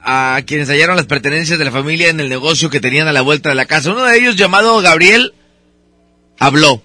a 0.00 0.40
quienes 0.46 0.68
hallaron 0.68 0.94
las 0.94 1.06
pertenencias 1.06 1.58
de 1.58 1.64
la 1.64 1.72
familia 1.72 2.08
en 2.08 2.20
el 2.20 2.28
negocio 2.28 2.70
que 2.70 2.78
tenían 2.78 3.08
a 3.08 3.12
la 3.12 3.22
vuelta 3.22 3.48
de 3.48 3.56
la 3.56 3.66
casa. 3.66 3.90
Uno 3.90 4.04
de 4.04 4.16
ellos, 4.16 4.36
llamado 4.36 4.80
Gabriel, 4.80 5.34
habló. 6.40 6.82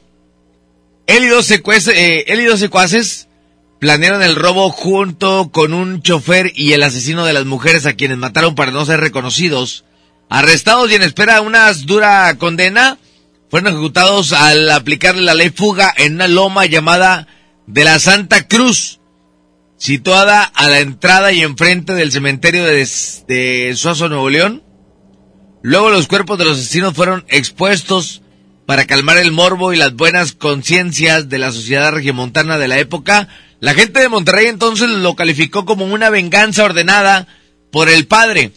Él 1.08 1.24
y 1.24 1.28
dos, 1.28 1.48
secuaces, 1.48 1.96
eh, 1.96 2.26
él 2.28 2.42
y 2.42 2.46
dos 2.46 2.60
secuaces 2.60 3.28
planearon 3.80 4.22
el 4.22 4.36
robo 4.36 4.70
junto 4.70 5.50
con 5.52 5.74
un 5.74 6.02
chofer 6.02 6.52
y 6.56 6.74
el 6.74 6.84
asesino 6.84 7.26
de 7.26 7.34
las 7.34 7.46
mujeres 7.46 7.86
a 7.86 7.94
quienes 7.94 8.18
mataron 8.18 8.54
para 8.54 8.72
no 8.72 8.86
ser 8.86 9.00
reconocidos. 9.00 9.86
Arrestados 10.30 10.92
y 10.92 10.96
en 10.96 11.04
espera 11.04 11.36
de 11.36 11.42
una 11.42 11.72
dura 11.74 12.36
condena, 12.38 12.98
fueron 13.50 13.74
ejecutados 13.74 14.34
al 14.34 14.70
aplicarle 14.72 15.22
la 15.22 15.36
ley 15.36 15.50
fuga 15.50 15.94
en 15.98 16.16
una 16.16 16.28
loma 16.28 16.66
llamada 16.66 17.28
de 17.68 17.84
la 17.84 18.00
Santa 18.00 18.48
Cruz, 18.48 19.00
situada 19.78 20.44
a 20.44 20.68
la 20.68 20.80
entrada 20.80 21.32
y 21.32 21.42
enfrente 21.42 21.94
del 21.94 22.12
cementerio 22.12 22.66
de, 22.66 22.88
de 23.28 23.74
Suazo, 23.76 24.10
Nuevo 24.10 24.30
León. 24.30 24.64
Luego 25.62 25.92
los 25.92 26.08
cuerpos 26.08 26.38
de 26.40 26.46
los 26.46 26.58
asesinos 26.58 26.96
fueron 26.96 27.24
expuestos 27.28 28.24
para 28.66 28.86
calmar 28.86 29.18
el 29.18 29.32
morbo 29.32 29.74
y 29.74 29.78
las 29.78 29.94
buenas 29.94 30.34
conciencias 30.34 31.30
de 31.30 31.38
la 31.38 31.52
sociedad 31.52 31.92
regiomontana 31.92 32.58
de 32.58 32.68
la 32.68 32.80
época. 32.80 33.28
La 33.60 33.74
gente 33.74 34.00
de 34.00 34.10
Monterrey 34.10 34.48
entonces 34.48 34.90
lo 34.90 35.16
calificó 35.16 35.66
como 35.66 35.86
una 35.86 36.10
venganza 36.10 36.64
ordenada 36.64 37.28
por 37.72 37.90
el 37.90 38.08
padre 38.08 38.52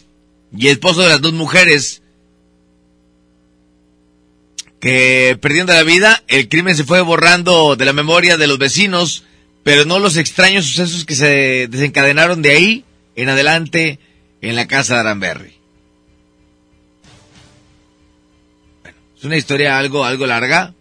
y 0.55 0.67
esposo 0.67 1.01
de 1.01 1.09
las 1.09 1.21
dos 1.21 1.33
mujeres 1.33 2.01
que 4.79 5.37
perdiendo 5.41 5.73
la 5.73 5.83
vida, 5.83 6.23
el 6.27 6.47
crimen 6.47 6.75
se 6.75 6.85
fue 6.85 7.01
borrando 7.01 7.75
de 7.75 7.85
la 7.85 7.93
memoria 7.93 8.37
de 8.37 8.47
los 8.47 8.57
vecinos, 8.57 9.25
pero 9.63 9.85
no 9.85 9.99
los 9.99 10.15
extraños 10.15 10.65
sucesos 10.65 11.05
que 11.05 11.15
se 11.15 11.67
desencadenaron 11.67 12.41
de 12.41 12.51
ahí 12.51 12.85
en 13.15 13.27
adelante 13.27 13.99
en 14.41 14.55
la 14.55 14.67
casa 14.67 14.95
de 14.95 14.99
Aranberry. 15.01 15.58
Es 19.19 19.25
una 19.25 19.35
historia 19.35 19.77
algo, 19.77 20.05
algo 20.05 20.25
larga. 20.25 20.73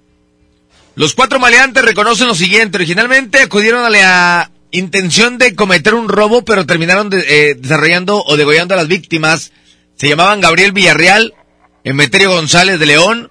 Los 0.95 1.15
cuatro 1.15 1.41
maleantes 1.41 1.85
reconocen 1.85 2.29
lo 2.29 2.37
siguiente. 2.37 2.79
Originalmente 2.79 3.41
acudieron 3.41 3.85
a 3.85 3.91
la 3.91 4.53
intención 4.71 5.39
de 5.39 5.57
cometer 5.57 5.95
un 5.95 6.09
robo, 6.09 6.45
pero 6.45 6.65
terminaron 6.65 7.11
eh, 7.13 7.57
desarrollando 7.59 8.23
o 8.25 8.37
degollando 8.37 8.75
a 8.75 8.77
las 8.77 8.87
víctimas. 8.87 9.51
Se 9.97 10.09
llamaban 10.09 10.41
Gabriel 10.41 10.71
Villarreal, 10.71 11.35
Emeterio 11.83 12.31
González 12.31 12.79
de 12.79 12.87
León, 12.87 13.29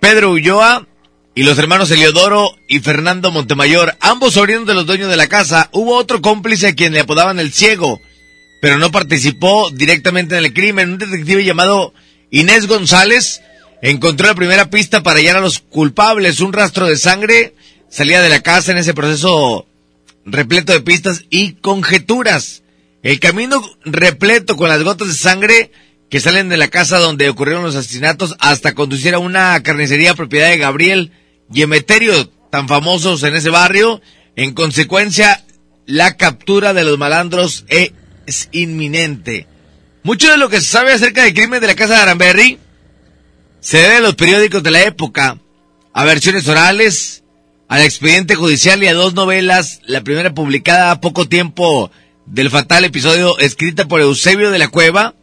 Pedro 0.00 0.32
Ulloa 0.32 0.86
y 1.34 1.44
los 1.44 1.56
hermanos 1.56 1.90
Eliodoro 1.90 2.50
y 2.68 2.80
Fernando 2.80 3.30
Montemayor, 3.30 3.96
ambos 4.00 4.34
sobrinos 4.34 4.66
de 4.66 4.74
los 4.74 4.84
dueños 4.84 5.08
de 5.08 5.16
la 5.16 5.28
casa. 5.28 5.70
Hubo 5.72 5.96
otro 5.96 6.20
cómplice 6.20 6.68
a 6.68 6.74
quien 6.74 6.92
le 6.92 7.00
apodaban 7.00 7.40
el 7.40 7.54
ciego, 7.54 7.98
pero 8.60 8.76
no 8.76 8.90
participó 8.90 9.70
directamente 9.70 10.36
en 10.36 10.44
el 10.44 10.52
crimen. 10.52 10.90
Un 10.90 10.98
detective 10.98 11.42
llamado 11.42 11.94
Inés 12.30 12.66
González 12.66 13.40
encontró 13.82 14.28
la 14.28 14.34
primera 14.34 14.70
pista 14.70 15.02
para 15.02 15.18
hallar 15.18 15.36
a 15.36 15.40
los 15.40 15.58
culpables. 15.58 16.40
Un 16.40 16.52
rastro 16.52 16.86
de 16.86 16.96
sangre 16.96 17.54
salía 17.90 18.22
de 18.22 18.30
la 18.30 18.40
casa 18.40 18.72
en 18.72 18.78
ese 18.78 18.94
proceso 18.94 19.66
repleto 20.24 20.72
de 20.72 20.80
pistas 20.80 21.24
y 21.28 21.54
conjeturas. 21.54 22.62
El 23.02 23.18
camino 23.18 23.60
repleto 23.84 24.56
con 24.56 24.68
las 24.68 24.82
gotas 24.82 25.08
de 25.08 25.14
sangre 25.14 25.72
que 26.08 26.20
salen 26.20 26.48
de 26.48 26.56
la 26.56 26.68
casa 26.68 26.98
donde 26.98 27.28
ocurrieron 27.28 27.64
los 27.64 27.74
asesinatos 27.74 28.36
hasta 28.38 28.74
conducir 28.74 29.14
a 29.14 29.18
una 29.18 29.60
carnicería 29.62 30.14
propiedad 30.14 30.50
de 30.50 30.58
Gabriel 30.58 31.10
y 31.52 31.62
Emeterio, 31.62 32.28
tan 32.50 32.68
famosos 32.68 33.22
en 33.24 33.34
ese 33.34 33.50
barrio. 33.50 34.00
En 34.36 34.54
consecuencia, 34.54 35.44
la 35.86 36.16
captura 36.16 36.72
de 36.72 36.84
los 36.84 36.98
malandros 36.98 37.64
es 37.68 38.48
inminente. 38.52 39.48
Mucho 40.04 40.30
de 40.30 40.36
lo 40.36 40.48
que 40.48 40.60
se 40.60 40.68
sabe 40.68 40.92
acerca 40.92 41.24
del 41.24 41.34
crimen 41.34 41.60
de 41.60 41.66
la 41.66 41.74
casa 41.74 41.94
de 41.94 42.02
Aranberry 42.02 42.58
se 43.62 43.78
debe 43.78 43.96
a 43.96 44.00
los 44.00 44.16
periódicos 44.16 44.62
de 44.64 44.72
la 44.72 44.82
época, 44.82 45.38
a 45.92 46.04
versiones 46.04 46.48
orales, 46.48 47.22
al 47.68 47.82
expediente 47.82 48.34
judicial 48.34 48.82
y 48.82 48.88
a 48.88 48.92
dos 48.94 49.14
novelas, 49.14 49.80
la 49.86 50.02
primera 50.02 50.34
publicada 50.34 50.90
a 50.90 51.00
poco 51.00 51.28
tiempo 51.28 51.90
del 52.26 52.50
fatal 52.50 52.84
episodio 52.84 53.38
escrita 53.38 53.86
por 53.86 54.00
Eusebio 54.00 54.50
de 54.50 54.58
la 54.58 54.66
Cueva 54.66 55.14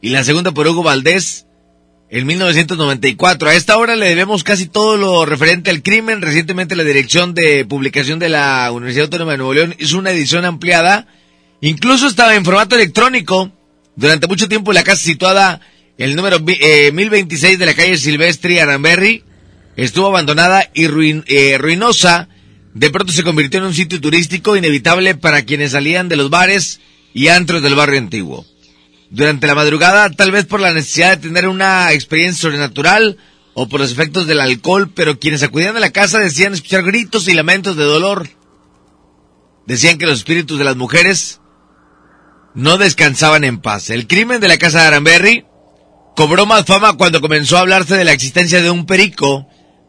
y 0.00 0.10
la 0.10 0.22
segunda 0.22 0.52
por 0.52 0.68
Hugo 0.68 0.84
Valdés 0.84 1.46
en 2.10 2.26
1994. 2.26 3.48
A 3.48 3.54
esta 3.54 3.76
hora 3.76 3.96
le 3.96 4.08
debemos 4.08 4.44
casi 4.44 4.66
todo 4.66 4.96
lo 4.96 5.26
referente 5.26 5.70
al 5.70 5.82
crimen. 5.82 6.22
Recientemente 6.22 6.76
la 6.76 6.84
Dirección 6.84 7.34
de 7.34 7.64
Publicación 7.64 8.20
de 8.20 8.28
la 8.28 8.70
Universidad 8.70 9.06
Autónoma 9.06 9.32
de 9.32 9.38
Nuevo 9.38 9.54
León 9.54 9.74
hizo 9.80 9.98
una 9.98 10.12
edición 10.12 10.44
ampliada. 10.44 11.08
Incluso 11.60 12.06
estaba 12.06 12.36
en 12.36 12.44
formato 12.44 12.76
electrónico. 12.76 13.50
Durante 13.96 14.28
mucho 14.28 14.48
tiempo 14.48 14.72
la 14.72 14.84
casa 14.84 15.02
situada 15.02 15.60
el 16.00 16.16
número 16.16 16.38
eh, 16.46 16.92
1026 16.92 17.58
de 17.58 17.66
la 17.66 17.74
calle 17.74 17.98
Silvestri 17.98 18.58
Aranberry 18.58 19.22
estuvo 19.76 20.06
abandonada 20.06 20.70
y 20.72 20.86
eh, 20.86 21.58
ruinosa. 21.58 22.28
De 22.72 22.88
pronto 22.88 23.12
se 23.12 23.22
convirtió 23.22 23.60
en 23.60 23.66
un 23.66 23.74
sitio 23.74 24.00
turístico 24.00 24.56
inevitable 24.56 25.14
para 25.14 25.42
quienes 25.42 25.72
salían 25.72 26.08
de 26.08 26.16
los 26.16 26.30
bares 26.30 26.80
y 27.12 27.28
antros 27.28 27.60
del 27.60 27.74
barrio 27.74 27.98
antiguo. 27.98 28.46
Durante 29.10 29.46
la 29.46 29.54
madrugada, 29.54 30.08
tal 30.08 30.30
vez 30.30 30.46
por 30.46 30.60
la 30.60 30.72
necesidad 30.72 31.18
de 31.18 31.28
tener 31.28 31.46
una 31.46 31.92
experiencia 31.92 32.40
sobrenatural 32.40 33.18
o 33.52 33.68
por 33.68 33.80
los 33.80 33.92
efectos 33.92 34.26
del 34.26 34.40
alcohol, 34.40 34.90
pero 34.94 35.18
quienes 35.18 35.42
acudían 35.42 35.76
a 35.76 35.80
la 35.80 35.90
casa 35.90 36.18
decían 36.18 36.54
escuchar 36.54 36.82
gritos 36.82 37.28
y 37.28 37.34
lamentos 37.34 37.76
de 37.76 37.84
dolor. 37.84 38.26
Decían 39.66 39.98
que 39.98 40.06
los 40.06 40.20
espíritus 40.20 40.58
de 40.58 40.64
las 40.64 40.76
mujeres 40.76 41.42
no 42.54 42.78
descansaban 42.78 43.44
en 43.44 43.58
paz. 43.58 43.90
El 43.90 44.06
crimen 44.06 44.40
de 44.40 44.48
la 44.48 44.56
casa 44.56 44.80
de 44.80 44.86
Aranberry 44.86 45.44
cobró 46.16 46.46
más 46.46 46.64
fama 46.64 46.94
cuando 46.94 47.20
comenzó 47.20 47.56
a 47.56 47.60
hablarse 47.60 47.96
de 47.96 48.04
la 48.04 48.12
existencia 48.12 48.62
de 48.62 48.70
un 48.70 48.86
perico 48.86 49.48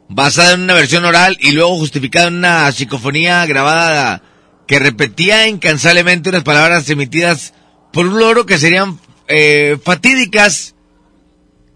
basada 0.10 0.54
en 0.54 0.62
una 0.62 0.74
versión 0.74 1.06
oral 1.06 1.38
y 1.40 1.52
luego 1.52 1.78
justificada 1.78 2.28
en 2.28 2.36
una 2.36 2.72
psicofonía 2.72 3.46
grabada 3.46 4.22
que 4.68 4.80
repetía 4.80 5.48
incansablemente 5.48 6.30
unas 6.30 6.44
palabras 6.44 6.90
emitidas 6.90 7.54
por 7.94 8.06
un 8.06 8.20
loro 8.20 8.46
que 8.46 8.58
serían 8.58 9.00
eh, 9.28 9.78
fatídicas. 9.84 10.76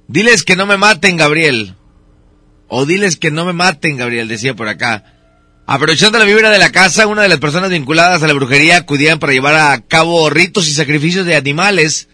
Diles 0.08 0.44
que 0.44 0.56
no 0.56 0.66
me 0.66 0.78
maten, 0.78 1.18
Gabriel. 1.18 1.76
O 2.68 2.86
diles 2.86 3.16
que 3.18 3.32
no 3.32 3.46
me 3.46 3.54
maten, 3.54 3.98
Gabriel, 3.98 4.28
decía 4.28 4.56
por 4.56 4.68
acá. 4.68 5.04
Aprovechando 5.68 6.20
la 6.20 6.26
vibra 6.26 6.52
de 6.52 6.60
la 6.60 6.72
casa, 6.72 7.08
una 7.08 7.24
de 7.24 7.30
las 7.30 7.40
personas 7.40 7.70
vinculadas 7.70 8.22
a 8.22 8.28
la 8.28 8.34
brujería 8.34 8.78
acudían 8.78 9.20
para 9.20 9.34
llevar 9.34 9.56
a 9.56 9.82
cabo 9.82 10.30
ritos 10.30 10.68
y 10.68 10.74
sacrificios 10.74 11.26
de 11.26 11.36
animales, 11.36 12.08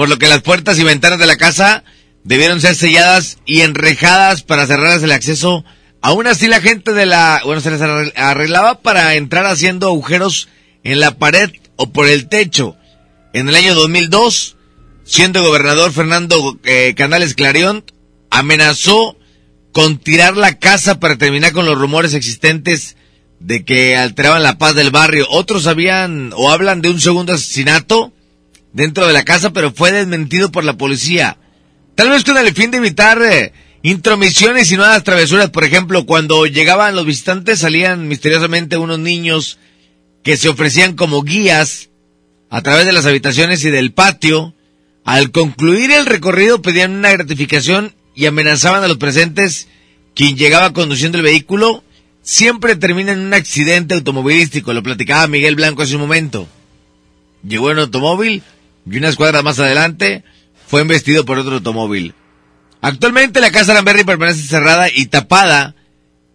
por 0.00 0.08
lo 0.08 0.16
que 0.16 0.28
las 0.28 0.40
puertas 0.40 0.78
y 0.78 0.82
ventanas 0.82 1.18
de 1.18 1.26
la 1.26 1.36
casa 1.36 1.84
debieron 2.24 2.58
ser 2.62 2.74
selladas 2.74 3.36
y 3.44 3.60
enrejadas 3.60 4.42
para 4.42 4.66
cerrarles 4.66 5.02
el 5.02 5.12
acceso. 5.12 5.62
Aún 6.00 6.26
así 6.26 6.46
la 6.46 6.62
gente 6.62 6.94
de 6.94 7.04
la, 7.04 7.42
bueno, 7.44 7.60
se 7.60 7.70
les 7.70 7.82
arreglaba 7.82 8.80
para 8.80 9.14
entrar 9.16 9.44
haciendo 9.44 9.88
agujeros 9.88 10.48
en 10.84 11.00
la 11.00 11.18
pared 11.18 11.50
o 11.76 11.90
por 11.90 12.08
el 12.08 12.30
techo. 12.30 12.78
En 13.34 13.50
el 13.50 13.54
año 13.54 13.74
2002, 13.74 14.56
siendo 15.04 15.42
gobernador 15.42 15.92
Fernando 15.92 16.58
eh, 16.64 16.94
Canales 16.96 17.34
Clarion, 17.34 17.84
amenazó 18.30 19.18
con 19.70 19.98
tirar 19.98 20.34
la 20.34 20.58
casa 20.58 20.98
para 20.98 21.18
terminar 21.18 21.52
con 21.52 21.66
los 21.66 21.78
rumores 21.78 22.14
existentes 22.14 22.96
de 23.38 23.66
que 23.66 23.98
alteraban 23.98 24.42
la 24.42 24.56
paz 24.56 24.74
del 24.74 24.92
barrio. 24.92 25.26
Otros 25.28 25.66
habían 25.66 26.32
o 26.34 26.50
hablan 26.50 26.80
de 26.80 26.88
un 26.88 27.02
segundo 27.02 27.34
asesinato 27.34 28.14
dentro 28.72 29.06
de 29.06 29.12
la 29.12 29.24
casa, 29.24 29.52
pero 29.52 29.72
fue 29.72 29.92
desmentido 29.92 30.52
por 30.52 30.64
la 30.64 30.76
policía. 30.76 31.36
Tal 31.94 32.10
vez 32.10 32.24
con 32.24 32.38
el 32.38 32.54
fin 32.54 32.70
de 32.70 32.78
evitar 32.78 33.20
eh, 33.22 33.52
intromisiones 33.82 34.70
y 34.72 34.76
nuevas 34.76 35.04
travesuras. 35.04 35.50
Por 35.50 35.64
ejemplo, 35.64 36.06
cuando 36.06 36.46
llegaban 36.46 36.96
los 36.96 37.06
visitantes 37.06 37.60
salían 37.60 38.08
misteriosamente 38.08 38.76
unos 38.76 38.98
niños 38.98 39.58
que 40.22 40.36
se 40.36 40.48
ofrecían 40.48 40.96
como 40.96 41.22
guías 41.22 41.90
a 42.50 42.62
través 42.62 42.86
de 42.86 42.92
las 42.92 43.06
habitaciones 43.06 43.64
y 43.64 43.70
del 43.70 43.92
patio. 43.92 44.54
Al 45.04 45.30
concluir 45.30 45.90
el 45.90 46.06
recorrido 46.06 46.62
pedían 46.62 46.92
una 46.92 47.10
gratificación 47.10 47.94
y 48.14 48.26
amenazaban 48.26 48.82
a 48.82 48.88
los 48.88 48.98
presentes. 48.98 49.68
Quien 50.14 50.36
llegaba 50.36 50.72
conduciendo 50.72 51.18
el 51.18 51.24
vehículo 51.24 51.84
siempre 52.22 52.76
termina 52.76 53.12
en 53.12 53.20
un 53.20 53.34
accidente 53.34 53.94
automovilístico. 53.94 54.72
Lo 54.72 54.82
platicaba 54.82 55.26
Miguel 55.26 55.54
Blanco 55.54 55.82
hace 55.82 55.94
un 55.94 56.02
momento. 56.02 56.48
Llegó 57.42 57.70
en 57.70 57.78
automóvil 57.78 58.42
y 58.88 58.96
unas 58.98 59.16
cuadras 59.16 59.42
más 59.42 59.58
adelante 59.58 60.24
fue 60.66 60.82
embestido 60.82 61.24
por 61.24 61.38
otro 61.38 61.54
automóvil. 61.54 62.14
Actualmente 62.80 63.40
la 63.40 63.50
casa 63.50 63.74
Lamberry 63.74 64.04
permanece 64.04 64.46
cerrada 64.46 64.88
y 64.92 65.06
tapada 65.06 65.74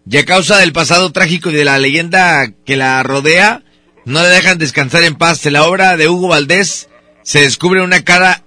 y 0.08 0.16
a 0.18 0.24
causa 0.24 0.58
del 0.58 0.72
pasado 0.72 1.10
trágico 1.10 1.50
y 1.50 1.54
de 1.54 1.64
la 1.64 1.78
leyenda 1.78 2.52
que 2.64 2.76
la 2.76 3.02
rodea, 3.02 3.64
no 4.04 4.22
le 4.22 4.28
dejan 4.28 4.58
descansar 4.58 5.02
en 5.02 5.16
paz. 5.16 5.44
En 5.46 5.54
la 5.54 5.64
obra 5.64 5.96
de 5.96 6.08
Hugo 6.08 6.28
Valdés 6.28 6.88
se 7.22 7.40
descubre 7.40 7.82
una 7.82 8.04
cara 8.04 8.44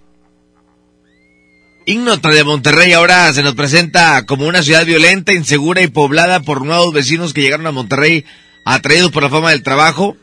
ignota 1.85 2.29
de 2.29 2.45
Monterrey. 2.45 2.93
Ahora 2.93 3.33
se 3.33 3.43
nos 3.43 3.55
presenta 3.55 4.25
como 4.25 4.47
una 4.47 4.63
ciudad 4.63 4.85
violenta, 4.85 5.33
insegura 5.33 5.81
y 5.81 5.87
poblada 5.87 6.39
por 6.39 6.63
nuevos 6.63 6.93
vecinos 6.93 7.33
que 7.33 7.41
llegaron 7.41 7.67
a 7.67 7.71
Monterrey 7.71 8.23
atraídos 8.65 9.11
por 9.11 9.23
la 9.23 9.29
fama 9.29 9.49
del 9.49 9.63
trabajo 9.63 10.15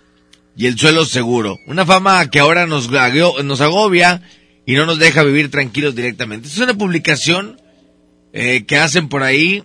y 0.56 0.66
el 0.66 0.78
suelo 0.78 1.04
seguro. 1.04 1.60
Una 1.66 1.84
fama 1.84 2.30
que 2.30 2.40
ahora 2.40 2.66
nos, 2.66 2.90
agobia 3.60 4.22
y 4.64 4.74
no 4.74 4.86
nos 4.86 4.98
deja 4.98 5.22
vivir 5.22 5.50
tranquilos 5.50 5.94
directamente. 5.94 6.48
Es 6.48 6.58
una 6.58 6.74
publicación 6.74 7.60
eh, 8.32 8.64
que 8.64 8.78
hacen 8.78 9.08
por 9.08 9.22
ahí, 9.22 9.64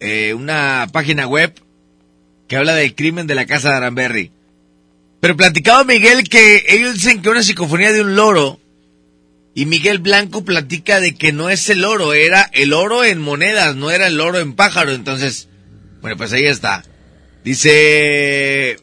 eh, 0.00 0.34
una 0.34 0.88
página 0.92 1.26
web 1.28 1.54
que 2.48 2.56
habla 2.56 2.74
del 2.74 2.94
crimen 2.94 3.28
de 3.28 3.36
la 3.36 3.46
casa 3.46 3.70
de 3.70 3.76
Aranberry. 3.76 4.32
Pero 5.20 5.36
platicaba 5.36 5.84
Miguel 5.84 6.28
que 6.28 6.64
ellos 6.68 6.94
dicen 6.94 7.22
que 7.22 7.28
una 7.28 7.44
psicofonía 7.44 7.92
de 7.92 8.02
un 8.02 8.16
loro 8.16 8.58
y 9.54 9.66
Miguel 9.66 9.98
Blanco 9.98 10.44
platica 10.44 10.98
de 10.98 11.14
que 11.14 11.32
no 11.32 11.48
es 11.48 11.70
el 11.70 11.84
oro, 11.84 12.12
era 12.12 12.50
el 12.52 12.72
oro 12.72 13.04
en 13.04 13.20
monedas, 13.20 13.76
no 13.76 13.92
era 13.92 14.08
el 14.08 14.20
oro 14.20 14.40
en 14.40 14.54
pájaro. 14.54 14.92
Entonces, 14.92 15.48
bueno, 16.00 16.16
pues 16.16 16.32
ahí 16.32 16.46
está. 16.46 16.84
Dice... 17.44 18.78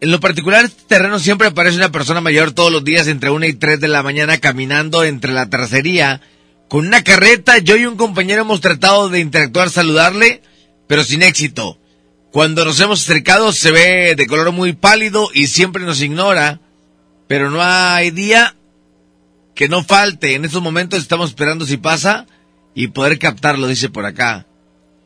En 0.00 0.10
lo 0.10 0.20
particular, 0.20 0.64
este 0.64 0.82
terreno 0.86 1.18
siempre 1.18 1.48
aparece 1.48 1.78
una 1.78 1.90
persona 1.90 2.20
mayor 2.20 2.52
todos 2.52 2.70
los 2.70 2.84
días 2.84 3.06
entre 3.06 3.30
1 3.30 3.46
y 3.46 3.54
3 3.54 3.80
de 3.80 3.88
la 3.88 4.02
mañana 4.02 4.38
caminando 4.38 5.04
entre 5.04 5.32
la 5.32 5.48
tercería 5.48 6.20
con 6.68 6.86
una 6.86 7.02
carreta. 7.02 7.58
Yo 7.58 7.76
y 7.76 7.86
un 7.86 7.96
compañero 7.96 8.42
hemos 8.42 8.60
tratado 8.60 9.08
de 9.08 9.20
interactuar, 9.20 9.70
saludarle, 9.70 10.42
pero 10.86 11.02
sin 11.02 11.22
éxito. 11.22 11.78
Cuando 12.30 12.66
nos 12.66 12.78
hemos 12.80 13.02
acercado 13.02 13.52
se 13.52 13.70
ve 13.70 14.14
de 14.14 14.26
color 14.26 14.52
muy 14.52 14.74
pálido 14.74 15.30
y 15.32 15.46
siempre 15.46 15.84
nos 15.84 16.02
ignora, 16.02 16.60
pero 17.26 17.50
no 17.50 17.62
hay 17.62 18.10
día 18.10 18.54
que 19.54 19.68
no 19.70 19.82
falte. 19.82 20.34
En 20.34 20.44
estos 20.44 20.60
momentos 20.60 21.00
estamos 21.00 21.30
esperando 21.30 21.64
si 21.64 21.78
pasa 21.78 22.26
y 22.74 22.88
poder 22.88 23.18
captarlo, 23.18 23.66
dice 23.66 23.88
por 23.88 24.04
acá. 24.04 24.46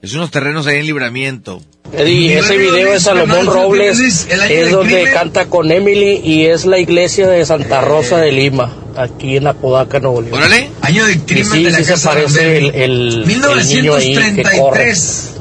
Es 0.02 0.14
unos 0.14 0.30
terrenos 0.30 0.66
ahí 0.66 0.78
en 0.78 0.86
libramiento. 0.86 1.60
Eddie, 1.92 2.38
ese 2.38 2.56
video 2.56 2.92
de 2.92 3.00
Salomón 3.00 3.46
Robles 3.46 3.98
es 4.30 4.70
donde 4.70 5.10
canta 5.12 5.46
con 5.46 5.70
Emily 5.70 6.22
y 6.24 6.46
es 6.46 6.64
la 6.64 6.78
iglesia 6.78 7.28
de 7.28 7.44
Santa 7.44 7.82
Rosa 7.82 8.16
de 8.16 8.32
Lima, 8.32 8.72
aquí 8.96 9.36
en 9.36 9.46
Apodaca, 9.46 10.00
Nuevo 10.00 10.22
León. 10.22 10.34
Órale. 10.34 10.70
Año 10.80 11.04
del 11.04 11.20
crimen 11.20 11.52
sí, 11.52 11.64
de 11.64 11.70
la 11.70 11.78
sí 11.78 11.84
se 11.84 11.98
parece 11.98 12.56
el, 12.56 12.74
el, 12.74 13.24
el, 13.28 13.68
niño 13.68 13.94
ahí 13.94 14.14
que 14.34 14.42
corre. 14.58 14.94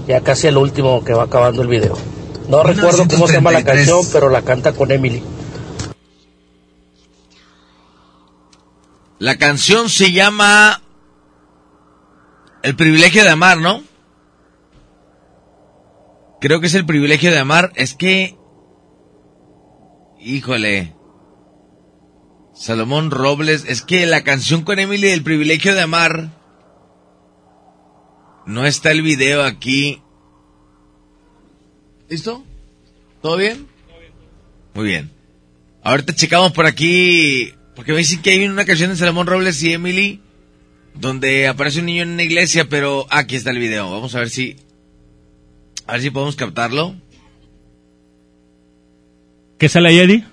Ya 0.07 0.21
casi 0.21 0.47
el 0.47 0.57
último 0.57 1.05
que 1.05 1.13
va 1.13 1.23
acabando 1.23 1.61
el 1.61 1.69
video. 1.69 1.97
No 2.49 2.63
recuerdo 2.63 3.07
cómo 3.07 3.27
se 3.27 3.35
llama 3.35 3.51
la 3.51 3.63
canción, 3.63 4.01
pero 4.11 4.29
la 4.29 4.41
canta 4.41 4.73
con 4.73 4.91
Emily. 4.91 5.23
La 9.19 9.37
canción 9.37 9.89
se 9.89 10.11
llama 10.11 10.81
El 12.63 12.75
privilegio 12.75 13.23
de 13.23 13.29
amar, 13.29 13.57
¿no? 13.57 13.88
Creo 16.39 16.61
que 16.61 16.67
es 16.67 16.75
el 16.75 16.85
privilegio 16.85 17.31
de 17.31 17.39
amar. 17.39 17.71
Es 17.75 17.93
que... 17.93 18.37
Híjole. 20.19 20.95
Salomón 22.53 23.11
Robles. 23.11 23.65
Es 23.67 23.81
que 23.81 24.05
la 24.05 24.23
canción 24.23 24.63
con 24.63 24.79
Emily 24.79 25.09
El 25.09 25.23
privilegio 25.23 25.75
de 25.75 25.81
amar. 25.81 26.29
No 28.45 28.65
está 28.65 28.91
el 28.91 29.01
video 29.01 29.43
aquí. 29.43 30.01
¿Listo? 32.09 32.43
¿Todo 33.21 33.37
bien? 33.37 33.67
Muy 34.73 34.85
bien. 34.85 35.11
Ahorita 35.83 36.15
checamos 36.15 36.53
por 36.53 36.65
aquí. 36.65 37.53
Porque 37.75 37.91
me 37.91 37.99
dicen 37.99 38.21
que 38.21 38.31
hay 38.31 38.45
una 38.45 38.65
canción 38.65 38.89
de 38.89 38.95
Salomón 38.95 39.27
Robles 39.27 39.61
y 39.61 39.73
Emily. 39.73 40.21
Donde 40.95 41.47
aparece 41.47 41.79
un 41.79 41.85
niño 41.85 42.03
en 42.03 42.11
una 42.11 42.23
iglesia, 42.23 42.67
pero 42.67 43.05
aquí 43.09 43.35
está 43.35 43.51
el 43.51 43.59
video. 43.59 43.91
Vamos 43.91 44.15
a 44.15 44.19
ver 44.19 44.29
si 44.29 44.55
a 45.89 45.93
ver 45.93 46.01
si 46.01 46.11
podemos 46.11 46.35
captarlo. 46.35 46.95
¿Qué 49.57 49.67
sale 49.67 49.89
ahí, 49.89 49.99
Eddie? 49.99 50.23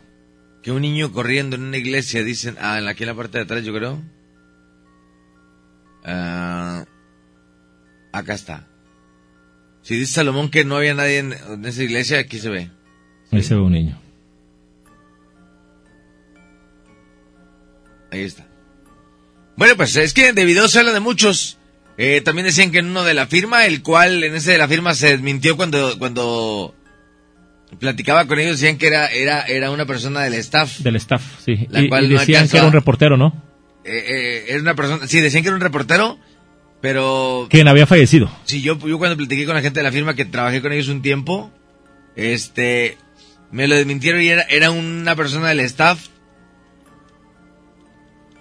Que 0.62 0.70
un 0.70 0.82
niño 0.82 1.12
corriendo 1.12 1.56
en 1.56 1.62
una 1.62 1.78
iglesia, 1.78 2.22
dicen. 2.22 2.56
Ah, 2.60 2.76
aquí 2.86 3.04
en 3.04 3.08
la 3.08 3.14
parte 3.14 3.38
de 3.38 3.44
atrás, 3.44 3.64
yo 3.64 3.72
creo. 3.72 4.02
Ah, 6.04 6.84
acá 8.12 8.34
está. 8.34 8.68
Si 9.80 9.96
dice 9.96 10.12
Salomón 10.12 10.50
que 10.50 10.66
no 10.66 10.76
había 10.76 10.92
nadie 10.92 11.18
en, 11.20 11.32
esa 11.64 11.82
iglesia, 11.82 12.18
aquí 12.18 12.38
se 12.38 12.50
ve. 12.50 12.70
Ahí 13.32 13.42
se 13.42 13.54
ve 13.54 13.60
un 13.62 13.72
niño. 13.72 13.98
Ahí 18.12 18.24
está. 18.24 18.46
Bueno, 19.56 19.74
pues 19.74 19.96
es 19.96 20.12
que 20.12 20.34
de 20.34 20.44
videos 20.44 20.72
se 20.72 20.80
habla 20.80 20.92
de 20.92 21.00
muchos. 21.00 21.56
Eh, 21.98 22.20
también 22.20 22.46
decían 22.46 22.70
que 22.70 22.78
en 22.78 22.86
uno 22.86 23.04
de 23.04 23.14
la 23.14 23.26
firma, 23.26 23.66
el 23.66 23.82
cual 23.82 24.22
en 24.22 24.34
ese 24.34 24.52
de 24.52 24.58
la 24.58 24.68
firma 24.68 24.94
se 24.94 25.08
desmintió 25.08 25.56
cuando, 25.56 25.98
cuando 25.98 26.74
platicaba 27.78 28.26
con 28.26 28.38
ellos, 28.38 28.60
decían 28.60 28.76
que 28.76 28.86
era, 28.86 29.06
era, 29.06 29.42
era 29.42 29.70
una 29.70 29.86
persona 29.86 30.20
del 30.20 30.34
staff. 30.34 30.80
Del 30.80 30.96
staff, 30.96 31.22
sí. 31.44 31.52
y, 31.70 32.08
decían 32.08 32.48
que 32.48 32.58
era 32.58 32.66
un 32.66 32.72
reportero, 32.72 33.16
¿no? 33.16 33.42
Eh, 33.84 34.46
eh, 34.48 34.60
una 34.60 34.74
persona, 34.74 35.06
sí, 35.06 35.20
decían 35.20 35.42
que 35.42 35.48
era 35.48 35.56
un 35.56 35.62
reportero, 35.62 36.18
pero... 36.80 37.46
Quien 37.48 37.68
había 37.68 37.86
fallecido. 37.86 38.30
Sí, 38.44 38.60
yo, 38.60 38.78
yo 38.78 38.98
cuando 38.98 39.16
platiqué 39.16 39.46
con 39.46 39.54
la 39.54 39.62
gente 39.62 39.80
de 39.80 39.84
la 39.84 39.92
firma, 39.92 40.14
que 40.14 40.24
trabajé 40.24 40.60
con 40.60 40.72
ellos 40.72 40.88
un 40.88 41.00
tiempo, 41.00 41.50
este, 42.14 42.98
me 43.50 43.68
lo 43.68 43.76
desmintieron 43.76 44.20
y 44.20 44.28
era, 44.28 44.42
era 44.42 44.70
una 44.70 45.16
persona 45.16 45.48
del 45.48 45.60
staff 45.60 46.08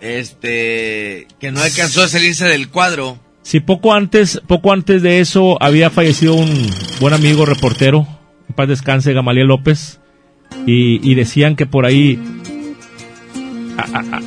este, 0.02 1.28
que 1.40 1.52
no 1.52 1.62
alcanzó 1.62 2.04
a 2.04 2.08
salirse 2.08 2.46
del 2.46 2.70
cuadro. 2.70 3.20
Sí, 3.46 3.60
poco 3.60 3.94
antes, 3.94 4.42
poco 4.48 4.74
antes 4.74 5.04
de 5.04 5.20
eso 5.20 5.62
había 5.62 5.92
fallecido 5.92 6.34
un 6.34 6.68
buen 7.00 7.14
amigo 7.14 7.46
reportero, 7.46 8.08
en 8.50 8.56
paz 8.56 8.68
descanse, 8.68 9.14
Gamaliel 9.14 9.46
López, 9.48 10.00
y, 10.66 11.00
y 11.08 11.14
decían 11.14 11.56
que 11.56 11.68
por 11.68 11.86
ahí, 11.86 12.20
a- 13.78 14.00
a- 14.00 14.18
a- 14.18 14.22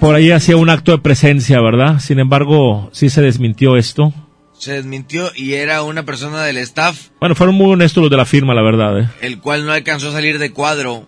por 0.00 0.16
ahí 0.16 0.32
hacía 0.32 0.56
un 0.56 0.70
acto 0.70 0.90
de 0.90 0.98
presencia, 0.98 1.60
¿verdad? 1.60 2.00
Sin 2.00 2.18
embargo, 2.18 2.90
sí 2.92 3.10
se 3.10 3.22
desmintió 3.22 3.76
esto. 3.76 4.12
Se 4.58 4.72
desmintió 4.72 5.30
y 5.36 5.52
era 5.54 5.82
una 5.84 6.02
persona 6.04 6.42
del 6.42 6.56
staff, 6.58 7.10
Bueno, 7.20 7.36
fueron 7.36 7.54
muy 7.54 7.70
honestos 7.72 8.00
los 8.02 8.10
de 8.10 8.16
la 8.16 8.24
firma, 8.26 8.54
la 8.54 8.62
verdad, 8.62 8.98
¿eh? 9.00 9.08
el 9.20 9.38
cual 9.38 9.66
no 9.66 9.72
alcanzó 9.72 10.08
a 10.08 10.12
salir 10.12 10.38
de 10.40 10.50
cuadro. 10.50 11.06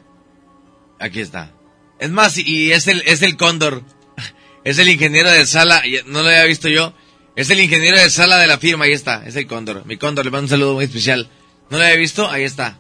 Aquí 1.00 1.20
está. 1.20 1.50
Es 1.98 2.10
más, 2.10 2.38
y 2.38 2.70
es 2.70 2.86
el, 2.86 3.02
es 3.06 3.22
el 3.22 3.36
cóndor. 3.36 3.82
Es 4.64 4.78
el 4.78 4.88
ingeniero 4.88 5.30
de 5.30 5.46
sala, 5.46 5.80
no 6.06 6.22
lo 6.22 6.28
había 6.28 6.44
visto 6.44 6.68
yo. 6.68 6.92
Es 7.36 7.50
el 7.50 7.60
ingeniero 7.60 7.98
de 7.98 8.08
sala 8.10 8.38
de 8.38 8.46
la 8.46 8.58
firma, 8.58 8.86
ahí 8.86 8.92
está, 8.92 9.22
es 9.26 9.36
el 9.36 9.46
cóndor. 9.46 9.84
Mi 9.86 9.96
cóndor, 9.98 10.24
le 10.24 10.30
mando 10.30 10.44
un 10.44 10.48
saludo 10.50 10.74
muy 10.74 10.84
especial. 10.84 11.28
¿No 11.70 11.76
lo 11.78 11.84
había 11.84 11.96
visto? 11.96 12.30
Ahí 12.30 12.44
está. 12.44 12.78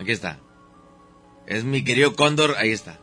Aquí 0.00 0.12
está. 0.12 0.38
Es 1.46 1.64
mi 1.64 1.82
querido 1.82 2.14
cóndor, 2.14 2.54
ahí 2.58 2.70
está. 2.70 2.98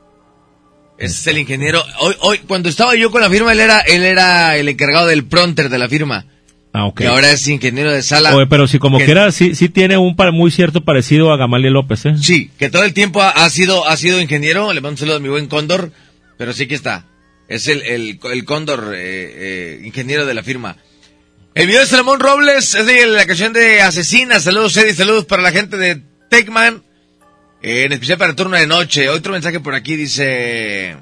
Ese 0.97 1.15
es 1.15 1.27
el 1.27 1.39
ingeniero. 1.39 1.83
Hoy, 1.99 2.15
hoy, 2.21 2.37
cuando 2.39 2.69
estaba 2.69 2.95
yo 2.95 3.11
con 3.11 3.21
la 3.21 3.29
firma, 3.29 3.51
él 3.51 3.59
era, 3.59 3.79
él 3.79 4.03
era 4.03 4.55
el 4.57 4.69
encargado 4.69 5.07
del 5.07 5.25
pronter 5.25 5.69
de 5.69 5.77
la 5.79 5.89
firma. 5.89 6.25
Ah, 6.73 6.85
ok. 6.85 7.01
Y 7.01 7.05
ahora 7.05 7.31
es 7.31 7.45
ingeniero 7.49 7.91
de 7.91 8.01
sala. 8.01 8.33
Oye, 8.35 8.47
pero 8.47 8.67
si 8.67 8.79
como 8.79 8.97
Que- 8.97 9.05
quiera, 9.05 9.31
sí, 9.31 9.55
sí 9.55 9.67
tiene 9.67 9.97
un 9.97 10.15
par- 10.15 10.31
muy 10.31 10.51
cierto 10.51 10.85
parecido 10.85 11.33
a 11.33 11.37
Gamaliel 11.37 11.73
López, 11.73 12.05
¿eh? 12.05 12.13
Sí, 12.17 12.49
que 12.57 12.69
todo 12.69 12.83
el 12.85 12.93
tiempo 12.93 13.21
ha, 13.21 13.29
ha 13.31 13.49
sido 13.49 13.85
ha 13.87 13.97
sido 13.97 14.21
ingeniero. 14.21 14.71
Le 14.71 14.79
mando 14.79 14.93
un 14.93 14.97
saludo 14.97 15.17
a 15.17 15.19
mi 15.19 15.27
buen 15.27 15.47
Cóndor, 15.47 15.91
pero 16.37 16.53
sí 16.53 16.67
que 16.67 16.75
está. 16.75 17.07
Es 17.51 17.67
el, 17.67 17.81
el, 17.81 18.19
el 18.31 18.45
Cóndor, 18.45 18.93
eh, 18.95 18.99
eh, 19.77 19.81
ingeniero 19.83 20.25
de 20.25 20.33
la 20.33 20.41
firma. 20.43 20.77
El 21.53 21.67
video 21.67 21.81
de 21.81 21.85
Salomón 21.87 22.19
Robles 22.21 22.75
es 22.75 22.85
de 22.85 23.05
la 23.07 23.25
canción 23.25 23.51
de 23.51 23.81
Asesina. 23.81 24.39
Saludos, 24.39 24.77
Eddie. 24.77 24.93
Saludos 24.93 25.25
para 25.25 25.41
la 25.41 25.51
gente 25.51 25.75
de 25.75 26.01
Techman. 26.29 26.81
eh, 27.61 27.83
en 27.85 27.91
especial 27.91 28.17
para 28.17 28.33
turno 28.35 28.55
de 28.57 28.67
noche. 28.67 29.09
Otro 29.09 29.33
mensaje 29.33 29.59
por 29.59 29.75
aquí 29.75 29.95
dice... 29.97 30.95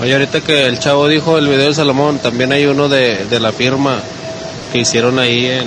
Oye, 0.00 0.12
ahorita 0.14 0.40
que 0.40 0.66
el 0.66 0.80
chavo 0.80 1.06
dijo 1.06 1.38
el 1.38 1.46
video 1.46 1.68
de 1.68 1.74
Salomón, 1.74 2.18
también 2.18 2.50
hay 2.50 2.66
uno 2.66 2.88
de, 2.88 3.24
de 3.26 3.38
la 3.38 3.52
firma 3.52 4.00
que 4.72 4.78
hicieron 4.80 5.20
ahí 5.20 5.46
en, 5.46 5.64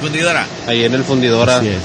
Fundidora. 0.00 0.46
ahí 0.66 0.84
en 0.84 0.94
el 0.94 1.04
fundidora. 1.04 1.58
Así 1.58 1.68
es. 1.68 1.76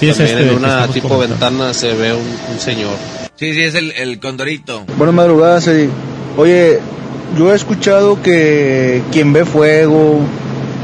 Sí, 0.00 0.08
es 0.08 0.16
también 0.16 0.38
este 0.38 0.50
en 0.50 0.58
que 0.58 0.64
una 0.64 0.88
tipo 0.88 1.08
comentando. 1.08 1.48
ventana 1.64 1.74
se 1.74 1.92
ve 1.94 2.14
un, 2.14 2.38
un 2.50 2.60
señor. 2.60 2.96
Sí, 3.34 3.52
sí, 3.52 3.60
es 3.62 3.74
el, 3.74 3.92
el 3.92 4.18
Condorito. 4.20 4.84
Buenas 4.96 5.14
madrugadas, 5.14 5.66
Eddie. 5.66 5.90
Oye, 6.36 6.80
yo 7.38 7.52
he 7.52 7.56
escuchado 7.56 8.20
que 8.22 9.02
quien 9.10 9.32
ve 9.32 9.44
fuego 9.44 10.20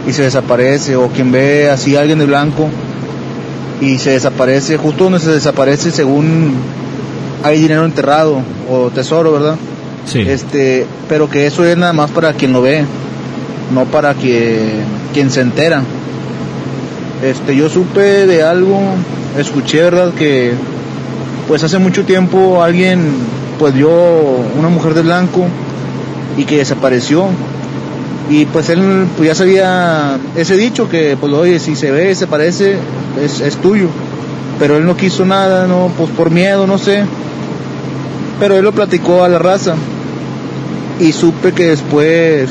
y 0.06 0.12
se 0.12 0.22
desaparece, 0.22 0.96
o 0.96 1.08
quien 1.08 1.30
ve 1.30 1.70
así 1.70 1.96
a 1.96 2.00
alguien 2.00 2.18
de 2.18 2.26
blanco 2.26 2.68
y 3.80 3.98
se 3.98 4.10
desaparece, 4.10 4.76
justo 4.76 5.04
donde 5.04 5.18
se 5.18 5.30
desaparece 5.30 5.90
según 5.90 6.54
hay 7.42 7.60
dinero 7.60 7.84
enterrado 7.84 8.40
o 8.70 8.90
tesoro, 8.90 9.32
¿verdad? 9.32 9.56
Sí. 10.06 10.20
Este, 10.20 10.86
pero 11.08 11.28
que 11.28 11.46
eso 11.46 11.64
es 11.64 11.76
nada 11.76 11.92
más 11.92 12.10
para 12.10 12.32
quien 12.32 12.52
lo 12.52 12.62
ve, 12.62 12.84
no 13.74 13.84
para 13.84 14.14
quien, 14.14 14.84
quien 15.12 15.30
se 15.30 15.40
entera. 15.40 15.82
Este, 17.22 17.54
yo 17.54 17.68
supe 17.68 18.26
de 18.26 18.42
algo, 18.42 18.80
escuché, 19.38 19.82
¿verdad? 19.82 20.12
Que 20.14 20.52
pues 21.46 21.62
hace 21.62 21.78
mucho 21.78 22.04
tiempo 22.04 22.62
alguien 22.62 23.12
pues 23.58 23.74
vio 23.74 23.90
una 23.90 24.68
mujer 24.68 24.94
de 24.94 25.02
blanco 25.02 25.46
y 26.36 26.44
que 26.44 26.58
desapareció. 26.58 27.26
Y 28.30 28.46
pues 28.46 28.68
él 28.70 29.06
pues 29.16 29.28
ya 29.28 29.34
sabía 29.34 30.18
ese 30.36 30.56
dicho 30.56 30.88
que 30.88 31.16
pues 31.18 31.32
oye 31.32 31.58
si 31.58 31.76
se 31.76 31.90
ve 31.90 32.14
se 32.14 32.26
parece 32.26 32.76
es, 33.22 33.40
es 33.40 33.56
tuyo. 33.56 33.88
Pero 34.58 34.76
él 34.76 34.86
no 34.86 34.96
quiso 34.96 35.24
nada 35.24 35.66
no 35.66 35.90
pues 35.96 36.10
por 36.10 36.30
miedo 36.30 36.66
no 36.66 36.78
sé. 36.78 37.04
Pero 38.40 38.56
él 38.56 38.64
lo 38.64 38.72
platicó 38.72 39.24
a 39.24 39.28
la 39.28 39.38
raza. 39.38 39.74
Y 41.00 41.12
supe 41.12 41.52
que 41.52 41.68
después 41.68 42.48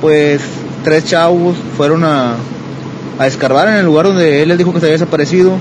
pues 0.00 0.42
tres 0.84 1.04
chavos 1.04 1.56
fueron 1.76 2.04
a, 2.04 2.34
a 3.18 3.26
escarbar 3.26 3.68
en 3.68 3.74
el 3.74 3.86
lugar 3.86 4.06
donde 4.06 4.42
él 4.42 4.48
les 4.48 4.58
dijo 4.58 4.72
que 4.72 4.80
se 4.80 4.86
había 4.86 4.94
desaparecido 4.94 5.56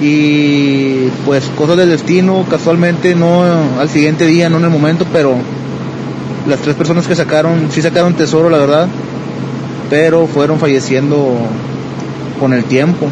y 0.00 1.08
pues 1.26 1.44
cosas 1.56 1.76
del 1.76 1.90
destino, 1.90 2.44
casualmente 2.48 3.14
no 3.14 3.42
al 3.78 3.88
siguiente 3.88 4.26
día, 4.26 4.48
no 4.48 4.58
en 4.58 4.64
el 4.64 4.70
momento, 4.70 5.06
pero 5.12 5.36
las 6.46 6.60
tres 6.60 6.76
personas 6.76 7.06
que 7.06 7.14
sacaron, 7.16 7.68
sí 7.70 7.82
sacaron 7.82 8.14
tesoro, 8.14 8.48
la 8.48 8.58
verdad, 8.58 8.88
pero 9.90 10.26
fueron 10.26 10.58
falleciendo 10.58 11.36
con 12.38 12.52
el 12.52 12.64
tiempo. 12.64 13.08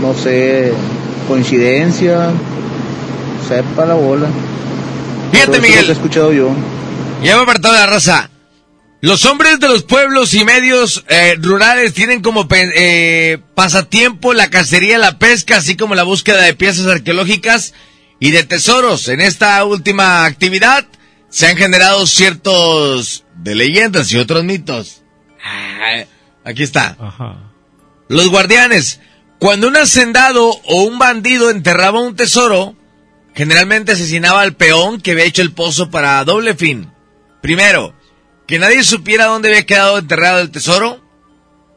No 0.00 0.14
sé, 0.14 0.72
coincidencia, 1.26 2.30
sepa 3.48 3.84
la 3.84 3.94
bola. 3.94 4.28
Fíjate, 5.32 5.50
es 5.52 5.56
lo 5.56 5.62
Miguel. 5.62 5.84
que 5.84 5.90
he 5.90 5.94
escuchado 5.94 6.32
yo. 6.32 6.50
Ya 7.22 7.36
me 7.36 7.42
apartado 7.42 7.74
de 7.74 7.80
la 7.80 7.86
raza. 7.86 8.27
Los 9.00 9.26
hombres 9.26 9.60
de 9.60 9.68
los 9.68 9.84
pueblos 9.84 10.34
y 10.34 10.44
medios 10.44 11.04
eh, 11.08 11.36
rurales 11.40 11.94
tienen 11.94 12.20
como 12.20 12.48
eh, 12.50 13.38
pasatiempo 13.54 14.34
la 14.34 14.50
cacería, 14.50 14.98
la 14.98 15.20
pesca, 15.20 15.58
así 15.58 15.76
como 15.76 15.94
la 15.94 16.02
búsqueda 16.02 16.42
de 16.42 16.54
piezas 16.54 16.86
arqueológicas 16.86 17.74
y 18.18 18.32
de 18.32 18.42
tesoros. 18.42 19.06
En 19.06 19.20
esta 19.20 19.64
última 19.64 20.24
actividad 20.24 20.84
se 21.28 21.46
han 21.46 21.56
generado 21.56 22.08
ciertos 22.08 23.24
de 23.36 23.54
leyendas 23.54 24.10
y 24.10 24.18
otros 24.18 24.42
mitos. 24.42 25.02
Ah, 25.44 26.04
aquí 26.44 26.64
está. 26.64 26.96
Los 28.08 28.28
guardianes. 28.28 29.00
Cuando 29.38 29.68
un 29.68 29.76
hacendado 29.76 30.48
o 30.48 30.82
un 30.82 30.98
bandido 30.98 31.50
enterraba 31.50 32.00
un 32.00 32.16
tesoro, 32.16 32.74
generalmente 33.36 33.92
asesinaba 33.92 34.40
al 34.40 34.56
peón 34.56 35.00
que 35.00 35.12
había 35.12 35.24
hecho 35.24 35.42
el 35.42 35.52
pozo 35.52 35.90
para 35.90 36.24
doble 36.24 36.56
fin. 36.56 36.90
Primero, 37.40 37.94
que 38.48 38.58
nadie 38.58 38.82
supiera 38.82 39.26
dónde 39.26 39.50
había 39.50 39.66
quedado 39.66 39.98
enterrado 39.98 40.40
el 40.40 40.50
tesoro. 40.50 41.00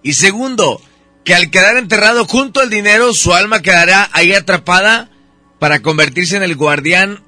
Y 0.01 0.13
segundo, 0.13 0.81
que 1.25 1.35
al 1.35 1.51
quedar 1.51 1.77
enterrado 1.77 2.25
junto 2.25 2.61
al 2.61 2.69
dinero, 2.69 3.13
su 3.13 3.33
alma 3.33 3.61
quedará 3.61 4.09
ahí 4.13 4.33
atrapada 4.33 5.11
para 5.59 5.81
convertirse 5.81 6.37
en 6.37 6.43
el 6.43 6.55
guardián 6.55 7.23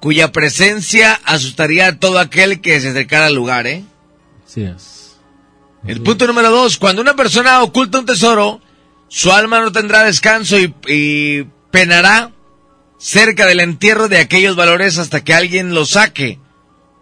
cuya 0.00 0.32
presencia 0.32 1.20
asustaría 1.24 1.86
a 1.86 1.98
todo 1.98 2.18
aquel 2.18 2.60
que 2.60 2.80
se 2.80 2.88
acercara 2.88 3.26
al 3.26 3.34
lugar, 3.34 3.66
¿eh? 3.66 3.84
Así 4.46 4.62
es. 4.62 5.18
El 5.86 6.02
punto 6.02 6.26
número 6.26 6.50
dos, 6.50 6.78
cuando 6.78 7.02
una 7.02 7.14
persona 7.14 7.62
oculta 7.62 7.98
un 7.98 8.06
tesoro, 8.06 8.60
su 9.08 9.32
alma 9.32 9.60
no 9.60 9.70
tendrá 9.70 10.02
descanso 10.04 10.58
y, 10.58 10.74
y 10.86 11.44
penará 11.70 12.32
cerca 12.98 13.46
del 13.46 13.60
entierro 13.60 14.08
de 14.08 14.18
aquellos 14.18 14.56
valores 14.56 14.98
hasta 14.98 15.22
que 15.22 15.34
alguien 15.34 15.74
los 15.74 15.90
saque. 15.90 16.40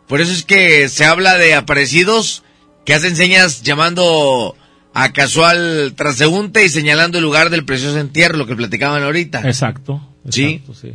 Por 0.09 0.21
eso 0.21 0.33
es 0.33 0.45
que 0.45 0.89
se 0.89 1.05
habla 1.05 1.37
de 1.37 1.55
aparecidos 1.55 2.43
que 2.85 2.95
hacen 2.95 3.17
señas 3.17 3.63
llamando 3.63 4.57
a 4.95 5.13
casual 5.13 5.95
transeúnte 5.97 6.65
y 6.65 6.69
señalando 6.69 7.19
el 7.19 7.25
lugar 7.25 7.51
del 7.51 7.65
precioso 7.65 7.99
entierro, 7.99 8.39
lo 8.39 8.47
que 8.47 8.57
platicaban 8.57 9.03
ahorita. 9.03 9.43
Exacto. 9.43 10.01
Sí. 10.31 10.45
exacto, 10.45 10.75
sí. 10.75 10.93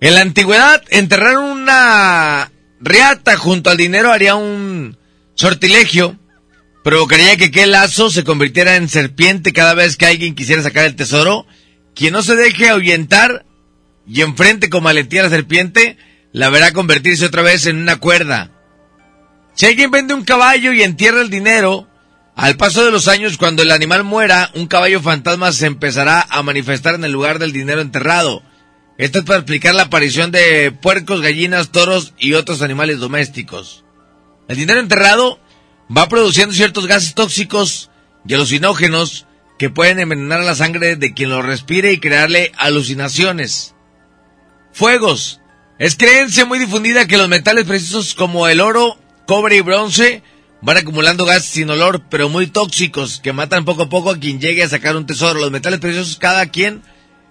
En 0.00 0.14
la 0.14 0.20
antigüedad, 0.20 0.82
enterrar 0.90 1.38
una 1.38 2.50
riata 2.80 3.36
junto 3.36 3.70
al 3.70 3.76
dinero 3.76 4.12
haría 4.12 4.36
un 4.36 4.96
sortilegio. 5.34 6.16
Provocaría 6.84 7.36
que 7.36 7.46
aquel 7.46 7.72
lazo 7.72 8.08
se 8.08 8.24
convirtiera 8.24 8.76
en 8.76 8.88
serpiente 8.88 9.52
cada 9.52 9.74
vez 9.74 9.96
que 9.96 10.06
alguien 10.06 10.34
quisiera 10.34 10.62
sacar 10.62 10.84
el 10.84 10.96
tesoro. 10.96 11.46
Quien 11.94 12.12
no 12.12 12.22
se 12.22 12.36
deje 12.36 12.68
ahuyentar 12.68 13.44
y 14.06 14.22
enfrente 14.22 14.70
con 14.70 14.84
maletía 14.84 15.20
a 15.20 15.24
la 15.24 15.30
serpiente, 15.30 15.98
la 16.38 16.50
verá 16.50 16.72
convertirse 16.72 17.26
otra 17.26 17.42
vez 17.42 17.66
en 17.66 17.78
una 17.78 17.96
cuerda. 17.96 18.52
Si 19.54 19.66
alguien 19.66 19.90
vende 19.90 20.14
un 20.14 20.22
caballo 20.22 20.72
y 20.72 20.84
entierra 20.84 21.20
el 21.20 21.30
dinero, 21.30 21.88
al 22.36 22.56
paso 22.56 22.84
de 22.84 22.92
los 22.92 23.08
años, 23.08 23.36
cuando 23.36 23.64
el 23.64 23.72
animal 23.72 24.04
muera, 24.04 24.52
un 24.54 24.68
caballo 24.68 25.02
fantasma 25.02 25.50
se 25.50 25.66
empezará 25.66 26.24
a 26.30 26.44
manifestar 26.44 26.94
en 26.94 27.02
el 27.02 27.10
lugar 27.10 27.40
del 27.40 27.50
dinero 27.50 27.80
enterrado. 27.80 28.44
Esto 28.98 29.18
es 29.18 29.24
para 29.24 29.40
explicar 29.40 29.74
la 29.74 29.82
aparición 29.84 30.30
de 30.30 30.70
puercos, 30.70 31.22
gallinas, 31.22 31.72
toros 31.72 32.14
y 32.18 32.34
otros 32.34 32.62
animales 32.62 33.00
domésticos. 33.00 33.84
El 34.46 34.58
dinero 34.58 34.78
enterrado 34.78 35.40
va 35.94 36.08
produciendo 36.08 36.54
ciertos 36.54 36.86
gases 36.86 37.14
tóxicos 37.14 37.90
y 38.28 38.34
alucinógenos 38.34 39.26
que 39.58 39.70
pueden 39.70 39.98
envenenar 39.98 40.44
la 40.44 40.54
sangre 40.54 40.94
de 40.94 41.14
quien 41.14 41.30
lo 41.30 41.42
respire 41.42 41.90
y 41.90 41.98
crearle 41.98 42.52
alucinaciones. 42.58 43.74
Fuegos. 44.72 45.40
Es 45.78 45.96
creencia 45.96 46.44
muy 46.44 46.58
difundida 46.58 47.06
que 47.06 47.16
los 47.16 47.28
metales 47.28 47.64
preciosos 47.64 48.14
como 48.14 48.48
el 48.48 48.60
oro, 48.60 48.98
cobre 49.26 49.56
y 49.56 49.60
bronce 49.60 50.22
van 50.60 50.76
acumulando 50.76 51.24
gases 51.24 51.50
sin 51.50 51.70
olor, 51.70 52.02
pero 52.10 52.28
muy 52.28 52.48
tóxicos, 52.48 53.20
que 53.20 53.32
matan 53.32 53.64
poco 53.64 53.84
a 53.84 53.88
poco 53.88 54.10
a 54.10 54.18
quien 54.18 54.40
llegue 54.40 54.64
a 54.64 54.68
sacar 54.68 54.96
un 54.96 55.06
tesoro. 55.06 55.38
Los 55.38 55.52
metales 55.52 55.78
preciosos, 55.78 56.16
cada 56.16 56.46
quien, 56.46 56.82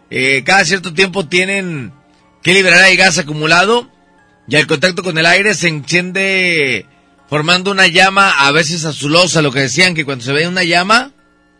eh, 0.10 0.44
cada 0.46 0.64
cierto 0.64 0.94
tiempo 0.94 1.28
tienen 1.28 1.92
que 2.42 2.54
liberar 2.54 2.90
el 2.90 2.96
gas 2.96 3.18
acumulado 3.18 3.92
y 4.48 4.56
al 4.56 4.66
contacto 4.66 5.04
con 5.04 5.18
el 5.18 5.26
aire 5.26 5.54
se 5.54 5.68
enciende 5.68 6.86
formando 7.30 7.72
una 7.72 7.88
llama, 7.88 8.32
a 8.32 8.52
veces 8.54 8.86
azulosa, 8.86 9.42
lo 9.42 9.52
que 9.52 9.60
decían 9.60 9.94
que 9.94 10.06
cuando 10.06 10.24
se 10.24 10.32
ve 10.32 10.48
una 10.48 10.64
llama, 10.64 11.12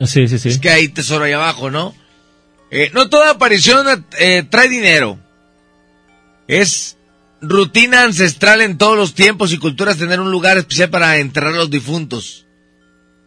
Sí, 0.06 0.28
sí, 0.30 0.40
sí. 0.40 0.50
es 0.50 0.60
que 0.60 0.70
hay 0.70 0.88
tesoro 0.88 1.26
ahí 1.26 1.34
abajo, 1.34 1.70
¿no? 1.70 1.94
Eh, 2.72 2.92
no 2.94 3.10
toda 3.10 3.32
aparición 3.32 4.06
eh, 4.20 4.44
trae 4.50 4.70
dinero. 4.70 5.20
Es 6.48 6.98
rutina 7.42 8.04
ancestral 8.04 8.62
en 8.62 8.78
todos 8.78 8.98
los 8.98 9.14
tiempos 9.14 9.54
y 9.54 9.58
culturas 9.58 9.98
tener 9.98 10.20
un 10.20 10.32
lugar 10.32 10.58
especial 10.58 10.90
para 10.90 11.18
enterrar 11.18 11.54
a 11.54 11.58
los 11.58 11.70
difuntos. 11.70 12.46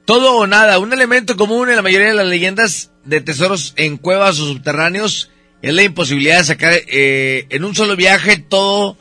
Todo 0.04 0.36
o 0.36 0.46
nada, 0.46 0.78
un 0.78 0.92
elemento 0.92 1.36
común 1.36 1.70
en 1.70 1.76
la 1.76 1.82
mayoría 1.82 2.08
de 2.08 2.14
las 2.14 2.26
leyendas 2.26 2.90
de 3.04 3.20
tesoros 3.20 3.74
en 3.76 3.96
cuevas 3.96 4.40
o 4.40 4.46
subterráneos 4.46 5.30
es 5.62 5.74
la 5.74 5.82
imposibilidad 5.82 6.38
de 6.38 6.44
sacar 6.44 6.72
eh, 6.74 7.46
en 7.50 7.64
un 7.64 7.74
solo 7.74 7.94
viaje 7.96 8.38
todo 8.38 8.96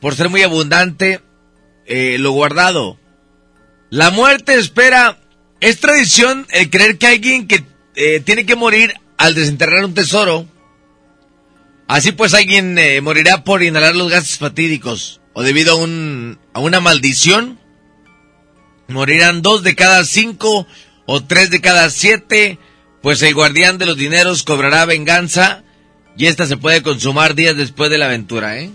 por 0.00 0.14
ser 0.14 0.28
muy 0.28 0.42
abundante 0.42 1.20
eh, 1.86 2.16
lo 2.18 2.32
guardado. 2.32 2.98
La 3.90 4.10
muerte 4.10 4.54
espera. 4.54 5.18
Es 5.60 5.78
tradición 5.78 6.46
el 6.50 6.70
creer 6.70 6.98
que 6.98 7.06
alguien 7.06 7.46
que 7.46 7.64
eh, 7.94 8.20
tiene 8.20 8.44
que 8.44 8.56
morir 8.56 8.94
al 9.16 9.34
desenterrar 9.34 9.84
un 9.84 9.94
tesoro. 9.94 10.46
Así 11.88 12.12
pues 12.12 12.34
alguien 12.34 12.78
eh, 12.78 13.00
morirá 13.00 13.44
por 13.44 13.62
inhalar 13.62 13.94
los 13.94 14.10
gases 14.10 14.38
fatídicos 14.38 15.20
o 15.34 15.42
debido 15.42 15.72
a, 15.72 15.76
un, 15.76 16.38
a 16.54 16.60
una 16.60 16.80
maldición. 16.80 17.58
Morirán 18.88 19.42
dos 19.42 19.62
de 19.62 19.74
cada 19.74 20.04
cinco 20.04 20.66
o 21.06 21.24
tres 21.24 21.50
de 21.50 21.60
cada 21.60 21.90
siete, 21.90 22.58
pues 23.02 23.22
el 23.22 23.34
guardián 23.34 23.78
de 23.78 23.86
los 23.86 23.96
dineros 23.96 24.42
cobrará 24.42 24.84
venganza 24.84 25.64
y 26.16 26.26
esta 26.26 26.46
se 26.46 26.56
puede 26.56 26.82
consumar 26.82 27.34
días 27.34 27.56
después 27.56 27.90
de 27.90 27.98
la 27.98 28.06
aventura, 28.06 28.58
¿eh? 28.58 28.70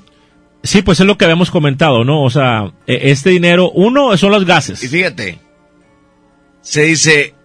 Sí, 0.63 0.81
pues 0.81 0.99
es 0.99 1.05
lo 1.05 1.17
que 1.17 1.25
habíamos 1.25 1.51
comentado, 1.51 2.03
¿no? 2.03 2.23
O 2.23 2.29
sea, 2.29 2.73
e- 2.87 3.11
este 3.11 3.29
dinero, 3.29 3.69
uno 3.71 4.17
son 4.17 4.31
los 4.31 4.43
gases. 4.45 4.83
Y 4.83 4.87
fíjate, 4.87 5.39
se 6.61 6.83
dice, 6.83 7.35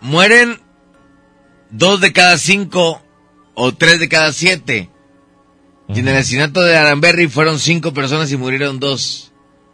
mueren 0.00 0.60
dos 1.70 2.00
de 2.00 2.12
cada 2.12 2.38
cinco 2.38 3.02
o 3.60 3.72
tres 3.74 4.00
de 4.00 4.08
cada 4.08 4.32
siete. 4.32 4.90
Y 5.92 5.98
en 6.00 6.08
el 6.08 6.16
asesinato 6.16 6.60
de 6.60 6.76
Aranberry 6.76 7.26
fueron 7.28 7.58
cinco 7.58 7.92
personas 7.92 8.30
y 8.30 8.36
murieron 8.36 8.78
dos. 8.78 9.32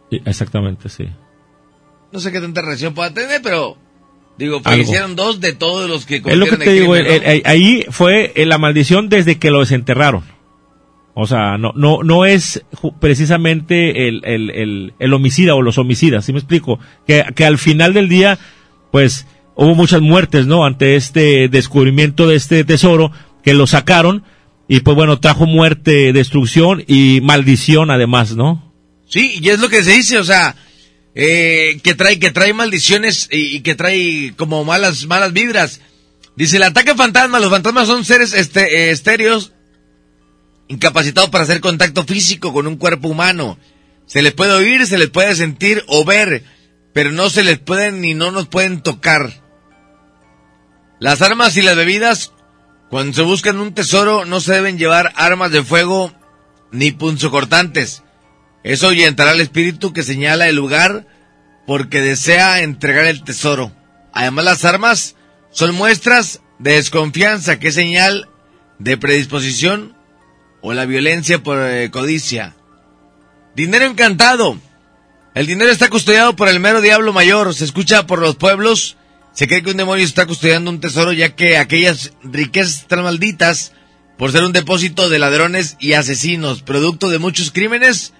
Sí, 0.09 0.21
exactamente, 0.25 0.89
sí. 0.89 1.05
No 2.11 2.19
sé 2.19 2.31
qué 2.31 2.39
tanta 2.39 2.61
relación 2.61 2.93
pueda 2.93 3.13
tener, 3.13 3.41
pero 3.41 3.77
digo, 4.37 4.61
fallecieron 4.61 5.15
dos 5.15 5.39
de 5.41 5.53
todos 5.53 5.87
los 5.89 6.05
que 6.05 6.15
Es 6.17 6.23
lo 6.37 6.45
que 6.45 6.51
cometieron 6.51 6.59
te 6.59 6.71
digo, 6.73 6.95
el- 6.95 7.05
¿no? 7.05 7.11
el- 7.29 7.41
ahí 7.45 7.85
fue 7.89 8.31
eh, 8.35 8.45
la 8.45 8.57
maldición 8.57 9.09
desde 9.09 9.37
que 9.37 9.51
lo 9.51 9.59
desenterraron. 9.59 10.23
O 11.13 11.25
sea, 11.27 11.57
no, 11.57 11.71
no, 11.75 12.03
no 12.03 12.25
es 12.25 12.63
precisamente 12.99 14.07
el, 14.07 14.21
el, 14.25 14.49
el, 14.51 14.93
el 14.99 15.13
homicida 15.13 15.55
o 15.55 15.61
los 15.61 15.77
homicidas, 15.77 16.25
¿sí 16.25 16.33
me 16.33 16.39
explico? 16.39 16.79
Que, 17.07 17.23
que 17.35 17.45
al 17.45 17.57
final 17.57 17.93
del 17.93 18.07
día, 18.09 18.37
pues, 18.91 19.25
hubo 19.55 19.73
muchas 19.73 20.01
muertes, 20.01 20.45
¿no? 20.45 20.63
Ante 20.65 20.95
este 20.95 21.47
descubrimiento 21.49 22.27
de 22.27 22.35
este 22.35 22.63
tesoro, 22.63 23.11
que 23.47 23.53
lo 23.53 23.65
sacaron, 23.65 24.25
y 24.67 24.81
pues 24.81 24.97
bueno, 24.97 25.21
trajo 25.21 25.45
muerte, 25.45 26.11
destrucción 26.11 26.83
y 26.85 27.21
maldición 27.21 27.91
además, 27.91 28.35
¿no? 28.35 28.73
Sí, 29.07 29.39
y 29.41 29.47
es 29.47 29.59
lo 29.59 29.69
que 29.69 29.85
se 29.85 29.93
dice, 29.93 30.17
o 30.17 30.25
sea, 30.25 30.57
eh, 31.15 31.79
que 31.81 31.95
trae, 31.95 32.19
que 32.19 32.31
trae 32.31 32.51
maldiciones 32.51 33.29
y, 33.31 33.61
que 33.61 33.73
trae 33.73 34.33
como 34.35 34.65
malas, 34.65 35.05
malas 35.05 35.31
vibras. 35.31 35.79
Dice 36.35 36.57
el 36.57 36.63
ataque 36.63 36.93
fantasma, 36.93 37.39
los 37.39 37.49
fantasmas 37.49 37.87
son 37.87 38.03
seres 38.03 38.33
este, 38.33 38.63
eh, 38.63 38.91
estéreos 38.91 39.53
incapacitados 40.67 41.29
para 41.29 41.45
hacer 41.45 41.61
contacto 41.61 42.03
físico 42.03 42.51
con 42.51 42.67
un 42.67 42.75
cuerpo 42.75 43.07
humano. 43.07 43.57
Se 44.07 44.21
les 44.21 44.33
puede 44.33 44.51
oír, 44.51 44.85
se 44.85 44.97
les 44.97 45.09
puede 45.09 45.33
sentir 45.35 45.85
o 45.87 46.03
ver, 46.03 46.43
pero 46.91 47.13
no 47.13 47.29
se 47.29 47.45
les 47.45 47.59
pueden 47.59 48.01
ni 48.01 48.13
no 48.13 48.29
nos 48.31 48.49
pueden 48.49 48.81
tocar. 48.81 49.41
Las 50.99 51.21
armas 51.21 51.55
y 51.55 51.61
las 51.61 51.77
bebidas, 51.77 52.33
cuando 52.89 53.13
se 53.13 53.21
buscan 53.21 53.59
un 53.59 53.73
tesoro, 53.73 54.25
no 54.25 54.39
se 54.39 54.53
deben 54.53 54.77
llevar 54.77 55.13
armas 55.15 55.51
de 55.51 55.63
fuego 55.63 56.11
ni 56.71 56.91
punzocortantes. 56.91 58.03
Eso 58.63 58.87
ahuyentará 58.87 59.31
al 59.31 59.41
espíritu 59.41 59.93
que 59.93 60.03
señala 60.03 60.47
el 60.47 60.55
lugar 60.55 61.05
porque 61.65 62.01
desea 62.01 62.61
entregar 62.61 63.05
el 63.05 63.23
tesoro. 63.23 63.71
Además, 64.13 64.45
las 64.45 64.65
armas 64.65 65.15
son 65.51 65.75
muestras 65.75 66.41
de 66.59 66.73
desconfianza, 66.73 67.59
que 67.59 67.69
es 67.69 67.75
señal 67.75 68.29
de 68.79 68.97
predisposición 68.97 69.95
o 70.61 70.73
la 70.73 70.85
violencia 70.85 71.43
por 71.43 71.59
eh, 71.59 71.91
codicia. 71.91 72.55
Dinero 73.55 73.85
encantado. 73.85 74.57
El 75.33 75.45
dinero 75.45 75.71
está 75.71 75.89
custodiado 75.89 76.35
por 76.35 76.47
el 76.47 76.59
mero 76.59 76.81
diablo 76.81 77.13
mayor. 77.13 77.53
Se 77.53 77.65
escucha 77.65 78.07
por 78.07 78.19
los 78.19 78.35
pueblos. 78.35 78.96
Se 79.37 79.47
cree 79.47 79.61
que 79.61 79.69
un 79.69 79.77
demonio 79.77 80.03
está 80.03 80.25
custodiando 80.25 80.71
un 80.71 80.79
tesoro 80.79 81.13
ya 81.13 81.35
que 81.35 81.59
aquellas 81.59 82.11
riquezas 82.23 82.79
están 82.79 83.03
malditas 83.03 83.71
por 84.17 84.31
ser 84.31 84.43
un 84.43 84.51
depósito 84.51 85.09
de 85.09 85.19
ladrones 85.19 85.77
y 85.79 85.93
asesinos, 85.93 86.63
producto 86.63 87.07
de 87.07 87.19
muchos 87.19 87.51
crímenes 87.51 88.13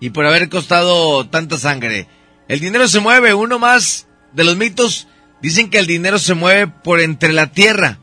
y 0.00 0.10
por 0.10 0.26
haber 0.26 0.48
costado 0.48 1.28
tanta 1.28 1.58
sangre. 1.58 2.08
El 2.48 2.58
dinero 2.58 2.88
se 2.88 2.98
mueve, 2.98 3.34
uno 3.34 3.60
más 3.60 4.08
de 4.32 4.42
los 4.42 4.56
mitos 4.56 5.06
dicen 5.40 5.70
que 5.70 5.78
el 5.78 5.86
dinero 5.86 6.18
se 6.18 6.34
mueve 6.34 6.66
por 6.66 7.00
entre 7.00 7.32
la 7.32 7.52
tierra. 7.52 8.00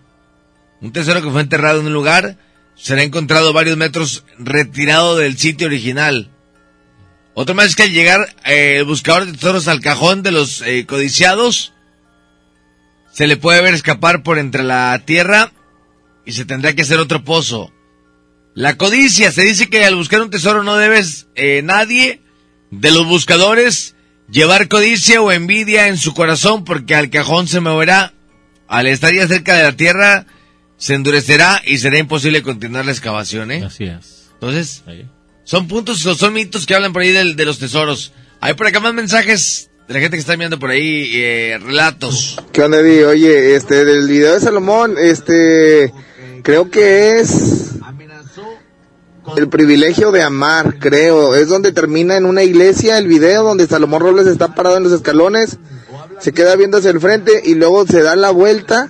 Un 0.80 0.94
tesoro 0.94 1.22
que 1.22 1.30
fue 1.30 1.42
enterrado 1.42 1.82
en 1.82 1.88
un 1.88 1.94
lugar 1.94 2.38
será 2.78 3.04
encontrado 3.04 3.52
varios 3.52 3.76
metros 3.76 4.24
retirado 4.40 5.18
del 5.18 5.38
sitio 5.38 5.68
original. 5.68 6.32
Otro 7.34 7.54
más 7.54 7.66
es 7.66 7.76
que 7.76 7.84
al 7.84 7.92
llegar 7.92 8.34
eh, 8.46 8.78
el 8.78 8.86
buscador 8.86 9.26
de 9.26 9.34
tesoros 9.34 9.68
al 9.68 9.82
cajón 9.82 10.24
de 10.24 10.32
los 10.32 10.62
eh, 10.62 10.86
codiciados, 10.86 11.74
se 13.12 13.28
le 13.28 13.38
puede 13.38 13.62
ver 13.62 13.74
escapar 13.74 14.24
por 14.24 14.38
entre 14.40 14.64
la 14.64 15.02
tierra 15.06 15.52
y 16.26 16.34
se 16.34 16.46
tendrá 16.46 16.74
que 16.74 16.84
hacer 16.84 17.00
otro 17.00 17.24
pozo. 17.24 17.72
La 18.54 18.78
codicia, 18.78 19.32
se 19.32 19.44
dice 19.44 19.70
que 19.70 19.86
al 19.86 19.96
buscar 19.96 20.22
un 20.22 20.30
tesoro 20.30 20.64
no 20.64 20.76
debes 20.76 21.28
eh, 21.36 21.62
nadie 21.64 22.22
de 22.70 22.92
los 22.92 23.06
buscadores 23.06 23.96
llevar 24.30 24.68
codicia 24.68 25.22
o 25.22 25.32
envidia 25.32 25.88
en 25.88 25.98
su 25.98 26.14
corazón 26.14 26.64
porque 26.66 26.96
al 26.96 27.10
cajón 27.10 27.48
se 27.48 27.60
moverá. 27.60 28.14
Al 28.68 28.88
estar 28.88 29.14
ya 29.14 29.28
cerca 29.28 29.56
de 29.56 29.64
la 29.64 29.76
tierra 29.76 30.26
se 30.78 30.94
endurecerá 30.96 31.62
y 31.66 31.78
será 31.80 31.98
imposible 31.98 32.42
continuar 32.44 32.86
la 32.86 32.92
excavación, 32.92 33.52
¿eh? 33.52 33.64
Así 33.66 33.86
es. 33.86 34.30
Entonces, 34.34 34.84
son 35.44 35.68
puntos, 35.68 36.06
o 36.06 36.16
son 36.16 36.34
mitos 36.34 36.66
que 36.66 36.76
hablan 36.76 36.94
por 36.94 37.02
ahí 37.02 37.12
del- 37.12 37.36
de, 37.36 37.46
los 37.46 37.60
tesoros. 37.60 38.14
Hay 38.40 38.54
por 38.54 38.68
acá 38.68 38.80
más 38.80 38.94
mensajes 38.94 39.70
la 39.92 40.00
gente 40.00 40.16
que 40.16 40.22
está 40.22 40.34
enviando 40.34 40.58
por 40.58 40.70
ahí 40.70 41.12
eh, 41.16 41.60
relatos. 41.62 42.42
¿Qué 42.54 42.64
onda, 42.64 42.80
Eddie? 42.80 43.06
Oye, 43.06 43.56
este, 43.56 43.84
del 43.84 44.08
video 44.08 44.34
de 44.34 44.40
Salomón, 44.40 44.96
este, 44.98 45.94
creo 46.44 46.72
que 46.72 47.20
es 47.20 47.72
el 49.36 49.50
privilegio 49.50 50.12
de 50.12 50.22
amar, 50.22 50.80
creo. 50.80 51.36
Es 51.36 51.50
donde 51.50 51.74
termina 51.74 52.16
en 52.16 52.26
una 52.26 52.44
iglesia 52.44 52.98
el 52.98 53.08
video 53.08 53.44
donde 53.44 53.68
Salomón 53.68 54.02
Robles 54.02 54.28
está 54.28 54.56
parado 54.56 54.78
en 54.78 54.84
los 54.84 54.94
escalones, 54.94 55.58
se 56.20 56.32
queda 56.32 56.56
viendo 56.56 56.78
hacia 56.78 56.92
el 56.92 57.02
frente 57.02 57.42
y 57.44 57.56
luego 57.56 57.86
se 57.86 58.02
da 58.02 58.16
la 58.16 58.32
vuelta 58.32 58.90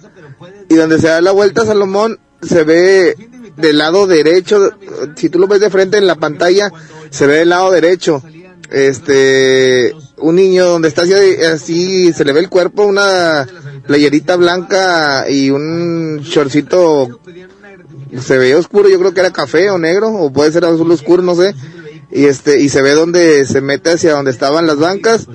y 0.70 0.76
donde 0.76 1.00
se 1.00 1.08
da 1.08 1.22
la 1.22 1.32
vuelta 1.32 1.66
Salomón 1.66 2.20
se 2.44 2.64
ve 2.64 3.16
del 3.58 3.80
lado 3.80 4.06
derecho, 4.06 4.72
si 5.16 5.30
tú 5.30 5.40
lo 5.40 5.48
ves 5.48 5.62
de 5.62 5.70
frente 5.70 5.98
en 5.98 6.08
la 6.08 6.16
pantalla, 6.16 6.72
se 7.10 7.26
ve 7.26 7.38
del 7.38 7.50
lado 7.50 7.72
derecho. 7.72 8.24
Este, 8.72 9.94
un 10.18 10.36
niño 10.36 10.66
donde 10.66 10.88
está 10.88 11.02
así, 11.02 11.14
así 11.14 12.14
se 12.14 12.24
le 12.24 12.32
ve 12.32 12.40
el 12.40 12.50
cuerpo, 12.50 12.84
una 12.84 13.46
playerita 13.86 14.38
blanca 14.38 15.30
y 15.30 15.50
un 15.50 16.20
shortcito 16.22 17.20
se 18.20 18.38
veía 18.38 18.58
oscuro, 18.58 18.90
yo 18.90 19.00
creo 19.00 19.14
que 19.14 19.20
era 19.20 19.32
café 19.32 19.70
o 19.70 19.78
negro, 19.78 20.10
o 20.10 20.32
puede 20.32 20.52
ser 20.52 20.66
azul 20.66 20.92
oscuro, 20.92 21.22
no 21.22 21.36
sé. 21.36 21.54
Y 22.12 22.26
este, 22.26 22.60
y 22.60 22.70
se 22.70 22.82
ve 22.82 22.92
donde 22.92 23.46
se 23.46 23.62
mete 23.62 23.92
hacia 23.92 24.14
donde 24.14 24.32
estaban 24.32 24.68
las 24.68 24.78
bancas, 24.78 25.28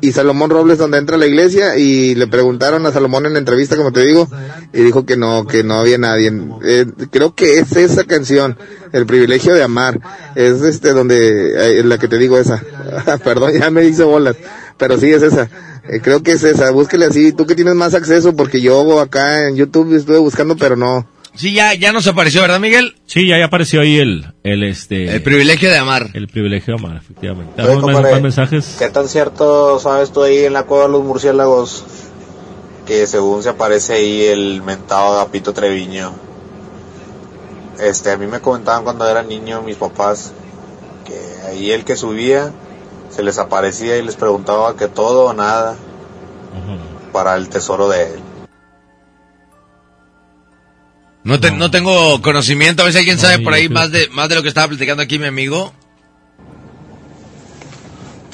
y 0.00 0.12
Salomón 0.12 0.50
Robles 0.50 0.78
donde 0.78 0.98
entra 0.98 1.16
a 1.16 1.18
la 1.18 1.26
iglesia, 1.26 1.76
y 1.76 2.14
le 2.14 2.26
preguntaron 2.26 2.86
a 2.86 2.92
Salomón 2.92 3.26
en 3.26 3.34
la 3.34 3.38
entrevista, 3.38 3.76
como 3.76 3.92
te 3.92 4.00
digo, 4.00 4.28
y 4.72 4.80
dijo 4.80 5.04
que 5.04 5.16
no, 5.16 5.46
que 5.46 5.64
no 5.64 5.74
había 5.74 5.98
nadie. 5.98 6.32
Eh, 6.64 6.86
creo 7.10 7.34
que 7.34 7.58
es 7.58 7.76
esa 7.76 8.04
canción, 8.04 8.56
El 8.92 9.06
privilegio 9.06 9.54
de 9.54 9.62
amar, 9.62 10.00
es 10.34 10.62
este 10.62 10.92
donde, 10.92 11.80
eh, 11.80 11.84
la 11.84 11.98
que 11.98 12.08
te 12.08 12.16
digo 12.16 12.38
esa. 12.38 12.62
Perdón, 13.24 13.52
ya 13.52 13.70
me 13.70 13.84
hice 13.84 14.04
bolas, 14.04 14.36
pero 14.78 14.98
sí 14.98 15.12
es 15.12 15.22
esa. 15.22 15.50
Eh, 15.88 16.00
creo 16.02 16.22
que 16.22 16.32
es 16.32 16.42
esa, 16.42 16.70
búsquele 16.70 17.04
así, 17.04 17.32
tú 17.32 17.46
que 17.46 17.54
tienes 17.54 17.74
más 17.74 17.94
acceso, 17.94 18.34
porque 18.34 18.62
yo 18.62 19.00
acá 19.00 19.48
en 19.48 19.56
YouTube 19.56 19.94
estuve 19.94 20.18
buscando, 20.18 20.56
pero 20.56 20.76
no. 20.76 21.06
Sí, 21.34 21.52
ya, 21.52 21.74
ya 21.74 21.92
nos 21.92 22.06
apareció, 22.06 22.42
¿verdad, 22.42 22.60
Miguel? 22.60 22.96
Sí, 23.06 23.26
ya, 23.26 23.38
ya 23.38 23.46
apareció 23.46 23.80
ahí 23.80 23.98
el, 23.98 24.32
el 24.44 24.62
este. 24.62 25.10
El 25.12 25.22
privilegio 25.22 25.68
de 25.68 25.78
amar. 25.78 26.10
El 26.14 26.28
privilegio 26.28 26.76
de 26.76 26.84
amar, 26.84 26.96
efectivamente. 26.96 27.54
Oye, 27.54 27.62
¿Tenemos 27.64 27.84
más, 27.84 27.94
compadre, 27.94 28.12
más 28.12 28.22
mensajes? 28.22 28.76
¿Qué 28.78 28.88
tan 28.88 29.08
cierto 29.08 29.78
sabes 29.80 30.12
tú 30.12 30.22
ahí 30.22 30.44
en 30.44 30.52
la 30.52 30.62
cueva 30.62 30.84
de 30.84 30.90
los 30.90 31.02
murciélagos? 31.02 31.84
Que 32.86 33.06
según 33.06 33.42
se 33.42 33.48
aparece 33.48 33.94
ahí 33.94 34.22
el 34.22 34.62
mentado 34.62 35.14
Agapito 35.14 35.52
Treviño. 35.52 36.12
Este, 37.80 38.12
a 38.12 38.16
mí 38.16 38.26
me 38.26 38.40
comentaban 38.40 38.84
cuando 38.84 39.08
era 39.08 39.22
niño 39.22 39.62
mis 39.62 39.76
papás 39.76 40.32
que 41.04 41.48
ahí 41.48 41.72
el 41.72 41.84
que 41.84 41.96
subía 41.96 42.52
se 43.10 43.22
les 43.22 43.38
aparecía 43.38 43.96
y 43.96 44.02
les 44.02 44.16
preguntaba 44.16 44.76
que 44.76 44.88
todo 44.88 45.26
o 45.26 45.32
nada 45.32 45.76
para 47.12 47.36
el 47.36 47.48
tesoro 47.48 47.88
de 47.88 48.14
él. 48.14 48.20
No, 51.24 51.40
te- 51.40 51.50
no 51.52 51.70
tengo 51.70 52.20
conocimiento, 52.20 52.82
a 52.82 52.84
ver 52.84 52.92
si 52.92 52.98
alguien 52.98 53.18
sabe 53.18 53.38
por 53.38 53.54
ahí 53.54 53.68
más 53.70 53.90
de, 53.90 54.08
más 54.10 54.28
de 54.28 54.34
lo 54.34 54.42
que 54.42 54.48
estaba 54.48 54.68
platicando 54.68 55.02
aquí 55.02 55.18
mi 55.18 55.26
amigo. 55.26 55.72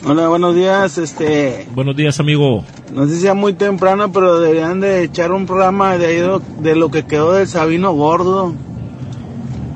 Hola, 0.04 0.28
buenos 0.28 0.54
días. 0.56 0.98
Este, 0.98 1.68
Buenos 1.74 1.94
días, 1.94 2.18
amigo. 2.18 2.64
no 2.92 3.06
sé 3.06 3.14
si 3.16 3.20
sea 3.20 3.34
muy 3.34 3.52
temprano, 3.52 4.10
pero 4.12 4.40
deberían 4.40 4.80
de 4.80 5.04
echar 5.04 5.30
un 5.30 5.46
programa 5.46 5.98
de, 5.98 6.06
ahí 6.06 6.16
de- 6.16 6.40
de 6.60 6.74
lo 6.74 6.90
que 6.90 7.04
quedó 7.06 7.32
del 7.32 7.46
Sabino 7.46 7.92
Gordo. 7.92 8.54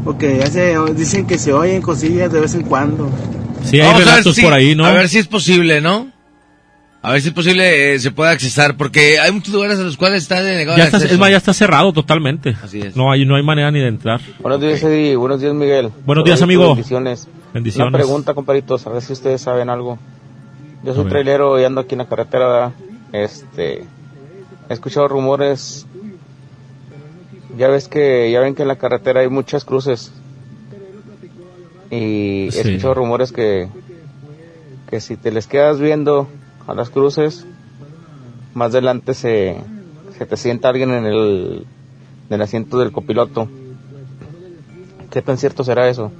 Porque 0.05 0.39
ya 0.39 0.47
se 0.49 0.77
dicen 0.95 1.27
que 1.27 1.39
se 1.39 1.53
oyen 1.53 1.83
cosillas 1.83 2.33
de 2.33 2.41
vez 2.41 2.55
en 2.55 2.63
cuando. 2.63 3.09
Sí, 3.65 3.77
hay 3.81 3.87
Vamos 3.87 3.95
a 3.95 3.99
ver 3.99 4.07
relatos 4.09 4.35
si- 4.35 4.43
por 4.43 4.53
ahí, 4.53 4.75
¿no? 4.75 4.85
A 4.87 4.93
ver 4.93 5.09
si 5.09 5.19
es 5.19 5.27
posible, 5.29 5.81
¿no? 5.81 6.09
A 7.07 7.13
ver 7.13 7.21
si 7.21 7.29
es 7.29 7.35
posible, 7.35 7.95
eh, 7.95 7.99
se 7.99 8.11
puede 8.13 8.31
accesar, 8.31 8.77
porque 8.79 9.19
hay 9.19 9.31
muchos 9.31 9.53
lugares 9.53 9.79
a 9.79 9.83
los 9.83 9.97
cuales 9.99 10.23
está 10.23 10.43
denegado 10.43 10.79
Ya 10.79 10.85
el 10.85 10.87
está, 10.87 10.97
acceso. 10.97 11.13
es 11.15 11.21
más, 11.21 11.31
ya 11.31 11.37
está 11.37 11.53
cerrado 11.53 11.93
totalmente. 11.93 12.57
Así 12.63 12.81
es. 12.81 12.97
No 12.97 13.13
hay, 13.13 13.27
no 13.27 13.37
hay 13.37 13.43
manera 13.43 13.71
ni 13.71 13.79
de 13.81 13.89
entrar. 13.89 14.23
Buenos 14.41 14.59
días, 14.63 14.83
Eddie. 14.83 15.15
Buenos 15.17 15.39
días, 15.41 15.53
Miguel. 15.53 15.91
Buenos 16.07 16.25
días, 16.25 16.41
amigo. 16.41 16.69
Bendiciones. 16.69 17.29
Bendiciones. 17.53 17.89
Una 17.91 17.99
pregunta, 17.99 18.33
compadritos, 18.33 18.87
a 18.87 18.91
ver 18.91 19.03
si 19.03 19.13
ustedes 19.13 19.43
saben 19.43 19.69
algo. 19.69 19.99
Yo 20.83 20.95
soy 20.95 21.05
trailero 21.05 21.61
y 21.61 21.65
ando 21.65 21.83
aquí 21.83 21.95
en 21.95 21.99
la 21.99 22.07
carretera. 22.09 22.47
¿verdad? 22.49 22.73
Este, 23.13 23.85
he 24.71 24.73
escuchado 24.73 25.07
rumores. 25.07 25.87
Ya 27.59 27.69
ves 27.69 27.87
que, 27.89 28.31
ya 28.33 28.41
ven 28.41 28.55
que 28.55 28.63
en 28.63 28.69
la 28.69 28.77
carretera 28.77 29.21
hay 29.21 29.29
muchas 29.29 29.67
cruces. 29.67 30.11
Y 31.91 32.47
he 32.49 32.51
Sí. 32.51 32.61
escuchado 32.61 32.95
rumores 32.95 33.31
que, 33.31 33.69
que 34.89 35.01
si 35.03 35.17
te 35.19 35.31
les 35.31 35.47
quedas 35.47 35.79
viendo 35.79 36.29
a 36.67 36.75
las 36.75 36.91
cruces, 36.91 37.47
más 38.55 38.71
adelante 38.71 39.15
se, 39.15 39.57
se 40.17 40.27
te 40.27 40.37
sienta 40.37 40.69
alguien 40.69 40.93
en 40.93 41.07
el, 41.07 41.67
en 42.29 42.35
el 42.35 42.43
asiento 42.43 42.79
del 42.79 42.93
copiloto. 42.93 43.49
¿Qué 45.11 45.23
tan 45.23 45.39
cierto 45.39 45.65
será 45.65 45.89
eso? 45.89 46.11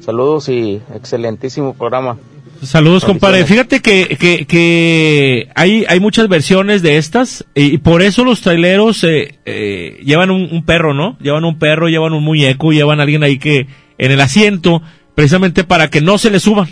Saludos 0.00 0.48
y 0.48 0.80
excelentísimo 0.94 1.74
programa. 1.74 2.16
Saludos, 2.62 3.04
compadre. 3.04 3.44
Fíjate 3.44 3.80
que, 3.80 4.16
que, 4.18 4.46
que 4.46 5.48
hay, 5.54 5.84
hay 5.88 6.00
muchas 6.00 6.28
versiones 6.28 6.80
de 6.80 6.96
estas 6.96 7.44
y 7.54 7.78
por 7.78 8.00
eso 8.00 8.24
los 8.24 8.40
traileros 8.40 9.04
eh, 9.04 9.38
eh, 9.44 10.00
llevan 10.02 10.30
un, 10.30 10.48
un 10.50 10.64
perro, 10.64 10.94
¿no? 10.94 11.18
Llevan 11.20 11.44
un 11.44 11.58
perro, 11.58 11.88
llevan 11.88 12.14
un 12.14 12.24
muñeco, 12.24 12.72
llevan 12.72 13.00
a 13.00 13.02
alguien 13.02 13.22
ahí 13.22 13.38
que 13.38 13.66
en 13.98 14.10
el 14.10 14.20
asiento, 14.20 14.80
precisamente 15.14 15.64
para 15.64 15.90
que 15.90 16.00
no 16.00 16.16
se 16.16 16.30
le 16.30 16.40
suban. 16.40 16.68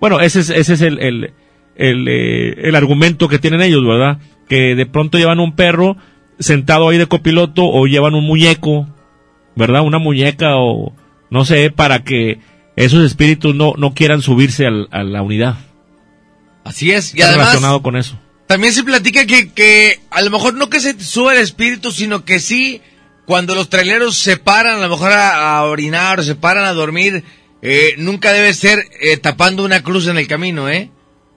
Bueno, 0.00 0.20
ese 0.20 0.40
es, 0.40 0.50
ese 0.50 0.74
es 0.74 0.80
el, 0.82 0.98
el, 0.98 1.32
el, 1.76 2.06
eh, 2.08 2.68
el 2.68 2.74
argumento 2.76 3.28
que 3.28 3.38
tienen 3.38 3.62
ellos, 3.62 3.84
¿verdad? 3.86 4.18
Que 4.48 4.74
de 4.74 4.86
pronto 4.86 5.18
llevan 5.18 5.40
un 5.40 5.54
perro 5.56 5.96
sentado 6.38 6.88
ahí 6.88 6.98
de 6.98 7.06
copiloto 7.06 7.64
o 7.64 7.86
llevan 7.86 8.14
un 8.14 8.24
muñeco, 8.24 8.88
¿verdad? 9.56 9.82
Una 9.82 9.98
muñeca 9.98 10.56
o 10.56 10.94
no 11.30 11.44
sé, 11.44 11.70
para 11.70 12.04
que 12.04 12.38
esos 12.76 13.04
espíritus 13.04 13.54
no, 13.54 13.74
no 13.76 13.94
quieran 13.94 14.22
subirse 14.22 14.66
al- 14.66 14.88
a 14.90 15.02
la 15.02 15.22
unidad. 15.22 15.56
Así 16.64 16.92
es, 16.92 17.14
y 17.14 17.18
Está 17.18 17.28
además 17.28 17.46
relacionado 17.48 17.82
con 17.82 17.96
eso. 17.96 18.18
también 18.46 18.72
se 18.72 18.84
platica 18.84 19.26
que, 19.26 19.50
que 19.50 20.00
a 20.10 20.22
lo 20.22 20.30
mejor 20.30 20.54
no 20.54 20.68
que 20.70 20.80
se 20.80 20.98
suba 21.00 21.32
el 21.34 21.40
espíritu, 21.40 21.90
sino 21.90 22.24
que 22.24 22.38
sí, 22.38 22.80
cuando 23.26 23.54
los 23.54 23.68
traileros 23.68 24.16
se 24.16 24.36
paran 24.36 24.78
a 24.78 24.82
lo 24.82 24.88
mejor 24.90 25.12
a, 25.12 25.56
a 25.56 25.64
orinar 25.64 26.20
o 26.20 26.22
se 26.22 26.34
paran 26.34 26.64
a 26.64 26.72
dormir, 26.72 27.24
eh, 27.62 27.94
nunca 27.98 28.32
debe 28.32 28.52
ser 28.54 28.78
eh, 29.00 29.16
tapando 29.16 29.64
una 29.64 29.82
cruz 29.82 30.06
en 30.08 30.18
el 30.18 30.26
camino, 30.28 30.68
¿eh? 30.68 30.90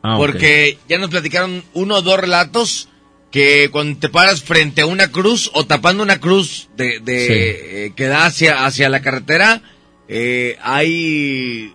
Ah. 0.07 0.15
Porque 0.17 0.77
ya 0.87 0.97
nos 0.99 1.09
platicaron 1.09 1.63
uno 1.73 1.95
o 1.95 2.01
dos 2.03 2.19
relatos 2.19 2.89
que 3.31 3.69
cuando 3.71 3.99
te 3.99 4.07
paras 4.09 4.43
frente 4.43 4.81
a 4.81 4.85
una 4.85 5.11
cruz 5.11 5.49
o 5.53 5.65
tapando 5.65 6.03
una 6.03 6.19
cruz 6.19 6.69
de, 6.77 6.99
de, 6.99 7.19
Sí. 7.27 7.33
eh, 7.33 7.93
que 7.95 8.05
da 8.05 8.25
hacia, 8.27 8.65
hacia 8.65 8.87
la 8.89 9.01
carretera, 9.01 9.61
eh, 10.07 10.57
hay 10.61 11.73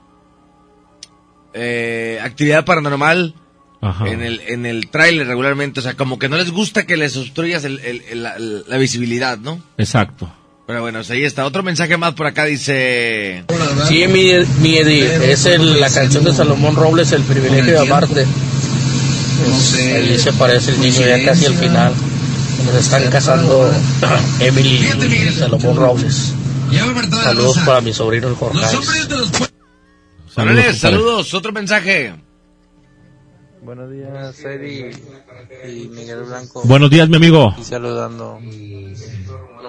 eh, 1.52 2.18
actividad 2.22 2.64
paranormal 2.64 3.34
Ajá. 3.80 4.08
en 4.08 4.22
el, 4.22 4.40
en 4.46 4.66
el 4.66 4.88
tráiler 4.88 5.26
regularmente. 5.26 5.80
O 5.80 5.82
sea, 5.82 5.94
como 5.94 6.18
que 6.18 6.28
no 6.28 6.36
les 6.36 6.50
gusta 6.50 6.86
que 6.86 6.96
les 6.96 7.16
obstruyas 7.16 7.64
el- 7.64 7.80
el- 7.80 8.02
el- 8.10 8.22
la, 8.22 8.38
la 8.38 8.76
visibilidad, 8.78 9.36
¿no? 9.38 9.60
Exacto. 9.76 10.32
Pero 10.70 10.82
bueno, 10.82 11.00
ahí 11.10 11.24
está. 11.24 11.44
Otro 11.46 11.64
mensaje 11.64 11.96
más 11.96 12.14
por 12.14 12.28
acá 12.28 12.44
dice... 12.44 13.42
Sí, 13.88 14.06
mi, 14.06 14.30
mi 14.60 14.76
Eddie, 14.76 15.32
es 15.32 15.44
el- 15.44 15.80
la 15.80 15.90
canción 15.90 16.22
de 16.22 16.32
Salomón 16.32 16.76
Robles, 16.76 17.10
El 17.10 17.22
privilegio 17.24 17.72
de 17.72 17.78
amarte. 17.80 18.24
Pues, 19.44 19.74
ahí 19.74 20.16
se 20.16 20.32
parece 20.34 20.70
el 20.70 20.80
niño 20.80 21.00
ya 21.00 21.24
casi 21.24 21.46
al 21.46 21.54
final. 21.54 21.92
Nos 22.66 22.74
están 22.76 23.10
casando 23.10 23.68
Emily 24.40 24.86
y 25.26 25.32
Salomón 25.32 25.74
Robles. 25.74 26.34
Saludos 27.24 27.58
para 27.66 27.80
mi 27.80 27.92
sobrino 27.92 28.28
el 28.28 28.36
Jorge. 28.36 28.60
Saludos. 30.72 31.34
Otro 31.34 31.50
mensaje. 31.50 32.14
Buenos 33.60 33.90
días, 33.90 34.38
Eddie 34.44 34.92
y 35.68 35.88
Miguel 35.88 36.22
Blanco. 36.22 36.62
Buenos 36.64 36.90
días, 36.90 37.08
mi 37.08 37.16
amigo. 37.16 37.56
Y 37.60 37.64
saludando. 37.64 38.38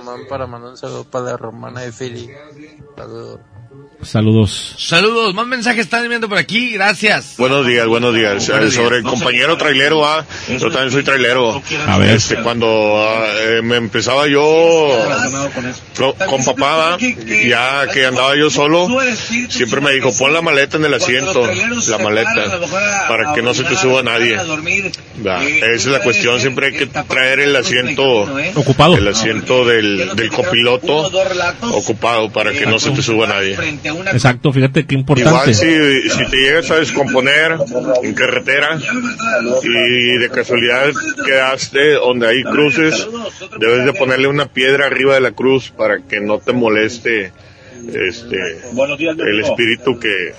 Nomás 0.01 0.25
para 0.27 0.47
mandar 0.47 0.71
un 0.71 0.77
saludo 0.77 1.05
para 1.05 1.25
la 1.25 1.37
romana 1.37 1.81
de 1.81 1.91
Philly. 1.93 2.35
Saludos. 2.97 3.41
Saludos. 4.03 4.75
Saludos. 4.79 5.33
Más 5.35 5.45
mensajes 5.45 5.81
están 5.85 6.03
enviando 6.03 6.27
por 6.27 6.37
aquí. 6.37 6.71
Gracias. 6.73 7.35
Buenos 7.37 7.65
días, 7.67 7.85
buenos 7.85 8.15
días. 8.15 8.49
Eh, 8.49 8.51
Buenos 8.51 8.73
Sobre 8.73 8.97
días. 8.97 9.05
el 9.05 9.09
compañero 9.09 9.57
trailero, 9.57 10.05
ah, 10.05 10.25
yo 10.49 10.71
también 10.71 10.91
soy 10.91 11.03
trailero. 11.03 11.61
A 11.87 11.97
ver. 11.99 12.09
Este, 12.15 12.37
cuando 12.37 12.67
ah, 13.07 13.25
eh, 13.41 13.61
me 13.61 13.75
empezaba 13.77 14.27
yo 14.27 14.41
co- 15.95 16.15
con 16.27 16.43
papá, 16.43 16.95
ah, 16.95 16.97
ya 17.47 17.87
que 17.93 18.05
andaba 18.07 18.35
yo 18.35 18.49
solo, 18.49 18.87
siempre 19.49 19.81
me 19.81 19.91
dijo, 19.91 20.11
pon 20.17 20.33
la 20.33 20.41
maleta 20.41 20.77
en 20.77 20.85
el 20.85 20.93
asiento, 20.95 21.45
la 21.87 21.97
maleta, 21.99 22.59
para 23.07 23.33
que 23.33 23.41
no 23.43 23.53
se 23.53 23.63
te 23.65 23.75
suba 23.77 24.01
nadie. 24.01 24.35
Va, 25.25 25.43
Esa 25.45 25.65
es 25.75 25.85
la 25.85 25.99
cuestión, 25.99 26.39
siempre 26.39 26.67
hay 26.67 26.73
que 26.73 26.87
traer 26.87 27.39
el 27.39 27.55
asiento 27.55 28.03
Ocupado. 28.55 28.95
el 28.97 29.07
asiento 29.07 29.63
del, 29.65 30.15
del 30.15 30.29
copiloto 30.31 31.11
ocupado 31.73 32.31
para 32.31 32.51
que 32.51 32.65
no 32.65 32.79
se 32.79 32.89
te 32.91 33.01
suba 33.03 33.27
nadie. 33.27 33.55
Exacto, 34.11 34.51
fíjate 34.51 34.85
qué 34.85 34.95
Igual 34.95 35.19
importante. 35.19 35.53
si, 35.53 36.09
si 36.09 36.25
te 36.29 36.37
llegas 36.37 36.69
a 36.71 36.75
descomponer 36.75 37.55
en 38.03 38.13
carretera 38.13 38.79
y 39.63 40.17
de 40.17 40.29
casualidad 40.29 40.89
quedaste 41.25 41.93
donde 41.93 42.27
hay 42.27 42.43
cruces, 42.43 43.07
debes 43.59 43.85
de 43.85 43.93
ponerle 43.93 44.27
una 44.27 44.45
piedra 44.47 44.87
arriba 44.87 45.13
de 45.15 45.21
la 45.21 45.31
cruz 45.31 45.71
para 45.75 45.99
que 45.99 46.19
no 46.19 46.39
te 46.39 46.53
moleste 46.53 47.31
este 47.87 48.61
el 49.17 49.39
espíritu 49.39 49.99
que, 49.99 50.33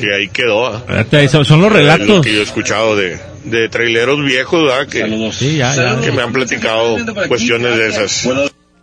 que 0.00 0.12
ahí 0.14 0.28
quedó. 0.28 0.66
¿ah? 0.66 1.04
Ahí 1.12 1.28
son, 1.28 1.40
los 1.48 1.50
lo 1.50 1.68
relatos. 1.68 2.24
que 2.26 2.32
yo 2.34 2.40
he 2.40 2.42
escuchado 2.42 2.96
de, 2.96 3.16
de 3.44 3.68
traileros 3.68 4.24
viejos 4.24 4.64
¿verdad? 4.64 4.88
que, 4.88 5.30
Sí, 5.32 5.56
ya, 5.58 5.72
ya. 5.74 6.00
que 6.00 6.10
me 6.10 6.22
han 6.22 6.32
platicado 6.32 6.96
cuestiones 7.28 7.76
de 7.76 7.88
esas. 7.88 8.28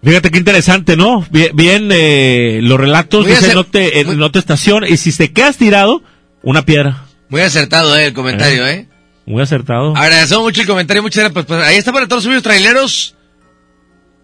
Fíjate 0.08 0.32
qué 0.32 0.38
interesante, 0.40 0.96
¿no? 0.96 1.26
Bien, 1.32 1.50
bien 1.54 1.90
eh, 1.92 2.60
los 2.64 2.80
relatos, 2.80 3.26
Muy 3.26 3.34
dice 3.34 3.48
acer- 3.52 3.56
no 3.56 3.66
te, 3.66 4.00
eh, 4.00 4.06
no 4.06 4.32
te 4.32 4.40
estaciona, 4.40 4.88
y 4.88 4.96
si 4.96 5.12
te 5.12 5.34
quedas 5.34 5.58
tirado, 5.58 6.02
una 6.44 6.64
piedra. 6.64 7.04
Muy 7.28 7.42
acertado 7.42 7.98
eh, 7.98 8.06
el 8.06 8.14
comentario, 8.14 8.66
¿eh? 8.66 8.88
Muy 9.26 9.44
acertado. 9.44 9.94
Agradecemos 9.98 10.46
mucho 10.46 10.62
el 10.62 10.68
comentario. 10.68 11.04
Muchas 11.04 11.24
gracias. 11.26 11.34
Pues, 11.34 11.46
pues, 11.46 11.62
ahí 11.68 11.76
está 11.76 11.92
para 11.92 12.08
todos 12.08 12.24
los 12.24 12.28
amigos 12.28 12.44
traileros. 12.44 13.16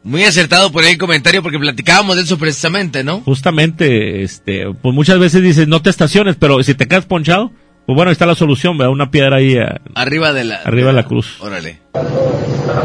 Muy 0.04 0.24
acertado 0.24 0.72
por 0.72 0.86
ahí 0.86 0.94
el 0.94 0.98
comentario 0.98 1.44
porque 1.44 1.60
platicábamos 1.60 2.16
de 2.16 2.22
eso 2.24 2.38
precisamente, 2.38 3.04
¿no? 3.04 3.20
Justamente, 3.20 4.24
este, 4.24 4.66
pues 4.82 4.96
muchas 4.96 5.20
veces 5.20 5.42
dices 5.42 5.68
no 5.68 5.82
te 5.82 5.90
estaciones, 5.90 6.38
pero 6.38 6.64
si 6.64 6.76
te 6.76 6.88
quedas 6.88 7.06
ponchado, 7.06 7.52
pues 7.86 7.96
bueno, 7.96 8.10
ahí 8.10 8.14
está 8.14 8.26
la 8.26 8.36
solución, 8.36 8.78
¿verdad? 8.78 8.92
Una 8.94 9.12
piedra 9.12 9.38
ahí 9.38 9.54
eh, 9.56 9.66
Arriba 9.96 10.34
de 10.34 10.44
la... 10.46 10.56
arriba 10.58 10.88
de 10.88 10.94
la 10.94 11.04
cruz. 11.04 11.38
Órale. 11.42 11.80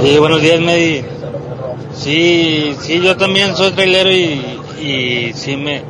Sí, 0.02 0.18
buenos 0.18 0.42
días, 0.42 0.60
Medi. 0.60 1.02
Sí, 1.94 2.74
sí, 2.80 3.00
yo 3.02 3.16
también 3.16 3.56
soy 3.56 3.72
trailero 3.72 4.10
y, 4.12 4.40
y 4.80 5.32
sí 5.34 5.56
me, 5.56 5.82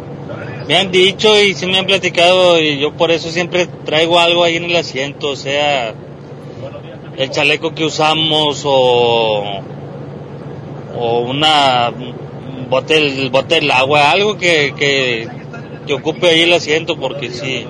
me 0.66 0.76
han 0.76 0.90
dicho 0.90 1.38
y 1.40 1.54
sí 1.54 1.66
me 1.66 1.78
han 1.78 1.86
platicado 1.86 2.60
y 2.60 2.78
yo 2.78 2.92
por 2.92 3.10
eso 3.10 3.30
siempre 3.30 3.66
traigo 3.84 4.18
algo 4.18 4.44
ahí 4.44 4.56
en 4.56 4.64
el 4.64 4.76
asiento, 4.76 5.28
o 5.28 5.36
sea, 5.36 5.94
el 7.16 7.30
chaleco 7.30 7.74
que 7.74 7.84
usamos 7.84 8.62
o, 8.64 9.60
o 10.96 11.18
una 11.20 11.90
un 11.90 12.70
bote, 12.70 12.96
el 12.96 13.30
bote 13.30 13.56
del 13.56 13.70
agua, 13.70 14.10
algo 14.10 14.38
que, 14.38 14.72
que, 14.78 15.28
que 15.86 15.94
ocupe 15.94 16.28
ahí 16.28 16.42
el 16.42 16.52
asiento 16.52 16.98
porque 16.98 17.30
sí, 17.30 17.66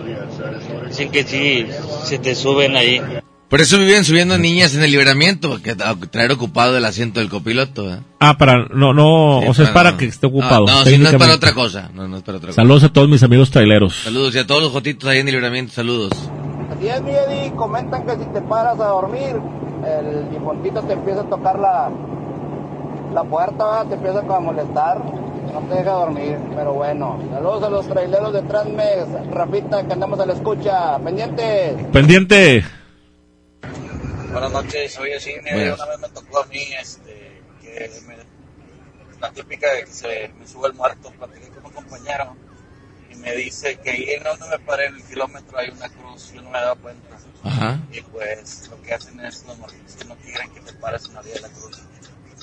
dicen 0.99 1.13
que 1.13 1.25
sí, 1.25 1.67
se 2.05 2.19
te 2.19 2.35
suben 2.35 2.77
ahí. 2.77 3.01
Por 3.49 3.63
eso 3.63 3.79
viven 3.79 4.05
subiendo 4.05 4.37
niñas 4.37 4.75
en 4.75 4.83
el 4.83 4.91
liberamiento, 4.91 5.59
a- 5.85 5.97
traer 6.11 6.33
ocupado 6.33 6.77
el 6.77 6.85
asiento 6.85 7.21
del 7.21 7.31
copiloto, 7.31 7.89
¿eh? 7.91 8.01
Ah, 8.21 8.37
para, 8.37 8.67
no, 8.75 8.93
no, 8.93 9.39
o 9.39 9.55
sea, 9.55 9.67
es 9.67 9.71
para 9.71 9.97
que 9.97 10.05
esté 10.05 10.27
ocupado. 10.27 10.67
Ah, 10.69 10.73
no, 10.73 10.85
si 10.85 10.99
no 10.99 11.09
es 11.09 11.17
para 11.17 11.35
otra 11.35 11.55
cosa. 11.55 11.91
No, 11.95 12.07
no 12.07 12.19
es 12.19 12.23
para 12.23 12.37
otra 12.39 12.49
cosa. 12.49 12.57
Saludos 12.61 12.85
a 12.85 12.89
todos 12.91 13.09
mis 13.09 13.23
amigos 13.23 13.51
traileros. 13.51 13.95
Saludos 14.05 14.35
y 14.35 14.39
a 14.39 14.47
todos 14.47 14.63
los 14.63 14.73
jotitos 14.73 15.09
ahí 15.09 15.21
en 15.21 15.29
el 15.29 15.35
liberamiento, 15.35 15.73
saludos. 15.73 16.11
Así 16.77 16.89
es, 16.89 17.01
mi 17.03 17.11
Eddie, 17.13 17.53
comentan 17.57 18.05
que 18.05 18.13
si 18.13 18.25
te 18.35 18.43
paras 18.43 18.79
a 18.81 18.85
dormir, 18.89 19.37
el 19.87 20.31
difontito 20.31 20.83
te 20.83 20.93
empieza 20.93 21.23
a 21.23 21.25
tocar 21.25 21.59
la, 21.59 21.91
la 23.15 23.25
puerta, 23.25 23.65
¿verdad? 23.65 23.87
te 23.87 23.95
empieza 23.95 24.21
como 24.23 24.35
a 24.35 24.41
molestar, 24.41 24.99
no 25.53 25.61
te 25.69 25.75
deja 25.75 25.91
dormir, 25.91 26.39
pero 26.55 26.75
bueno. 26.75 27.19
Saludos 27.33 27.63
a 27.63 27.71
los 27.71 27.89
traileros 27.89 28.33
de 28.33 28.43
Transmex, 28.43 29.31
Rafita, 29.31 29.87
que 29.87 29.93
andamos 29.93 30.21
a 30.21 30.27
la 30.27 30.33
escucha, 30.35 30.99
pendientes. 30.99 31.85
Pendiente. 31.93 32.65
Buenas 34.33 34.53
noches, 34.53 34.93
soy 34.93 35.13
así. 35.13 35.33
Buenas. 35.43 35.79
Una 35.79 35.87
vez 35.87 36.01
me 36.01 36.09
tocó 36.11 36.43
a 36.43 36.47
mí, 36.47 36.63
este, 36.81 37.43
que 37.63 37.91
me, 38.07 38.17
la 39.21 39.33
típica 39.33 39.73
de 39.73 39.85
que 39.85 39.91
se 39.91 40.31
me 40.39 40.47
sube 40.47 40.69
el 40.69 40.75
muerto, 40.75 41.11
platiqué 41.19 41.49
con 41.49 41.67
un 41.67 41.73
compañero 41.73 42.37
y 43.11 43.17
me 43.17 43.35
dice 43.35 43.77
que 43.79 43.91
ahí 43.91 44.11
en 44.11 44.23
donde 44.23 44.49
me 44.49 44.59
paré 44.61 44.87
en 44.87 44.97
el 44.97 45.03
kilómetro 45.05 45.59
hay 45.59 45.71
una 45.71 45.89
cruz, 45.89 46.33
yo 46.33 46.43
no 46.43 46.51
me 46.51 46.59
he 46.59 46.61
dado 46.61 46.77
cuenta. 46.77 47.17
Ajá. 47.43 47.81
Y 47.93 48.01
pues 48.03 48.69
lo 48.71 48.81
que 48.83 48.95
hacen 48.95 49.19
es 49.21 49.45
los 49.47 49.59
morritos 49.59 49.97
que 49.97 50.05
no 50.05 50.17
quieren 50.17 50.51
que 50.51 50.61
te 50.61 50.73
pares 50.75 51.07
en 51.07 51.15
la 51.15 51.21
orilla 51.21 51.35
de 51.35 51.41
la 51.41 51.49
cruz. 51.49 51.83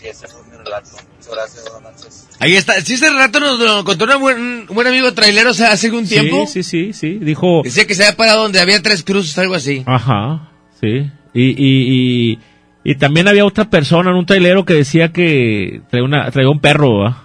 Y 0.05 0.09
ese 0.09 0.27
fue 0.27 0.41
mi 0.51 0.57
relato. 0.57 0.89
Muchas 1.17 1.33
gracias, 1.33 1.65
buenas 1.71 1.93
noches. 1.95 2.27
Ahí 2.39 2.55
está. 2.55 2.79
Sí, 2.81 2.93
ese 2.93 3.09
rato 3.09 3.39
nos 3.39 3.59
lo 3.59 3.83
contó 3.83 4.05
una 4.05 4.17
buen- 4.17 4.65
un 4.69 4.75
buen 4.75 4.87
amigo 4.87 5.13
trailero 5.13 5.49
o 5.49 5.53
sea, 5.53 5.71
hace 5.71 5.87
algún 5.87 6.07
tiempo. 6.07 6.45
Sí, 6.47 6.61
sí, 6.63 6.91
sí, 6.91 6.93
sí. 6.93 7.19
Dijo. 7.25 7.61
Decía 7.63 7.87
que 7.87 7.95
se 7.95 8.03
había 8.03 8.15
parado 8.15 8.43
donde 8.43 8.59
había 8.59 8.81
tres 8.81 9.03
cruces, 9.03 9.37
algo 9.37 9.55
así. 9.55 9.83
Ajá, 9.87 10.51
sí. 10.79 11.09
Y, 11.33 11.43
y, 11.43 12.31
y, 12.33 12.39
y 12.83 12.95
también 12.95 13.27
había 13.27 13.45
otra 13.45 13.69
persona 13.69 14.11
en 14.11 14.17
un 14.17 14.25
trailero 14.25 14.63
que 14.63 14.73
decía 14.75 15.11
que 15.11 15.81
traía, 15.89 16.03
una, 16.05 16.29
traía 16.31 16.49
un 16.49 16.59
perro, 16.59 16.99
¿verdad? 16.99 17.17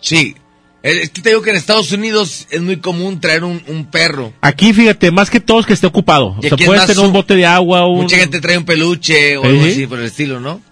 Sí. 0.00 0.34
Eh, 0.82 1.00
Es 1.02 1.10
que 1.10 1.20
te 1.20 1.28
digo 1.30 1.42
que 1.42 1.50
en 1.50 1.56
Estados 1.56 1.92
Unidos 1.92 2.46
es 2.50 2.60
muy 2.62 2.78
común 2.78 3.20
traer 3.20 3.44
un, 3.44 3.60
un 3.66 3.84
perro. 3.90 4.32
Aquí, 4.40 4.72
fíjate, 4.72 5.10
más 5.10 5.28
que 5.28 5.40
todos 5.40 5.66
que 5.66 5.74
esté 5.74 5.86
ocupado. 5.86 6.36
O 6.38 6.42
sea, 6.42 6.56
puedes 6.56 6.86
tener 6.86 7.04
un 7.04 7.12
bote 7.12 7.34
de 7.36 7.44
agua, 7.44 7.86
un... 7.86 8.02
Mucha 8.02 8.16
gente 8.16 8.40
trae 8.40 8.56
un 8.56 8.64
peluche 8.64 9.36
o 9.36 9.42
Sí. 9.42 9.48
algo 9.48 9.64
así 9.64 9.86
por 9.86 9.98
el 9.98 10.06
estilo, 10.06 10.40
¿no? 10.40 10.62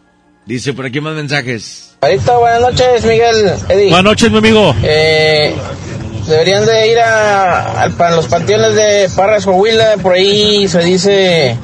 Dice 0.48 0.72
por 0.72 0.86
aquí 0.86 1.00
más 1.00 1.14
mensajes. 1.14 1.90
Ahorita, 2.00 2.38
buenas 2.38 2.60
noches, 2.62 3.04
Miguel, 3.04 3.52
Eddie. 3.68 3.84
Buenas 3.90 4.04
noches, 4.04 4.30
mi 4.30 4.38
amigo. 4.38 4.74
Eh, 4.82 5.54
deberían 6.26 6.64
de 6.64 6.88
ir 6.90 6.98
a, 7.00 7.82
al- 7.82 7.92
para 7.92 8.16
los 8.16 8.28
panteones 8.28 8.74
de 8.74 9.10
Parras, 9.14 9.44
Coahuila, 9.44 9.96
por 10.02 10.14
ahí 10.14 10.66
se 10.68 10.78
dice 10.78 11.56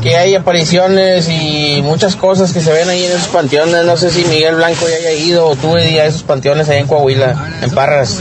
que 0.00 0.16
hay 0.16 0.34
apariciones 0.36 1.28
y 1.28 1.80
muchas 1.82 2.14
cosas 2.14 2.52
que 2.52 2.60
se 2.60 2.72
ven 2.72 2.88
ahí 2.88 3.02
en 3.04 3.10
esos 3.12 3.26
panteones. 3.28 3.84
No 3.84 3.96
sé 3.96 4.10
si 4.10 4.24
Miguel 4.26 4.54
Blanco 4.56 4.86
ya 4.88 4.96
haya 4.96 5.12
ido 5.12 5.46
o 5.48 5.56
tú 5.56 5.76
Eddie, 5.76 6.00
a 6.02 6.06
esos 6.06 6.22
panteones 6.22 6.68
ahí 6.68 6.78
en 6.78 6.86
Coahuila, 6.86 7.58
en 7.62 7.70
Parras. 7.72 8.20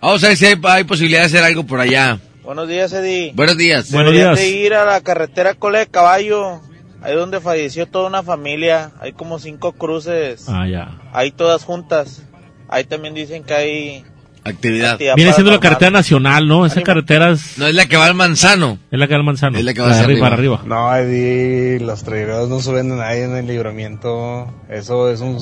Vamos 0.00 0.22
a 0.22 0.28
ver 0.28 0.36
si 0.36 0.46
hay, 0.46 0.54
hay 0.62 0.84
posibilidad 0.84 1.20
de 1.22 1.26
hacer 1.26 1.42
algo 1.42 1.64
por 1.64 1.80
allá. 1.80 2.20
Buenos 2.44 2.68
días, 2.68 2.92
Eddie. 2.92 3.32
Buenos 3.34 3.56
días. 3.56 3.90
Deberían 3.90 4.34
de 4.36 4.48
ir 4.48 4.74
a 4.74 4.84
la 4.84 5.00
carretera 5.00 5.54
Cola 5.54 5.78
de 5.80 5.86
Caballo, 5.86 6.60
ahí 7.04 7.14
donde 7.14 7.40
falleció 7.40 7.86
toda 7.86 8.08
una 8.08 8.22
familia. 8.22 8.90
Hay 9.00 9.12
como 9.12 9.38
cinco 9.38 9.72
cruces, 9.72 10.46
Ah, 10.48 10.66
ya. 10.66 10.98
ahí 11.12 11.30
todas 11.30 11.64
juntas. 11.64 12.22
Ahí 12.68 12.84
también 12.84 13.14
dicen 13.14 13.44
que 13.44 13.54
hay 13.54 14.04
Actividad. 14.46 14.98
Viene 15.16 15.32
siendo 15.32 15.52
la 15.52 15.58
carretera 15.58 15.90
nacional, 15.90 16.46
¿no? 16.46 16.66
Esa 16.66 16.82
carretera 16.82 17.30
es... 17.30 17.56
No 17.56 17.66
es 17.66 17.74
la 17.74 17.86
que 17.86 17.96
va 17.96 18.04
al 18.04 18.14
manzano. 18.14 18.76
Es 18.90 18.98
la 18.98 19.06
que 19.06 19.14
va 19.14 19.20
al 19.20 19.24
manzano. 19.24 19.56
Es 19.56 19.64
la 19.64 19.72
que 19.72 19.80
va 19.80 19.88
hacia 19.90 20.04
arriba. 20.04 20.26
arriba. 20.26 20.58
para 20.58 20.60
arriba. 20.60 20.62
No, 20.66 20.94
Eddie, 20.94 21.80
los 21.80 22.04
traileros 22.04 22.50
no 22.50 22.60
suben 22.60 22.92
a 22.92 22.96
nadie 22.96 23.24
en 23.24 23.36
el 23.36 23.46
libramiento. 23.46 24.52
Eso 24.68 25.10
es 25.10 25.20
un, 25.20 25.38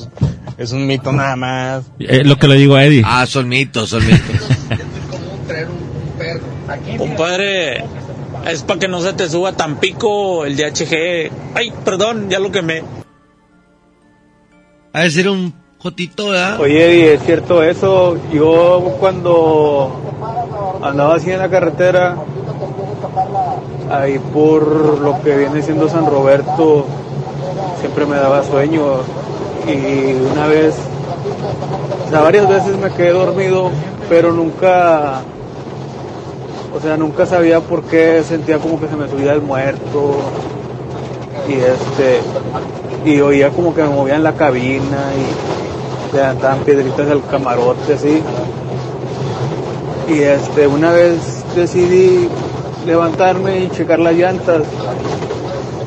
es 0.57 0.71
un 0.71 0.87
mito 0.87 1.11
nada 1.11 1.35
más. 1.35 1.83
Es 1.99 2.25
lo 2.25 2.37
que 2.37 2.47
le 2.47 2.55
digo 2.55 2.75
a 2.75 2.85
Eddie. 2.85 3.03
Ah, 3.05 3.25
son 3.25 3.49
mitos, 3.49 3.89
son 3.89 4.05
mitos. 4.07 4.47
Compadre, 6.97 7.83
es 8.45 8.63
para 8.63 8.79
que 8.79 8.87
no 8.87 9.01
se 9.01 9.13
te 9.13 9.29
suba 9.29 9.53
tan 9.53 9.77
pico 9.77 10.45
el 10.45 10.55
DHG. 10.55 11.31
Ay, 11.55 11.73
perdón, 11.83 12.29
ya 12.29 12.39
lo 12.39 12.51
quemé. 12.51 12.83
Ha 14.93 15.01
de 15.01 15.11
ser 15.11 15.29
un 15.29 15.53
jotito, 15.79 16.29
¿verdad? 16.29 16.59
Oye, 16.59 16.85
Eddie, 16.85 17.13
es 17.15 17.23
cierto 17.23 17.63
eso. 17.63 18.17
Yo 18.31 18.95
cuando 18.99 19.91
andaba 20.81 21.15
así 21.15 21.31
en 21.31 21.39
la 21.39 21.49
carretera, 21.49 22.17
ahí 23.89 24.19
por 24.19 24.99
lo 24.99 25.21
que 25.21 25.35
viene 25.35 25.61
siendo 25.61 25.89
San 25.89 26.05
Roberto, 26.05 26.85
siempre 27.79 28.05
me 28.05 28.17
daba 28.17 28.43
sueño. 28.43 28.83
Y 29.67 30.13
una 30.13 30.47
vez, 30.47 30.75
o 32.05 32.09
sea, 32.09 32.21
varias 32.21 32.47
veces 32.47 32.77
me 32.77 32.91
quedé 32.91 33.11
dormido, 33.11 33.71
pero 34.09 34.31
nunca, 34.31 35.21
o 36.75 36.79
sea, 36.79 36.97
nunca 36.97 37.25
sabía 37.25 37.59
por 37.59 37.83
qué 37.83 38.23
sentía 38.23 38.57
como 38.57 38.79
que 38.79 38.87
se 38.87 38.95
me 38.95 39.07
subía 39.07 39.33
el 39.33 39.41
muerto. 39.41 40.15
Y 41.47 41.53
este, 41.53 42.21
y 43.05 43.19
oía 43.21 43.49
como 43.49 43.75
que 43.75 43.83
me 43.83 43.89
movían 43.89 44.23
la 44.23 44.33
cabina 44.33 45.11
y 45.17 46.15
levantaban 46.15 46.59
piedritas 46.59 47.07
del 47.07 47.21
camarote 47.29 47.93
así. 47.93 48.21
Y 50.09 50.19
este, 50.21 50.67
una 50.67 50.91
vez 50.91 51.43
decidí 51.55 52.27
levantarme 52.85 53.59
y 53.65 53.69
checar 53.69 53.99
las 53.99 54.15
llantas. 54.15 54.63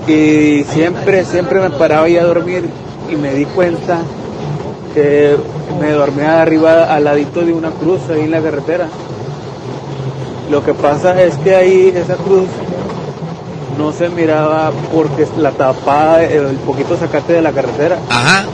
Y 0.07 0.65
siempre, 0.65 1.25
siempre 1.25 1.61
me 1.61 1.71
paraba 1.71 2.09
ya 2.09 2.23
a 2.23 2.27
dormir 2.27 2.69
y 3.11 3.17
me 3.17 3.35
di 3.35 3.45
cuenta 3.45 3.99
que 4.95 5.37
me 5.81 5.91
dormía 5.91 6.41
arriba 6.41 6.95
al 6.95 7.05
ladito 7.05 7.45
de 7.45 7.53
una 7.53 7.71
cruz 7.71 8.01
ahí 8.09 8.21
en 8.21 8.31
la 8.31 8.41
carretera. 8.41 8.89
Lo 10.51 10.64
que 10.64 10.74
pasa 10.74 11.20
es 11.23 11.36
que 11.39 11.55
ahí 11.55 11.93
esa 11.94 12.14
cruz 12.14 12.48
no 13.78 13.93
se 13.93 14.09
miraba 14.09 14.73
porque 14.93 15.27
la 15.39 15.51
tapaba 15.51 16.23
el 16.23 16.56
poquito 16.59 16.97
sacate 16.97 17.35
de 17.35 17.43
la 17.43 17.52
carretera. 17.52 17.98
Ajá. 18.09 18.47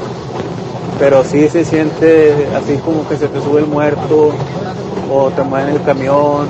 Pero 0.98 1.24
sí 1.24 1.48
se 1.48 1.64
siente 1.64 2.48
así 2.56 2.76
como 2.84 3.08
que 3.08 3.16
se 3.16 3.28
te 3.28 3.40
sube 3.40 3.60
el 3.60 3.66
muerto 3.66 4.34
o 5.10 5.30
te 5.30 5.42
mueven 5.42 5.74
el 5.74 5.82
camión. 5.82 6.48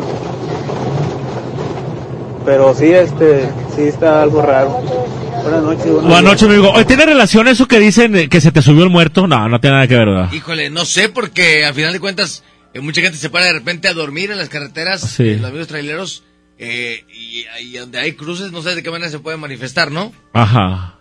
Pero 2.44 2.74
sí, 2.74 2.92
este, 2.92 3.48
sí 3.74 3.82
está 3.82 4.22
algo 4.22 4.42
raro. 4.42 4.80
Buenas 5.42 5.62
noches. 5.62 5.86
Buenas 5.86 6.08
días. 6.08 6.22
noches, 6.22 6.48
mi 6.48 6.54
amigo. 6.54 6.84
¿Tiene 6.86 7.06
relación 7.06 7.48
eso 7.48 7.66
que 7.66 7.78
dicen 7.78 8.14
eh, 8.16 8.28
que 8.28 8.40
se 8.40 8.52
te 8.52 8.62
subió 8.62 8.84
el 8.84 8.90
muerto? 8.90 9.26
No, 9.26 9.48
no 9.48 9.60
tiene 9.60 9.74
nada 9.76 9.88
que 9.88 9.96
ver, 9.96 10.08
¿verdad? 10.08 10.32
Híjole, 10.32 10.70
no 10.70 10.84
sé, 10.84 11.08
porque 11.08 11.64
al 11.64 11.74
final 11.74 11.92
de 11.92 12.00
cuentas, 12.00 12.42
eh, 12.74 12.80
mucha 12.80 13.00
gente 13.00 13.18
se 13.18 13.30
para 13.30 13.46
de 13.46 13.52
repente 13.54 13.88
a 13.88 13.94
dormir 13.94 14.30
en 14.30 14.38
las 14.38 14.48
carreteras, 14.48 15.00
Sí. 15.00 15.28
eh, 15.30 15.36
los 15.38 15.48
amigos 15.50 15.68
traileros, 15.68 16.24
eh, 16.58 17.04
y, 17.12 17.44
y 17.60 17.76
donde 17.78 17.98
hay 17.98 18.12
cruces, 18.12 18.52
no 18.52 18.62
sé 18.62 18.74
de 18.74 18.82
qué 18.82 18.90
manera 18.90 19.10
se 19.10 19.18
pueden 19.18 19.40
manifestar, 19.40 19.90
¿no? 19.90 20.12
Ajá. 20.32 20.98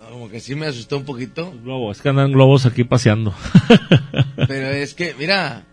No, 0.00 0.10
Como 0.10 0.28
que 0.30 0.40
sí 0.40 0.54
me 0.54 0.66
asustó 0.66 0.96
un 0.96 1.04
poquito, 1.04 1.52
Globo, 1.62 1.92
es 1.92 2.00
que 2.02 2.08
andan 2.08 2.32
globos 2.32 2.66
aquí 2.66 2.84
paseando. 2.84 3.34
pero 4.48 4.68
es 4.70 4.94
que, 4.94 5.14
mira, 5.18 5.64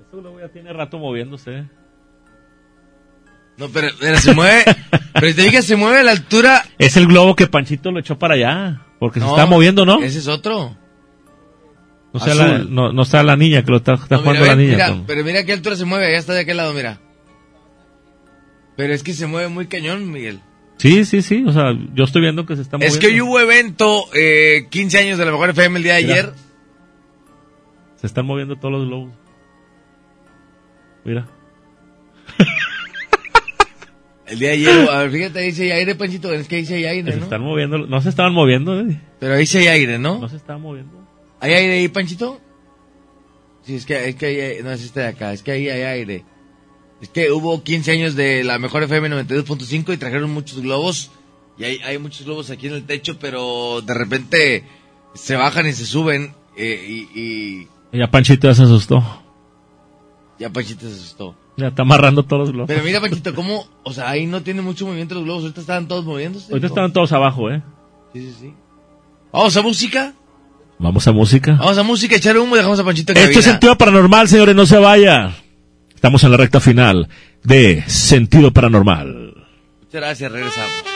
Este 0.00 0.16
globo 0.16 0.40
ya 0.40 0.48
tiene 0.48 0.72
rato 0.72 0.98
moviéndose. 0.98 1.64
no, 3.58 3.68
pero, 3.70 3.88
pero 4.00 4.18
se 4.18 4.34
mueve, 4.34 4.64
pero 5.14 5.26
si 5.28 5.34
te 5.34 5.42
fijas, 5.44 5.64
se 5.64 5.76
mueve 5.76 6.00
a 6.00 6.02
la 6.04 6.10
altura. 6.12 6.64
Es 6.78 6.96
el 6.96 7.06
globo 7.06 7.34
que 7.36 7.46
Panchito 7.46 7.90
lo 7.90 8.00
echó 8.00 8.18
para 8.18 8.34
allá. 8.34 8.82
Porque 8.98 9.20
se 9.20 9.26
está 9.26 9.44
moviendo, 9.46 9.84
¿no? 9.84 10.02
Ese 10.02 10.18
es 10.20 10.28
otro. 10.28 10.74
No 12.18 12.24
sea, 12.24 12.34
la, 12.34 12.56
azul. 12.56 12.74
no, 12.74 12.92
no 12.92 13.02
está 13.02 13.22
la 13.22 13.36
niña 13.36 13.62
que 13.64 13.70
lo 13.70 13.78
está, 13.78 13.94
está 13.94 14.16
No, 14.16 14.22
jugando 14.22 14.40
mira, 14.42 14.52
la 14.52 14.56
ve, 14.56 14.62
niña. 14.66 14.88
mira, 14.90 15.04
pero 15.06 15.24
mira 15.24 15.40
a 15.40 15.44
qué 15.44 15.52
altura 15.52 15.76
se 15.76 15.84
mueve, 15.84 16.10
ya 16.12 16.18
está 16.18 16.32
de 16.34 16.40
aquel 16.40 16.56
lado, 16.56 16.72
mira. 16.74 16.98
Pero 18.76 18.92
es 18.92 19.02
que 19.02 19.12
se 19.14 19.26
mueve 19.26 19.48
muy 19.48 19.66
cañón, 19.66 20.10
Miguel. 20.10 20.40
Sí, 20.78 21.04
sí, 21.06 21.22
sí. 21.22 21.42
O 21.46 21.52
sea, 21.52 21.72
yo 21.94 22.04
estoy 22.04 22.20
viendo 22.22 22.44
que 22.44 22.54
se 22.56 22.62
está 22.62 22.76
moviendo. 22.76 22.94
Es 22.94 23.00
que 23.00 23.06
hoy 23.06 23.20
hubo 23.22 23.40
evento, 23.40 24.04
eh, 24.14 24.66
15 24.70 24.98
años 24.98 25.18
de 25.18 25.24
la 25.24 25.30
mejor 25.32 25.50
FM 25.50 25.78
el 25.78 25.82
día 25.82 25.94
de 25.94 26.02
Mira. 26.02 26.14
ayer. 26.14 26.32
Se 27.96 28.06
están 28.06 28.26
moviendo 28.26 28.56
todos 28.56 28.72
los 28.72 28.86
globos. 28.86 29.12
Mira. 31.04 31.26
El 34.26 34.40
día 34.40 34.48
de 34.48 34.54
ayer, 34.54 34.90
a 34.90 35.02
ver, 35.02 35.10
fíjate, 35.12 35.38
ahí 35.38 35.52
hay 35.60 35.70
aire, 35.70 35.94
Panchito, 35.94 36.32
es 36.32 36.48
que 36.48 36.56
hay 36.56 36.84
aire, 36.84 37.12
Se 37.12 37.18
¿no? 37.18 37.22
están 37.24 37.42
moviendo. 37.42 37.78
No 37.78 38.00
se 38.00 38.08
estaban 38.08 38.32
moviendo, 38.32 38.80
eh. 38.80 39.00
Pero 39.20 39.34
hay 39.34 39.46
aire, 39.68 40.00
¿no? 40.00 40.18
No 40.18 40.28
se 40.28 40.34
estaban 40.36 40.62
moviendo. 40.62 41.05
¿Hay 41.40 41.52
aire 41.52 41.74
ahí, 41.78 41.88
Panchito? 41.88 42.40
Sí, 43.62 43.74
es 43.74 43.84
que, 43.86 44.08
es 44.08 44.14
que 44.16 44.26
hay, 44.26 44.62
no 44.62 44.70
es 44.70 44.82
este 44.82 45.00
de 45.00 45.06
acá, 45.08 45.32
es 45.32 45.42
que 45.42 45.52
ahí 45.52 45.68
hay 45.68 45.82
aire. 45.82 46.24
Es 47.00 47.08
que 47.08 47.30
hubo 47.32 47.62
15 47.62 47.92
años 47.92 48.14
de 48.14 48.42
la 48.44 48.58
mejor 48.58 48.82
FM 48.84 49.10
92.5 49.10 49.92
y 49.92 49.96
trajeron 49.98 50.30
muchos 50.32 50.60
globos. 50.62 51.10
Y 51.58 51.64
hay, 51.64 51.78
hay 51.78 51.98
muchos 51.98 52.24
globos 52.26 52.50
aquí 52.50 52.68
en 52.68 52.74
el 52.74 52.84
techo, 52.84 53.18
pero 53.18 53.80
de 53.82 53.92
repente 53.94 54.64
se 55.14 55.36
bajan 55.36 55.66
y 55.66 55.72
se 55.72 55.84
suben. 55.84 56.34
eh, 56.56 56.86
y, 56.88 57.20
y 57.20 57.68
Y 57.92 57.98
ya 57.98 58.10
Panchito 58.10 58.48
ya 58.48 58.54
se 58.54 58.62
asustó. 58.62 59.02
Ya 60.38 60.50
Panchito 60.50 60.88
se 60.88 60.94
asustó. 60.94 61.34
Ya 61.56 61.68
está 61.68 61.82
amarrando 61.82 62.22
todos 62.22 62.40
los 62.40 62.52
globos. 62.52 62.68
Pero 62.68 62.82
mira, 62.84 63.00
Panchito, 63.00 63.34
cómo, 63.34 63.66
o 63.82 63.92
sea, 63.92 64.10
ahí 64.10 64.26
no 64.26 64.42
tiene 64.42 64.62
mucho 64.62 64.86
movimiento 64.86 65.14
los 65.14 65.24
globos. 65.24 65.42
Ahorita 65.44 65.60
estaban 65.62 65.88
todos 65.88 66.04
moviéndose. 66.04 66.52
Ahorita 66.52 66.66
estaban 66.68 66.92
todos 66.92 67.12
abajo, 67.12 67.50
¿eh? 67.50 67.62
Sí, 68.12 68.20
sí, 68.20 68.36
sí. 68.40 68.54
Vamos 69.32 69.56
a 69.56 69.62
música. 69.62 70.14
Vamos 70.78 71.06
a 71.08 71.12
música. 71.12 71.52
Vamos 71.54 71.78
a 71.78 71.82
música, 71.82 72.16
echar 72.16 72.36
humo 72.36 72.54
y 72.54 72.58
dejamos 72.58 72.78
a 72.78 72.84
Panchito 72.84 73.12
en 73.12 73.18
Esto 73.18 73.38
es. 73.38 73.44
Sentido 73.44 73.76
Paranormal, 73.78 74.28
señores, 74.28 74.54
no 74.54 74.66
se 74.66 74.78
vaya. 74.78 75.32
Estamos 75.94 76.22
en 76.24 76.30
la 76.30 76.36
recta 76.36 76.60
final 76.60 77.08
de 77.42 77.82
Sentido 77.86 78.52
Paranormal. 78.52 79.34
Muchas 79.80 80.00
gracias, 80.00 80.30
regresamos. 80.30 80.95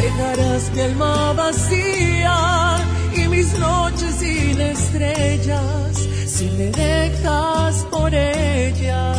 Dejarás 0.00 0.72
mi 0.72 0.80
alma 0.80 1.32
vacía 1.34 2.76
y 3.14 3.28
mis 3.28 3.52
noches 3.58 4.14
sin 4.14 4.60
estrellas 4.60 6.08
si 6.26 6.44
me 6.56 6.70
dejas 6.70 7.86
por 7.90 8.14
ella. 8.14 9.12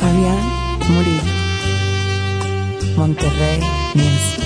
Fabián 0.00 0.44
Murillo. 0.88 1.36
Monterrey 2.96 3.60
Music. 3.94 4.45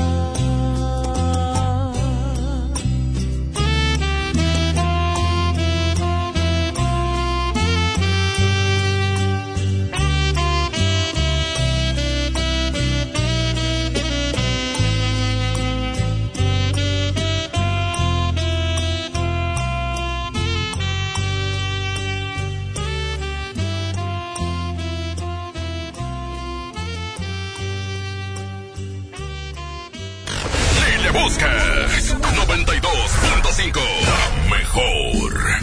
Busques. 31.31 32.13
92.5. 32.19 33.79
La 34.03 34.49
mejor. 34.49 35.60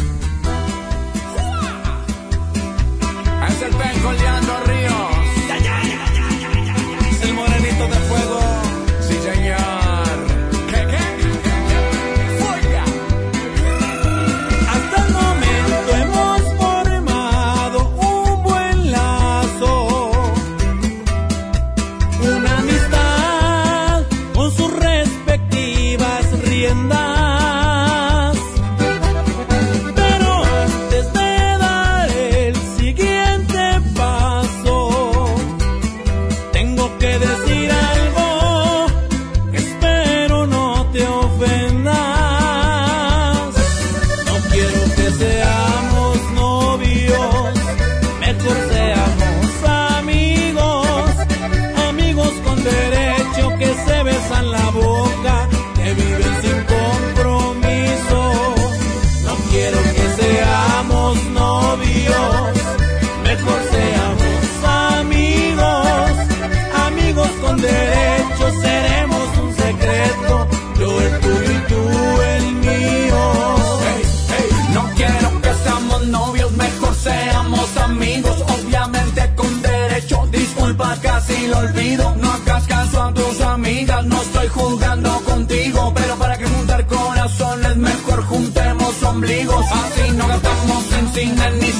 Jugando 84.58 85.10
contigo. 85.24 85.92
Pero 85.94 86.16
para 86.16 86.36
que 86.38 86.46
juntar 86.46 86.86
corazones, 86.86 87.76
mejor 87.76 88.22
juntemos 88.24 89.02
ombligos. 89.02 89.64
Así 89.82 90.10
no 90.12 90.26
gastamos 90.28 90.92
en 90.98 91.08
cine, 91.14 91.50
ni 91.60 91.72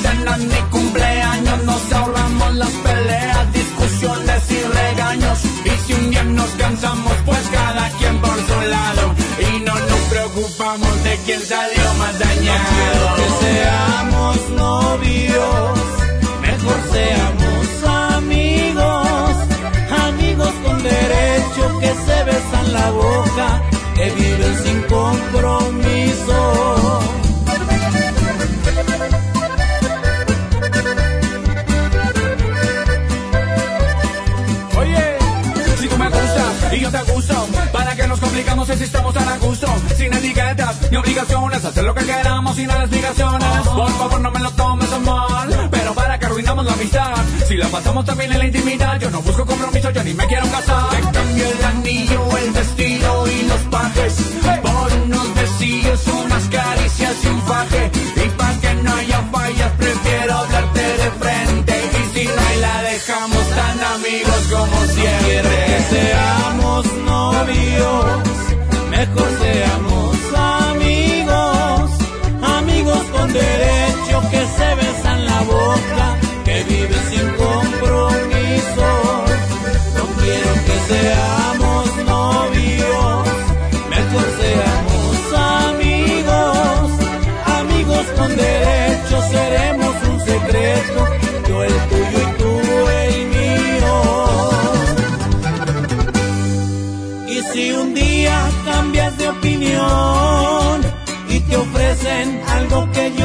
obligaciones, 40.99 41.65
hacer 41.65 41.85
lo 41.85 41.95
que 41.95 42.05
queramos 42.05 42.57
sin 42.57 42.69
las 42.69 42.81
explicaciones. 42.81 43.69
Por 43.69 43.91
favor, 43.91 44.21
no 44.21 44.31
me 44.31 44.41
lo 44.41 44.51
tomes 44.53 44.93
a 44.93 44.99
mal, 44.99 45.69
pero 45.71 45.95
para 45.95 46.19
que 46.19 46.27
arruinamos 46.27 46.65
la 46.65 46.73
amistad, 46.73 47.15
si 47.47 47.57
la 47.57 47.69
pasamos 47.69 48.05
también 48.05 48.33
en 48.33 48.39
la 48.39 48.47
intimidad, 48.47 49.01
yo 49.01 49.11
no 49.11 49.21
busco 49.23 49.47
compromiso, 49.47 49.91
yo 49.91 50.05
ni 50.05 50.15
me 50.15 50.27
quiero 50.27 50.47
casar. 50.51 50.91
Te 50.91 51.01
cambio 51.01 51.45
el 51.47 51.65
anillo, 51.65 52.39
el 52.39 52.51
vestido 52.51 53.27
y 53.27 53.43
los 53.43 53.61
pajes, 53.71 54.15
por 54.63 54.93
unos 55.05 55.35
besillos, 55.35 56.07
unas 56.07 56.45
caricias 56.49 57.17
y 57.25 57.27
un 57.29 57.43
faje, 57.43 57.91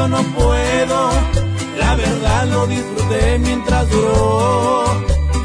no 0.08 0.22
puedo, 0.34 1.10
la 1.78 1.96
verdad 1.96 2.46
lo 2.48 2.66
disfruté 2.66 3.38
mientras 3.38 3.90
duró. 3.90 4.84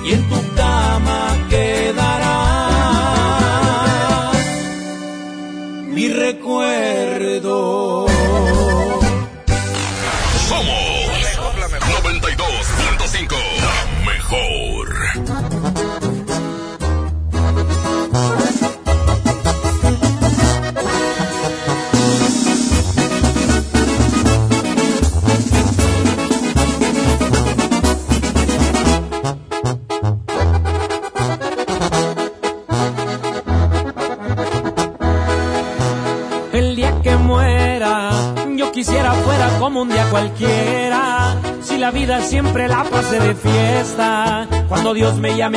Y 0.06 0.14
en 0.14 0.30
tu 0.30 0.56
cama 0.56 1.48
quedará. 1.50 2.36
Mi 5.94 6.08
recuerdo. 6.10 7.89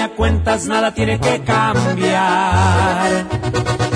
A 0.00 0.08
cuentas, 0.10 0.66
nada 0.66 0.94
tiene 0.94 1.18
que 1.18 1.40
cambiar. 1.42 3.26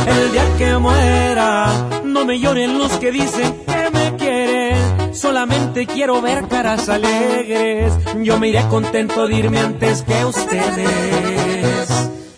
El 0.07 0.33
día 0.33 0.44
que 0.58 0.76
muera, 0.76 1.73
no 2.05 2.25
me 2.25 2.39
lloren 2.39 2.78
los 2.78 2.92
que 2.92 3.10
dicen 3.10 3.62
que 3.66 3.91
me 3.92 4.16
quieren. 4.16 5.15
Solamente 5.15 5.86
quiero 5.86 6.20
ver 6.20 6.49
caras 6.49 6.89
alegres. 6.89 7.92
Yo 8.23 8.39
me 8.39 8.49
iré 8.49 8.66
contento 8.68 9.26
de 9.26 9.36
irme 9.36 9.60
antes 9.60 10.02
que 10.02 10.25
ustedes. 10.25 11.89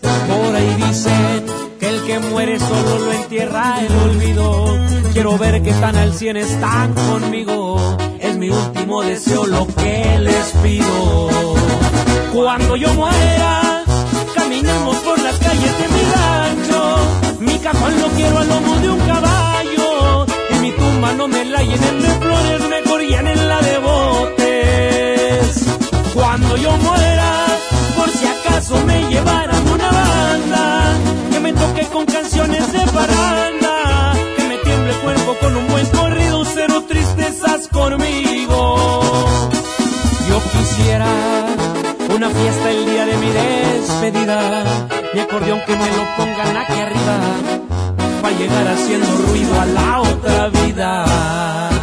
Por 0.00 0.54
ahí 0.54 0.74
dicen 0.86 1.44
que 1.80 1.88
el 1.88 2.02
que 2.02 2.18
muere 2.20 2.58
solo 2.60 2.98
lo 2.98 3.12
entierra 3.12 3.80
el 3.80 3.96
olvido. 4.10 4.78
Quiero 5.12 5.36
ver 5.36 5.62
que 5.62 5.72
tan 5.72 5.96
al 5.96 6.14
cien 6.14 6.36
están 6.36 6.94
conmigo. 6.94 7.96
Es 8.20 8.36
mi 8.36 8.50
último 8.50 9.02
deseo 9.02 9.46
lo 9.46 9.66
que 9.66 10.18
les 10.20 10.52
pido. 10.62 11.57
Cuando 12.32 12.76
yo 12.76 12.92
muera, 12.94 13.84
caminemos 14.34 14.97
por 14.98 15.18
las 15.20 15.36
calles 15.39 15.78
de 15.78 15.89
mi 15.89 16.02
rancho. 16.12 16.97
Mi 17.40 17.58
cajón 17.58 18.00
lo 18.00 18.08
quiero 18.08 18.39
al 18.39 18.48
lomo 18.48 18.76
de 18.76 18.90
un 18.90 19.00
caballo. 19.00 20.26
Y 20.50 20.55
mi 20.60 20.70
tumba 20.73 21.12
no 21.15 21.26
me 21.26 21.44
la 21.47 21.62
llenen 21.62 22.02
de 22.02 22.08
flores, 22.08 22.68
mejor 22.68 23.00
llenenla 23.00 23.60
de 23.62 23.78
botes. 23.78 25.65
Cuando 26.15 26.57
yo 26.57 26.76
muera, 26.76 27.47
por 27.97 28.10
si 28.10 28.26
acaso 28.26 28.84
me 28.84 29.08
llevaran 29.08 29.68
una 29.68 29.90
banda 29.90 30.97
que 31.31 31.40
me 31.40 31.52
toque 31.55 31.86
con 31.86 32.05
canciones 32.07 32.73
de 32.73 32.81
parranda, 32.81 34.12
que 34.36 34.44
me 34.44 34.58
tiemble 34.58 34.92
el 34.92 34.98
cuerpo 34.98 35.34
con 35.40 35.57
un 35.57 35.66
buen 35.68 35.86
corrido, 35.86 36.44
cero 36.44 36.84
tristezas 36.86 37.68
conmigo. 37.68 38.78
Yo 40.28 40.42
quisiera 40.52 41.57
una 42.14 42.30
fiesta 42.30 42.70
el 42.70 42.86
día 42.86 43.06
de 43.06 43.16
mi 43.16 43.30
despedida, 43.30 44.64
mi 45.14 45.20
acordeón 45.20 45.60
que 45.66 45.76
me 45.76 45.90
lo 45.90 46.04
pongan 46.16 46.56
aquí 46.56 46.80
arriba, 46.80 47.18
para 48.22 48.36
llegar 48.36 48.68
haciendo 48.68 49.06
ruido 49.28 49.60
a 49.60 49.66
la 49.66 50.00
otra 50.00 50.48
vida. 50.48 51.77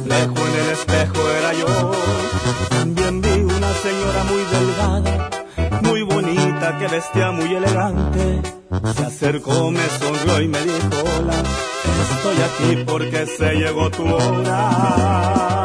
Reflejo 0.00 0.46
en 0.46 0.54
el 0.54 0.70
espejo 0.70 1.30
era 1.38 1.52
yo. 1.52 1.92
También 2.70 3.20
vi 3.20 3.40
una 3.40 3.72
señora 3.74 4.24
muy 4.24 4.42
delgada, 4.54 5.30
muy 5.82 6.02
bonita, 6.02 6.78
que 6.78 6.88
vestía 6.88 7.30
muy 7.30 7.54
elegante. 7.54 8.42
Se 8.96 9.04
acercó, 9.04 9.70
me 9.70 9.86
sonrió 9.98 10.40
y 10.40 10.48
me 10.48 10.60
dijo: 10.60 10.88
Hola, 11.18 11.42
estoy 12.14 12.36
aquí 12.48 12.84
porque 12.86 13.26
se 13.26 13.54
llegó 13.54 13.90
tu 13.90 14.04
hora. 14.06 15.59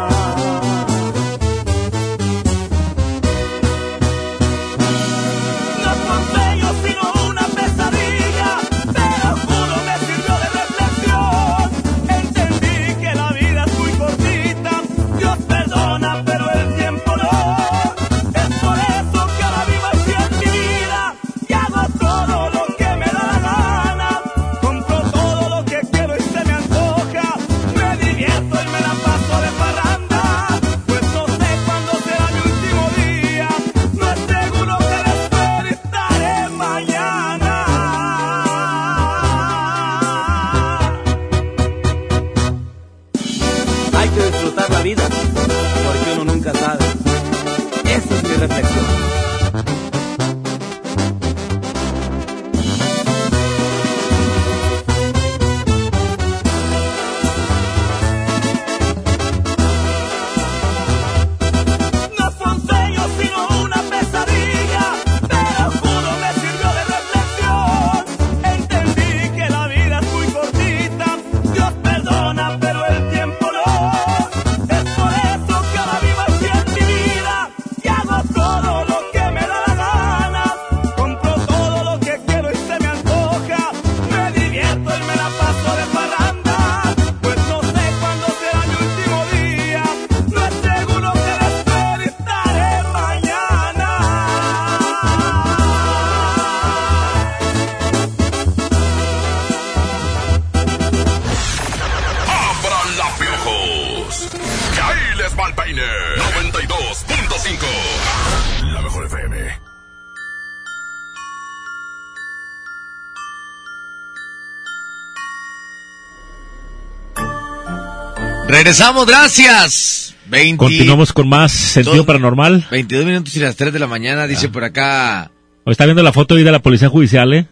Regresamos, 118.65 119.05
gracias. 119.05 120.15
20 120.25 120.57
Continuamos 120.57 121.13
con 121.13 121.29
más 121.29 121.51
sentido 121.51 121.97
Dos- 121.97 122.05
paranormal. 122.07 122.65
22 122.71 123.05
minutos 123.05 123.35
y 123.35 123.39
las 123.39 123.55
3 123.55 123.71
de 123.71 123.77
la 123.77 123.85
mañana, 123.85 124.25
dice 124.25 124.49
por 124.49 124.63
acá. 124.63 125.31
¿O 125.65 125.69
está 125.71 125.85
viendo 125.85 126.01
la 126.01 126.11
foto 126.11 126.33
ahí 126.33 126.41
de 126.43 126.51
la 126.51 126.57
policía 126.63 126.89
judicial, 126.89 127.31
eh? 127.35 127.47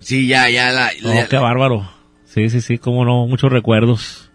Sí, 0.00 0.26
ya, 0.26 0.48
ya, 0.48 0.72
la, 0.72 0.90
la- 1.02 1.28
qué 1.28 1.36
bárbaro. 1.36 1.86
Sí, 2.24 2.48
sí, 2.48 2.62
sí, 2.62 2.78
cómo 2.78 3.04
no, 3.04 3.26
muchos 3.26 3.52
recuerdos. 3.52 4.30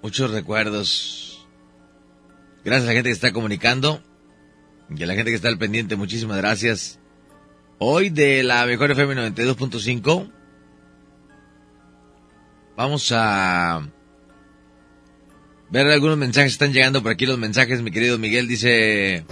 muchos 0.00 0.30
recuerdos. 0.30 1.44
Gracias 2.64 2.84
a 2.84 2.86
la 2.86 2.92
gente 2.94 3.08
que 3.08 3.14
está 3.14 3.32
comunicando 3.32 4.00
y 4.96 5.02
a 5.02 5.06
la 5.06 5.14
gente 5.14 5.32
que 5.32 5.36
está 5.36 5.48
al 5.48 5.58
pendiente, 5.58 5.96
muchísimas 5.96 6.36
gracias. 6.36 7.00
Hoy 7.80 8.10
de 8.10 8.44
la 8.44 8.64
mejor 8.64 8.92
FM 8.92 9.16
92.5 9.32 10.30
vamos 12.76 13.10
a 13.12 13.82
ver 15.70 15.86
algunos 15.86 16.16
mensajes 16.16 16.52
están 16.52 16.72
llegando 16.72 17.02
por 17.02 17.12
aquí 17.12 17.26
los 17.26 17.38
mensajes, 17.38 17.82
mi 17.82 17.90
querido 17.90 18.18
Miguel 18.18 18.48
dice, 18.48 19.24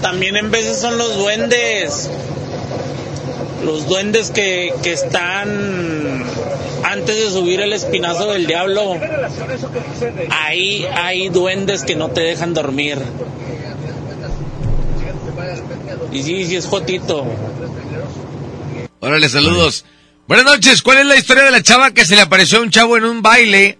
También 0.00 0.36
en 0.36 0.50
veces 0.50 0.80
son 0.80 0.96
los 0.98 1.16
duendes. 1.16 2.10
Los 3.64 3.88
duendes 3.88 4.30
que, 4.30 4.74
que 4.82 4.92
están 4.92 6.22
antes 6.84 7.16
de 7.16 7.30
subir 7.30 7.60
el 7.60 7.72
espinazo 7.72 8.30
del 8.32 8.46
diablo. 8.46 8.98
Ahí 10.30 10.86
hay 10.94 11.30
duendes 11.30 11.82
que 11.84 11.96
no 11.96 12.10
te 12.10 12.20
dejan 12.20 12.52
dormir. 12.52 12.98
Y 16.12 16.22
sí, 16.22 16.44
sí 16.46 16.56
es 16.56 16.66
Jotito. 16.66 17.26
Órale, 19.00 19.28
saludos. 19.28 19.84
Buenas 20.28 20.46
noches, 20.46 20.82
¿cuál 20.82 20.98
es 20.98 21.06
la 21.06 21.16
historia 21.16 21.42
de 21.42 21.50
la 21.50 21.62
chava 21.62 21.90
que 21.90 22.04
se 22.04 22.16
le 22.16 22.22
apareció 22.22 22.58
a 22.58 22.62
un 22.62 22.70
chavo 22.70 22.96
en 22.96 23.04
un 23.04 23.22
baile? 23.22 23.78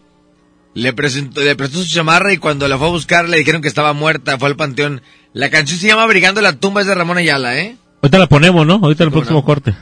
Le, 0.74 0.92
presentó, 0.92 1.40
le 1.40 1.54
prestó 1.54 1.78
su 1.78 1.88
chamarra 1.88 2.32
y 2.32 2.38
cuando 2.38 2.66
la 2.68 2.76
fue 2.76 2.88
a 2.88 2.90
buscar 2.90 3.28
le 3.28 3.38
dijeron 3.38 3.62
que 3.62 3.68
estaba 3.68 3.92
muerta, 3.92 4.38
fue 4.38 4.48
al 4.48 4.56
panteón. 4.56 5.02
La 5.32 5.50
canción 5.50 5.78
se 5.78 5.86
llama 5.86 6.06
Brigando 6.06 6.40
la 6.40 6.54
tumba, 6.58 6.80
es 6.80 6.86
de 6.86 6.94
Ramón 6.94 7.18
Ayala, 7.18 7.58
¿eh? 7.58 7.76
Ahorita 8.02 8.18
la 8.18 8.26
ponemos, 8.26 8.66
¿no? 8.66 8.74
Ahorita 8.74 9.04
el 9.04 9.10
próximo 9.10 9.44
corte. 9.44 9.74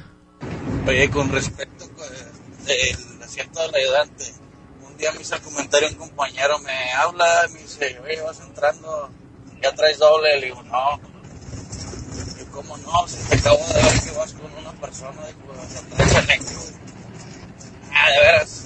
Oye, 0.86 1.10
con 1.10 1.30
respecto 1.30 1.84
eh, 2.68 2.96
del 2.96 3.22
asiento 3.22 3.60
del 3.62 3.74
ayudante, 3.74 4.32
un 4.86 4.96
día 4.96 5.12
me 5.12 5.22
hizo 5.22 5.34
el 5.34 5.42
comentario 5.42 5.88
un 5.88 5.94
compañero, 5.94 6.58
me 6.60 6.92
habla, 6.92 7.48
me 7.52 7.60
dice, 7.60 7.98
oye, 8.04 8.20
vas 8.22 8.40
entrando, 8.40 9.10
ya 9.62 9.74
traes 9.74 9.98
doble, 9.98 10.40
le 10.40 10.46
digo, 10.46 10.62
no. 10.62 11.00
Yo, 12.38 12.46
¿cómo 12.52 12.76
no? 12.78 13.08
Si 13.08 13.16
te 13.28 13.36
acabo 13.36 13.58
de 13.58 13.82
ver 13.82 14.02
que 14.04 14.10
vas 14.12 14.32
con 14.34 14.52
una 14.52 14.72
persona, 14.72 15.26
digo, 15.26 15.54
vas 15.56 15.76
atrás 15.76 16.24
eléctrico. 16.24 16.62
Ah, 17.92 18.10
de 18.10 18.20
veras. 18.20 18.64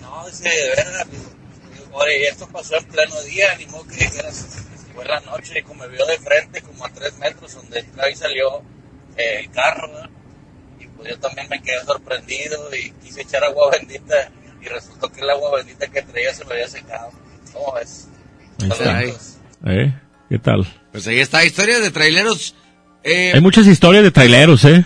No, 0.00 0.26
dice, 0.26 0.48
de 0.48 0.68
veras. 0.70 1.10
Digo, 1.10 1.31
oye, 1.92 2.28
esto 2.28 2.48
pasó 2.48 2.76
en 2.76 2.84
pleno 2.84 3.20
día, 3.22 3.54
ni 3.58 3.66
modo 3.66 3.86
que 3.86 3.96
dijeras, 3.96 4.64
fue 4.94 5.04
la 5.04 5.20
noche 5.20 5.58
y 5.58 5.62
como 5.62 5.82
me 5.82 5.88
vio 5.88 6.04
de 6.06 6.18
frente, 6.18 6.60
como 6.62 6.84
a 6.84 6.88
tres 6.90 7.16
metros, 7.18 7.54
donde 7.54 7.80
entró 7.80 8.08
y 8.08 8.14
salió 8.14 8.58
eh, 9.16 9.40
el 9.40 9.50
carro, 9.50 9.88
¿verdad? 9.90 10.10
y 10.80 10.86
pues 10.86 11.10
yo 11.10 11.18
también 11.18 11.48
me 11.48 11.60
quedé 11.62 11.80
sorprendido 11.84 12.74
y 12.74 12.90
quise 13.02 13.22
echar 13.22 13.44
agua 13.44 13.70
bendita 13.78 14.30
y 14.60 14.66
resultó 14.68 15.10
que 15.10 15.20
el 15.20 15.30
agua 15.30 15.56
bendita 15.56 15.86
que 15.88 16.02
traía 16.02 16.32
se 16.34 16.44
me 16.44 16.52
había 16.54 16.68
secado. 16.68 17.10
¿Cómo 17.52 17.72
ves? 17.74 18.08
¿Eh? 19.66 19.92
¿Qué 20.28 20.38
tal? 20.38 20.66
Pues 20.92 21.06
ahí 21.06 21.20
está, 21.20 21.44
historia 21.44 21.80
de 21.80 21.90
traileros. 21.90 22.54
Eh, 23.02 23.32
Hay 23.34 23.40
muchas 23.40 23.66
historias 23.66 24.04
de 24.04 24.10
traileros, 24.10 24.64
¿eh? 24.64 24.84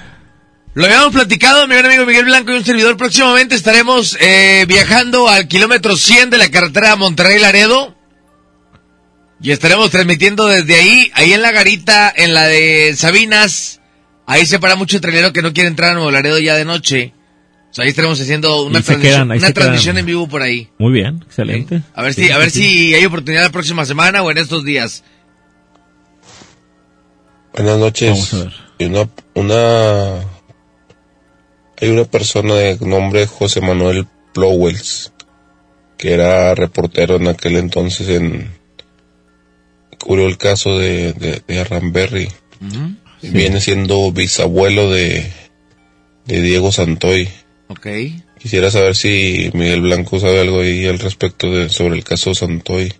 Lo 0.76 0.84
habíamos 0.84 1.14
platicado, 1.14 1.66
mi 1.66 1.74
gran 1.74 1.86
amigo 1.86 2.04
Miguel 2.04 2.26
Blanco 2.26 2.52
y 2.52 2.56
un 2.56 2.64
servidor. 2.64 2.98
Próximamente 2.98 3.54
estaremos 3.54 4.14
eh, 4.20 4.66
viajando 4.68 5.26
al 5.26 5.48
kilómetro 5.48 5.96
100 5.96 6.28
de 6.28 6.36
la 6.36 6.50
carretera 6.50 6.96
Monterrey-Laredo. 6.96 7.96
Y 9.40 9.52
estaremos 9.52 9.90
transmitiendo 9.90 10.44
desde 10.44 10.74
ahí, 10.74 11.10
ahí 11.14 11.32
en 11.32 11.40
la 11.40 11.50
garita, 11.50 12.12
en 12.14 12.34
la 12.34 12.44
de 12.44 12.94
Sabinas. 12.94 13.80
Ahí 14.26 14.44
se 14.44 14.58
para 14.58 14.76
mucho 14.76 15.00
trailero 15.00 15.32
que 15.32 15.40
no 15.40 15.54
quiere 15.54 15.70
entrar 15.70 15.92
a 15.92 15.94
Nuevo 15.94 16.10
Laredo 16.10 16.38
ya 16.38 16.56
de 16.56 16.66
noche. 16.66 17.14
O 17.70 17.74
sea, 17.74 17.84
ahí 17.84 17.88
estaremos 17.88 18.20
haciendo 18.20 18.62
una 18.64 18.82
transmisión, 18.82 19.28
quedan, 19.28 19.38
una 19.38 19.52
transmisión 19.54 19.96
en 19.96 20.04
vivo 20.04 20.28
por 20.28 20.42
ahí. 20.42 20.68
Muy 20.78 20.92
bien, 20.92 21.24
excelente. 21.26 21.80
A 21.94 22.02
ver 22.02 22.12
si, 22.12 22.30
a 22.30 22.36
ver 22.36 22.50
si 22.50 22.92
hay 22.92 23.06
oportunidad 23.06 23.44
la 23.44 23.50
próxima 23.50 23.86
semana 23.86 24.22
o 24.22 24.30
en 24.30 24.36
estos 24.36 24.62
días. 24.62 25.04
Buenas 27.54 27.78
noches. 27.78 28.10
Vamos 28.10 28.34
a 28.34 28.36
ver. 28.44 28.52
Y 28.78 28.84
una, 28.84 29.08
una, 29.32 30.35
hay 31.80 31.88
una 31.88 32.04
persona 32.04 32.54
de 32.54 32.78
nombre 32.80 33.26
José 33.26 33.60
Manuel 33.60 34.06
Plowells, 34.32 35.12
que 35.96 36.12
era 36.12 36.54
reportero 36.54 37.16
en 37.16 37.28
aquel 37.28 37.56
entonces 37.56 38.08
en, 38.08 38.50
cubrió 39.98 40.26
el 40.26 40.38
caso 40.38 40.78
de, 40.78 41.12
de, 41.12 41.42
de 41.46 41.60
Arranberry. 41.60 42.28
Sí. 43.20 43.30
Viene 43.30 43.60
siendo 43.60 44.12
bisabuelo 44.12 44.90
de, 44.90 45.30
de 46.26 46.42
Diego 46.42 46.70
Santoy. 46.72 47.28
Quisiera 48.38 48.70
saber 48.70 48.94
si 48.94 49.50
Miguel 49.54 49.80
Blanco 49.80 50.20
sabe 50.20 50.40
algo 50.40 50.60
ahí 50.60 50.86
al 50.86 50.98
respecto 50.98 51.50
de, 51.50 51.68
sobre 51.68 51.96
el 51.96 52.04
caso 52.04 52.34
Santoy. 52.34 52.92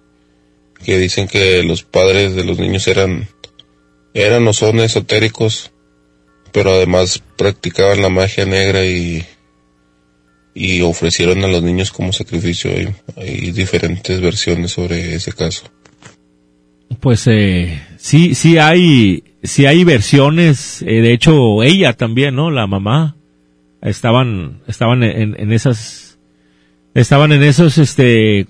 Que 0.83 0.99
dicen 0.99 1.29
que 1.29 1.63
los 1.63 1.83
padres 1.83 2.35
de 2.35 2.45
los 2.45 2.59
niños 2.59 2.87
eran, 2.89 3.29
eran 4.15 4.47
o 4.49 4.53
son 4.53 4.81
esotéricos, 4.81 5.73
pero 6.57 6.71
además 6.71 7.23
practicaban 7.37 8.01
la 8.01 8.09
magia 8.09 8.47
negra 8.47 8.83
y, 8.83 9.23
y 10.55 10.81
ofrecieron 10.81 11.45
a 11.45 11.49
los 11.49 11.63
niños 11.63 11.91
como 11.91 12.15
sacrificio. 12.15 12.71
Hay, 13.15 13.51
diferentes 13.51 14.19
versiones 14.23 14.71
sobre 14.71 15.15
ese 15.15 15.33
caso. 15.33 15.71
Pues 16.99 17.27
eh, 17.27 17.79
sí, 17.99 18.35
sí 18.35 18.57
hay, 18.57 19.23
sí 19.43 19.67
hay 19.67 19.85
versiones. 19.85 20.81
eh, 20.81 21.03
de 21.03 21.13
hecho, 21.13 21.63
ella 21.63 21.93
también, 21.93 22.35
¿no? 22.35 22.51
La 22.51 22.67
mamá 22.67 23.17
estaban, 23.83 24.63
estaban 24.67 25.03
en, 25.03 25.39
en 25.39 25.53
esas, 25.53 26.19
estaban 26.95 27.33
en 27.33 27.43
esos, 27.43 27.77
este, 27.77 28.47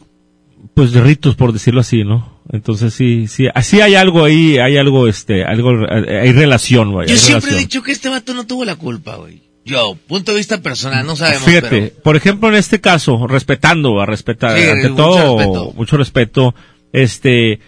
pues 0.75 0.93
ritos 0.93 1.35
por 1.35 1.52
decirlo 1.52 1.81
así, 1.81 2.05
¿no? 2.05 2.35
Entonces 2.52 2.94
sí, 2.94 3.26
sí, 3.26 3.47
así 3.55 3.81
hay 3.81 3.94
algo 3.97 4.25
ahí, 4.25 4.58
hay 4.58 4.76
algo, 4.76 5.08
este, 5.08 5.44
algo, 5.44 5.73
hay 5.91 6.33
relación, 6.33 6.94
vaya. 6.94 7.08
Yo 7.08 7.15
hay 7.15 7.18
siempre 7.18 7.52
he 7.52 7.58
dicho 7.58 7.83
que 7.83 7.92
este 7.92 8.08
vato 8.08 8.34
no 8.34 8.47
tuvo 8.47 8.65
la 8.65 8.76
culpa, 8.76 9.16
güey. 9.16 9.42
Yo, 9.65 9.97
punto 10.07 10.31
de 10.31 10.39
vista 10.39 10.62
personal, 10.62 11.05
no 11.05 11.16
sabemos, 11.16 11.42
Fíjate, 11.42 11.68
pero... 11.68 12.02
por 12.02 12.15
ejemplo, 12.15 12.49
en 12.49 12.55
este 12.55 12.81
caso, 12.81 13.26
respetando, 13.26 14.00
a 14.00 14.07
respetar, 14.07 14.57
Sí, 14.57 14.65
ante 14.65 14.91
mucho 14.91 15.02
todo, 15.02 15.39
respeto. 15.39 15.73
mucho 15.76 15.97
respeto, 15.97 16.55
este, 16.92 17.58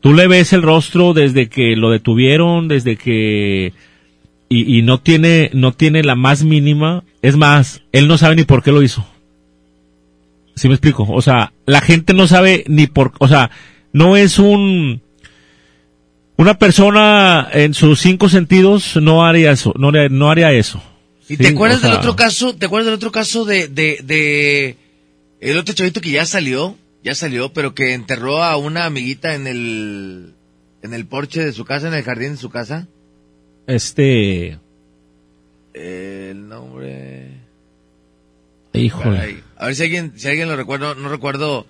tú 0.00 0.14
le 0.14 0.28
ves 0.28 0.52
el 0.52 0.62
rostro 0.62 1.14
desde 1.14 1.48
que 1.48 1.74
lo 1.74 1.90
detuvieron, 1.90 2.68
desde 2.68 2.96
que, 2.96 3.72
y, 4.48 4.78
y 4.78 4.82
no 4.82 5.00
tiene, 5.00 5.50
no 5.52 5.72
tiene 5.72 6.04
la 6.04 6.14
más 6.14 6.44
mínima, 6.44 7.02
es 7.22 7.36
más, 7.36 7.82
él 7.90 8.06
no 8.06 8.18
sabe 8.18 8.36
ni 8.36 8.44
por 8.44 8.62
qué 8.62 8.70
lo 8.70 8.82
hizo. 8.82 9.04
¿Sí 10.54 10.68
me 10.68 10.74
explico? 10.74 11.06
O 11.08 11.22
sea, 11.22 11.52
la 11.66 11.80
gente 11.80 12.14
no 12.14 12.28
sabe 12.28 12.62
ni 12.68 12.86
por, 12.86 13.12
o 13.18 13.26
sea, 13.26 13.50
no 13.92 14.16
es 14.16 14.38
un, 14.38 15.02
una 16.36 16.58
persona 16.58 17.48
en 17.52 17.74
sus 17.74 18.00
cinco 18.00 18.28
sentidos 18.28 18.96
no 18.96 19.24
haría 19.24 19.52
eso, 19.52 19.72
no, 19.76 19.90
no 19.92 20.30
haría 20.30 20.52
eso. 20.52 20.82
¿Y 21.28 21.36
Sí, 21.36 21.42
te 21.42 21.48
acuerdas 21.48 21.80
sea, 21.80 21.90
del 21.90 21.98
otro 21.98 22.16
caso? 22.16 22.54
¿Te 22.56 22.66
acuerdas 22.66 22.86
del 22.86 22.94
otro 22.94 23.12
caso 23.12 23.44
de, 23.44 23.68
de, 23.68 24.00
de 24.02 24.76
el 25.40 25.56
otro 25.58 25.74
chavito 25.74 26.00
que 26.00 26.10
ya 26.10 26.24
salió, 26.24 26.76
ya 27.04 27.14
salió, 27.14 27.52
pero 27.52 27.74
que 27.74 27.92
enterró 27.92 28.42
a 28.42 28.56
una 28.56 28.86
amiguita 28.86 29.34
en 29.34 29.46
el 29.46 30.34
en 30.82 30.94
el 30.94 31.06
porche 31.06 31.44
de 31.44 31.52
su 31.52 31.64
casa, 31.64 31.88
en 31.88 31.94
el 31.94 32.02
jardín 32.02 32.32
de 32.32 32.36
su 32.38 32.50
casa? 32.50 32.86
Este, 33.66 34.58
El 35.74 36.48
nombre. 36.48 37.32
híjole, 38.72 39.16
Caray. 39.16 39.42
A 39.56 39.66
ver 39.66 39.74
si 39.74 39.82
alguien, 39.82 40.12
si 40.16 40.28
alguien 40.28 40.48
lo 40.48 40.56
recuerda, 40.56 40.94
no 40.94 41.08
recuerdo, 41.08 41.66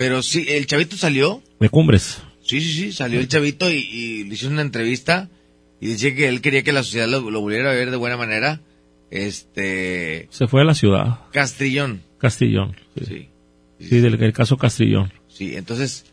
pero 0.00 0.22
sí, 0.22 0.46
el 0.48 0.66
chavito 0.66 0.96
salió. 0.96 1.42
de 1.60 1.68
cumbres. 1.68 2.22
Sí, 2.42 2.62
sí, 2.62 2.72
sí, 2.72 2.92
salió 2.92 3.20
el 3.20 3.28
chavito 3.28 3.70
y, 3.70 3.74
y 3.76 4.24
le 4.24 4.32
hicieron 4.32 4.54
una 4.54 4.62
entrevista 4.62 5.28
y 5.78 5.88
decía 5.88 6.14
que 6.14 6.26
él 6.26 6.40
quería 6.40 6.62
que 6.62 6.72
la 6.72 6.82
sociedad 6.82 7.06
lo, 7.06 7.30
lo 7.30 7.42
volviera 7.42 7.70
a 7.70 7.74
ver 7.74 7.90
de 7.90 7.98
buena 7.98 8.16
manera. 8.16 8.60
Este, 9.10 10.26
Se 10.30 10.48
fue 10.48 10.62
a 10.62 10.64
la 10.64 10.74
ciudad. 10.74 11.18
Castrillón. 11.32 12.00
Castillón. 12.16 12.76
Sí, 12.98 13.04
Sí. 13.78 13.86
Sí, 13.88 14.00
del 14.00 14.22
el 14.22 14.32
caso 14.32 14.56
Castillón. 14.56 15.12
Sí, 15.28 15.54
entonces, 15.54 16.06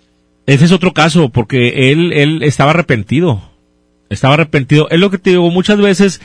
Ese 0.45 0.65
es 0.65 0.71
otro 0.73 0.93
caso, 0.93 1.29
porque 1.29 1.91
él, 1.91 2.11
él 2.11 2.43
estaba 2.43 2.71
arrepentido. 2.71 3.41
Estaba 4.09 4.33
arrepentido. 4.33 4.89
Es 4.89 4.99
lo 4.99 5.09
que 5.11 5.17
te 5.17 5.29
digo, 5.29 5.49
muchas 5.49 5.79
veces 5.79 6.19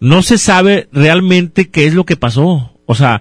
no 0.00 0.22
se 0.22 0.38
sabe 0.38 0.88
realmente 0.92 1.68
qué 1.68 1.86
es 1.86 1.92
lo 1.94 2.04
que 2.06 2.16
pasó. 2.16 2.72
O 2.86 2.94
sea, 2.94 3.20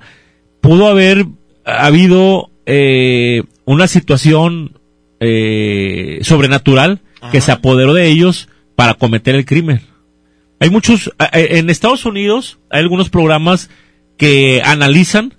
pudo 0.61 0.87
haber 0.87 1.25
habido 1.65 2.50
eh, 2.65 3.43
una 3.65 3.87
situación 3.87 4.79
eh, 5.19 6.19
sobrenatural 6.23 6.99
que 7.31 7.41
se 7.41 7.51
apoderó 7.51 7.93
de 7.93 8.07
ellos 8.07 8.49
para 8.75 8.95
cometer 8.95 9.35
el 9.35 9.45
crimen. 9.45 9.81
Hay 10.59 10.69
muchos, 10.69 11.11
en 11.33 11.69
Estados 11.69 12.05
Unidos 12.05 12.59
hay 12.69 12.81
algunos 12.81 13.09
programas 13.09 13.69
que 14.17 14.61
analizan, 14.63 15.33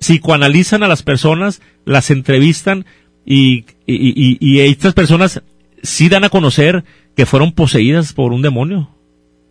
psicoanalizan 0.00 0.82
a 0.82 0.88
las 0.88 1.02
personas, 1.02 1.60
las 1.84 2.10
entrevistan 2.10 2.86
y, 3.24 3.64
y, 3.86 4.12
y- 4.14 4.38
y 4.40 4.60
estas 4.60 4.94
personas 4.94 5.42
sí 5.82 6.08
dan 6.08 6.24
a 6.24 6.28
conocer 6.30 6.84
que 7.16 7.26
fueron 7.26 7.52
poseídas 7.52 8.12
por 8.12 8.32
un 8.32 8.42
demonio 8.42 8.90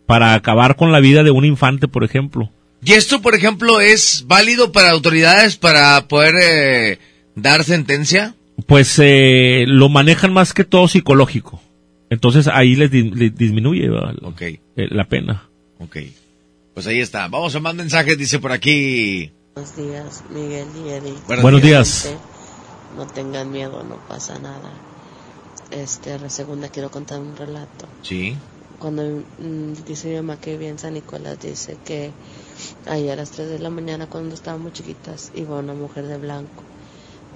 para 0.06 0.34
acabar 0.34 0.76
con 0.76 0.92
la 0.92 1.00
vida 1.00 1.22
de 1.22 1.30
un 1.30 1.44
infante, 1.44 1.88
por 1.88 2.04
ejemplo. 2.04 2.50
¿y 2.82 2.92
esto, 2.92 3.20
por 3.20 3.34
ejemplo, 3.34 3.80
es 3.80 4.24
válido 4.26 4.72
para 4.72 4.90
autoridades 4.90 5.56
para 5.56 6.06
poder 6.08 6.34
eh, 6.42 6.98
dar 7.42 7.64
sentencia? 7.64 8.34
Pues 8.66 8.98
eh, 8.98 9.64
lo 9.66 9.88
manejan 9.88 10.32
más 10.32 10.52
que 10.52 10.64
todo 10.64 10.88
psicológico. 10.88 11.60
Entonces 12.10 12.48
ahí 12.48 12.74
les, 12.74 12.90
di- 12.90 13.10
les 13.10 13.34
disminuye 13.36 13.86
Eh, 13.86 14.88
la 14.90 15.04
pena. 15.08 15.48
ok. 15.78 15.96
Pues 16.74 16.86
ahí 16.86 17.00
está. 17.00 17.28
Vamos 17.28 17.54
a 17.54 17.60
más 17.60 17.74
mensajes, 17.74 18.16
dice 18.16 18.38
por 18.38 18.52
aquí. 18.52 19.30
Buenos 19.54 19.76
días, 19.76 20.24
Miguel 20.30 20.68
y 20.76 20.88
Eddie. 20.90 21.14
Buenos 21.26 21.42
Buenos 21.42 21.62
días. 21.62 22.14
No 22.96 23.06
tengan 23.06 23.50
miedo, 23.50 23.82
no 23.84 23.96
pasa 24.08 24.38
nada. 24.38 24.70
Este, 25.70 26.18
la 26.18 26.30
segunda 26.30 26.68
quiero 26.68 26.90
contar 26.90 27.20
un 27.20 27.36
relato. 27.36 27.86
Sí. 28.02 28.36
Cuando 28.78 29.02
mm, 29.02 29.72
dice 29.86 30.08
mi 30.08 30.14
mamá 30.16 30.40
que 30.40 30.52
vive 30.52 30.68
en 30.68 30.78
San 30.78 30.94
Nicolás, 30.94 31.38
dice 31.42 31.76
que 31.84 32.12
ahí 32.86 33.08
a 33.10 33.16
las 33.16 33.32
3 33.32 33.48
de 33.50 33.58
la 33.58 33.70
mañana 33.70 34.06
cuando 34.06 34.34
estábamos 34.34 34.72
chiquitas 34.72 35.32
iba 35.34 35.58
una 35.58 35.74
mujer 35.74 36.06
de 36.06 36.16
blanco 36.16 36.62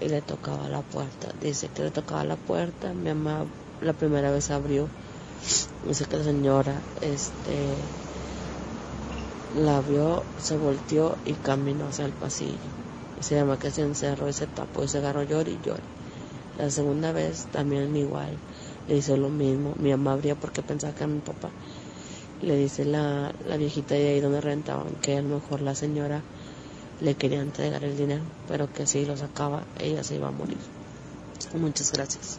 y 0.01 0.09
le 0.09 0.23
tocaba 0.23 0.69
la 0.69 0.83
puerta. 0.83 1.29
Dice 1.41 1.69
que 1.75 1.83
le 1.83 1.91
tocaba 1.91 2.25
la 2.25 2.37
puerta, 2.37 2.93
mi 2.93 3.13
mamá 3.13 3.47
la 3.81 3.93
primera 3.93 4.31
vez 4.31 4.51
abrió. 4.51 4.89
Dice 5.87 6.05
que 6.05 6.17
la 6.17 6.25
señora 6.25 6.81
este 7.01 7.75
la 9.59 9.81
vio, 9.83 10.23
se 10.41 10.57
volteó 10.57 11.17
y 11.27 11.35
caminó 11.35 11.87
hacia 11.89 12.07
el 12.07 12.13
pasillo. 12.13 12.57
Y 13.21 13.23
se 13.23 13.35
llama 13.35 13.59
que 13.59 13.71
se 13.71 13.83
encerró 13.83 14.29
y 14.29 14.33
se 14.33 14.47
y 14.47 14.89
se 14.89 14.99
agarró 14.99 15.23
llor 15.23 15.49
y 15.49 15.59
llor. 15.65 15.81
La 16.59 16.71
segunda 16.71 17.13
vez 17.13 17.47
también 17.53 17.95
igual, 17.97 18.37
le 18.89 18.97
hizo 18.97 19.17
lo 19.17 19.29
mismo. 19.29 19.75
Mi 19.79 19.91
mamá 19.91 20.13
abría 20.13 20.35
porque 20.35 20.63
pensaba 20.63 20.95
que 20.95 21.05
era 21.05 21.13
mi 21.13 21.21
papá. 21.21 21.51
Le 22.43 22.57
dice 22.57 22.85
la, 22.85 23.33
la 23.47 23.57
viejita 23.57 23.95
de 23.95 24.09
ahí 24.09 24.21
donde 24.21 24.41
rentaban 24.41 24.95
que 25.01 25.17
a 25.17 25.23
lo 25.23 25.37
mejor 25.37 25.61
la 25.61 25.75
señora 25.75 26.23
le 27.03 27.15
quería 27.15 27.41
entregar 27.41 27.83
el 27.85 27.97
dinero, 27.97 28.23
pero 28.49 28.73
que 28.73 28.87
si 28.87 29.05
lo 29.05 29.17
sacaba 29.17 29.65
ella 29.81 30.05
se 30.05 30.17
iba 30.17 30.29
a 30.29 30.31
morir. 30.31 30.57
Muchas 31.55 31.93
gracias. 31.93 32.39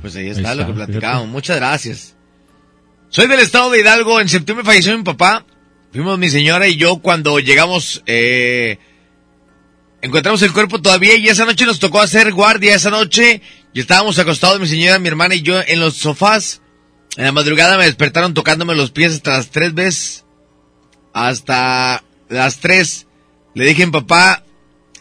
Pues 0.00 0.14
ahí 0.16 0.24
Ahí 0.24 0.30
está, 0.30 0.54
lo 0.54 0.66
que 0.66 0.72
platicábamos. 0.72 1.28
Muchas 1.28 1.56
gracias. 1.56 2.14
Soy 3.08 3.26
del 3.26 3.40
estado 3.40 3.70
de 3.70 3.80
Hidalgo. 3.80 4.20
En 4.20 4.28
septiembre 4.28 4.64
falleció 4.64 4.96
mi 4.96 5.04
papá. 5.04 5.44
Fuimos 5.92 6.18
mi 6.18 6.28
señora 6.28 6.66
y 6.66 6.76
yo 6.76 6.98
cuando 6.98 7.38
llegamos, 7.38 8.02
eh, 8.06 8.78
encontramos 10.02 10.42
el 10.42 10.52
cuerpo 10.52 10.82
todavía 10.82 11.16
y 11.16 11.28
esa 11.28 11.44
noche 11.44 11.66
nos 11.66 11.78
tocó 11.78 12.00
hacer 12.00 12.32
guardia. 12.32 12.74
Esa 12.74 12.90
noche 12.90 13.40
Y 13.72 13.80
estábamos 13.80 14.18
acostados, 14.18 14.60
mi 14.60 14.66
señora, 14.66 14.98
mi 14.98 15.08
hermana 15.08 15.34
y 15.34 15.42
yo, 15.42 15.60
en 15.66 15.80
los 15.80 15.94
sofás. 15.94 16.60
En 17.16 17.24
la 17.24 17.32
madrugada 17.32 17.78
me 17.78 17.84
despertaron 17.84 18.34
tocándome 18.34 18.74
los 18.74 18.90
pies 18.90 19.14
hasta 19.14 19.32
las 19.32 19.50
tres 19.50 19.74
veces. 19.74 20.24
Hasta 21.12 22.04
las 22.28 22.58
tres. 22.58 23.06
Le 23.54 23.64
dije 23.64 23.84
a 23.84 23.86
mi 23.86 23.92
papá 23.92 24.42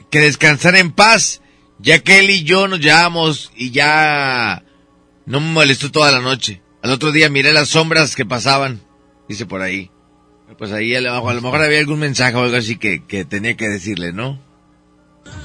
que 0.09 0.19
descansara 0.19 0.80
en 0.80 0.91
paz, 0.91 1.41
ya 1.80 1.99
que 1.99 2.19
él 2.19 2.30
y 2.30 2.43
yo 2.43 2.67
nos 2.67 2.80
llevábamos 2.80 3.51
y 3.56 3.72
ya 3.72 4.64
no 5.25 5.40
me 5.40 5.48
molestó 5.48 5.91
toda 5.91 6.11
la 6.11 6.22
noche. 6.22 6.61
Al 6.83 6.91
otro 6.91 7.11
día 7.11 7.30
miré 7.30 7.51
las 7.53 7.69
sombras 7.69 8.15
que 8.15 8.25
pasaban, 8.25 8.82
dice 9.27 9.45
por 9.45 9.61
ahí. 9.61 9.90
Pues 10.57 10.72
ahí 10.72 10.93
a 10.95 11.01
lo 11.01 11.11
mejor, 11.14 11.32
a 11.32 11.33
lo 11.33 11.41
mejor 11.41 11.64
había 11.64 11.80
algún 11.80 11.99
mensaje 11.99 12.35
o 12.35 12.41
algo 12.41 12.56
así 12.56 12.77
que, 12.77 13.03
que 13.06 13.25
tenía 13.25 13.57
que 13.57 13.69
decirle, 13.69 14.14
¿no? 14.14 14.40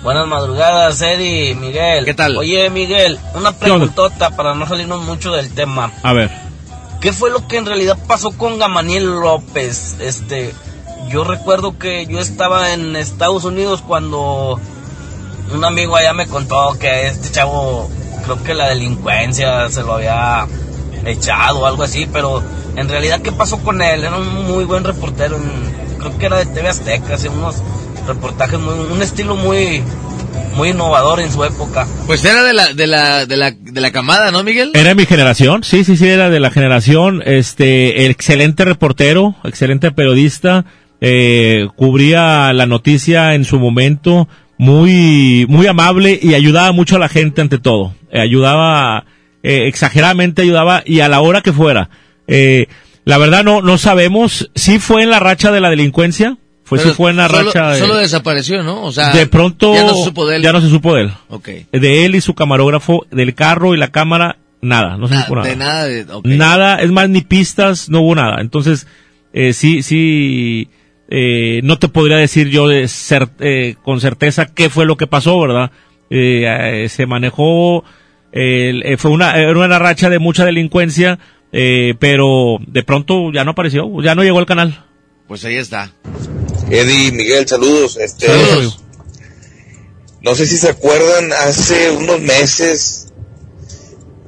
Buenas 0.02 0.26
madrugadas, 0.26 1.00
Eddie, 1.00 1.54
Miguel. 1.54 2.04
¿Qué 2.04 2.14
tal? 2.14 2.36
Oye, 2.36 2.68
Miguel, 2.68 3.18
una 3.34 3.52
preguntota 3.52 4.36
para 4.36 4.54
no 4.54 4.66
salirnos 4.66 5.02
mucho 5.02 5.32
del 5.32 5.52
tema. 5.54 5.92
A 6.02 6.12
ver. 6.12 6.30
¿Qué 7.00 7.12
fue 7.12 7.30
lo 7.30 7.46
que 7.48 7.56
en 7.56 7.66
realidad 7.66 7.96
pasó 8.06 8.32
con 8.32 8.58
Gamaniel 8.58 9.06
López? 9.06 9.96
Este, 10.00 10.52
yo 11.10 11.24
recuerdo 11.24 11.78
que 11.78 12.06
yo 12.06 12.18
estaba 12.20 12.72
en 12.72 12.96
Estados 12.96 13.44
Unidos 13.44 13.82
cuando 13.86 14.60
un 15.54 15.64
amigo 15.64 15.96
allá 15.96 16.12
me 16.12 16.26
contó 16.26 16.76
que 16.78 17.06
este 17.06 17.30
chavo, 17.30 17.90
creo 18.24 18.42
que 18.42 18.54
la 18.54 18.68
delincuencia 18.68 19.68
se 19.70 19.82
lo 19.82 19.94
había 19.94 20.46
echado 21.06 21.60
o 21.60 21.66
algo 21.66 21.82
así, 21.84 22.06
pero 22.12 22.42
en 22.76 22.88
realidad, 22.88 23.22
¿qué 23.22 23.32
pasó 23.32 23.58
con 23.58 23.80
él? 23.80 24.04
Era 24.04 24.16
un 24.16 24.44
muy 24.46 24.64
buen 24.64 24.84
reportero, 24.84 25.36
en- 25.36 25.98
creo 25.98 26.18
que 26.18 26.26
era 26.26 26.36
de 26.38 26.46
TV 26.46 26.68
Azteca, 26.68 27.14
hacía 27.14 27.30
unos 27.30 27.56
reportajes, 28.06 28.58
muy, 28.60 28.74
un 28.74 29.00
estilo 29.02 29.34
muy, 29.36 29.82
muy 30.54 30.70
innovador 30.70 31.20
en 31.20 31.32
su 31.32 31.42
época. 31.44 31.86
Pues 32.06 32.24
era 32.24 32.42
de 32.42 32.52
la, 32.52 32.72
de 32.74 32.86
la, 32.86 33.26
de 33.26 33.36
la, 33.36 33.50
de 33.50 33.80
la 33.80 33.90
camada, 33.90 34.30
¿no, 34.30 34.42
Miguel? 34.44 34.72
Era 34.74 34.94
mi 34.94 35.06
generación, 35.06 35.64
sí, 35.64 35.82
sí, 35.84 35.96
sí, 35.96 36.06
era 36.08 36.28
de 36.30 36.40
la 36.40 36.50
generación, 36.50 37.22
este, 37.24 38.06
excelente 38.06 38.64
reportero, 38.64 39.34
excelente 39.44 39.90
periodista, 39.92 40.64
eh, 41.00 41.68
cubría 41.76 42.52
la 42.52 42.66
noticia 42.66 43.34
en 43.34 43.44
su 43.44 43.58
momento, 43.58 44.28
muy, 44.56 45.46
muy 45.48 45.66
amable 45.66 46.18
y 46.20 46.34
ayudaba 46.34 46.72
mucho 46.72 46.96
a 46.96 46.98
la 46.98 47.08
gente 47.08 47.40
ante 47.40 47.58
todo, 47.58 47.94
Eh, 48.10 48.20
ayudaba, 48.20 49.04
eh, 49.42 49.66
exageradamente 49.68 50.42
ayudaba 50.42 50.82
y 50.84 51.00
a 51.00 51.08
la 51.08 51.20
hora 51.20 51.40
que 51.42 51.52
fuera. 51.52 51.90
Eh, 52.26 52.66
la 53.04 53.18
verdad 53.18 53.44
no, 53.44 53.62
no 53.62 53.78
sabemos, 53.78 54.50
si 54.54 54.78
fue 54.78 55.02
en 55.02 55.10
la 55.10 55.20
racha 55.20 55.52
de 55.52 55.60
la 55.60 55.70
delincuencia, 55.70 56.36
fue, 56.64 56.78
si 56.80 56.90
fue 56.90 57.10
en 57.12 57.16
la 57.16 57.28
solo, 57.28 57.44
racha 57.44 57.70
de, 57.70 57.78
Solo 57.78 57.96
desapareció, 57.96 58.62
¿no? 58.62 58.82
O 58.82 58.92
sea, 58.92 59.12
de 59.12 59.26
pronto 59.26 59.72
ya 59.74 59.84
no 59.84 59.94
se 59.94 60.04
supo 60.04 60.26
de 60.26 60.36
él. 60.36 60.42
ya 60.42 60.52
no 60.52 60.60
se 60.60 60.68
supo 60.68 60.94
de 60.94 61.02
él. 61.02 61.10
Ok. 61.28 61.48
De 61.72 62.04
él 62.04 62.14
y 62.14 62.20
su 62.20 62.34
camarógrafo, 62.34 63.06
del 63.10 63.34
carro 63.34 63.74
y 63.74 63.78
la 63.78 63.88
cámara, 63.88 64.36
nada, 64.60 64.98
no 64.98 65.08
se 65.08 65.14
Na- 65.14 65.22
supo 65.22 65.36
nada. 65.36 65.48
de 65.48 65.56
nada 65.56 65.84
de, 65.86 66.02
ok. 66.12 66.26
Nada, 66.26 66.76
es 66.82 66.90
más, 66.90 67.08
ni 67.08 67.22
pistas, 67.22 67.88
no 67.88 68.00
hubo 68.00 68.14
nada. 68.16 68.42
Entonces, 68.42 68.86
eh, 69.32 69.54
sí, 69.54 69.82
sí, 69.82 70.68
eh, 71.08 71.60
no 71.64 71.78
te 71.78 71.88
podría 71.88 72.16
decir 72.18 72.48
yo 72.48 72.68
de 72.68 72.84
cer- 72.84 73.30
eh, 73.40 73.76
con 73.82 74.00
certeza 74.00 74.46
qué 74.46 74.68
fue 74.70 74.84
lo 74.86 74.96
que 74.96 75.06
pasó, 75.06 75.40
¿verdad? 75.40 75.70
Eh, 76.10 76.44
eh, 76.84 76.88
se 76.88 77.06
manejó, 77.06 77.84
fue 78.32 79.10
una, 79.10 79.36
era 79.36 79.52
una 79.58 79.78
racha 79.78 80.08
de 80.10 80.18
mucha 80.18 80.44
delincuencia, 80.44 81.18
eh, 81.52 81.94
pero 81.98 82.58
de 82.66 82.82
pronto 82.82 83.32
ya 83.32 83.44
no 83.44 83.52
apareció, 83.52 83.86
ya 84.02 84.14
no 84.14 84.22
llegó 84.22 84.38
al 84.38 84.46
canal. 84.46 84.84
Pues 85.26 85.44
ahí 85.44 85.56
está. 85.56 85.92
Eddie, 86.70 87.12
Miguel, 87.12 87.46
saludos. 87.48 87.96
Este, 87.98 88.26
Saludos, 88.26 88.52
amigo. 88.52 88.72
no 90.22 90.34
sé 90.34 90.46
si 90.46 90.56
se 90.56 90.68
acuerdan, 90.70 91.32
hace 91.32 91.90
unos 91.90 92.20
meses, 92.20 93.12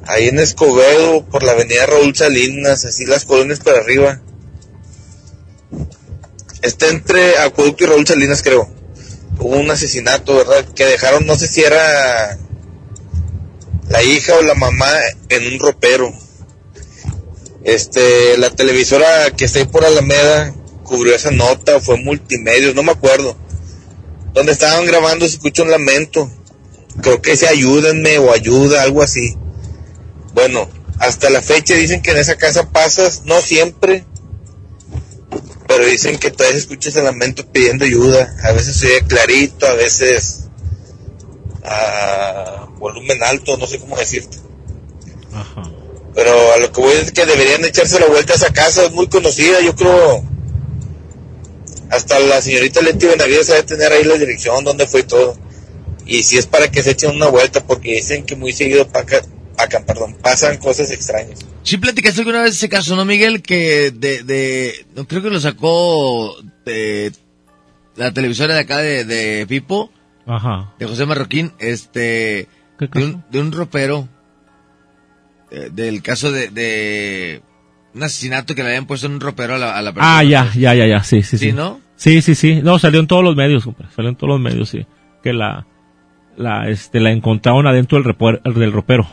ahí 0.07 0.29
en 0.29 0.39
Escobedo, 0.39 1.25
por 1.27 1.43
la 1.43 1.53
avenida 1.53 1.87
Raúl 1.87 2.15
Salinas, 2.15 2.85
así 2.85 3.05
las 3.07 3.25
colonias 3.25 3.61
para 3.61 3.81
arriba. 3.81 4.21
Está 6.63 6.89
entre 6.89 7.39
Acueducto 7.39 7.85
y 7.85 7.87
Raúl 7.87 8.07
Salinas, 8.07 8.43
creo. 8.43 8.69
Hubo 9.39 9.57
un 9.57 9.71
asesinato, 9.71 10.37
¿verdad? 10.37 10.67
Que 10.75 10.85
dejaron, 10.85 11.27
no 11.27 11.37
sé 11.37 11.49
si 11.49 11.63
era 11.63 12.39
la 13.89 14.03
hija 14.03 14.35
o 14.37 14.43
la 14.43 14.55
mamá 14.55 14.91
en 15.29 15.53
un 15.55 15.59
ropero. 15.59 16.13
Este, 17.65 18.37
la 18.39 18.51
televisora 18.51 19.31
que 19.37 19.45
está 19.45 19.59
ahí 19.59 19.67
por 19.67 19.85
Alameda 19.85 20.55
cubrió 20.85 21.15
esa 21.15 21.31
nota, 21.31 21.81
fue 21.81 21.97
multimedios, 21.97 22.75
no 22.75 22.83
me 22.83 22.93
acuerdo. 22.93 23.37
Donde 24.35 24.53
estaban 24.53 24.87
grabando 24.87 25.27
se 25.27 25.37
escucha 25.37 25.63
un 25.63 25.71
lamento. 25.71 26.31
Creo 27.03 27.23
que 27.23 27.33
dice 27.33 27.49
ayúdenme 27.49 28.19
o 28.19 28.33
ayuda, 28.33 28.83
algo 28.83 29.03
así. 29.03 29.37
Bueno, 30.35 30.69
hasta 30.99 31.31
la 31.31 31.43
fecha 31.43 31.75
dicen 31.75 32.03
que 32.03 32.11
en 32.11 32.19
esa 32.19 32.37
casa 32.37 32.71
pasas, 32.71 33.23
no 33.25 33.41
siempre, 33.41 34.05
pero 35.71 35.87
dicen 35.87 36.19
que 36.19 36.33
todavía 36.33 36.55
se 36.55 36.63
escucha 36.63 36.89
ese 36.89 37.01
lamento 37.01 37.47
pidiendo 37.47 37.85
ayuda. 37.85 38.35
A 38.43 38.51
veces 38.51 38.75
se 38.75 38.89
oye 38.89 39.07
clarito, 39.07 39.69
a 39.69 39.75
veces 39.75 40.49
a 41.63 42.67
volumen 42.77 43.23
alto, 43.23 43.57
no 43.57 43.69
sé 43.69 43.79
cómo 43.79 43.97
decirte. 43.97 44.37
Pero 46.13 46.53
a 46.55 46.57
lo 46.57 46.73
que 46.73 46.81
voy 46.81 46.95
es 46.95 47.13
que 47.13 47.25
deberían 47.25 47.65
echarse 47.65 48.01
la 48.01 48.07
vuelta 48.07 48.33
a 48.33 48.37
esa 48.37 48.53
casa, 48.53 48.85
es 48.85 48.91
muy 48.91 49.07
conocida, 49.07 49.61
yo 49.61 49.77
creo. 49.77 50.25
Hasta 51.89 52.19
la 52.19 52.43
señorita 52.43 52.83
Leti 52.83 53.07
Benavides 53.07 53.47
debe 53.47 53.63
tener 53.63 53.93
ahí 53.93 54.03
la 54.03 54.17
dirección, 54.17 54.65
dónde 54.65 54.89
fue 54.89 55.03
y 55.03 55.05
todo. 55.05 55.39
Y 56.05 56.25
si 56.25 56.37
es 56.37 56.47
para 56.47 56.69
que 56.69 56.83
se 56.83 56.91
echen 56.91 57.13
una 57.13 57.29
vuelta, 57.29 57.65
porque 57.65 57.95
dicen 57.95 58.27
que 58.27 58.35
muy 58.35 58.53
seguido 58.53 58.89
paca- 59.61 59.79
pacan, 59.79 59.85
perdón, 59.85 60.17
pasan 60.23 60.57
cosas 60.59 60.91
extrañas. 60.91 61.45
Sí 61.63 61.77
platicaste 61.77 62.21
alguna 62.21 62.43
vez 62.43 62.53
ese 62.55 62.69
caso, 62.69 62.97
¿no, 62.97 63.05
Miguel? 63.05 63.43
Que 63.43 63.91
de, 63.91 64.23
de, 64.23 64.87
no 64.97 65.07
creo 65.07 65.23
que 65.23 65.31
lo 65.31 65.41
sacó 65.41 66.37
de 66.65 67.13
la 67.97 68.13
televisora 68.13 68.55
de 68.55 68.61
acá 68.61 68.79
de, 68.79 69.05
de 69.05 69.47
Pipo, 69.47 69.91
Ajá. 70.27 70.73
de 70.79 70.87
José 70.87 71.07
Marroquín, 71.07 71.53
este, 71.59 72.49
de 72.79 73.05
un, 73.05 73.25
de 73.31 73.41
un 73.41 73.53
ropero, 73.53 74.09
eh, 75.51 75.69
del 75.73 76.03
caso 76.03 76.31
de, 76.33 76.49
de 76.49 77.43
un 77.95 78.03
asesinato 78.03 78.55
que 78.55 78.63
le 78.63 78.69
habían 78.71 78.87
puesto 78.87 79.07
en 79.07 79.15
un 79.15 79.21
ropero 79.21 79.57
a 79.57 79.59
la, 79.59 79.77
a 79.77 79.83
la 79.83 79.93
persona. 79.93 80.19
Ah, 80.19 80.25
ya, 80.25 80.51
ya, 80.55 80.75
ya, 80.75 80.87
ya, 80.87 81.03
sí, 81.03 81.23
sí, 81.23 81.37
sí. 81.39 81.47
Sí, 81.47 81.53
¿no? 81.53 81.81
Sí, 81.97 82.23
sí, 82.23 82.35
sí. 82.35 82.61
No, 82.63 82.79
salió 82.79 83.01
en 83.01 83.07
todos 83.07 83.23
los 83.25 83.37
medios, 83.37 83.65
compadre. 83.65 83.91
Salió 83.95 84.09
en 84.11 84.17
todos 84.17 84.31
los 84.31 84.41
medios, 84.41 84.69
sí. 84.71 84.87
Que 85.23 85.33
la, 85.35 85.67
la, 86.37 86.69
este, 86.71 86.99
la 87.01 87.11
encontraron 87.11 87.67
adentro 87.67 88.01
del, 88.01 88.15
repuer- 88.17 88.41
del 88.55 88.73
ropero. 88.73 89.07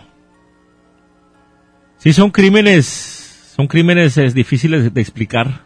Sí, 1.98 2.14
son 2.14 2.32
crímenes, 2.32 3.54
son 3.56 3.68
crímenes 3.68 4.18
es, 4.18 4.34
difíciles 4.34 4.94
de, 4.94 5.02
explicar. 5.02 5.66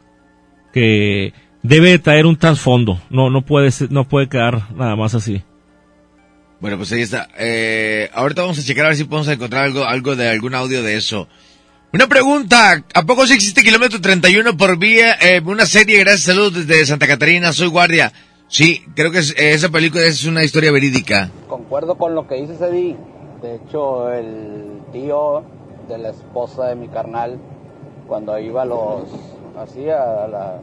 Que 0.74 1.34
debe 1.64 2.00
traer 2.00 2.26
un 2.26 2.38
trasfondo. 2.38 3.02
No, 3.10 3.30
no 3.30 3.42
puede, 3.42 3.72
ser- 3.72 3.92
no 3.92 4.08
puede 4.08 4.30
quedar 4.30 4.72
nada 4.74 4.96
más 4.96 5.14
así. 5.16 5.44
Bueno, 6.62 6.78
pues 6.78 6.92
ahí 6.94 7.02
está. 7.02 7.28
Eh, 7.38 8.10
ahorita 8.14 8.44
vamos 8.44 8.60
a 8.60 8.64
checar 8.64 8.86
a 8.86 8.90
ver 8.90 8.98
si 8.98 9.04
podemos 9.04 9.28
encontrar 9.28 9.66
algo, 9.66 9.84
algo 9.84 10.16
de 10.16 10.30
algún 10.30 10.56
audio 10.56 10.84
de 10.84 10.96
eso. 10.96 11.28
Una 11.94 12.08
pregunta, 12.08 12.86
¿a 12.94 13.04
poco 13.06 13.28
sí 13.28 13.34
existe 13.34 13.64
kilómetro 13.64 14.00
31 14.00 14.56
por 14.56 14.78
vía, 14.78 15.14
eh, 15.22 15.42
una 15.44 15.66
serie, 15.66 15.98
gracias, 16.00 16.22
saludos 16.24 16.66
desde 16.66 16.86
Santa 16.86 17.06
Catarina, 17.08 17.52
soy 17.52 17.68
guardia? 17.68 18.14
Sí, 18.48 18.82
creo 18.96 19.12
que 19.12 19.18
es- 19.20 19.32
eh, 19.32 19.52
esa 19.54 19.68
película 19.70 20.06
es 20.06 20.24
una 20.24 20.44
historia 20.44 20.72
verídica. 20.72 21.30
Concuerdo 21.50 21.96
con 21.98 22.16
lo 22.16 22.28
que 22.28 22.36
dices, 22.36 22.62
Eddie. 22.62 22.96
De 23.42 23.56
hecho, 23.56 24.10
el 24.14 24.82
tío 24.94 25.44
de 25.92 25.98
la 25.98 26.10
esposa 26.10 26.68
de 26.68 26.76
mi 26.76 26.88
carnal, 26.88 27.38
cuando 28.08 28.40
iba 28.40 28.62
a 28.62 28.66
los, 28.66 29.04
así 29.60 29.90
a, 29.90 30.26
la, 30.28 30.60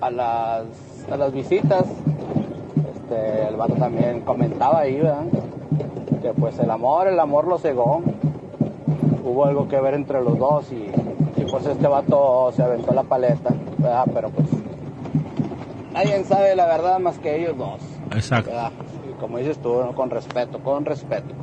a 0.00 0.10
las, 0.10 0.64
a 1.10 1.16
las 1.16 1.32
visitas, 1.32 1.84
este, 2.94 3.48
el 3.48 3.56
vato 3.56 3.74
también 3.74 4.20
comentaba 4.20 4.80
ahí, 4.80 4.96
¿verdad? 5.00 5.24
Que 6.22 6.32
pues 6.32 6.58
el 6.60 6.70
amor, 6.70 7.08
el 7.08 7.18
amor 7.18 7.48
lo 7.48 7.58
cegó. 7.58 8.02
Hubo 9.24 9.44
algo 9.44 9.66
que 9.66 9.80
ver 9.80 9.94
entre 9.94 10.22
los 10.22 10.38
dos 10.38 10.70
y, 10.72 10.90
y 11.40 11.44
pues 11.50 11.66
este 11.66 11.86
vato 11.88 12.52
se 12.52 12.62
aventó 12.62 12.92
la 12.92 13.02
paleta, 13.02 13.50
¿verdad? 13.78 14.04
Pero 14.14 14.30
pues 14.30 14.48
nadie 15.92 16.22
sabe 16.24 16.54
la 16.54 16.66
verdad 16.66 17.00
más 17.00 17.18
que 17.18 17.40
ellos 17.40 17.58
dos. 17.58 17.80
Exacto. 18.14 18.50
¿verdad? 18.50 18.70
Y 19.08 19.20
como 19.20 19.38
dices 19.38 19.58
tú, 19.58 19.80
con 19.96 20.10
respeto, 20.10 20.60
con 20.60 20.84
respeto. 20.84 21.34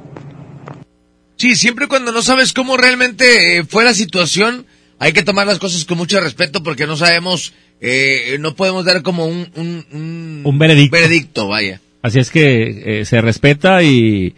Sí, 1.39 1.55
siempre 1.55 1.87
cuando 1.87 2.11
no 2.11 2.21
sabes 2.21 2.51
cómo 2.53 2.75
realmente 2.75 3.57
eh, 3.57 3.63
fue 3.63 3.85
la 3.85 3.93
situación, 3.93 4.65
hay 4.99 5.13
que 5.13 5.23
tomar 5.23 5.47
las 5.47 5.57
cosas 5.57 5.85
con 5.85 5.97
mucho 5.97 6.19
respeto 6.19 6.61
porque 6.61 6.85
no 6.85 6.97
sabemos, 6.97 7.53
eh, 7.79 8.35
no 8.41 8.55
podemos 8.55 8.83
dar 8.83 9.01
como 9.03 9.25
un, 9.25 9.47
un, 9.55 9.85
un, 9.93 10.41
Un 10.43 10.59
veredicto. 10.59 10.91
veredicto, 10.97 11.47
vaya. 11.47 11.79
Así 12.01 12.19
es 12.19 12.29
que 12.29 12.99
eh, 12.99 13.05
se 13.05 13.21
respeta 13.21 13.83
y, 13.83 14.35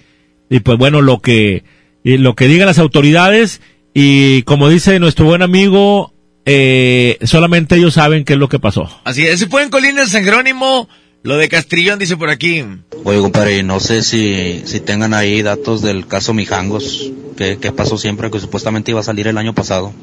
y 0.47 0.59
pues 0.59 0.77
bueno, 0.77 1.01
lo 1.01 1.21
que, 1.21 1.63
y 2.03 2.17
lo 2.17 2.35
que 2.35 2.47
digan 2.47 2.67
las 2.67 2.77
autoridades 2.79 3.61
y 3.95 4.43
como 4.43 4.69
dice 4.69 4.99
nuestro 4.99 5.25
buen 5.25 5.41
amigo, 5.41 6.13
eh, 6.45 7.17
solamente 7.23 7.75
ellos 7.77 7.95
saben 7.95 8.25
qué 8.25 8.33
es 8.33 8.39
lo 8.39 8.47
que 8.47 8.59
pasó. 8.59 8.89
Así 9.05 9.25
es, 9.25 9.39
si 9.39 9.47
pueden 9.47 9.71
Colina 9.71 10.01
de 10.01 10.07
San 10.07 10.23
Jerónimo, 10.23 10.87
Lo 11.23 11.37
de 11.37 11.49
Castrillón 11.49 11.99
dice 11.99 12.17
por 12.17 12.29
aquí. 12.29 12.65
Oye, 13.03 13.19
compadre, 13.19 13.61
no 13.63 13.79
sé 13.79 14.01
si, 14.01 14.63
si 14.65 14.79
tengan 14.79 15.13
ahí 15.13 15.41
datos 15.43 15.81
del 15.81 16.07
caso 16.07 16.33
Mijangos, 16.33 17.11
que, 17.37 17.57
que 17.57 17.71
pasó 17.71 17.97
siempre, 17.97 18.31
que 18.31 18.39
supuestamente 18.39 18.91
iba 18.91 19.01
a 19.01 19.03
salir 19.03 19.27
el 19.27 19.37
año 19.37 19.53
pasado. 19.53 19.93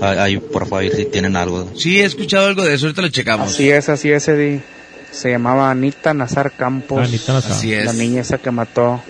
Ahí, 0.00 0.38
por 0.38 0.66
favor, 0.66 0.90
si 0.94 1.04
tienen 1.04 1.36
algo. 1.36 1.70
Sí, 1.76 2.00
he 2.00 2.04
escuchado 2.04 2.46
algo 2.46 2.64
de 2.64 2.74
eso, 2.74 2.86
ahorita 2.86 3.02
lo 3.02 3.08
checamos. 3.10 3.52
Así 3.52 3.68
es, 3.68 3.88
así 3.88 4.10
es, 4.10 4.26
Eddie. 4.28 4.62
Se 5.12 5.30
llamaba 5.30 5.70
Anita 5.70 6.14
Nazar 6.14 6.52
Campos. 6.52 7.06
Anita 7.06 7.34
Nazar. 7.34 7.52
Así 7.52 7.72
es. 7.72 7.84
La 7.84 7.92
niña 7.92 8.22
esa 8.22 8.38
que 8.38 8.50
mató. 8.50 9.00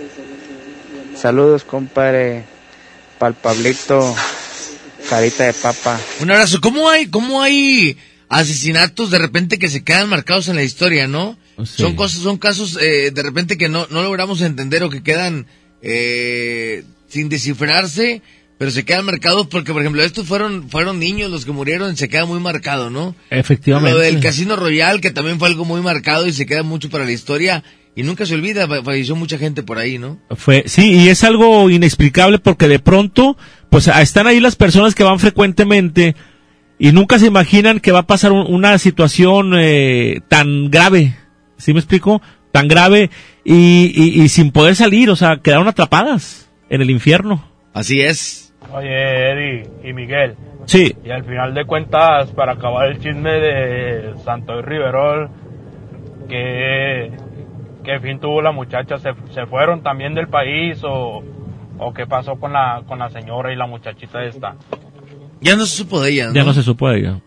Saludos, 1.17 1.65
compadre. 1.65 2.44
Pal 3.19 3.35
Pablito. 3.35 4.15
Carita 5.09 5.44
de 5.44 5.52
papa. 5.52 5.99
Un 6.20 6.31
abrazo. 6.31 6.60
¿Cómo 6.60 6.89
hay, 6.89 7.07
cómo 7.09 7.43
hay 7.43 7.97
asesinatos 8.31 9.10
de 9.10 9.18
repente 9.18 9.59
que 9.59 9.68
se 9.68 9.84
quedan 9.84 10.09
marcados 10.09 10.49
en 10.49 10.57
la 10.57 10.62
historia, 10.62 11.07
no? 11.09 11.36
Son 11.65 11.94
cosas, 11.97 12.23
son 12.23 12.39
casos 12.39 12.78
eh, 12.81 13.10
de 13.10 13.23
repente 13.23 13.59
que 13.59 13.68
no, 13.68 13.86
no 13.91 14.02
logramos 14.02 14.41
entender 14.41 14.83
o 14.83 14.89
que 14.89 15.02
quedan 15.02 15.47
eh, 15.83 16.84
sin 17.09 17.28
descifrarse, 17.28 18.23
pero 18.57 18.70
se 18.70 18.84
quedan 18.84 19.05
marcados 19.05 19.47
porque, 19.49 19.73
por 19.73 19.83
ejemplo, 19.83 20.02
estos 20.02 20.26
fueron, 20.26 20.70
fueron 20.70 20.99
niños 20.99 21.31
los 21.31 21.44
que 21.44 21.52
murieron, 21.52 21.97
se 21.97 22.09
queda 22.09 22.25
muy 22.25 22.39
marcado, 22.41 22.89
¿no? 22.89 23.15
Efectivamente. 23.31 23.92
Lo 23.92 23.99
del 23.99 24.20
Casino 24.20 24.55
Royal, 24.57 25.00
que 25.00 25.10
también 25.10 25.39
fue 25.39 25.49
algo 25.49 25.65
muy 25.65 25.81
marcado 25.83 26.26
y 26.26 26.33
se 26.33 26.47
queda 26.47 26.62
mucho 26.62 26.89
para 26.89 27.05
la 27.05 27.12
historia. 27.12 27.65
Y 27.97 28.05
nunca 28.05 28.25
se 28.25 28.34
olvida, 28.34 28.68
fa- 28.68 28.84
falleció 28.84 29.17
mucha 29.17 29.36
gente 29.36 29.65
por 29.65 29.78
ahí, 29.78 29.99
¿no? 29.99 30.20
Fue, 30.36 30.62
sí, 30.67 30.92
y 30.92 31.09
es 31.09 31.25
algo 31.25 31.68
inexplicable 31.68 32.39
porque 32.39 32.68
de 32.68 32.78
pronto, 32.78 33.36
pues 33.68 33.89
están 33.89 34.28
ahí 34.28 34.39
las 34.39 34.55
personas 34.55 34.94
que 34.94 35.02
van 35.02 35.18
frecuentemente 35.18 36.15
y 36.81 36.91
nunca 36.92 37.18
se 37.20 37.26
imaginan 37.26 37.78
que 37.78 37.92
va 37.92 38.00
a 38.00 38.07
pasar 38.07 38.33
un- 38.33 38.52
una 38.52 38.76
situación 38.78 39.52
eh, 39.57 40.20
tan 40.28 40.70
grave, 40.70 41.15
¿sí 41.59 41.73
me 41.73 41.78
explico? 41.78 42.20
Tan 42.50 42.67
grave 42.67 43.10
y, 43.44 43.92
y, 43.94 44.23
y 44.23 44.28
sin 44.28 44.50
poder 44.50 44.75
salir, 44.75 45.09
o 45.10 45.15
sea, 45.17 45.36
quedaron 45.36 45.68
atrapadas 45.68 46.50
en 46.68 46.81
el 46.83 46.91
infierno. 46.91 47.44
Así 47.73 48.00
es. 48.00 48.52
Oye, 48.73 48.89
Eddie 49.31 49.70
y 49.84 49.92
Miguel. 49.92 50.34
Sí. 50.65 50.94
Y 51.05 51.10
al 51.10 51.25
final 51.25 51.55
de 51.55 51.65
cuentas, 51.65 52.31
para 52.33 52.52
acabar 52.52 52.89
el 52.89 52.99
chisme 53.00 53.31
de 53.33 54.15
Santo 54.25 54.60
Riverol, 54.62 55.28
¿qué, 56.28 57.10
qué 57.84 58.00
fin 58.00 58.18
tuvo 58.20 58.42
la 58.42 58.52
muchacha? 58.52 58.99
¿Se, 58.99 59.10
se 59.33 59.47
fueron 59.47 59.83
también 59.83 60.15
del 60.15 60.28
país 60.28 60.81
o, 60.84 61.23
o 61.78 61.92
qué 61.94 62.07
pasó 62.07 62.36
con 62.36 62.52
la, 62.52 62.83
con 62.86 62.99
la 62.99 63.10
señora 63.10 63.52
y 63.52 63.57
la 63.57 63.67
muchachita 63.67 64.25
esta? 64.25 64.57
Ya 65.41 65.57
no 65.57 65.67
se 65.67 65.77
supo 65.77 66.01
de 66.02 66.12
ella, 66.12 66.28
¿no? 66.28 66.35
Ya 66.35 66.44
no 66.44 66.52
se 66.55 66.62
supo 66.62 66.89
de 66.91 66.99
ella. 67.01 67.20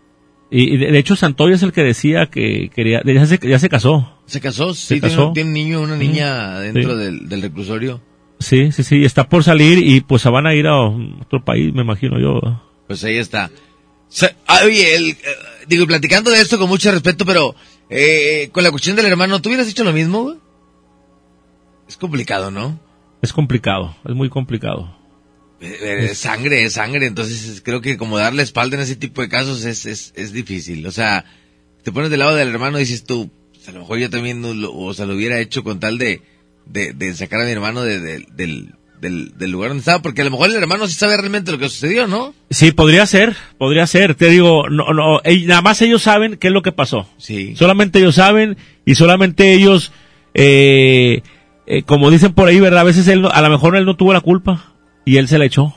Y, 0.51 0.75
y 0.75 0.77
de, 0.77 0.91
de 0.91 0.99
hecho 0.99 1.15
Santoy 1.15 1.53
es 1.53 1.63
el 1.63 1.71
que 1.71 1.81
decía 1.83 2.27
que 2.27 2.69
quería, 2.73 3.01
ya 3.03 3.25
se, 3.25 3.39
ya 3.41 3.57
se 3.57 3.69
casó. 3.69 4.19
Se 4.27 4.39
casó, 4.39 4.73
Se 4.73 4.81
sí, 4.81 4.87
tiene- 5.01 5.07
casó. 5.15 5.31
Tiene, 5.33 5.47
un 5.49 5.53
niño, 5.53 5.81
una 5.81 5.95
niña 5.97 6.59
Sí. 6.59 6.63
dentro 6.71 6.93
Sí. 6.97 7.03
del, 7.03 7.27
del 7.29 7.41
reclusorio. 7.41 8.01
Sí, 8.39 8.71
sí, 8.71 8.83
sí, 8.83 9.03
está 9.03 9.27
por 9.29 9.43
salir 9.43 9.79
y 9.79 10.01
pues 10.01 10.21
se 10.21 10.29
van 10.29 10.45
a 10.45 10.53
ir 10.53 10.67
a 10.67 10.77
otro 10.79 11.43
país, 11.43 11.73
me 11.73 11.81
imagino 11.81 12.19
yo. 12.19 12.39
Pues 12.87 13.03
ahí 13.03 13.17
está. 13.17 13.49
Se- 14.09 14.35
ah, 14.47 14.59
oye, 14.65 14.95
el, 14.95 15.09
eh, 15.11 15.15
digo, 15.67 15.87
platicando 15.87 16.29
de 16.29 16.41
esto 16.41 16.59
con 16.59 16.69
mucho 16.69 16.91
respeto, 16.91 17.25
pero 17.25 17.55
eh, 17.89 18.49
con 18.51 18.63
la 18.63 18.69
cuestión 18.69 18.95
del 18.95 19.05
hermano, 19.07 19.41
¿tú 19.41 19.49
hubieras 19.49 19.65
dicho 19.65 19.83
lo 19.83 19.93
mismo? 19.93 20.35
Es 21.87 21.97
complicado, 21.97 22.51
¿no? 22.51 22.79
Es 23.21 23.33
complicado, 23.33 23.95
es 24.07 24.13
muy 24.13 24.29
complicado. 24.29 24.95
Eh, 25.65 26.07
Es 26.11 26.17
sangre, 26.17 26.63
es 26.65 26.73
sangre, 26.73 27.05
entonces 27.07 27.61
creo 27.63 27.79
que 27.81 27.97
como 27.97 28.17
darle 28.17 28.43
espalda 28.43 28.75
en 28.75 28.83
ese 28.83 28.95
tipo 28.97 29.21
de 29.21 29.29
casos 29.29 29.63
es, 29.65 29.85
es, 29.85 30.13
es 30.15 30.33
difícil. 30.33 30.85
O 30.85 30.91
sea, 30.91 31.23
te 31.83 31.91
pones 31.91 32.09
del 32.09 32.19
lado 32.19 32.35
del 32.35 32.49
hermano 32.49 32.77
y 32.77 32.81
dices 32.81 33.05
tú, 33.05 33.31
pues, 33.53 33.67
a 33.69 33.71
lo 33.71 33.79
mejor 33.79 33.97
yo 33.99 34.09
también 34.09 34.41
lo, 34.61 34.73
o 34.73 34.93
sea, 34.93 35.05
lo 35.05 35.15
hubiera 35.15 35.39
hecho 35.39 35.63
con 35.63 35.79
tal 35.79 35.97
de, 35.97 36.21
de, 36.65 36.93
de 36.93 37.13
sacar 37.15 37.39
a 37.41 37.45
mi 37.45 37.51
hermano 37.51 37.81
de- 37.83 37.99
de- 37.99 38.25
del, 38.35 38.73
del, 38.99 39.37
del 39.37 39.51
lugar 39.51 39.69
donde 39.69 39.79
estaba, 39.81 40.01
porque 40.01 40.21
a 40.21 40.25
lo 40.25 40.31
mejor 40.31 40.49
el 40.49 40.55
hermano 40.57 40.87
sí 40.87 40.93
sabe 40.93 41.15
realmente 41.17 41.51
lo 41.51 41.57
que 41.59 41.69
sucedió, 41.69 42.07
¿no? 42.07 42.33
Sí, 42.49 42.71
podría 42.71 43.05
ser, 43.05 43.35
podría 43.57 43.85
ser. 43.87 44.15
Te 44.15 44.29
digo, 44.29 44.69
no, 44.69 44.93
no, 44.93 45.21
nada 45.45 45.61
más 45.61 45.81
ellos 45.81 46.01
saben 46.01 46.37
qué 46.37 46.47
es 46.47 46.53
lo 46.53 46.61
que 46.61 46.71
pasó. 46.73 47.07
Sí. 47.17 47.55
Solamente 47.55 47.99
ellos 47.99 48.15
saben 48.15 48.57
y 48.85 48.95
solamente 48.95 49.53
ellos, 49.53 49.91
eh, 50.33 51.21
eh, 51.67 51.83
como 51.83 52.11
dicen 52.11 52.33
por 52.33 52.47
ahí, 52.49 52.59
¿verdad? 52.59 52.81
A 52.81 52.85
veces 52.85 53.07
él, 53.07 53.25
a 53.31 53.41
lo 53.41 53.49
mejor 53.49 53.75
él 53.77 53.85
no 53.85 53.95
tuvo 53.95 54.11
la 54.13 54.21
culpa 54.21 54.72
y 55.05 55.17
él 55.17 55.27
se 55.27 55.37
la 55.37 55.45
echó 55.45 55.73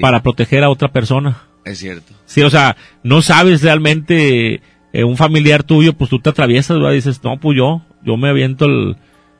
para 0.00 0.22
proteger 0.22 0.64
a 0.64 0.70
otra 0.70 0.92
persona. 0.92 1.42
Es 1.64 1.78
cierto. 1.78 2.12
Sí, 2.26 2.42
o 2.42 2.50
sea, 2.50 2.76
no 3.02 3.22
sabes 3.22 3.62
realmente 3.62 4.62
eh, 4.92 5.04
un 5.04 5.16
familiar 5.16 5.62
tuyo, 5.62 5.92
pues 5.92 6.10
tú 6.10 6.18
te 6.18 6.30
atraviesas, 6.30 6.78
¿verdad? 6.78 6.92
Dices, 6.92 7.22
no, 7.22 7.38
pues 7.38 7.56
yo, 7.56 7.82
yo 8.04 8.16
me 8.16 8.28
aviento 8.28 8.64
el, 8.66 8.96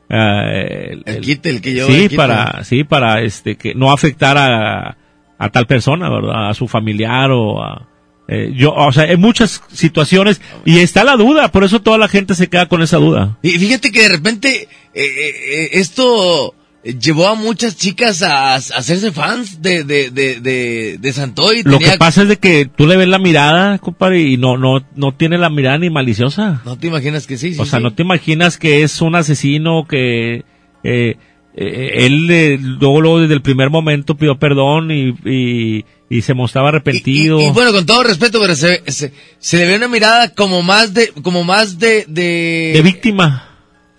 eh, 0.09 1.01
el, 1.05 1.23
El 1.23 1.39
el 1.43 1.61
que 1.61 1.73
lleva 1.73 1.87
sí, 1.87 2.03
el 2.03 2.15
para, 2.15 2.63
sí, 2.63 2.83
para 2.83 3.21
este 3.21 3.55
que 3.55 3.73
no 3.73 3.91
afectar 3.91 4.37
a, 4.37 4.97
a 5.37 5.49
tal 5.49 5.65
persona, 5.67 6.09
¿verdad? 6.09 6.49
A 6.49 6.53
su 6.53 6.67
familiar 6.67 7.31
o 7.31 7.63
a 7.63 7.87
eh, 8.27 8.53
yo, 8.55 8.71
o 8.73 8.93
sea, 8.93 9.03
hay 9.03 9.17
muchas 9.17 9.61
situaciones 9.73 10.41
y 10.63 10.79
está 10.79 11.03
la 11.03 11.17
duda, 11.17 11.51
por 11.51 11.65
eso 11.65 11.81
toda 11.81 11.97
la 11.97 12.07
gente 12.07 12.33
se 12.33 12.47
queda 12.47 12.67
con 12.67 12.81
esa 12.81 12.95
duda. 12.95 13.37
Y 13.41 13.49
fíjate 13.51 13.91
que 13.91 14.03
de 14.03 14.09
repente 14.09 14.69
eh, 14.93 15.03
eh, 15.03 15.31
eh, 15.53 15.69
esto 15.73 16.55
llevó 16.83 17.27
a 17.27 17.35
muchas 17.35 17.77
chicas 17.77 18.23
a, 18.23 18.53
a 18.53 18.55
hacerse 18.55 19.11
fans 19.11 19.61
de, 19.61 19.83
de, 19.83 20.09
de, 20.09 20.39
de, 20.39 20.97
de 20.99 21.13
Santoy. 21.13 21.61
Lo 21.63 21.77
que 21.79 21.97
pasa 21.97 22.23
es 22.23 22.27
de 22.29 22.37
que 22.37 22.65
tú 22.65 22.87
le 22.87 22.97
ves 22.97 23.07
la 23.07 23.19
mirada, 23.19 23.77
compadre, 23.77 24.21
y 24.21 24.37
no, 24.37 24.57
no, 24.57 24.85
no 24.95 25.13
tiene 25.13 25.37
la 25.37 25.49
mirada 25.49 25.77
ni 25.77 25.89
maliciosa. 25.89 26.61
No 26.65 26.77
te 26.77 26.87
imaginas 26.87 27.27
que 27.27 27.37
sí, 27.37 27.53
sí, 27.53 27.59
O 27.59 27.65
sea, 27.65 27.79
sí. 27.79 27.83
no 27.83 27.93
te 27.93 28.01
imaginas 28.03 28.57
que 28.57 28.83
es 28.83 29.01
un 29.01 29.15
asesino 29.15 29.85
que 29.87 30.43
eh, 30.83 31.17
eh, 31.55 31.91
él 31.97 32.29
eh, 32.31 32.57
luego, 32.59 33.01
luego 33.01 33.19
desde 33.19 33.33
el 33.35 33.41
primer 33.41 33.69
momento 33.69 34.15
pidió 34.15 34.39
perdón 34.39 34.89
y, 34.89 35.13
y, 35.25 35.85
y 36.09 36.21
se 36.21 36.33
mostraba 36.33 36.69
arrepentido. 36.69 37.39
Y 37.41 37.51
bueno, 37.51 37.71
con 37.73 37.85
todo 37.85 38.03
respeto, 38.03 38.39
pero 38.41 38.55
se, 38.55 38.81
se, 38.87 39.13
se 39.37 39.57
le 39.57 39.67
ve 39.67 39.75
una 39.75 39.87
mirada 39.87 40.29
como 40.33 40.63
más 40.63 40.93
de, 40.93 41.09
como 41.21 41.43
más 41.43 41.77
de, 41.77 42.05
de... 42.07 42.71
de 42.73 42.81
víctima. 42.81 43.49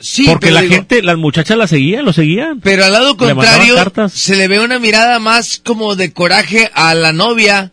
Sí, 0.03 0.25
Porque 0.27 0.51
la 0.51 0.61
digo- 0.63 0.75
gente, 0.75 1.03
las 1.03 1.17
muchachas 1.17 1.57
la 1.57 1.67
seguían, 1.67 2.05
lo 2.05 2.13
seguían. 2.13 2.61
Pero 2.61 2.85
al 2.85 2.93
lado 2.93 3.17
contrario, 3.17 3.77
se 4.13 4.37
le 4.37 4.49
ve 4.49 4.61
una 4.61 4.79
mirada 4.79 5.19
más 5.21 5.61
como 5.65 5.95
de 5.97 6.13
coraje 6.13 6.71
a 6.75 6.95
la 6.95 7.13
novia, 7.13 7.73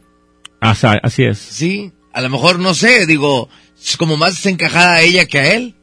Así, 0.61 0.87
así 1.03 1.23
es. 1.23 1.37
¿sí? 1.39 1.91
A 2.13 2.21
lo 2.21 2.29
mejor, 2.29 2.59
no 2.59 2.73
sé, 2.73 3.05
digo, 3.05 3.49
es 3.83 3.97
como 3.97 4.15
más 4.17 4.35
desencajada 4.35 4.95
a 4.95 5.01
ella 5.01 5.25
que 5.25 5.39
a 5.39 5.53
él. 5.53 5.75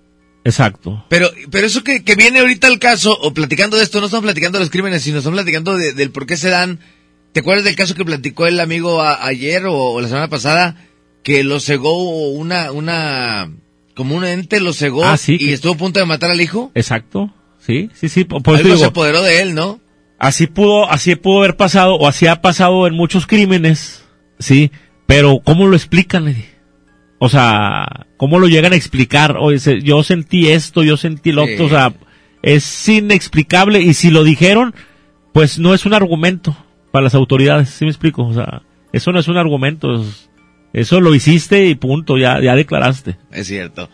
Exacto. 0.44 1.04
Pero, 1.08 1.30
pero 1.50 1.66
eso 1.66 1.82
que, 1.82 2.04
que 2.04 2.14
viene 2.14 2.38
ahorita 2.40 2.68
al 2.68 2.78
caso, 2.78 3.16
o 3.20 3.34
platicando 3.34 3.76
de 3.76 3.82
esto, 3.82 3.98
no 4.00 4.06
estamos 4.06 4.24
platicando 4.24 4.58
de 4.58 4.64
los 4.64 4.70
crímenes, 4.70 5.02
sino 5.02 5.18
estamos 5.18 5.36
platicando 5.38 5.76
de- 5.76 5.92
del 5.92 6.10
por 6.12 6.26
qué 6.26 6.36
se 6.36 6.50
dan. 6.50 6.78
¿Te 7.32 7.40
acuerdas 7.40 7.64
del 7.64 7.74
caso 7.74 7.94
que 7.94 8.04
platicó 8.04 8.46
el 8.46 8.60
amigo 8.60 9.02
a- 9.02 9.26
ayer 9.26 9.66
o, 9.66 9.74
o 9.76 10.00
la 10.00 10.08
semana 10.08 10.28
pasada? 10.28 10.76
Que 11.24 11.42
lo 11.42 11.58
cegó 11.58 12.28
una, 12.30 12.70
una, 12.70 13.50
como 13.96 14.14
un 14.14 14.24
ente 14.24 14.60
lo 14.60 14.72
cegó 14.72 15.04
Ah, 15.04 15.16
sí, 15.16 15.34
y 15.34 15.38
que- 15.38 15.52
estuvo 15.54 15.72
a 15.72 15.76
punto 15.76 15.98
de 15.98 16.06
matar 16.06 16.30
al 16.30 16.40
hijo. 16.40 16.70
Exacto. 16.76 17.32
Sí, 17.58 17.90
sí, 17.94 18.08
sí. 18.08 18.22
Por, 18.24 18.38
Algo 18.46 18.62
digo, 18.62 18.76
se 18.76 18.84
apoderó 18.84 19.22
de 19.22 19.40
él, 19.42 19.54
¿no? 19.56 19.80
así 20.18 20.46
pudo, 20.46 20.88
así 20.90 21.16
pudo 21.16 21.38
haber 21.40 21.56
pasado, 21.56 21.96
o 21.96 22.06
así 22.06 22.26
ha 22.28 22.40
pasado 22.40 22.86
en 22.86 22.94
muchos 22.94 23.26
crímenes, 23.26 24.04
sí, 24.38 24.70
pero 25.06 25.40
¿cómo 25.42 25.66
lo 25.66 25.74
explican? 25.76 26.28
Eddie? 26.28 26.54
O 27.18 27.28
sea, 27.28 28.06
¿cómo 28.16 28.38
lo 28.38 28.46
llegan 28.46 28.72
a 28.72 28.76
explicar? 28.76 29.36
Oye, 29.40 29.58
se- 29.58 29.80
yo 29.82 30.02
sentí 30.02 30.48
esto, 30.48 30.82
yo 30.84 30.96
sentí 30.96 31.32
lo 31.32 31.44
otro, 31.44 31.66
o 31.66 31.68
sea, 31.68 31.92
es 32.42 32.88
inexplicable 32.88 33.80
y 33.80 33.94
si 33.94 34.10
lo 34.10 34.22
dijeron, 34.22 34.74
pues 35.32 35.58
no 35.58 35.74
es 35.74 35.86
un 35.86 35.94
argumento 35.94 36.56
para 36.92 37.04
las 37.04 37.14
autoridades, 37.14 37.70
¿sí 37.70 37.84
me 37.84 37.90
explico? 37.90 38.24
O 38.26 38.34
sea, 38.34 38.62
eso 38.92 39.12
no 39.12 39.18
es 39.18 39.28
un 39.28 39.36
argumento, 39.38 39.94
es- 40.02 40.30
eso 40.76 41.00
lo 41.00 41.14
hiciste 41.14 41.64
y 41.64 41.74
punto, 41.74 42.18
ya, 42.18 42.38
ya 42.42 42.54
declaraste. 42.54 43.16
Es 43.32 43.46
cierto. 43.46 43.88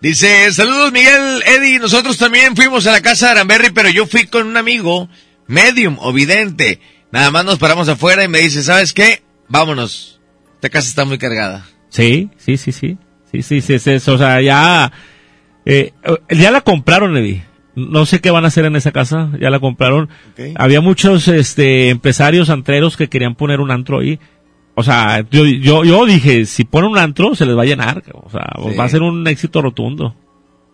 Dice, 0.00 0.52
saludos 0.52 0.90
Miguel, 0.90 1.44
Eddie, 1.46 1.78
nosotros 1.78 2.18
también 2.18 2.56
fuimos 2.56 2.88
a 2.88 2.92
la 2.92 3.00
casa 3.02 3.26
de 3.26 3.32
Aramberry, 3.32 3.70
pero 3.70 3.88
yo 3.88 4.04
fui 4.04 4.26
con 4.26 4.48
un 4.48 4.56
amigo, 4.56 5.08
medium 5.46 5.96
o 6.00 6.12
vidente. 6.12 6.80
Nada 7.12 7.30
más 7.30 7.44
nos 7.44 7.60
paramos 7.60 7.88
afuera 7.88 8.24
y 8.24 8.28
me 8.28 8.40
dice, 8.40 8.64
¿sabes 8.64 8.92
qué? 8.92 9.22
Vámonos. 9.46 10.20
Esta 10.56 10.70
casa 10.70 10.88
está 10.88 11.04
muy 11.04 11.18
cargada. 11.18 11.66
Sí, 11.88 12.30
sí, 12.36 12.56
sí, 12.56 12.72
sí. 12.72 12.98
Sí, 13.30 13.42
sí, 13.42 13.60
sí, 13.60 13.78
sí, 13.78 14.00
sí, 14.00 14.10
o 14.10 14.18
sea, 14.18 14.40
ya, 14.40 14.90
eh, 15.64 15.92
ya 16.30 16.50
la 16.50 16.62
compraron, 16.62 17.16
Eddie. 17.16 17.44
No 17.76 18.06
sé 18.06 18.20
qué 18.20 18.32
van 18.32 18.44
a 18.44 18.48
hacer 18.48 18.64
en 18.64 18.74
esa 18.74 18.90
casa, 18.90 19.30
ya 19.40 19.50
la 19.50 19.60
compraron. 19.60 20.08
Había 20.56 20.80
muchos, 20.80 21.28
este, 21.28 21.90
empresarios 21.90 22.50
antreros 22.50 22.96
que 22.96 23.08
querían 23.08 23.36
poner 23.36 23.60
un 23.60 23.70
antro 23.70 24.00
ahí. 24.00 24.18
O 24.76 24.82
sea, 24.82 25.24
yo, 25.30 25.44
yo, 25.46 25.84
yo 25.84 26.04
dije, 26.06 26.46
si 26.46 26.64
ponen 26.64 26.90
un 26.90 26.98
antro, 26.98 27.34
se 27.34 27.46
les 27.46 27.56
va 27.56 27.62
a 27.62 27.66
llenar, 27.66 28.02
o 28.12 28.28
sea, 28.30 28.44
Sí. 28.70 28.76
va 28.76 28.84
a 28.84 28.88
ser 28.88 29.02
un 29.02 29.26
éxito 29.28 29.62
rotundo. 29.62 30.14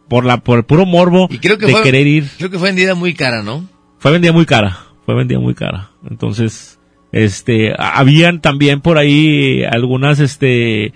Por 0.09 0.25
la, 0.25 0.39
por 0.39 0.59
el 0.59 0.65
puro 0.65 0.87
morbo 0.87 1.29
Creo 1.41 1.57
que 1.59 1.67
de 1.67 1.73
fue, 1.73 1.83
querer 1.83 2.07
ir. 2.07 2.29
Creo 2.39 2.51
que 2.51 2.59
fue 2.59 2.69
vendida 2.71 2.95
muy 2.97 3.15
cara, 3.15 3.43
¿no? 3.45 3.65
Fue 3.99 4.11
vendida 4.11 4.33
muy 4.33 4.45
cara, 4.47 4.79
fue 5.07 5.15
vendida 5.15 5.39
muy 5.39 5.55
cara. 5.55 5.91
Entonces, 6.11 6.81
este, 7.13 7.73
habían 7.79 8.41
también 8.41 8.81
por 8.81 8.99
ahí 8.99 9.63
algunas, 9.65 10.19
este, 10.19 10.95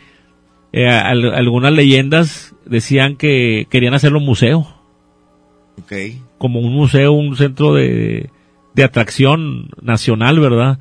eh, 0.72 0.88
al- 0.88 1.32
algunas 1.34 1.72
leyendas 1.72 2.56
decían 2.66 3.14
que 3.16 3.66
querían 3.70 3.94
hacerlo 3.94 4.18
museo, 4.18 4.66
Ok. 5.78 5.92
como 6.38 6.58
un 6.60 6.72
museo, 6.72 7.12
un 7.12 7.36
centro 7.36 7.74
de, 7.74 8.30
de 8.74 8.82
atracción 8.84 9.68
nacional, 9.82 10.40
¿verdad? 10.40 10.78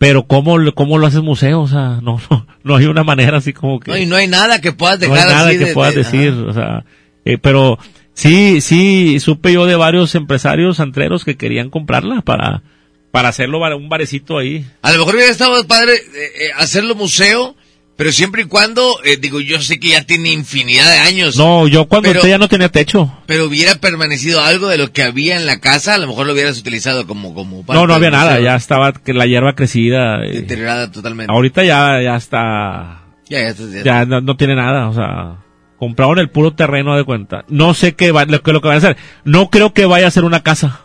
Pero 0.00 0.22
¿cómo, 0.22 0.56
lo- 0.56 0.74
cómo 0.74 0.96
lo 0.96 1.06
haces 1.06 1.20
museo? 1.20 1.60
O 1.60 1.68
sea, 1.68 2.00
no, 2.02 2.18
no, 2.30 2.46
no 2.64 2.76
hay 2.76 2.86
una 2.86 3.04
manera 3.04 3.36
así 3.36 3.52
como 3.52 3.78
que... 3.78 3.90
No, 3.90 3.98
y 3.98 4.06
no 4.06 4.16
hay 4.16 4.26
nada 4.28 4.58
que 4.62 4.72
puedas 4.72 4.98
no 4.98 5.02
dejar 5.12 5.28
hay 5.28 5.34
nada 5.34 5.48
así 5.50 5.58
que 5.58 5.64
de- 5.66 5.74
puedas 5.74 5.94
de- 5.94 6.02
decir, 6.02 6.30
ajá. 6.32 6.46
o 6.48 6.52
sea, 6.54 6.84
eh, 7.26 7.36
pero 7.36 7.78
sí, 8.14 8.62
sí, 8.62 9.20
supe 9.20 9.52
yo 9.52 9.66
de 9.66 9.76
varios 9.76 10.14
empresarios 10.14 10.80
antreros 10.80 11.26
que 11.26 11.36
querían 11.36 11.68
comprarla 11.68 12.22
para, 12.22 12.62
para 13.10 13.28
hacerlo 13.28 13.60
un 13.76 13.90
barecito 13.90 14.38
ahí. 14.38 14.64
A 14.80 14.90
lo 14.92 15.00
mejor 15.00 15.16
hubiera 15.16 15.30
estado 15.30 15.66
padre 15.66 15.96
eh, 15.96 15.98
eh, 16.46 16.48
hacerlo 16.56 16.94
museo, 16.94 17.54
pero 18.00 18.12
siempre 18.12 18.40
y 18.42 18.44
cuando, 18.46 18.94
eh, 19.04 19.18
digo, 19.20 19.40
yo 19.42 19.60
sé 19.60 19.78
que 19.78 19.88
ya 19.88 20.04
tiene 20.04 20.32
infinidad 20.32 20.90
de 20.90 20.96
años. 21.00 21.36
No, 21.36 21.68
yo 21.68 21.84
cuando 21.86 22.08
Pero- 22.08 22.20
entré 22.20 22.30
ya 22.30 22.38
no 22.38 22.48
tenía 22.48 22.70
techo. 22.70 23.12
Pero 23.26 23.44
hubiera 23.44 23.74
permanecido 23.74 24.40
algo 24.42 24.68
de 24.68 24.78
lo 24.78 24.90
que 24.90 25.02
había 25.02 25.36
en 25.36 25.44
la 25.44 25.60
casa, 25.60 25.92
a 25.96 25.98
lo 25.98 26.06
mejor 26.06 26.26
lo 26.26 26.32
hubieras 26.32 26.58
utilizado 26.58 27.06
como 27.06 27.34
como 27.34 27.58
parte 27.66 27.78
No, 27.78 27.86
no 27.86 27.92
había 27.92 28.10
nada, 28.10 28.40
ya 28.40 28.56
estaba 28.56 28.94
que 28.94 29.12
la 29.12 29.26
hierba 29.26 29.54
crecida. 29.54 30.24
eh. 30.24 30.30
deteriorada 30.32 30.90
totalmente. 30.90 31.30
Ahorita 31.30 31.62
ya, 31.62 32.00
ya 32.00 32.16
está, 32.16 33.02
Ya, 33.28 33.40
ya, 33.40 33.48
estás- 33.50 33.70
ya- 33.70 33.82
ya 33.84 34.04
no, 34.06 34.22
no 34.22 34.34
tiene 34.38 34.56
nada, 34.56 34.88
o 34.88 34.94
sea, 34.94 35.36
compraron 35.78 36.18
el 36.20 36.30
puro 36.30 36.54
terreno 36.54 36.96
de 36.96 37.04
cuenta. 37.04 37.44
No 37.48 37.74
sé 37.74 37.94
qué 37.96 38.12
va, 38.12 38.24
lo, 38.24 38.42
que- 38.42 38.52
lo 38.54 38.62
que 38.62 38.68
van 38.68 38.76
a 38.76 38.78
hacer. 38.78 38.96
No 39.24 39.50
creo 39.50 39.74
que 39.74 39.84
vaya 39.84 40.06
a 40.06 40.10
ser 40.10 40.24
una 40.24 40.42
casa. 40.42 40.80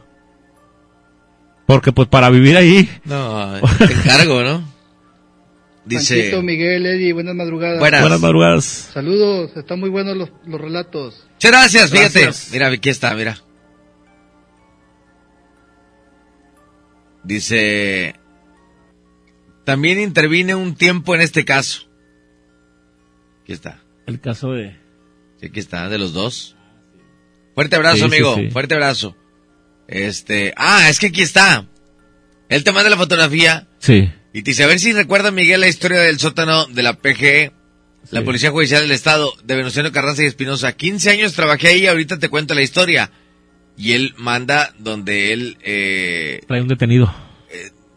Porque 1.66 1.92
pues 1.94 2.10
para 2.10 2.30
vivir 2.30 2.58
ahí, 2.58 2.90
No, 3.06 3.54
te 3.80 3.86
encargo, 3.94 4.44
¿no? 4.44 4.75
Dice, 5.86 6.16
Panchito, 6.16 6.42
Miguel, 6.42 6.86
Eddie, 6.86 7.14
buenas 7.14 7.36
madrugadas. 7.36 7.80
Buenas. 7.80 8.02
buenas 8.02 8.20
madrugadas. 8.20 8.64
Saludos, 8.94 9.52
están 9.56 9.80
muy 9.80 9.90
buenos 9.90 10.18
los, 10.18 10.32
los 10.46 10.60
relatos. 10.60 11.28
muchas 11.34 11.52
gracias, 11.52 11.92
fíjate. 11.92 12.22
Gracias. 12.24 12.52
Mira, 12.52 12.68
aquí 12.70 12.90
está, 12.90 13.14
mira. 13.14 13.38
Dice, 17.24 18.16
también 19.64 20.00
intervine 20.00 20.54
un 20.56 20.76
tiempo 20.76 21.16
en 21.16 21.22
este 21.22 21.44
caso. 21.46 21.88
Aquí 23.44 23.54
está. 23.54 23.82
El 24.06 24.20
caso 24.22 24.52
de... 24.54 24.76
Sí, 25.40 25.48
aquí 25.48 25.60
está, 25.60 25.90
de 25.90 25.98
los 25.98 26.14
dos. 26.14 26.56
Fuerte 27.56 27.76
abrazo, 27.76 27.96
Sí, 27.96 28.02
sí, 28.02 28.06
amigo. 28.06 28.36
sí. 28.36 28.50
Fuerte 28.52 28.76
abrazo. 28.76 29.16
Este, 29.88 30.54
ah, 30.56 30.90
es 30.90 31.00
que 31.00 31.08
aquí 31.08 31.22
está. 31.22 31.66
Él 32.50 32.64
te 32.64 32.72
manda 32.72 32.90
la 32.90 32.98
fotografía 32.98 33.68
Sí. 33.80 34.12
Y 34.38 34.44
te 34.44 34.52
dice, 34.52 34.64
a 34.64 34.68
ver 34.68 34.80
si 34.80 34.92
recuerda 34.92 35.32
Miguel 35.32 35.62
la 35.62 35.68
historia 35.70 36.02
del 36.02 36.20
sótano 36.20 36.66
de 36.66 36.84
la 36.84 36.94
PGE, 36.94 37.54
la. 38.12 38.22
Policía 38.24 38.52
Judicial 38.52 38.82
del 38.82 38.92
Estado, 38.92 39.32
de 39.44 39.56
Venustiano 39.56 39.92
Carranza 39.92 40.24
y 40.24 40.26
Espinosa. 40.26 40.74
15 40.74 41.10
años 41.10 41.34
trabajé 41.34 41.70
ahí, 41.70 41.88
ahorita 41.88 42.20
te 42.20 42.28
cuento 42.30 42.54
la 42.54 42.62
historia. 42.62 43.12
Y 43.78 43.94
él 43.94 44.14
manda 44.18 44.74
donde 44.78 45.32
él, 45.34 45.58
eh, 45.64 46.42
Trae 46.48 46.62
un 46.62 46.68
detenido. 46.68 47.14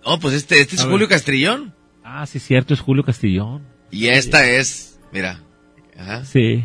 oh, 0.05 0.18
pues 0.20 0.34
este, 0.34 0.60
este 0.60 0.76
es 0.76 0.83
A 0.83 0.84
ver. 0.84 0.92
Julio 0.92 1.08
Castrillón. 1.08 1.75
Ah, 2.05 2.25
sí, 2.26 2.39
cierto, 2.39 2.73
es 2.73 2.81
Julio 2.81 3.02
Castillón. 3.05 3.65
Y 3.91 4.07
esta 4.07 4.49
es, 4.49 4.99
mira, 5.12 5.41
ajá. 5.99 6.25
Sí. 6.25 6.65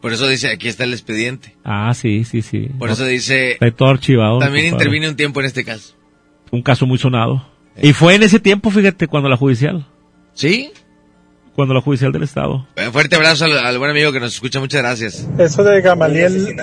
Por 0.00 0.12
eso 0.12 0.28
dice, 0.28 0.48
aquí 0.48 0.68
está 0.68 0.84
el 0.84 0.92
expediente. 0.92 1.56
Ah, 1.64 1.92
sí, 1.94 2.24
sí, 2.24 2.40
sí. 2.42 2.68
Por 2.78 2.88
No, 2.88 2.94
eso 2.94 3.04
dice, 3.06 3.52
Está 3.52 3.70
todo 3.72 3.88
archivado. 3.88 4.38
también 4.38 4.66
intervine 4.66 5.08
un 5.08 5.16
tiempo 5.16 5.40
en 5.40 5.46
este 5.46 5.64
caso. 5.64 5.96
Un 6.52 6.62
caso 6.62 6.86
muy 6.86 6.98
sonado. 6.98 7.49
Y 7.76 7.92
fue 7.92 8.14
en 8.14 8.22
ese 8.22 8.40
tiempo, 8.40 8.70
fíjate, 8.70 9.06
cuando 9.06 9.28
la 9.28 9.36
judicial. 9.36 9.86
¿Sí? 10.34 10.72
Cuando 11.54 11.74
la 11.74 11.80
judicial 11.80 12.12
del 12.12 12.22
Estado. 12.22 12.66
Fuerte 12.92 13.16
abrazo 13.16 13.44
al, 13.46 13.58
al 13.58 13.78
buen 13.78 13.90
amigo 13.90 14.12
que 14.12 14.20
nos 14.20 14.34
escucha, 14.34 14.60
muchas 14.60 14.82
gracias. 14.82 15.26
Eso 15.38 15.62
de 15.64 15.80
Gamaliel, 15.80 16.56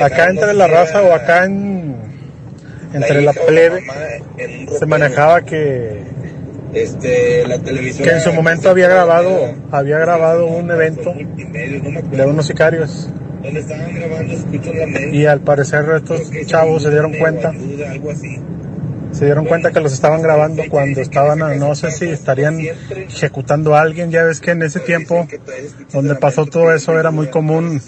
acá 0.00 0.30
entre 0.30 0.54
la 0.54 0.66
raza 0.66 1.02
o 1.02 1.12
acá 1.12 1.44
en, 1.44 1.96
entre 2.94 3.20
la 3.22 3.32
plebe, 3.32 3.82
se 4.78 4.86
manejaba 4.86 5.42
que, 5.42 6.02
Este, 6.72 7.46
la 7.46 7.58
televisión. 7.58 8.08
que 8.08 8.14
en 8.14 8.20
su 8.20 8.32
momento 8.32 8.70
había 8.70 8.88
grabado, 8.88 9.54
había 9.70 9.98
grabado 9.98 10.46
un 10.46 10.70
evento 10.70 11.12
de 11.14 12.24
unos 12.26 12.46
sicarios. 12.46 13.10
Donde 13.42 13.60
estaban 13.60 13.94
grabando, 13.94 14.32
escucho 14.34 14.72
la 14.72 14.86
mente. 14.86 15.16
Y 15.16 15.26
al 15.26 15.40
parecer 15.40 15.84
estos 15.96 16.30
chavos 16.46 16.82
se 16.84 16.90
dieron 16.90 17.12
cuenta. 17.14 17.52
Se 19.12 19.24
dieron 19.24 19.46
cuenta 19.46 19.72
que 19.72 19.80
los 19.80 19.92
estaban 19.92 20.20
grabando 20.20 20.62
cuando 20.68 21.00
estaban, 21.00 21.42
a- 21.42 21.54
no 21.54 21.74
sé 21.74 21.90
si 21.90 22.06
estarían 22.06 22.60
ejecutando 23.08 23.74
a 23.74 23.80
alguien. 23.80 24.10
Ya 24.10 24.24
ves 24.24 24.40
que 24.40 24.50
en 24.50 24.62
ese 24.62 24.80
tiempo, 24.80 25.26
donde 25.92 26.14
pasó 26.16 26.44
todo 26.46 26.72
eso, 26.74 26.98
era 26.98 27.10
muy 27.10 27.28
común 27.28 27.80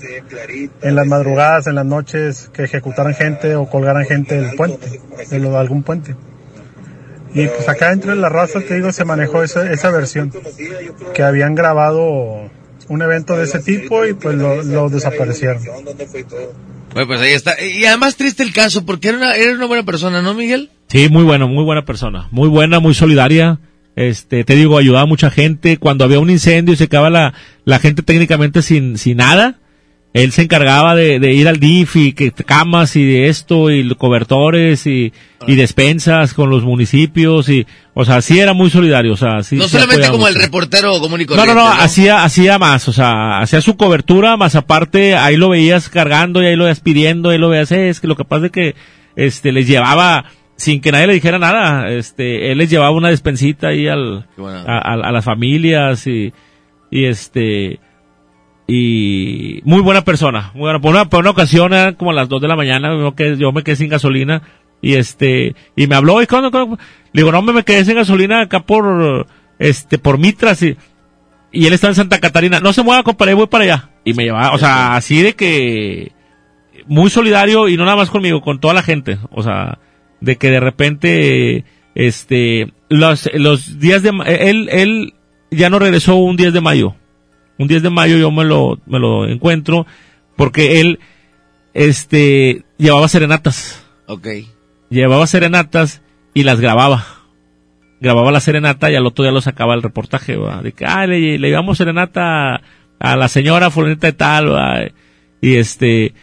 en 0.82 0.94
las 0.94 1.06
madrugadas, 1.06 1.66
en 1.66 1.74
las 1.74 1.84
noches, 1.86 2.50
que 2.52 2.64
ejecutaran 2.64 3.14
gente 3.14 3.56
o 3.56 3.68
colgaran 3.68 4.04
gente 4.06 4.40
del 4.40 4.56
puente, 4.56 5.00
de 5.30 5.56
algún 5.56 5.82
puente. 5.82 6.14
Y 7.34 7.46
pues 7.46 7.68
acá 7.68 7.92
entre 7.92 8.16
la 8.16 8.30
raza, 8.30 8.60
te 8.60 8.74
digo, 8.76 8.90
se 8.90 9.04
manejó 9.04 9.42
esa, 9.42 9.70
esa 9.70 9.90
versión, 9.90 10.32
que 11.14 11.22
habían 11.22 11.54
grabado 11.54 12.48
un 12.88 13.02
evento 13.02 13.36
de 13.36 13.44
ese 13.44 13.58
tipo 13.58 14.06
y 14.06 14.14
pues 14.14 14.34
lo, 14.34 14.62
lo 14.62 14.88
desaparecieron. 14.88 15.62
Bueno, 16.94 17.06
pues 17.06 17.20
ahí 17.20 17.32
está. 17.32 17.60
Y 17.62 17.84
además 17.84 18.16
triste 18.16 18.42
el 18.42 18.54
caso, 18.54 18.86
porque 18.86 19.08
era 19.08 19.18
una, 19.18 19.34
era 19.36 19.52
una 19.52 19.66
buena 19.66 19.84
persona, 19.84 20.22
¿no, 20.22 20.32
Miguel? 20.32 20.70
Sí, 20.88 21.08
muy 21.08 21.24
bueno, 21.24 21.48
muy 21.48 21.64
buena 21.64 21.84
persona. 21.84 22.28
Muy 22.30 22.48
buena, 22.48 22.80
muy 22.80 22.94
solidaria. 22.94 23.58
Este, 23.94 24.44
te 24.44 24.54
digo, 24.54 24.78
ayudaba 24.78 25.02
a 25.02 25.06
mucha 25.06 25.30
gente. 25.30 25.76
Cuando 25.76 26.04
había 26.04 26.18
un 26.18 26.30
incendio 26.30 26.74
y 26.74 26.76
se 26.76 26.88
quedaba 26.88 27.10
la, 27.10 27.34
la 27.64 27.78
gente 27.78 28.02
técnicamente 28.02 28.62
sin, 28.62 28.96
sin 28.96 29.18
nada, 29.18 29.58
él 30.14 30.32
se 30.32 30.42
encargaba 30.42 30.94
de, 30.94 31.20
de 31.20 31.34
ir 31.34 31.48
al 31.48 31.60
DIF 31.60 31.96
y 31.96 32.12
que 32.12 32.32
camas 32.32 32.96
y 32.96 33.04
de 33.04 33.28
esto 33.28 33.70
y 33.70 33.88
cobertores 33.94 34.86
y, 34.86 35.12
y 35.46 35.54
despensas 35.54 36.32
con 36.32 36.48
los 36.48 36.64
municipios 36.64 37.48
y, 37.48 37.66
o 37.92 38.04
sea, 38.04 38.22
sí 38.22 38.38
era 38.38 38.54
muy 38.54 38.70
solidario, 38.70 39.12
o 39.12 39.16
sea, 39.16 39.42
sí. 39.42 39.56
no 39.56 39.68
solamente 39.68 40.08
como 40.08 40.26
el 40.26 40.34
reportero 40.34 40.98
común 41.00 41.20
y 41.20 41.26
No, 41.26 41.44
no, 41.44 41.54
no, 41.54 41.68
hacía, 41.68 42.24
hacía 42.24 42.58
más, 42.58 42.88
o 42.88 42.92
sea, 42.92 43.40
hacía 43.40 43.60
su 43.60 43.76
cobertura, 43.76 44.36
más 44.36 44.54
aparte, 44.54 45.14
ahí 45.14 45.36
lo 45.36 45.50
veías 45.50 45.88
cargando 45.90 46.42
y 46.42 46.46
ahí 46.46 46.56
lo 46.56 46.64
veías 46.64 46.80
pidiendo, 46.80 47.30
ahí 47.30 47.38
lo 47.38 47.50
veías, 47.50 47.70
eh, 47.72 47.90
es 47.90 48.00
que 48.00 48.06
lo 48.06 48.16
pasa 48.16 48.46
es 48.46 48.52
que, 48.52 48.74
este, 49.14 49.52
les 49.52 49.66
llevaba, 49.66 50.24
sin 50.58 50.82
que 50.82 50.92
nadie 50.92 51.06
le 51.06 51.14
dijera 51.14 51.38
nada, 51.38 51.88
este, 51.88 52.52
él 52.52 52.58
les 52.58 52.68
llevaba 52.68 52.90
una 52.90 53.08
despensita 53.08 53.68
ahí 53.68 53.88
al, 53.88 54.26
a- 54.66 54.78
a 55.08 55.12
las 55.12 55.24
familias 55.24 56.06
y, 56.06 56.34
y 56.90 57.06
este, 57.06 57.80
y 58.66 59.60
muy 59.64 59.80
buena 59.80 60.02
persona, 60.04 60.50
muy 60.54 60.62
buena, 60.62 60.78
por 60.80 60.90
una, 60.90 61.04
por 61.06 61.20
una 61.20 61.30
ocasión, 61.30 61.72
eran 61.72 61.94
como 61.94 62.10
a 62.10 62.14
las 62.14 62.28
dos 62.28 62.42
de 62.42 62.48
la 62.48 62.56
mañana, 62.56 62.90
yo, 62.98 63.14
que, 63.14 63.36
yo 63.36 63.50
me 63.52 63.62
quedé 63.62 63.76
sin 63.76 63.88
gasolina, 63.88 64.42
y 64.82 64.94
este, 64.94 65.54
y 65.74 65.86
me 65.86 65.94
habló, 65.94 66.20
y 66.22 66.26
cuando, 66.26 66.50
cuando? 66.50 66.76
le 67.12 67.22
digo, 67.22 67.32
no, 67.32 67.40
me, 67.40 67.52
me 67.52 67.64
quedé 67.64 67.84
sin 67.84 67.94
gasolina 67.94 68.42
acá 68.42 68.60
por, 68.60 69.26
este, 69.58 69.98
por 69.98 70.18
Mitras, 70.18 70.62
y, 70.62 70.76
y 71.50 71.66
él 71.66 71.72
está 71.72 71.88
en 71.88 71.94
Santa 71.94 72.20
Catarina. 72.20 72.60
No 72.60 72.72
se 72.74 72.82
mueva, 72.82 73.02
compadre, 73.02 73.32
voy 73.34 73.46
para 73.46 73.64
allá. 73.64 73.88
Y 74.04 74.12
me 74.12 74.24
llevaba, 74.24 74.52
o 74.52 74.58
sea, 74.58 74.94
así 74.96 75.22
de 75.22 75.34
que 75.34 76.12
muy 76.86 77.08
solidario 77.10 77.68
y 77.68 77.76
no 77.76 77.84
nada 77.86 77.96
más 77.96 78.10
conmigo, 78.10 78.42
con 78.42 78.60
toda 78.60 78.74
la 78.74 78.82
gente. 78.82 79.18
O 79.30 79.42
sea, 79.42 79.78
de 80.20 80.36
que 80.36 80.50
de 80.50 80.60
repente, 80.60 81.64
este, 81.94 82.72
los, 82.88 83.28
los 83.34 83.78
días 83.78 84.02
de, 84.02 84.10
él, 84.26 84.68
él 84.70 85.14
ya 85.50 85.70
no 85.70 85.78
regresó 85.78 86.16
un 86.16 86.36
10 86.36 86.52
de 86.52 86.60
mayo. 86.60 86.94
Un 87.58 87.68
10 87.68 87.82
de 87.82 87.90
mayo 87.90 88.16
yo 88.18 88.30
me 88.30 88.44
lo, 88.44 88.78
me 88.86 88.98
lo 88.98 89.26
encuentro 89.28 89.86
porque 90.36 90.80
él, 90.80 91.00
este, 91.74 92.64
llevaba 92.76 93.08
serenatas. 93.08 93.84
Ok. 94.06 94.28
Llevaba 94.90 95.26
serenatas 95.26 96.02
y 96.34 96.44
las 96.44 96.60
grababa 96.60 97.18
grababa 98.00 98.30
la 98.30 98.40
serenata 98.40 98.90
y 98.90 98.96
al 98.96 99.06
otro 99.06 99.24
día 99.24 99.32
lo 99.32 99.40
sacaba 99.40 99.74
el 99.74 99.82
reportaje, 99.82 100.36
¿va? 100.36 100.62
de 100.62 100.72
que, 100.72 100.84
ah, 100.86 101.06
le, 101.06 101.38
le 101.38 101.48
llevamos 101.48 101.78
serenata 101.78 102.60
a, 102.98 103.16
la 103.16 103.28
señora 103.28 103.70
fulanita 103.70 104.08
de 104.08 104.12
tal, 104.12 104.52
¿va? 104.52 104.80
y 105.40 105.56
este, 105.56 106.14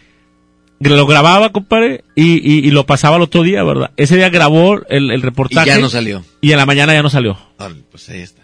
lo 0.80 1.08
grababa, 1.08 1.52
compadre, 1.52 2.04
y, 2.16 2.34
y, 2.36 2.60
y 2.68 2.72
lo 2.72 2.86
pasaba 2.86 3.16
el 3.18 3.22
otro 3.24 3.44
día, 3.44 3.64
¿verdad? 3.64 3.92
Ese 3.98 4.16
día 4.18 4.30
grabó 4.30 4.80
el, 4.90 5.12
el 5.12 5.22
reportaje. 5.22 5.70
Y 5.70 5.74
ya 5.74 5.80
no 5.80 5.90
salió. 5.90 6.24
Y 6.42 6.52
en 6.52 6.58
la 6.58 6.66
mañana 6.66 6.94
ya 6.94 7.02
no 7.02 7.10
salió. 7.10 7.38
Órale, 7.58 7.84
pues 7.90 8.10
ahí 8.10 8.22
está. 8.22 8.42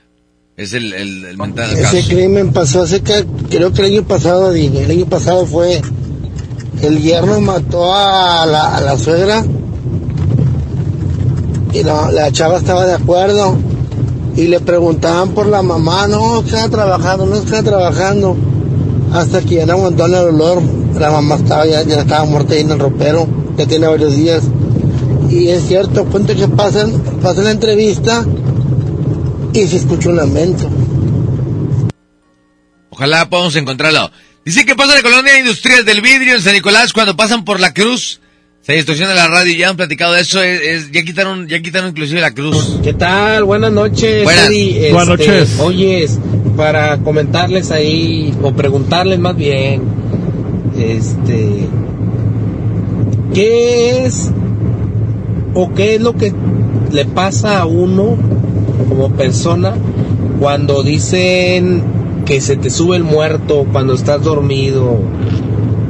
Es 0.58 0.74
el, 0.74 0.94
el, 0.94 1.26
el 1.26 1.38
mental 1.38 1.72
Ese 1.72 1.82
caso. 1.82 2.10
crimen 2.10 2.52
pasó 2.54 2.84
hace 2.84 3.02
que, 3.02 3.26
creo 3.50 3.72
que 3.74 3.82
el 3.82 3.94
año 3.94 4.04
pasado, 4.04 4.54
el 4.54 4.92
año 4.92 5.06
pasado 5.08 5.46
fue, 5.46 5.82
el 6.82 7.02
yerno 7.02 7.40
mató 7.42 7.94
a 7.96 8.46
la, 8.46 8.76
a 8.76 8.82
la 8.82 8.98
suegra 8.98 9.44
y 11.74 11.84
la, 11.84 12.12
la 12.12 12.32
chava 12.32 12.58
estaba 12.58 12.86
de 12.86 12.94
acuerdo 12.94 13.58
y 14.36 14.48
le 14.48 14.60
preguntaban 14.60 15.30
por 15.32 15.48
la 15.48 15.62
mamá, 15.62 16.08
no, 16.08 16.42
está 16.42 16.70
trabajando, 16.70 17.26
no 17.26 17.36
está 17.36 17.64
trabajando, 17.64 18.36
hasta 19.12 19.42
que 19.42 19.56
ya 19.56 19.66
no 19.66 19.74
aguantó 19.74 20.06
el 20.06 20.14
olor, 20.16 20.62
la 21.00 21.12
mamá 21.12 21.36
estaba 21.36 21.66
ya, 21.66 21.84
ya 21.84 22.02
estaba 22.02 22.26
muerta 22.26 22.54
ahí 22.54 22.62
en 22.62 22.72
el 22.72 22.80
ropero, 22.80 23.28
ya 23.58 23.66
tiene 23.66 23.88
varios 23.88 24.16
días. 24.16 24.44
Y 25.30 25.48
es 25.50 25.68
cierto, 25.68 26.06
cuento 26.06 26.36
que 26.36 26.48
pasan, 26.48 26.92
pasa 27.22 27.42
la 27.42 27.52
entrevista 27.52 28.26
y 29.54 29.68
se 29.68 29.78
escucha 29.78 30.10
un 30.10 30.18
lamento. 30.18 30.70
Ojalá 32.90 33.30
podamos 33.30 33.56
encontrarlo. 33.56 34.12
Dice 34.46 34.66
que 34.66 34.76
pasa 34.76 34.96
la 34.96 35.02
colonia 35.02 35.40
industrial 35.40 35.86
del 35.86 36.02
vidrio 36.02 36.36
en 36.36 36.42
San 36.42 36.54
Nicolás 36.54 36.94
cuando 36.94 37.16
pasan 37.16 37.46
por 37.46 37.60
la 37.60 37.74
cruz. 37.74 38.20
Se 38.62 38.74
distorsiona 38.74 39.16
la 39.16 39.28
radio, 39.28 39.56
ya 39.56 39.70
han 39.70 39.78
platicado 39.78 40.14
de 40.14 40.22
eso, 40.22 40.42
es- 40.44 40.62
es- 40.62 40.92
ya 40.92 41.04
quitaron, 41.04 41.48
ya 41.48 41.62
quitaron 41.62 41.90
inclusive 41.90 42.22
la 42.22 42.32
cruz. 42.32 42.78
¿Qué 42.84 42.94
tal? 42.94 43.44
Buenas 43.44 43.72
noches. 43.72 44.24
Buenas. 44.24 44.48
Eddie. 44.50 44.92
Buenas 44.92 45.20
Este, 45.20 45.28
noches. 45.32 45.60
Oyes, 45.60 46.20
para 46.62 47.00
comentarles 47.00 47.72
ahí, 47.72 48.36
o 48.44 48.52
preguntarles 48.52 49.18
más 49.18 49.36
bien, 49.36 49.82
este, 50.78 51.66
¿qué 53.34 54.06
es 54.06 54.32
o 55.56 55.72
qué 55.74 55.96
es 55.96 56.02
lo 56.02 56.14
que 56.14 56.32
le 56.92 57.06
pasa 57.06 57.62
a 57.62 57.66
uno 57.66 58.16
como 58.88 59.10
persona 59.10 59.74
cuando 60.40 60.84
dicen 60.84 61.82
que 62.26 62.42
se 62.42 62.58
te 62.58 62.70
sube 62.70 62.96
el 62.96 63.06
muerto 63.06 63.66
cuando 63.72 63.96
estás 63.96 64.22
dormido 64.22 65.00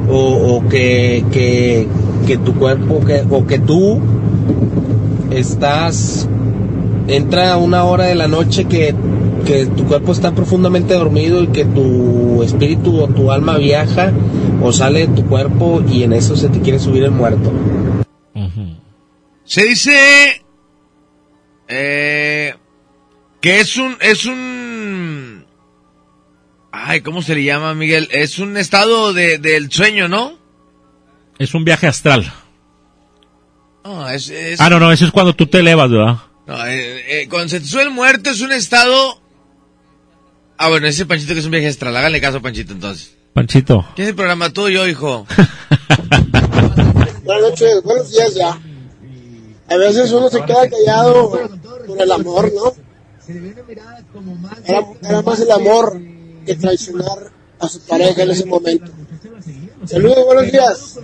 o, 0.08 0.16
o 0.56 0.68
que, 0.70 1.22
que, 1.30 1.86
que 2.26 2.38
tu 2.38 2.54
cuerpo 2.54 3.00
que, 3.04 3.22
o 3.28 3.46
que 3.46 3.58
tú 3.58 4.00
estás 5.32 6.26
entra 7.08 7.58
una 7.58 7.84
hora 7.84 8.04
de 8.04 8.14
la 8.14 8.26
noche 8.26 8.64
que, 8.64 8.94
que 9.42 9.66
tu 9.66 9.86
cuerpo 9.86 10.12
está 10.12 10.32
profundamente 10.34 10.94
dormido 10.94 11.42
y 11.42 11.48
que 11.48 11.64
tu 11.64 12.42
espíritu 12.42 13.00
o 13.02 13.08
tu 13.08 13.30
alma 13.32 13.58
viaja 13.58 14.12
o 14.62 14.72
sale 14.72 15.06
de 15.06 15.14
tu 15.14 15.26
cuerpo 15.26 15.82
y 15.88 16.02
en 16.04 16.12
eso 16.12 16.36
se 16.36 16.48
te 16.48 16.60
quiere 16.60 16.78
subir 16.78 17.04
el 17.04 17.10
muerto. 17.10 17.52
Se 19.44 19.64
dice 19.64 20.42
eh, 21.68 22.54
que 23.40 23.60
es 23.60 23.76
un 23.76 23.96
es 24.00 24.24
un 24.26 25.44
ay 26.70 27.00
cómo 27.00 27.22
se 27.22 27.34
le 27.34 27.44
llama 27.44 27.74
Miguel 27.74 28.08
es 28.12 28.38
un 28.38 28.56
estado 28.56 29.12
de, 29.12 29.38
del 29.38 29.70
sueño 29.70 30.08
no 30.08 30.38
Es 31.38 31.54
un 31.54 31.64
viaje 31.64 31.86
astral. 31.86 32.32
no 33.84 34.08
es, 34.08 34.28
es- 34.30 34.60
Ah, 34.60 34.70
no, 34.70 34.78
no, 34.78 34.92
eso 34.92 35.04
es 35.06 35.10
cuando 35.12 35.34
tú 35.34 35.46
te 35.46 35.58
elevas, 35.58 35.90
¿verdad? 35.90 36.18
no, 36.46 36.66
eh, 36.66 37.22
eh, 37.22 37.28
cuando 37.28 37.48
se 37.48 37.60
te 37.60 37.66
sube 37.66 37.82
el 37.82 37.90
muerto 37.90 38.30
es 38.30 38.40
un 38.40 38.52
estado 38.52 39.20
ah 40.62 40.68
bueno 40.68 40.86
ese 40.86 41.06
Panchito 41.06 41.34
que 41.34 41.40
es 41.40 41.46
un 41.46 41.50
viaje 41.50 41.68
astral 41.68 41.96
háganle 41.96 42.20
caso 42.20 42.38
a 42.38 42.40
Panchito 42.40 42.72
entonces 42.72 43.14
Panchito. 43.34 43.86
¿qué 43.96 44.02
es 44.02 44.08
el 44.08 44.14
programa 44.14 44.50
tuyo 44.50 44.86
hijo 44.86 45.26
Buenas 47.24 47.50
noches, 47.50 47.82
buenos 47.84 48.10
días 48.10 48.34
ya. 48.34 48.60
A 49.68 49.76
veces 49.76 50.10
uno 50.10 50.28
se 50.28 50.42
queda 50.44 50.68
callado 50.68 51.30
por 51.30 52.00
el 52.00 52.12
amor, 52.12 52.52
¿no? 52.52 52.74
Era, 54.66 54.80
era 55.02 55.22
más 55.22 55.40
el 55.40 55.50
amor 55.52 56.00
que 56.44 56.56
traicionar 56.56 57.32
a 57.60 57.68
su 57.68 57.80
pareja 57.86 58.24
en 58.24 58.30
ese 58.32 58.44
momento. 58.44 58.90
Saludos, 59.86 60.24
buenos 60.26 60.50
días. 60.50 60.98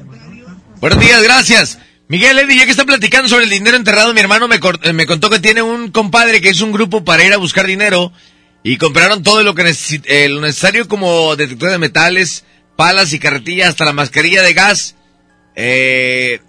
Buenos 0.81 1.01
días, 1.01 1.23
gracias. 1.23 1.79
Miguel 2.09 2.39
Eddy, 2.39 2.59
ya 2.59 2.65
que 2.65 2.73
está 2.73 2.85
platicando 2.85 3.29
sobre 3.29 3.45
el 3.45 3.51
dinero 3.51 3.77
enterrado, 3.77 4.13
mi 4.13 4.21
hermano 4.21 4.49
me, 4.49 4.59
eh, 4.83 4.93
me 4.93 5.07
contó 5.07 5.31
que 5.31 5.39
tiene 5.39 5.63
un 5.63 5.93
compadre 5.93 6.41
que 6.41 6.49
es 6.49 6.61
un 6.61 6.73
grupo 6.73 7.05
para 7.05 7.25
ir 7.25 7.33
a 7.33 7.37
buscar 7.37 7.67
dinero 7.67 8.13
y 8.63 8.77
compraron 8.77 9.23
todo 9.23 9.43
lo 9.43 9.55
que 9.55 9.73
eh, 10.05 10.29
lo 10.29 10.41
necesario 10.41 10.89
como 10.89 11.37
detector 11.37 11.71
de 11.71 11.79
metales, 11.79 12.45
palas 12.77 13.13
y 13.13 13.19
carretillas, 13.19 13.71
hasta 13.71 13.85
la 13.85 13.93
mascarilla 13.93 14.43
de 14.43 14.55
gas, 14.55 14.97
eh, 15.55 16.41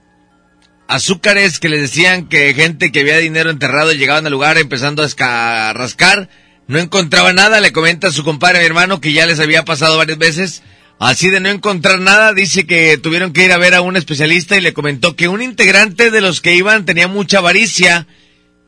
azúcares 0.88 1.60
que 1.60 1.70
les 1.70 1.82
decían 1.82 2.28
que 2.28 2.54
gente 2.54 2.92
que 2.92 3.02
había 3.02 3.18
dinero 3.18 3.50
enterrado 3.50 3.94
llegaban 3.94 4.26
al 4.26 4.32
lugar 4.32 4.58
empezando 4.58 5.04
a 5.20 5.74
rascar, 5.74 6.30
no 6.68 6.80
encontraba 6.80 7.34
nada, 7.34 7.60
le 7.60 7.72
comenta 7.72 8.08
a 8.08 8.12
su 8.12 8.24
compadre, 8.24 8.60
mi 8.60 8.66
hermano, 8.66 9.02
que 9.02 9.14
ya 9.14 9.26
les 9.26 9.40
había 9.40 9.66
pasado 9.66 9.98
varias 9.98 10.18
veces, 10.18 10.64
así 11.00 11.30
de 11.30 11.40
no 11.40 11.50
encontrar 11.50 12.00
nada, 12.00 12.34
dice 12.34 12.66
que 12.68 12.98
tuvieron 12.98 13.34
que 13.34 13.46
ir 13.46 13.52
a 13.52 13.58
ver 13.58 13.74
a 13.76 13.82
un 13.82 13.98
especialista 13.98 14.58
y 14.58 14.62
le 14.62 14.74
comentó 14.74 15.16
que 15.16 15.28
un 15.28 15.42
integrante 15.42 16.12
de 16.12 16.22
los 16.22 16.42
que 16.42 16.56
iban 16.56 16.86
tenía 16.86 17.08
mucha 17.08 17.40
avaricia, 17.40 18.08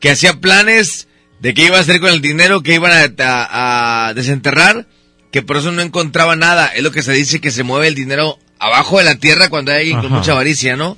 que 0.00 0.10
hacía 0.10 0.40
planes 0.40 1.06
de 1.42 1.52
qué 1.54 1.66
iba 1.66 1.76
a 1.76 1.80
hacer 1.80 2.00
con 2.00 2.08
el 2.10 2.20
dinero 2.22 2.62
que 2.62 2.74
iban 2.74 2.92
a, 2.92 3.12
a- 3.24 4.08
a 4.08 4.14
desenterrar, 4.14 4.86
que 5.30 5.42
por 5.42 5.56
eso 5.58 5.72
no 5.72 5.82
encontraba 5.82 6.36
nada, 6.36 6.68
es 6.68 6.82
lo 6.82 6.90
que 6.92 7.02
se 7.02 7.12
dice 7.12 7.40
que 7.40 7.50
se 7.50 7.62
mueve 7.64 7.88
el 7.88 7.94
dinero 7.94 8.38
abajo 8.58 8.98
de 8.98 9.04
la 9.04 9.16
tierra 9.16 9.48
cuando 9.48 9.72
hay 9.72 9.78
alguien 9.80 10.00
con 10.00 10.12
mucha 10.12 10.32
avaricia, 10.32 10.76
¿no? 10.76 10.96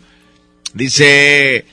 Dice, 0.75 1.65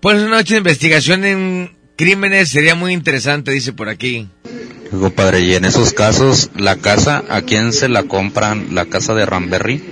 pues 0.00 0.18
una 0.18 0.36
noche 0.36 0.54
de 0.54 0.58
investigación 0.58 1.24
en 1.24 1.76
crímenes 1.96 2.50
sería 2.50 2.74
muy 2.74 2.92
interesante, 2.92 3.50
dice 3.50 3.72
por 3.72 3.88
aquí. 3.88 4.28
Compadre, 4.90 5.40
y 5.40 5.54
en 5.54 5.64
esos 5.64 5.92
casos, 5.92 6.50
la 6.54 6.76
casa, 6.76 7.24
¿a 7.28 7.42
quién 7.42 7.72
se 7.72 7.88
la 7.88 8.04
compran? 8.04 8.74
La 8.74 8.84
casa 8.86 9.14
de 9.14 9.26
Ramberry, 9.26 9.82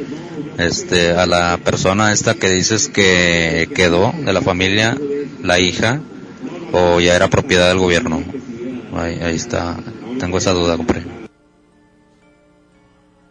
este, 0.58 1.10
a 1.10 1.26
la 1.26 1.58
persona 1.64 2.12
esta 2.12 2.34
que 2.34 2.48
dices 2.50 2.88
que 2.88 3.68
quedó 3.74 4.14
de 4.16 4.32
la 4.32 4.40
familia, 4.42 4.96
la 5.42 5.58
hija, 5.58 6.00
o 6.74 7.00
ya 7.00 7.14
era 7.14 7.28
propiedad 7.28 7.68
del 7.68 7.78
gobierno. 7.78 8.22
Ahí, 8.96 9.18
ahí 9.22 9.36
está, 9.36 9.76
tengo 10.18 10.38
esa 10.38 10.52
duda, 10.52 10.76
compadre. 10.76 11.04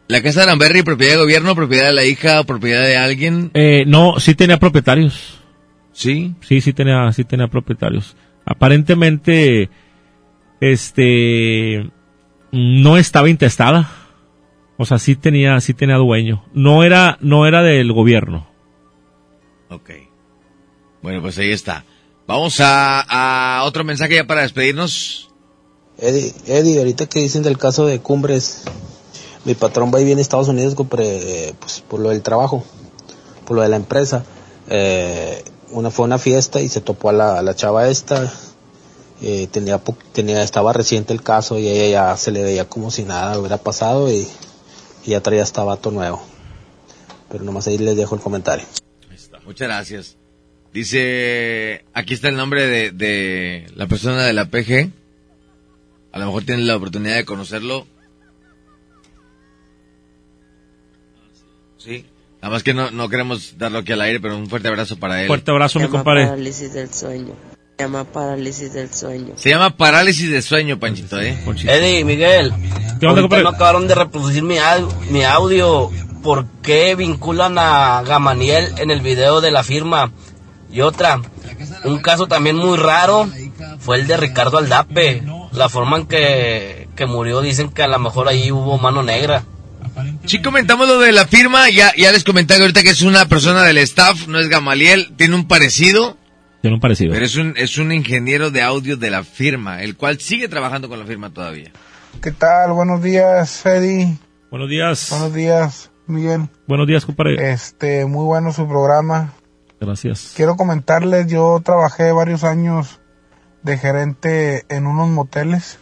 La 0.07 0.21
casa 0.21 0.41
de 0.41 0.43
Aramberry, 0.47 0.83
propiedad 0.83 1.13
de 1.13 1.21
gobierno, 1.21 1.55
propiedad 1.55 1.87
de 1.87 1.93
la 1.93 2.05
hija, 2.05 2.43
propiedad 2.43 2.81
de 2.81 2.97
alguien. 2.97 3.51
Eh, 3.53 3.83
no, 3.87 4.19
sí 4.19 4.35
tenía 4.35 4.57
propietarios. 4.57 5.39
¿Sí? 5.91 6.35
Sí, 6.41 6.61
sí 6.61 6.73
tenía, 6.73 7.11
sí 7.11 7.23
tenía 7.23 7.47
propietarios. 7.47 8.15
Aparentemente, 8.45 9.69
este, 10.59 11.89
no 12.51 12.97
estaba 12.97 13.29
intestada. 13.29 13.89
O 14.77 14.85
sea, 14.85 14.99
sí 14.99 15.15
tenía, 15.15 15.59
sí 15.61 15.73
tenía 15.73 15.95
dueño. 15.95 16.45
No 16.53 16.83
era, 16.83 17.17
no 17.21 17.45
era 17.47 17.61
del 17.61 17.91
gobierno. 17.93 18.47
Ok. 19.69 19.91
Bueno, 21.01 21.21
pues 21.21 21.37
ahí 21.37 21.51
está. 21.51 21.85
Vamos 22.27 22.59
a, 22.59 23.01
a 23.59 23.63
otro 23.65 23.83
mensaje 23.83 24.15
ya 24.15 24.25
para 24.25 24.41
despedirnos. 24.41 25.29
Eddie, 25.97 26.33
Eddie, 26.47 26.79
ahorita 26.79 27.05
que 27.07 27.19
dicen 27.19 27.43
del 27.43 27.57
caso 27.57 27.85
de 27.85 27.99
Cumbres, 27.99 28.63
mi 29.45 29.55
patrón 29.55 29.91
va 29.93 29.99
y 30.01 30.05
viene 30.05 30.21
a 30.21 30.23
Estados 30.23 30.47
Unidos 30.47 30.73
compre, 30.75 31.53
pues, 31.59 31.81
por 31.81 31.99
lo 31.99 32.09
del 32.09 32.21
trabajo, 32.21 32.63
por 33.45 33.57
lo 33.57 33.61
de 33.61 33.69
la 33.69 33.75
empresa. 33.75 34.23
Eh, 34.69 35.43
una 35.71 35.91
fue 35.91 36.05
una 36.05 36.17
fiesta 36.17 36.61
y 36.61 36.69
se 36.69 36.81
topó 36.81 37.09
a 37.09 37.13
la, 37.13 37.39
a 37.39 37.41
la 37.41 37.55
chava 37.55 37.89
esta. 37.89 38.31
eh, 39.21 39.47
tenía, 39.51 39.81
tenía, 40.13 40.41
estaba 40.43 40.73
reciente 40.73 41.13
el 41.13 41.21
caso 41.21 41.59
y 41.59 41.67
ella 41.67 42.09
ya 42.11 42.17
se 42.17 42.31
le 42.31 42.43
veía 42.43 42.67
como 42.67 42.89
si 42.91 43.03
nada 43.03 43.37
hubiera 43.37 43.57
pasado 43.57 44.11
y, 44.11 44.27
y 45.05 45.11
ya 45.11 45.21
traía 45.21 45.43
hasta 45.43 45.63
vato 45.63 45.91
nuevo. 45.91 46.21
Pero 47.29 47.43
nomás 47.43 47.67
ahí 47.67 47.77
les 47.77 47.95
dejo 47.95 48.15
el 48.15 48.21
comentario. 48.21 48.65
Muchas 49.45 49.67
gracias. 49.67 50.17
Dice, 50.73 51.85
aquí 51.93 52.13
está 52.15 52.29
el 52.29 52.35
nombre 52.35 52.65
de, 52.65 52.91
de 52.91 53.67
la 53.75 53.87
persona 53.87 54.23
de 54.23 54.33
la 54.33 54.45
PG. 54.45 54.89
A 56.11 56.19
lo 56.19 56.25
mejor 56.25 56.43
tienen 56.45 56.65
la 56.67 56.75
oportunidad 56.77 57.15
de 57.15 57.25
conocerlo. 57.25 57.85
Sí. 61.77 62.05
Nada 62.41 62.53
más 62.53 62.63
que 62.63 62.73
no, 62.73 62.91
no 62.91 63.07
queremos 63.09 63.57
darlo 63.57 63.79
aquí 63.79 63.91
al 63.93 64.01
aire, 64.01 64.19
pero 64.19 64.35
un 64.37 64.47
fuerte 64.49 64.67
abrazo 64.67 64.97
para 64.97 65.21
él. 65.21 65.27
Fuerte 65.27 65.51
abrazo, 65.51 65.79
mi 65.79 65.85
Se 65.85 65.91
llama 65.91 65.99
compadre. 66.03 66.25
parálisis 66.25 66.73
del 66.73 66.93
sueño. 66.93 67.33
Se 67.77 67.83
llama 67.85 68.03
parálisis 68.05 68.73
del 68.73 68.93
sueño. 68.93 69.33
Se 69.37 69.49
llama 69.49 69.77
parálisis 69.77 70.29
de 70.31 70.41
sueño, 70.41 70.79
Panchito, 70.79 71.19
¿eh? 71.21 71.37
Eddie, 71.67 72.03
Miguel, 72.05 72.51
¿Qué 72.99 73.07
onda, 73.07 73.21
compadre? 73.21 73.43
no 73.43 73.49
acabaron 73.49 73.87
de 73.87 73.95
reproducir 73.95 74.43
mi, 74.43 74.55
mi 75.09 75.23
audio. 75.23 75.89
¿Por 76.21 76.45
qué 76.61 76.95
vinculan 76.95 77.57
a 77.57 78.01
Gamaniel 78.03 78.73
en 78.77 78.91
el 78.91 79.01
video 79.01 79.41
de 79.41 79.51
la 79.51 79.63
firma? 79.63 80.11
Y 80.73 80.81
otra, 80.81 81.21
un 81.85 81.99
caso 81.99 82.27
también 82.27 82.55
muy 82.57 82.77
raro 82.77 83.29
fue 83.79 83.97
el 83.97 84.07
de 84.07 84.17
Ricardo 84.17 84.57
Aldape. 84.57 85.23
La 85.51 85.69
forma 85.69 85.97
en 85.97 86.07
que, 86.07 86.89
que 86.95 87.05
murió 87.05 87.41
dicen 87.41 87.69
que 87.69 87.83
a 87.83 87.87
lo 87.87 87.99
mejor 87.99 88.27
ahí 88.27 88.51
hubo 88.51 88.77
mano 88.79 89.03
negra. 89.03 89.43
Sí 90.25 90.41
comentamos 90.41 90.87
lo 90.87 90.97
de 90.99 91.11
la 91.11 91.27
firma, 91.27 91.69
ya, 91.69 91.93
ya 91.95 92.11
les 92.11 92.23
comenté 92.23 92.55
ahorita 92.55 92.81
que 92.81 92.89
es 92.89 93.03
una 93.03 93.25
persona 93.27 93.61
del 93.61 93.77
staff, 93.77 94.27
no 94.27 94.39
es 94.39 94.49
Gamaliel, 94.49 95.13
tiene 95.15 95.35
un 95.35 95.47
parecido, 95.47 96.17
Tiene 96.61 96.73
un 96.75 96.81
parecido. 96.81 97.13
pero 97.13 97.23
es 97.23 97.35
un, 97.35 97.53
es 97.55 97.77
un 97.77 97.91
ingeniero 97.91 98.49
de 98.49 98.63
audio 98.63 98.97
de 98.97 99.11
la 99.11 99.23
firma, 99.23 99.83
el 99.83 99.95
cual 99.95 100.19
sigue 100.19 100.47
trabajando 100.47 100.89
con 100.89 100.97
la 100.97 101.05
firma 101.05 101.29
todavía. 101.31 101.71
¿Qué 102.23 102.31
tal? 102.31 102.71
Buenos 102.71 103.03
días, 103.03 103.63
Eddie. 103.67 104.17
Buenos 104.49 104.69
días. 104.69 105.07
Buenos 105.11 105.33
días, 105.35 105.91
Miguel. 106.07 106.47
Buenos 106.65 106.87
días, 106.87 107.05
compadre. 107.05 107.51
Este, 107.51 108.05
muy 108.05 108.25
bueno 108.25 108.51
su 108.51 108.67
programa. 108.67 109.33
Gracias. 109.85 110.33
Quiero 110.35 110.55
comentarles, 110.55 111.27
yo 111.27 111.59
trabajé 111.63 112.11
varios 112.13 112.45
años 112.45 113.01
de 113.63 113.77
gerente 113.77 114.65
en 114.69 114.87
unos 114.87 115.09
moteles 115.09 115.79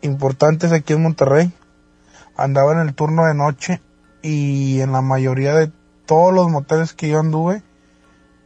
importantes 0.00 0.70
aquí 0.72 0.92
en 0.92 1.02
Monterrey. 1.02 1.52
Andaba 2.36 2.72
en 2.72 2.78
el 2.78 2.94
turno 2.94 3.26
de 3.26 3.34
noche 3.34 3.80
y 4.22 4.80
en 4.80 4.92
la 4.92 5.00
mayoría 5.00 5.54
de 5.54 5.72
todos 6.06 6.32
los 6.32 6.48
moteles 6.50 6.92
que 6.94 7.08
yo 7.08 7.18
anduve 7.18 7.62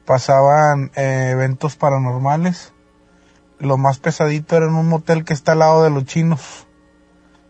pasaban 0.06 0.92
eh, 0.96 1.30
eventos 1.32 1.76
paranormales. 1.76 2.72
Lo 3.58 3.76
más 3.76 3.98
pesadito 3.98 4.56
era 4.56 4.66
en 4.66 4.74
un 4.74 4.88
motel 4.88 5.24
que 5.24 5.34
está 5.34 5.52
al 5.52 5.58
lado 5.58 5.82
de 5.82 5.90
los 5.90 6.04
chinos. 6.06 6.66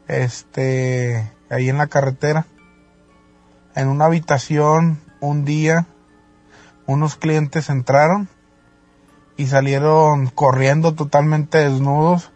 este, 0.09 1.31
ahí 1.49 1.68
en 1.68 1.78
la 1.78 1.86
carretera. 1.86 2.47
En 3.77 3.86
una 3.86 4.07
habitación, 4.07 5.01
un 5.20 5.44
día, 5.44 5.86
unos 6.89 7.17
clientes 7.17 7.68
entraron 7.68 8.31
y 9.36 9.47
salieron 9.47 10.28
corriendo 10.28 10.94
totalmente 10.94 11.58
desnudos, 11.58 12.33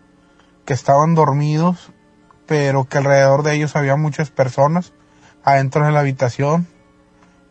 que 0.66 0.74
estaban 0.74 1.14
dormidos, 1.14 1.90
pero 2.46 2.84
que 2.84 2.98
alrededor 2.98 3.42
de 3.42 3.54
ellos 3.54 3.74
había 3.76 3.96
muchas 3.96 4.30
personas 4.30 4.92
adentro 5.42 5.86
de 5.86 5.92
la 5.92 6.00
habitación. 6.00 6.68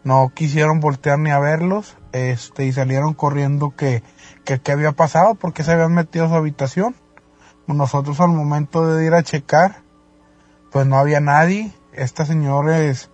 No 0.03 0.31
quisieron 0.33 0.79
voltear 0.79 1.17
ni 1.17 1.31
a 1.31 1.39
verlos, 1.39 1.97
este, 2.11 2.67
y 2.67 2.71
salieron 2.71 3.15
corriendo 3.15 3.75
que, 3.75 4.03
que 4.45 4.61
qué 4.61 4.71
había 4.71 4.91
pasado, 4.91 5.33
porque 5.33 5.63
se 5.63 5.71
habían 5.71 5.95
metido 5.95 6.25
a 6.25 6.29
su 6.29 6.35
habitación. 6.35 6.95
Nosotros 7.65 8.19
al 8.21 8.29
momento 8.29 8.85
de 8.85 9.03
ir 9.03 9.15
a 9.15 9.23
checar, 9.23 9.81
pues 10.71 10.85
no 10.85 10.97
había 10.97 11.19
nadie. 11.19 11.73
Estas 11.93 12.27
señores 12.27 13.09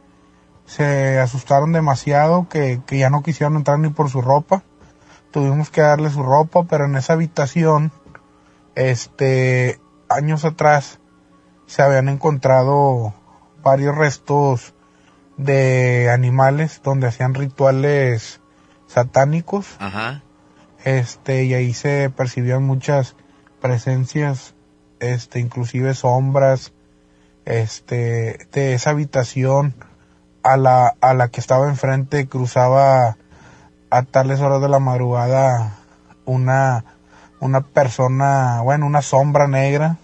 se 0.68 1.18
asustaron 1.18 1.72
demasiado 1.72 2.48
que, 2.50 2.82
que 2.86 2.98
ya 3.00 3.10
no 3.10 3.24
quisieron 3.24 3.56
entrar 3.56 3.80
ni 3.80 3.90
por 3.90 4.10
su 4.10 4.22
ropa. 4.22 4.64
Tuvimos 5.32 5.70
que 5.70 5.82
darle 5.82 6.10
su 6.10 6.22
ropa, 6.22 6.64
pero 6.64 6.86
en 6.86 6.96
esa 6.98 7.14
habitación, 7.14 7.92
este, 8.76 9.80
años 10.10 10.44
atrás, 10.44 11.00
se 11.66 11.82
habían 11.82 12.10
encontrado 12.10 13.14
varios 13.64 13.96
restos 13.96 14.74
de 15.38 16.10
animales 16.12 16.82
donde 16.84 17.08
hacían 17.08 17.34
rituales 17.34 18.42
satánicos. 18.88 19.78
Ajá. 19.80 20.22
Este, 20.84 21.46
y 21.46 21.54
ahí 21.54 21.74
se 21.74 22.10
percibían 22.10 22.64
muchas 22.64 23.16
presencias, 23.62 24.54
este, 25.00 25.40
inclusive 25.40 25.94
sombras, 25.94 26.74
este, 27.46 28.48
de 28.52 28.74
esa 28.74 28.90
habitación 28.90 29.74
a 30.48 30.56
la, 30.56 30.96
a 31.02 31.14
la 31.14 31.28
que 31.28 31.42
estaba 31.42 31.68
enfrente 31.68 32.30
cruzaba 32.30 33.18
a 33.90 34.02
tales 34.04 34.40
horas 34.40 34.62
de 34.62 34.70
la 34.70 34.80
madrugada 34.80 35.74
una, 36.24 36.86
una 37.42 37.62
persona, 37.62 38.62
bueno, 38.62 38.86
una 38.86 39.02
sombra 39.02 39.50
negra. 39.50 39.98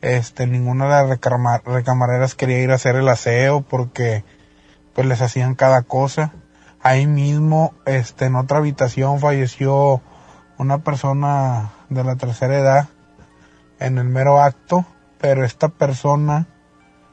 Este, 0.00 0.48
ninguna 0.48 0.86
de 0.86 0.90
las 0.90 1.20
recama- 1.20 1.62
recamareras 1.64 2.34
quería 2.34 2.58
ir 2.58 2.72
a 2.72 2.76
hacer 2.76 2.96
el 2.96 3.08
aseo 3.08 3.60
porque 3.60 4.24
pues 4.92 5.06
les 5.06 5.22
hacían 5.22 5.54
cada 5.54 5.82
cosa. 5.82 6.32
Ahí 6.82 7.06
mismo, 7.06 7.72
este, 7.86 8.24
en 8.24 8.34
otra 8.34 8.58
habitación 8.58 9.20
falleció 9.20 10.00
una 10.58 10.78
persona 10.78 11.70
de 11.90 12.02
la 12.02 12.16
tercera 12.16 12.58
edad 12.58 12.88
en 13.78 13.98
el 13.98 14.08
mero 14.08 14.40
acto, 14.42 14.84
pero 15.20 15.44
esta 15.44 15.68
persona 15.68 16.48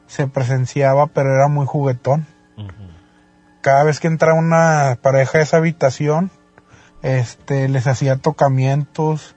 se 0.08 0.26
presenciaba, 0.26 1.06
pero 1.06 1.32
era 1.32 1.46
muy 1.46 1.66
juguetón. 1.66 2.26
Cada 3.60 3.84
vez 3.84 4.00
que 4.00 4.06
entraba 4.06 4.38
una 4.38 4.98
pareja 5.02 5.38
a 5.38 5.42
esa 5.42 5.56
habitación, 5.58 6.30
este, 7.02 7.68
les 7.68 7.86
hacía 7.86 8.16
tocamientos, 8.16 9.36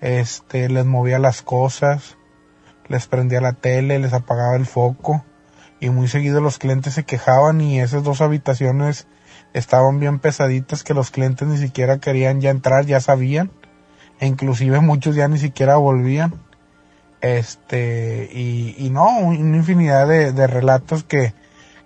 este, 0.00 0.68
les 0.68 0.84
movía 0.84 1.18
las 1.18 1.42
cosas, 1.42 2.16
les 2.88 3.06
prendía 3.06 3.40
la 3.40 3.52
tele, 3.52 3.98
les 3.98 4.12
apagaba 4.12 4.56
el 4.56 4.66
foco, 4.66 5.24
y 5.80 5.90
muy 5.90 6.08
seguido 6.08 6.40
los 6.40 6.58
clientes 6.58 6.94
se 6.94 7.04
quejaban 7.04 7.60
y 7.60 7.80
esas 7.80 8.02
dos 8.04 8.20
habitaciones 8.20 9.06
estaban 9.52 10.00
bien 10.00 10.18
pesaditas 10.18 10.84
que 10.84 10.94
los 10.94 11.10
clientes 11.10 11.46
ni 11.46 11.58
siquiera 11.58 11.98
querían 11.98 12.40
ya 12.40 12.50
entrar, 12.50 12.86
ya 12.86 13.00
sabían, 13.00 13.50
e 14.18 14.26
inclusive 14.26 14.80
muchos 14.80 15.14
ya 15.14 15.28
ni 15.28 15.38
siquiera 15.38 15.76
volvían. 15.76 16.34
Este 17.20 18.28
y, 18.32 18.74
y 18.78 18.90
no 18.90 19.18
una 19.18 19.56
infinidad 19.56 20.08
de 20.08 20.46
relatos 20.48 21.04
que, 21.04 21.34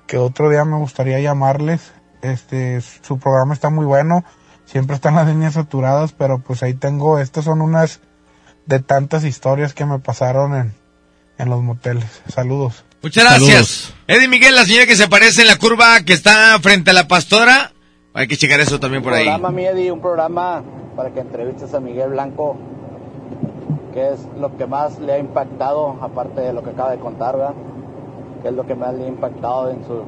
que 0.06 0.18
otro 0.18 0.50
día 0.50 0.64
me 0.64 0.76
gustaría 0.76 1.20
llamarles 1.20 1.92
este 2.22 2.80
su 2.80 3.18
programa 3.18 3.54
está 3.54 3.70
muy 3.70 3.84
bueno 3.86 4.24
siempre 4.64 4.96
están 4.96 5.14
las 5.14 5.26
líneas 5.28 5.54
saturadas 5.54 6.12
pero 6.12 6.38
pues 6.40 6.62
ahí 6.62 6.74
tengo 6.74 7.18
estas 7.18 7.44
son 7.44 7.60
unas 7.60 8.00
de 8.66 8.80
tantas 8.80 9.24
historias 9.24 9.74
que 9.74 9.84
me 9.84 9.98
pasaron 9.98 10.54
en, 10.54 10.74
en 11.38 11.50
los 11.50 11.62
moteles 11.62 12.22
saludos 12.28 12.84
Muchas 13.02 13.24
gracias. 13.24 13.94
Eddie 14.08 14.26
Miguel, 14.26 14.54
la 14.56 14.64
señora 14.64 14.86
que 14.86 14.96
se 14.96 15.04
aparece 15.04 15.42
en 15.42 15.46
la 15.46 15.58
curva 15.58 16.00
que 16.00 16.12
está 16.12 16.58
frente 16.60 16.90
a 16.90 16.94
la 16.94 17.06
pastora. 17.06 17.72
Hay 18.14 18.26
que 18.26 18.36
checar 18.36 18.58
eso 18.58 18.80
también 18.80 19.02
por 19.02 19.12
un 19.12 19.18
ahí. 19.18 19.24
programa, 19.26 19.50
mi 19.50 19.64
Eddie, 19.64 19.92
un 19.92 20.00
programa 20.00 20.64
para 20.96 21.10
que 21.10 21.20
entrevistes 21.20 21.72
a 21.74 21.78
Miguel 21.78 22.10
Blanco, 22.10 22.56
que 23.92 24.08
es 24.12 24.20
lo 24.36 24.56
que 24.56 24.66
más 24.66 24.98
le 24.98 25.12
ha 25.12 25.18
impactado, 25.18 25.98
aparte 26.00 26.40
de 26.40 26.52
lo 26.52 26.64
que 26.64 26.70
acaba 26.70 26.90
de 26.90 26.98
contar, 26.98 27.36
¿verdad? 27.36 27.54
Que 28.47 28.50
es 28.50 28.57
lo 28.57 28.65
que 28.65 28.76
más 28.76 28.94
le 28.94 29.07
ha 29.07 29.08
impactado 29.08 29.73
en 29.73 29.84
su, 29.84 30.05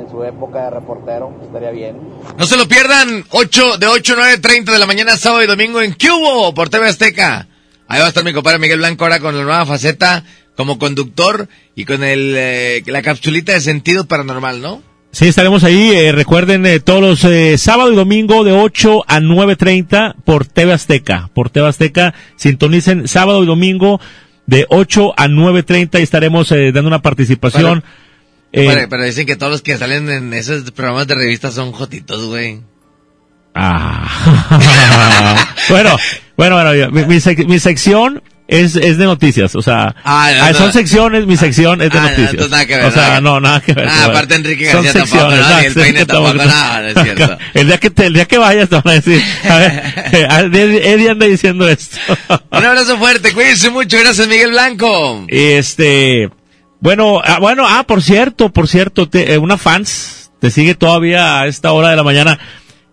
en 0.00 0.10
su 0.10 0.24
época 0.24 0.64
de 0.64 0.70
reportero. 0.70 1.30
Estaría 1.44 1.70
bien. 1.70 1.98
No 2.38 2.46
se 2.46 2.56
lo 2.56 2.66
pierdan. 2.66 3.22
8 3.28 3.76
de 3.76 3.86
8 3.86 4.14
a 4.14 4.16
9, 4.16 4.38
30 4.38 4.72
de 4.72 4.78
la 4.78 4.86
mañana, 4.86 5.14
sábado 5.18 5.44
y 5.44 5.46
domingo 5.46 5.82
en 5.82 5.92
Cubo 5.92 6.54
por 6.54 6.70
TV 6.70 6.88
Azteca. 6.88 7.48
Ahí 7.86 8.00
va 8.00 8.06
a 8.06 8.08
estar 8.08 8.24
mi 8.24 8.32
compadre 8.32 8.58
Miguel 8.58 8.78
Blanco 8.78 9.04
ahora 9.04 9.20
con 9.20 9.36
la 9.36 9.44
nueva 9.44 9.66
faceta 9.66 10.24
como 10.56 10.78
conductor 10.78 11.48
y 11.74 11.84
con 11.84 12.02
el, 12.02 12.32
eh, 12.34 12.82
la 12.86 13.02
capsulita 13.02 13.52
de 13.52 13.60
sentido 13.60 14.06
paranormal, 14.06 14.62
¿no? 14.62 14.82
Sí, 15.12 15.28
estaremos 15.28 15.62
ahí. 15.62 15.90
eh, 15.92 16.12
recuerden 16.12 16.64
eh, 16.64 16.80
todos 16.80 17.02
los 17.02 17.24
eh, 17.24 17.58
sábado 17.58 17.92
y 17.92 17.96
domingo 17.96 18.42
de 18.42 18.52
8 18.52 19.04
a 19.06 19.20
9.30 19.20 20.14
por 20.24 20.46
TV 20.46 20.72
Azteca. 20.72 21.28
Por 21.34 21.50
TV 21.50 21.68
Azteca, 21.68 22.14
sintonicen 22.36 23.06
sábado 23.06 23.42
y 23.42 23.46
domingo 23.46 24.00
de 24.50 24.66
8 24.68 25.14
a 25.16 25.28
9.30 25.28 26.00
y 26.00 26.02
estaremos 26.02 26.50
eh, 26.52 26.72
dando 26.72 26.88
una 26.88 27.00
participación. 27.02 27.84
eh, 28.52 28.66
Pero, 28.66 28.88
pero 28.88 29.04
dicen 29.04 29.24
que 29.26 29.36
todos 29.36 29.52
los 29.52 29.62
que 29.62 29.78
salen 29.78 30.10
en 30.10 30.34
esos 30.34 30.70
programas 30.72 31.06
de 31.06 31.14
revistas 31.14 31.54
son 31.54 31.70
jotitos, 31.72 32.24
güey. 32.26 32.60
Ah. 33.54 35.46
bueno, 35.70 35.96
bueno, 36.36 36.56
bueno, 36.56 36.90
mi, 36.90 37.04
mi 37.04 37.16
sec- 37.16 37.46
mi 37.46 37.58
sección 37.58 38.22
es, 38.50 38.74
es 38.76 38.98
de 38.98 39.04
noticias, 39.04 39.54
o 39.54 39.62
sea, 39.62 39.94
Ah, 40.04 40.30
no, 40.36 40.44
ah, 40.44 40.50
no. 40.52 40.58
son 40.58 40.72
secciones, 40.72 41.24
mi 41.26 41.36
sección 41.36 41.80
es 41.80 41.90
de 41.90 41.98
Ah, 41.98 42.02
no, 42.02 42.10
noticias. 42.24 42.50
nada 42.50 42.66
que 42.66 42.76
ver, 42.76 42.84
o 42.84 42.90
sea, 42.90 43.02
nada 43.08 43.20
no, 43.20 43.40
nada 43.40 43.60
que 43.60 43.72
ver. 43.72 43.88
Ah, 43.88 43.96
no, 44.00 44.04
aparte 44.10 44.34
Enrique 44.34 44.70
son 44.72 44.82
García 44.84 45.00
tampoco, 45.02 45.30
secciones, 45.30 45.48
¿no? 45.48 45.54
ah, 45.54 45.60
Ni 45.60 45.66
el 45.66 45.74
Peine 45.74 46.06
tampoco, 46.06 46.34
no, 46.34 46.44
no 46.44 46.86
es 46.88 46.94
cierto. 47.02 47.38
El 47.54 47.66
día 47.68 47.78
que 47.78 47.90
te, 47.90 48.06
el 48.06 48.14
día 48.14 48.24
que 48.26 48.38
vayas 48.38 48.68
te 48.68 48.74
van 48.76 48.88
a 48.88 48.92
decir, 48.92 49.22
a 49.48 49.56
ver, 49.56 49.82
Eddie 50.54 50.92
Eddie 50.92 51.10
anda 51.10 51.26
diciendo 51.26 51.68
esto. 51.68 51.96
Un 52.50 52.64
abrazo 52.64 52.98
fuerte, 52.98 53.32
cuídense 53.32 53.70
mucho, 53.70 53.98
gracias 53.98 54.26
Miguel 54.28 54.50
Blanco. 54.50 55.24
Este, 55.28 56.28
bueno, 56.80 57.20
ah, 57.24 57.38
bueno, 57.40 57.64
ah, 57.68 57.84
por 57.86 58.02
cierto, 58.02 58.50
por 58.50 58.66
cierto, 58.68 59.08
te- 59.08 59.34
eh, 59.34 59.38
una 59.38 59.58
fans 59.58 60.30
te 60.40 60.50
sigue 60.50 60.74
todavía 60.74 61.40
a 61.40 61.46
esta 61.46 61.72
hora 61.72 61.90
de 61.90 61.96
la 61.96 62.02
mañana. 62.02 62.38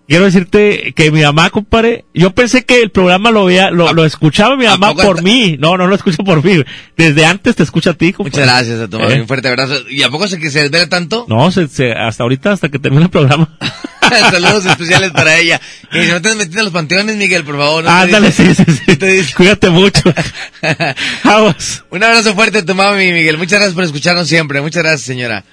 Quiero 0.08 0.24
decirte 0.24 0.94
que 0.96 1.12
mi 1.12 1.22
mamá, 1.22 1.50
compadre, 1.50 2.06
yo 2.14 2.32
pensé 2.32 2.64
que 2.64 2.82
el 2.82 2.92
programa 2.92 3.30
lo 3.30 3.44
veía, 3.46 3.72
lo, 3.72 3.92
lo 3.92 4.06
escuchaba 4.06 4.56
mi 4.56 4.66
mamá 4.66 4.96
por 4.96 5.22
mí. 5.22 5.58
No, 5.60 5.76
no 5.78 5.86
lo 5.88 5.96
escucho 5.96 6.24
por 6.24 6.42
mí. 6.44 6.64
Desde 6.96 7.26
antes 7.26 7.58
te 7.58 7.64
escucha 7.64 7.90
a 7.90 7.94
ti, 7.94 8.14
compadre. 8.14 8.40
Muchas 8.42 8.56
gracias 8.56 8.80
a 8.80 8.88
tu 8.88 9.00
mamá, 9.00 9.14
Eh, 9.14 9.20
un 9.22 9.28
fuerte 9.28 9.50
abrazo. 9.50 9.76
¿Y 9.90 10.04
a 10.04 10.10
poco 10.10 10.28
se 10.30 10.40
que 10.40 10.50
se 10.50 10.62
desvela 10.62 10.88
tanto? 10.88 11.26
No, 11.28 11.52
se, 11.52 11.68
se- 11.68 11.92
hasta 11.92 12.24
ahorita, 12.24 12.54
hasta 12.54 12.70
que 12.70 12.80
termine 12.80 13.04
el 13.04 13.10
programa. 13.10 13.50
Saludos 14.32 14.66
especiales 14.68 15.12
para 15.12 15.38
ella. 15.38 15.60
Que 15.92 16.06
si 16.06 16.12
no 16.12 16.22
te 16.22 16.34
metes 16.36 16.56
en 16.56 16.64
los 16.64 16.72
panteones, 16.74 17.18
Miguel, 17.18 17.44
por 17.44 17.58
favor. 17.58 17.84
no 17.84 17.90
Ándale, 17.90 18.32
sí, 18.32 18.56
sí, 18.56 18.64
sí. 18.66 19.34
Cuídate 19.36 19.70
mucho. 19.70 20.02
Vamos. 21.26 21.84
Un 21.90 22.04
abrazo 22.04 22.34
fuerte 22.34 22.60
a 22.60 22.66
tu 22.66 22.74
mami, 22.76 23.12
Miguel. 23.12 23.38
Muchas 23.38 23.60
gracias 23.60 23.74
por 23.76 23.84
escucharnos 23.84 24.28
siempre. 24.30 24.62
Muchas 24.62 24.84
gracias, 24.84 25.02
señora. 25.02 25.44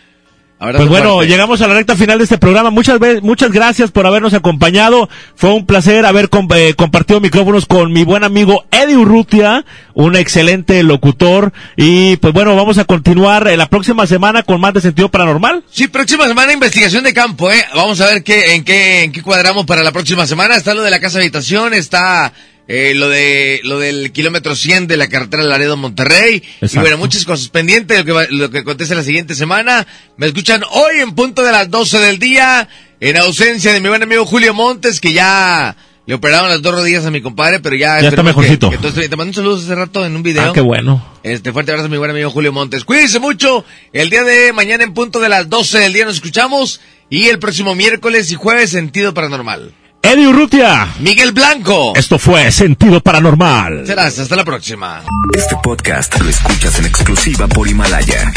Abrazo 0.65 0.78
Pues 0.78 0.89
bueno, 0.89 1.15
fuerte. 1.15 1.31
llegamos 1.33 1.60
a 1.60 1.68
la 1.68 1.75
recta 1.75 1.94
final 1.97 2.18
de 2.18 2.25
este 2.25 2.39
programa. 2.39 2.70
Muchas 2.70 2.99
veces, 2.99 3.23
muchas 3.23 3.52
gracias 3.52 3.91
por 3.91 4.07
habernos 4.07 4.34
acompañado. 4.34 5.09
Fue 5.36 5.52
un 5.52 5.67
placer 5.67 6.07
haber 6.07 6.31
eh, 6.57 6.75
compartido 6.75 7.20
micrófonos 7.20 7.67
con 7.67 7.93
mi 7.93 8.05
buen 8.05 8.25
amigo 8.25 8.65
Eddie 8.70 8.97
Urrutia, 8.97 9.65
un 9.93 10.17
excelente 10.17 10.83
locutor. 10.83 11.52
Y 11.76 12.17
pues 12.17 12.33
bueno, 12.33 12.57
vamos 12.57 12.78
a 12.78 12.84
continuar 12.84 13.47
eh, 13.49 13.57
la 13.57 13.68
próxima 13.68 14.07
semana 14.07 14.43
con 14.43 14.60
más 14.60 14.75
de 14.75 14.81
sentido 14.81 15.10
paranormal. 15.10 15.65
Sí, 15.70 15.89
próxima 15.89 16.26
semana 16.26 16.52
investigación 16.52 17.05
de 17.05 17.12
campo, 17.12 17.51
¿eh? 17.52 17.65
Vamos 17.75 18.01
a 18.01 18.07
ver 18.07 18.23
qué, 18.23 18.55
en 18.55 18.65
qué, 18.65 19.05
en 19.05 19.12
qué 19.12 19.23
cuadramos 19.23 19.67
para 19.67 19.83
la 19.83 19.93
próxima 19.93 20.26
semana. 20.26 20.57
Está 20.57 20.75
lo 20.75 20.83
de 20.83 20.91
la 20.91 21.01
casa 21.01 21.18
habitación, 21.18 21.75
está 21.75 22.33
eh, 22.67 22.93
lo 22.94 23.09
de 23.09 23.60
lo 23.65 23.78
del 23.78 24.10
kilómetro 24.12 24.55
100 24.57 24.86
de 24.86 24.97
la 24.97 25.09
carretera 25.09 25.43
Laredo 25.43 25.76
Monterrey. 25.76 26.43
Y 26.60 26.65
Exacto. 26.65 26.81
bueno, 26.81 26.99
muchas 26.99 27.25
cosas 27.25 27.49
pendientes, 27.49 27.99
lo 27.99 28.05
que, 28.05 28.12
va- 28.12 28.26
lo 28.31 28.51
que 28.51 28.59
acontece 28.59 28.94
la 28.94 29.02
siguiente 29.02 29.34
semana. 29.34 29.86
Me 30.17 30.26
escuchan 30.26 30.62
hoy 30.70 31.01
en 31.01 31.15
punto 31.15 31.43
de 31.43 31.52
las 31.52 31.70
12 31.70 31.99
del 31.99 32.18
día, 32.18 32.68
en 33.01 33.17
ausencia 33.17 33.73
de 33.73 33.81
mi 33.81 33.89
buen 33.89 34.02
amigo 34.02 34.25
Julio 34.25 34.55
Montes, 34.55 35.01
que 35.01 35.12
ya 35.12 35.76
le 36.07 36.15
operaron 36.15 36.51
las 36.51 36.60
dos 36.60 36.75
rodillas 36.75 37.07
a 37.07 37.10
mi 37.10 37.23
compadre, 37.23 37.60
pero 37.60 37.76
ya... 37.76 38.01
Ya 38.01 38.09
está 38.09 38.17
que- 38.17 38.23
mejorcito. 38.25 38.70
que 38.70 38.76
bien. 38.76 39.10
te 39.10 39.17
mando 39.17 39.31
un 39.31 39.34
saludo 39.34 39.57
hace 39.57 39.75
rato 39.75 40.05
en 40.05 40.15
un 40.17 40.23
video. 40.23 40.51
Ah, 40.51 40.52
qué 40.52 40.60
bueno. 40.60 41.02
Este 41.23 41.51
fuerte 41.52 41.70
abrazo 41.73 41.86
a 41.86 41.91
mi 41.91 41.97
buen 41.97 42.10
amigo 42.10 42.28
Julio 42.31 42.52
Montes. 42.52 42.84
Cuídense 42.84 43.18
mucho. 43.20 43.65
El 43.93 44.10
día 44.10 44.23
de 44.23 44.52
mañana 44.52 44.84
en 44.84 44.93
punto 44.93 45.18
de 45.20 45.31
las 45.31 45.49
12 45.49 45.78
del 45.78 45.93
día 45.94 46.05
nos 46.05 46.17
escuchamos. 46.17 46.81
Y 47.10 47.28
el 47.28 47.39
próximo 47.39 47.75
miércoles 47.75 48.31
y 48.33 48.34
jueves 48.34 48.70
sentido 48.70 49.15
paranormal. 49.15 49.73
Eddie 50.05 50.28
Urrutia. 50.28 50.86
Miguel 51.00 51.33
Blanco. 51.33 51.92
Esto 51.97 52.18
fue 52.18 52.52
Sentido 52.52 53.00
Paranormal. 53.00 53.86
Serás, 53.86 54.18
hasta 54.18 54.36
la 54.36 54.44
próxima. 54.44 55.02
Este 55.34 55.57
podcast 55.62 56.20
lo 56.20 56.28
escuchas 56.28 56.78
en 56.78 56.84
exclusiva 56.84 57.49
por 57.49 57.66
Himalaya. 57.66 58.31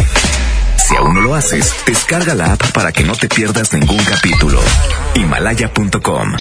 Si 0.77 0.95
aún 0.95 1.13
no 1.15 1.19
lo 1.19 1.35
haces, 1.35 1.75
descarga 1.85 2.33
la 2.35 2.53
app 2.53 2.71
para 2.71 2.93
que 2.93 3.03
no 3.03 3.13
te 3.15 3.27
pierdas 3.27 3.73
ningún 3.73 4.01
capítulo. 4.05 4.61
Himalaya.com 5.15 6.31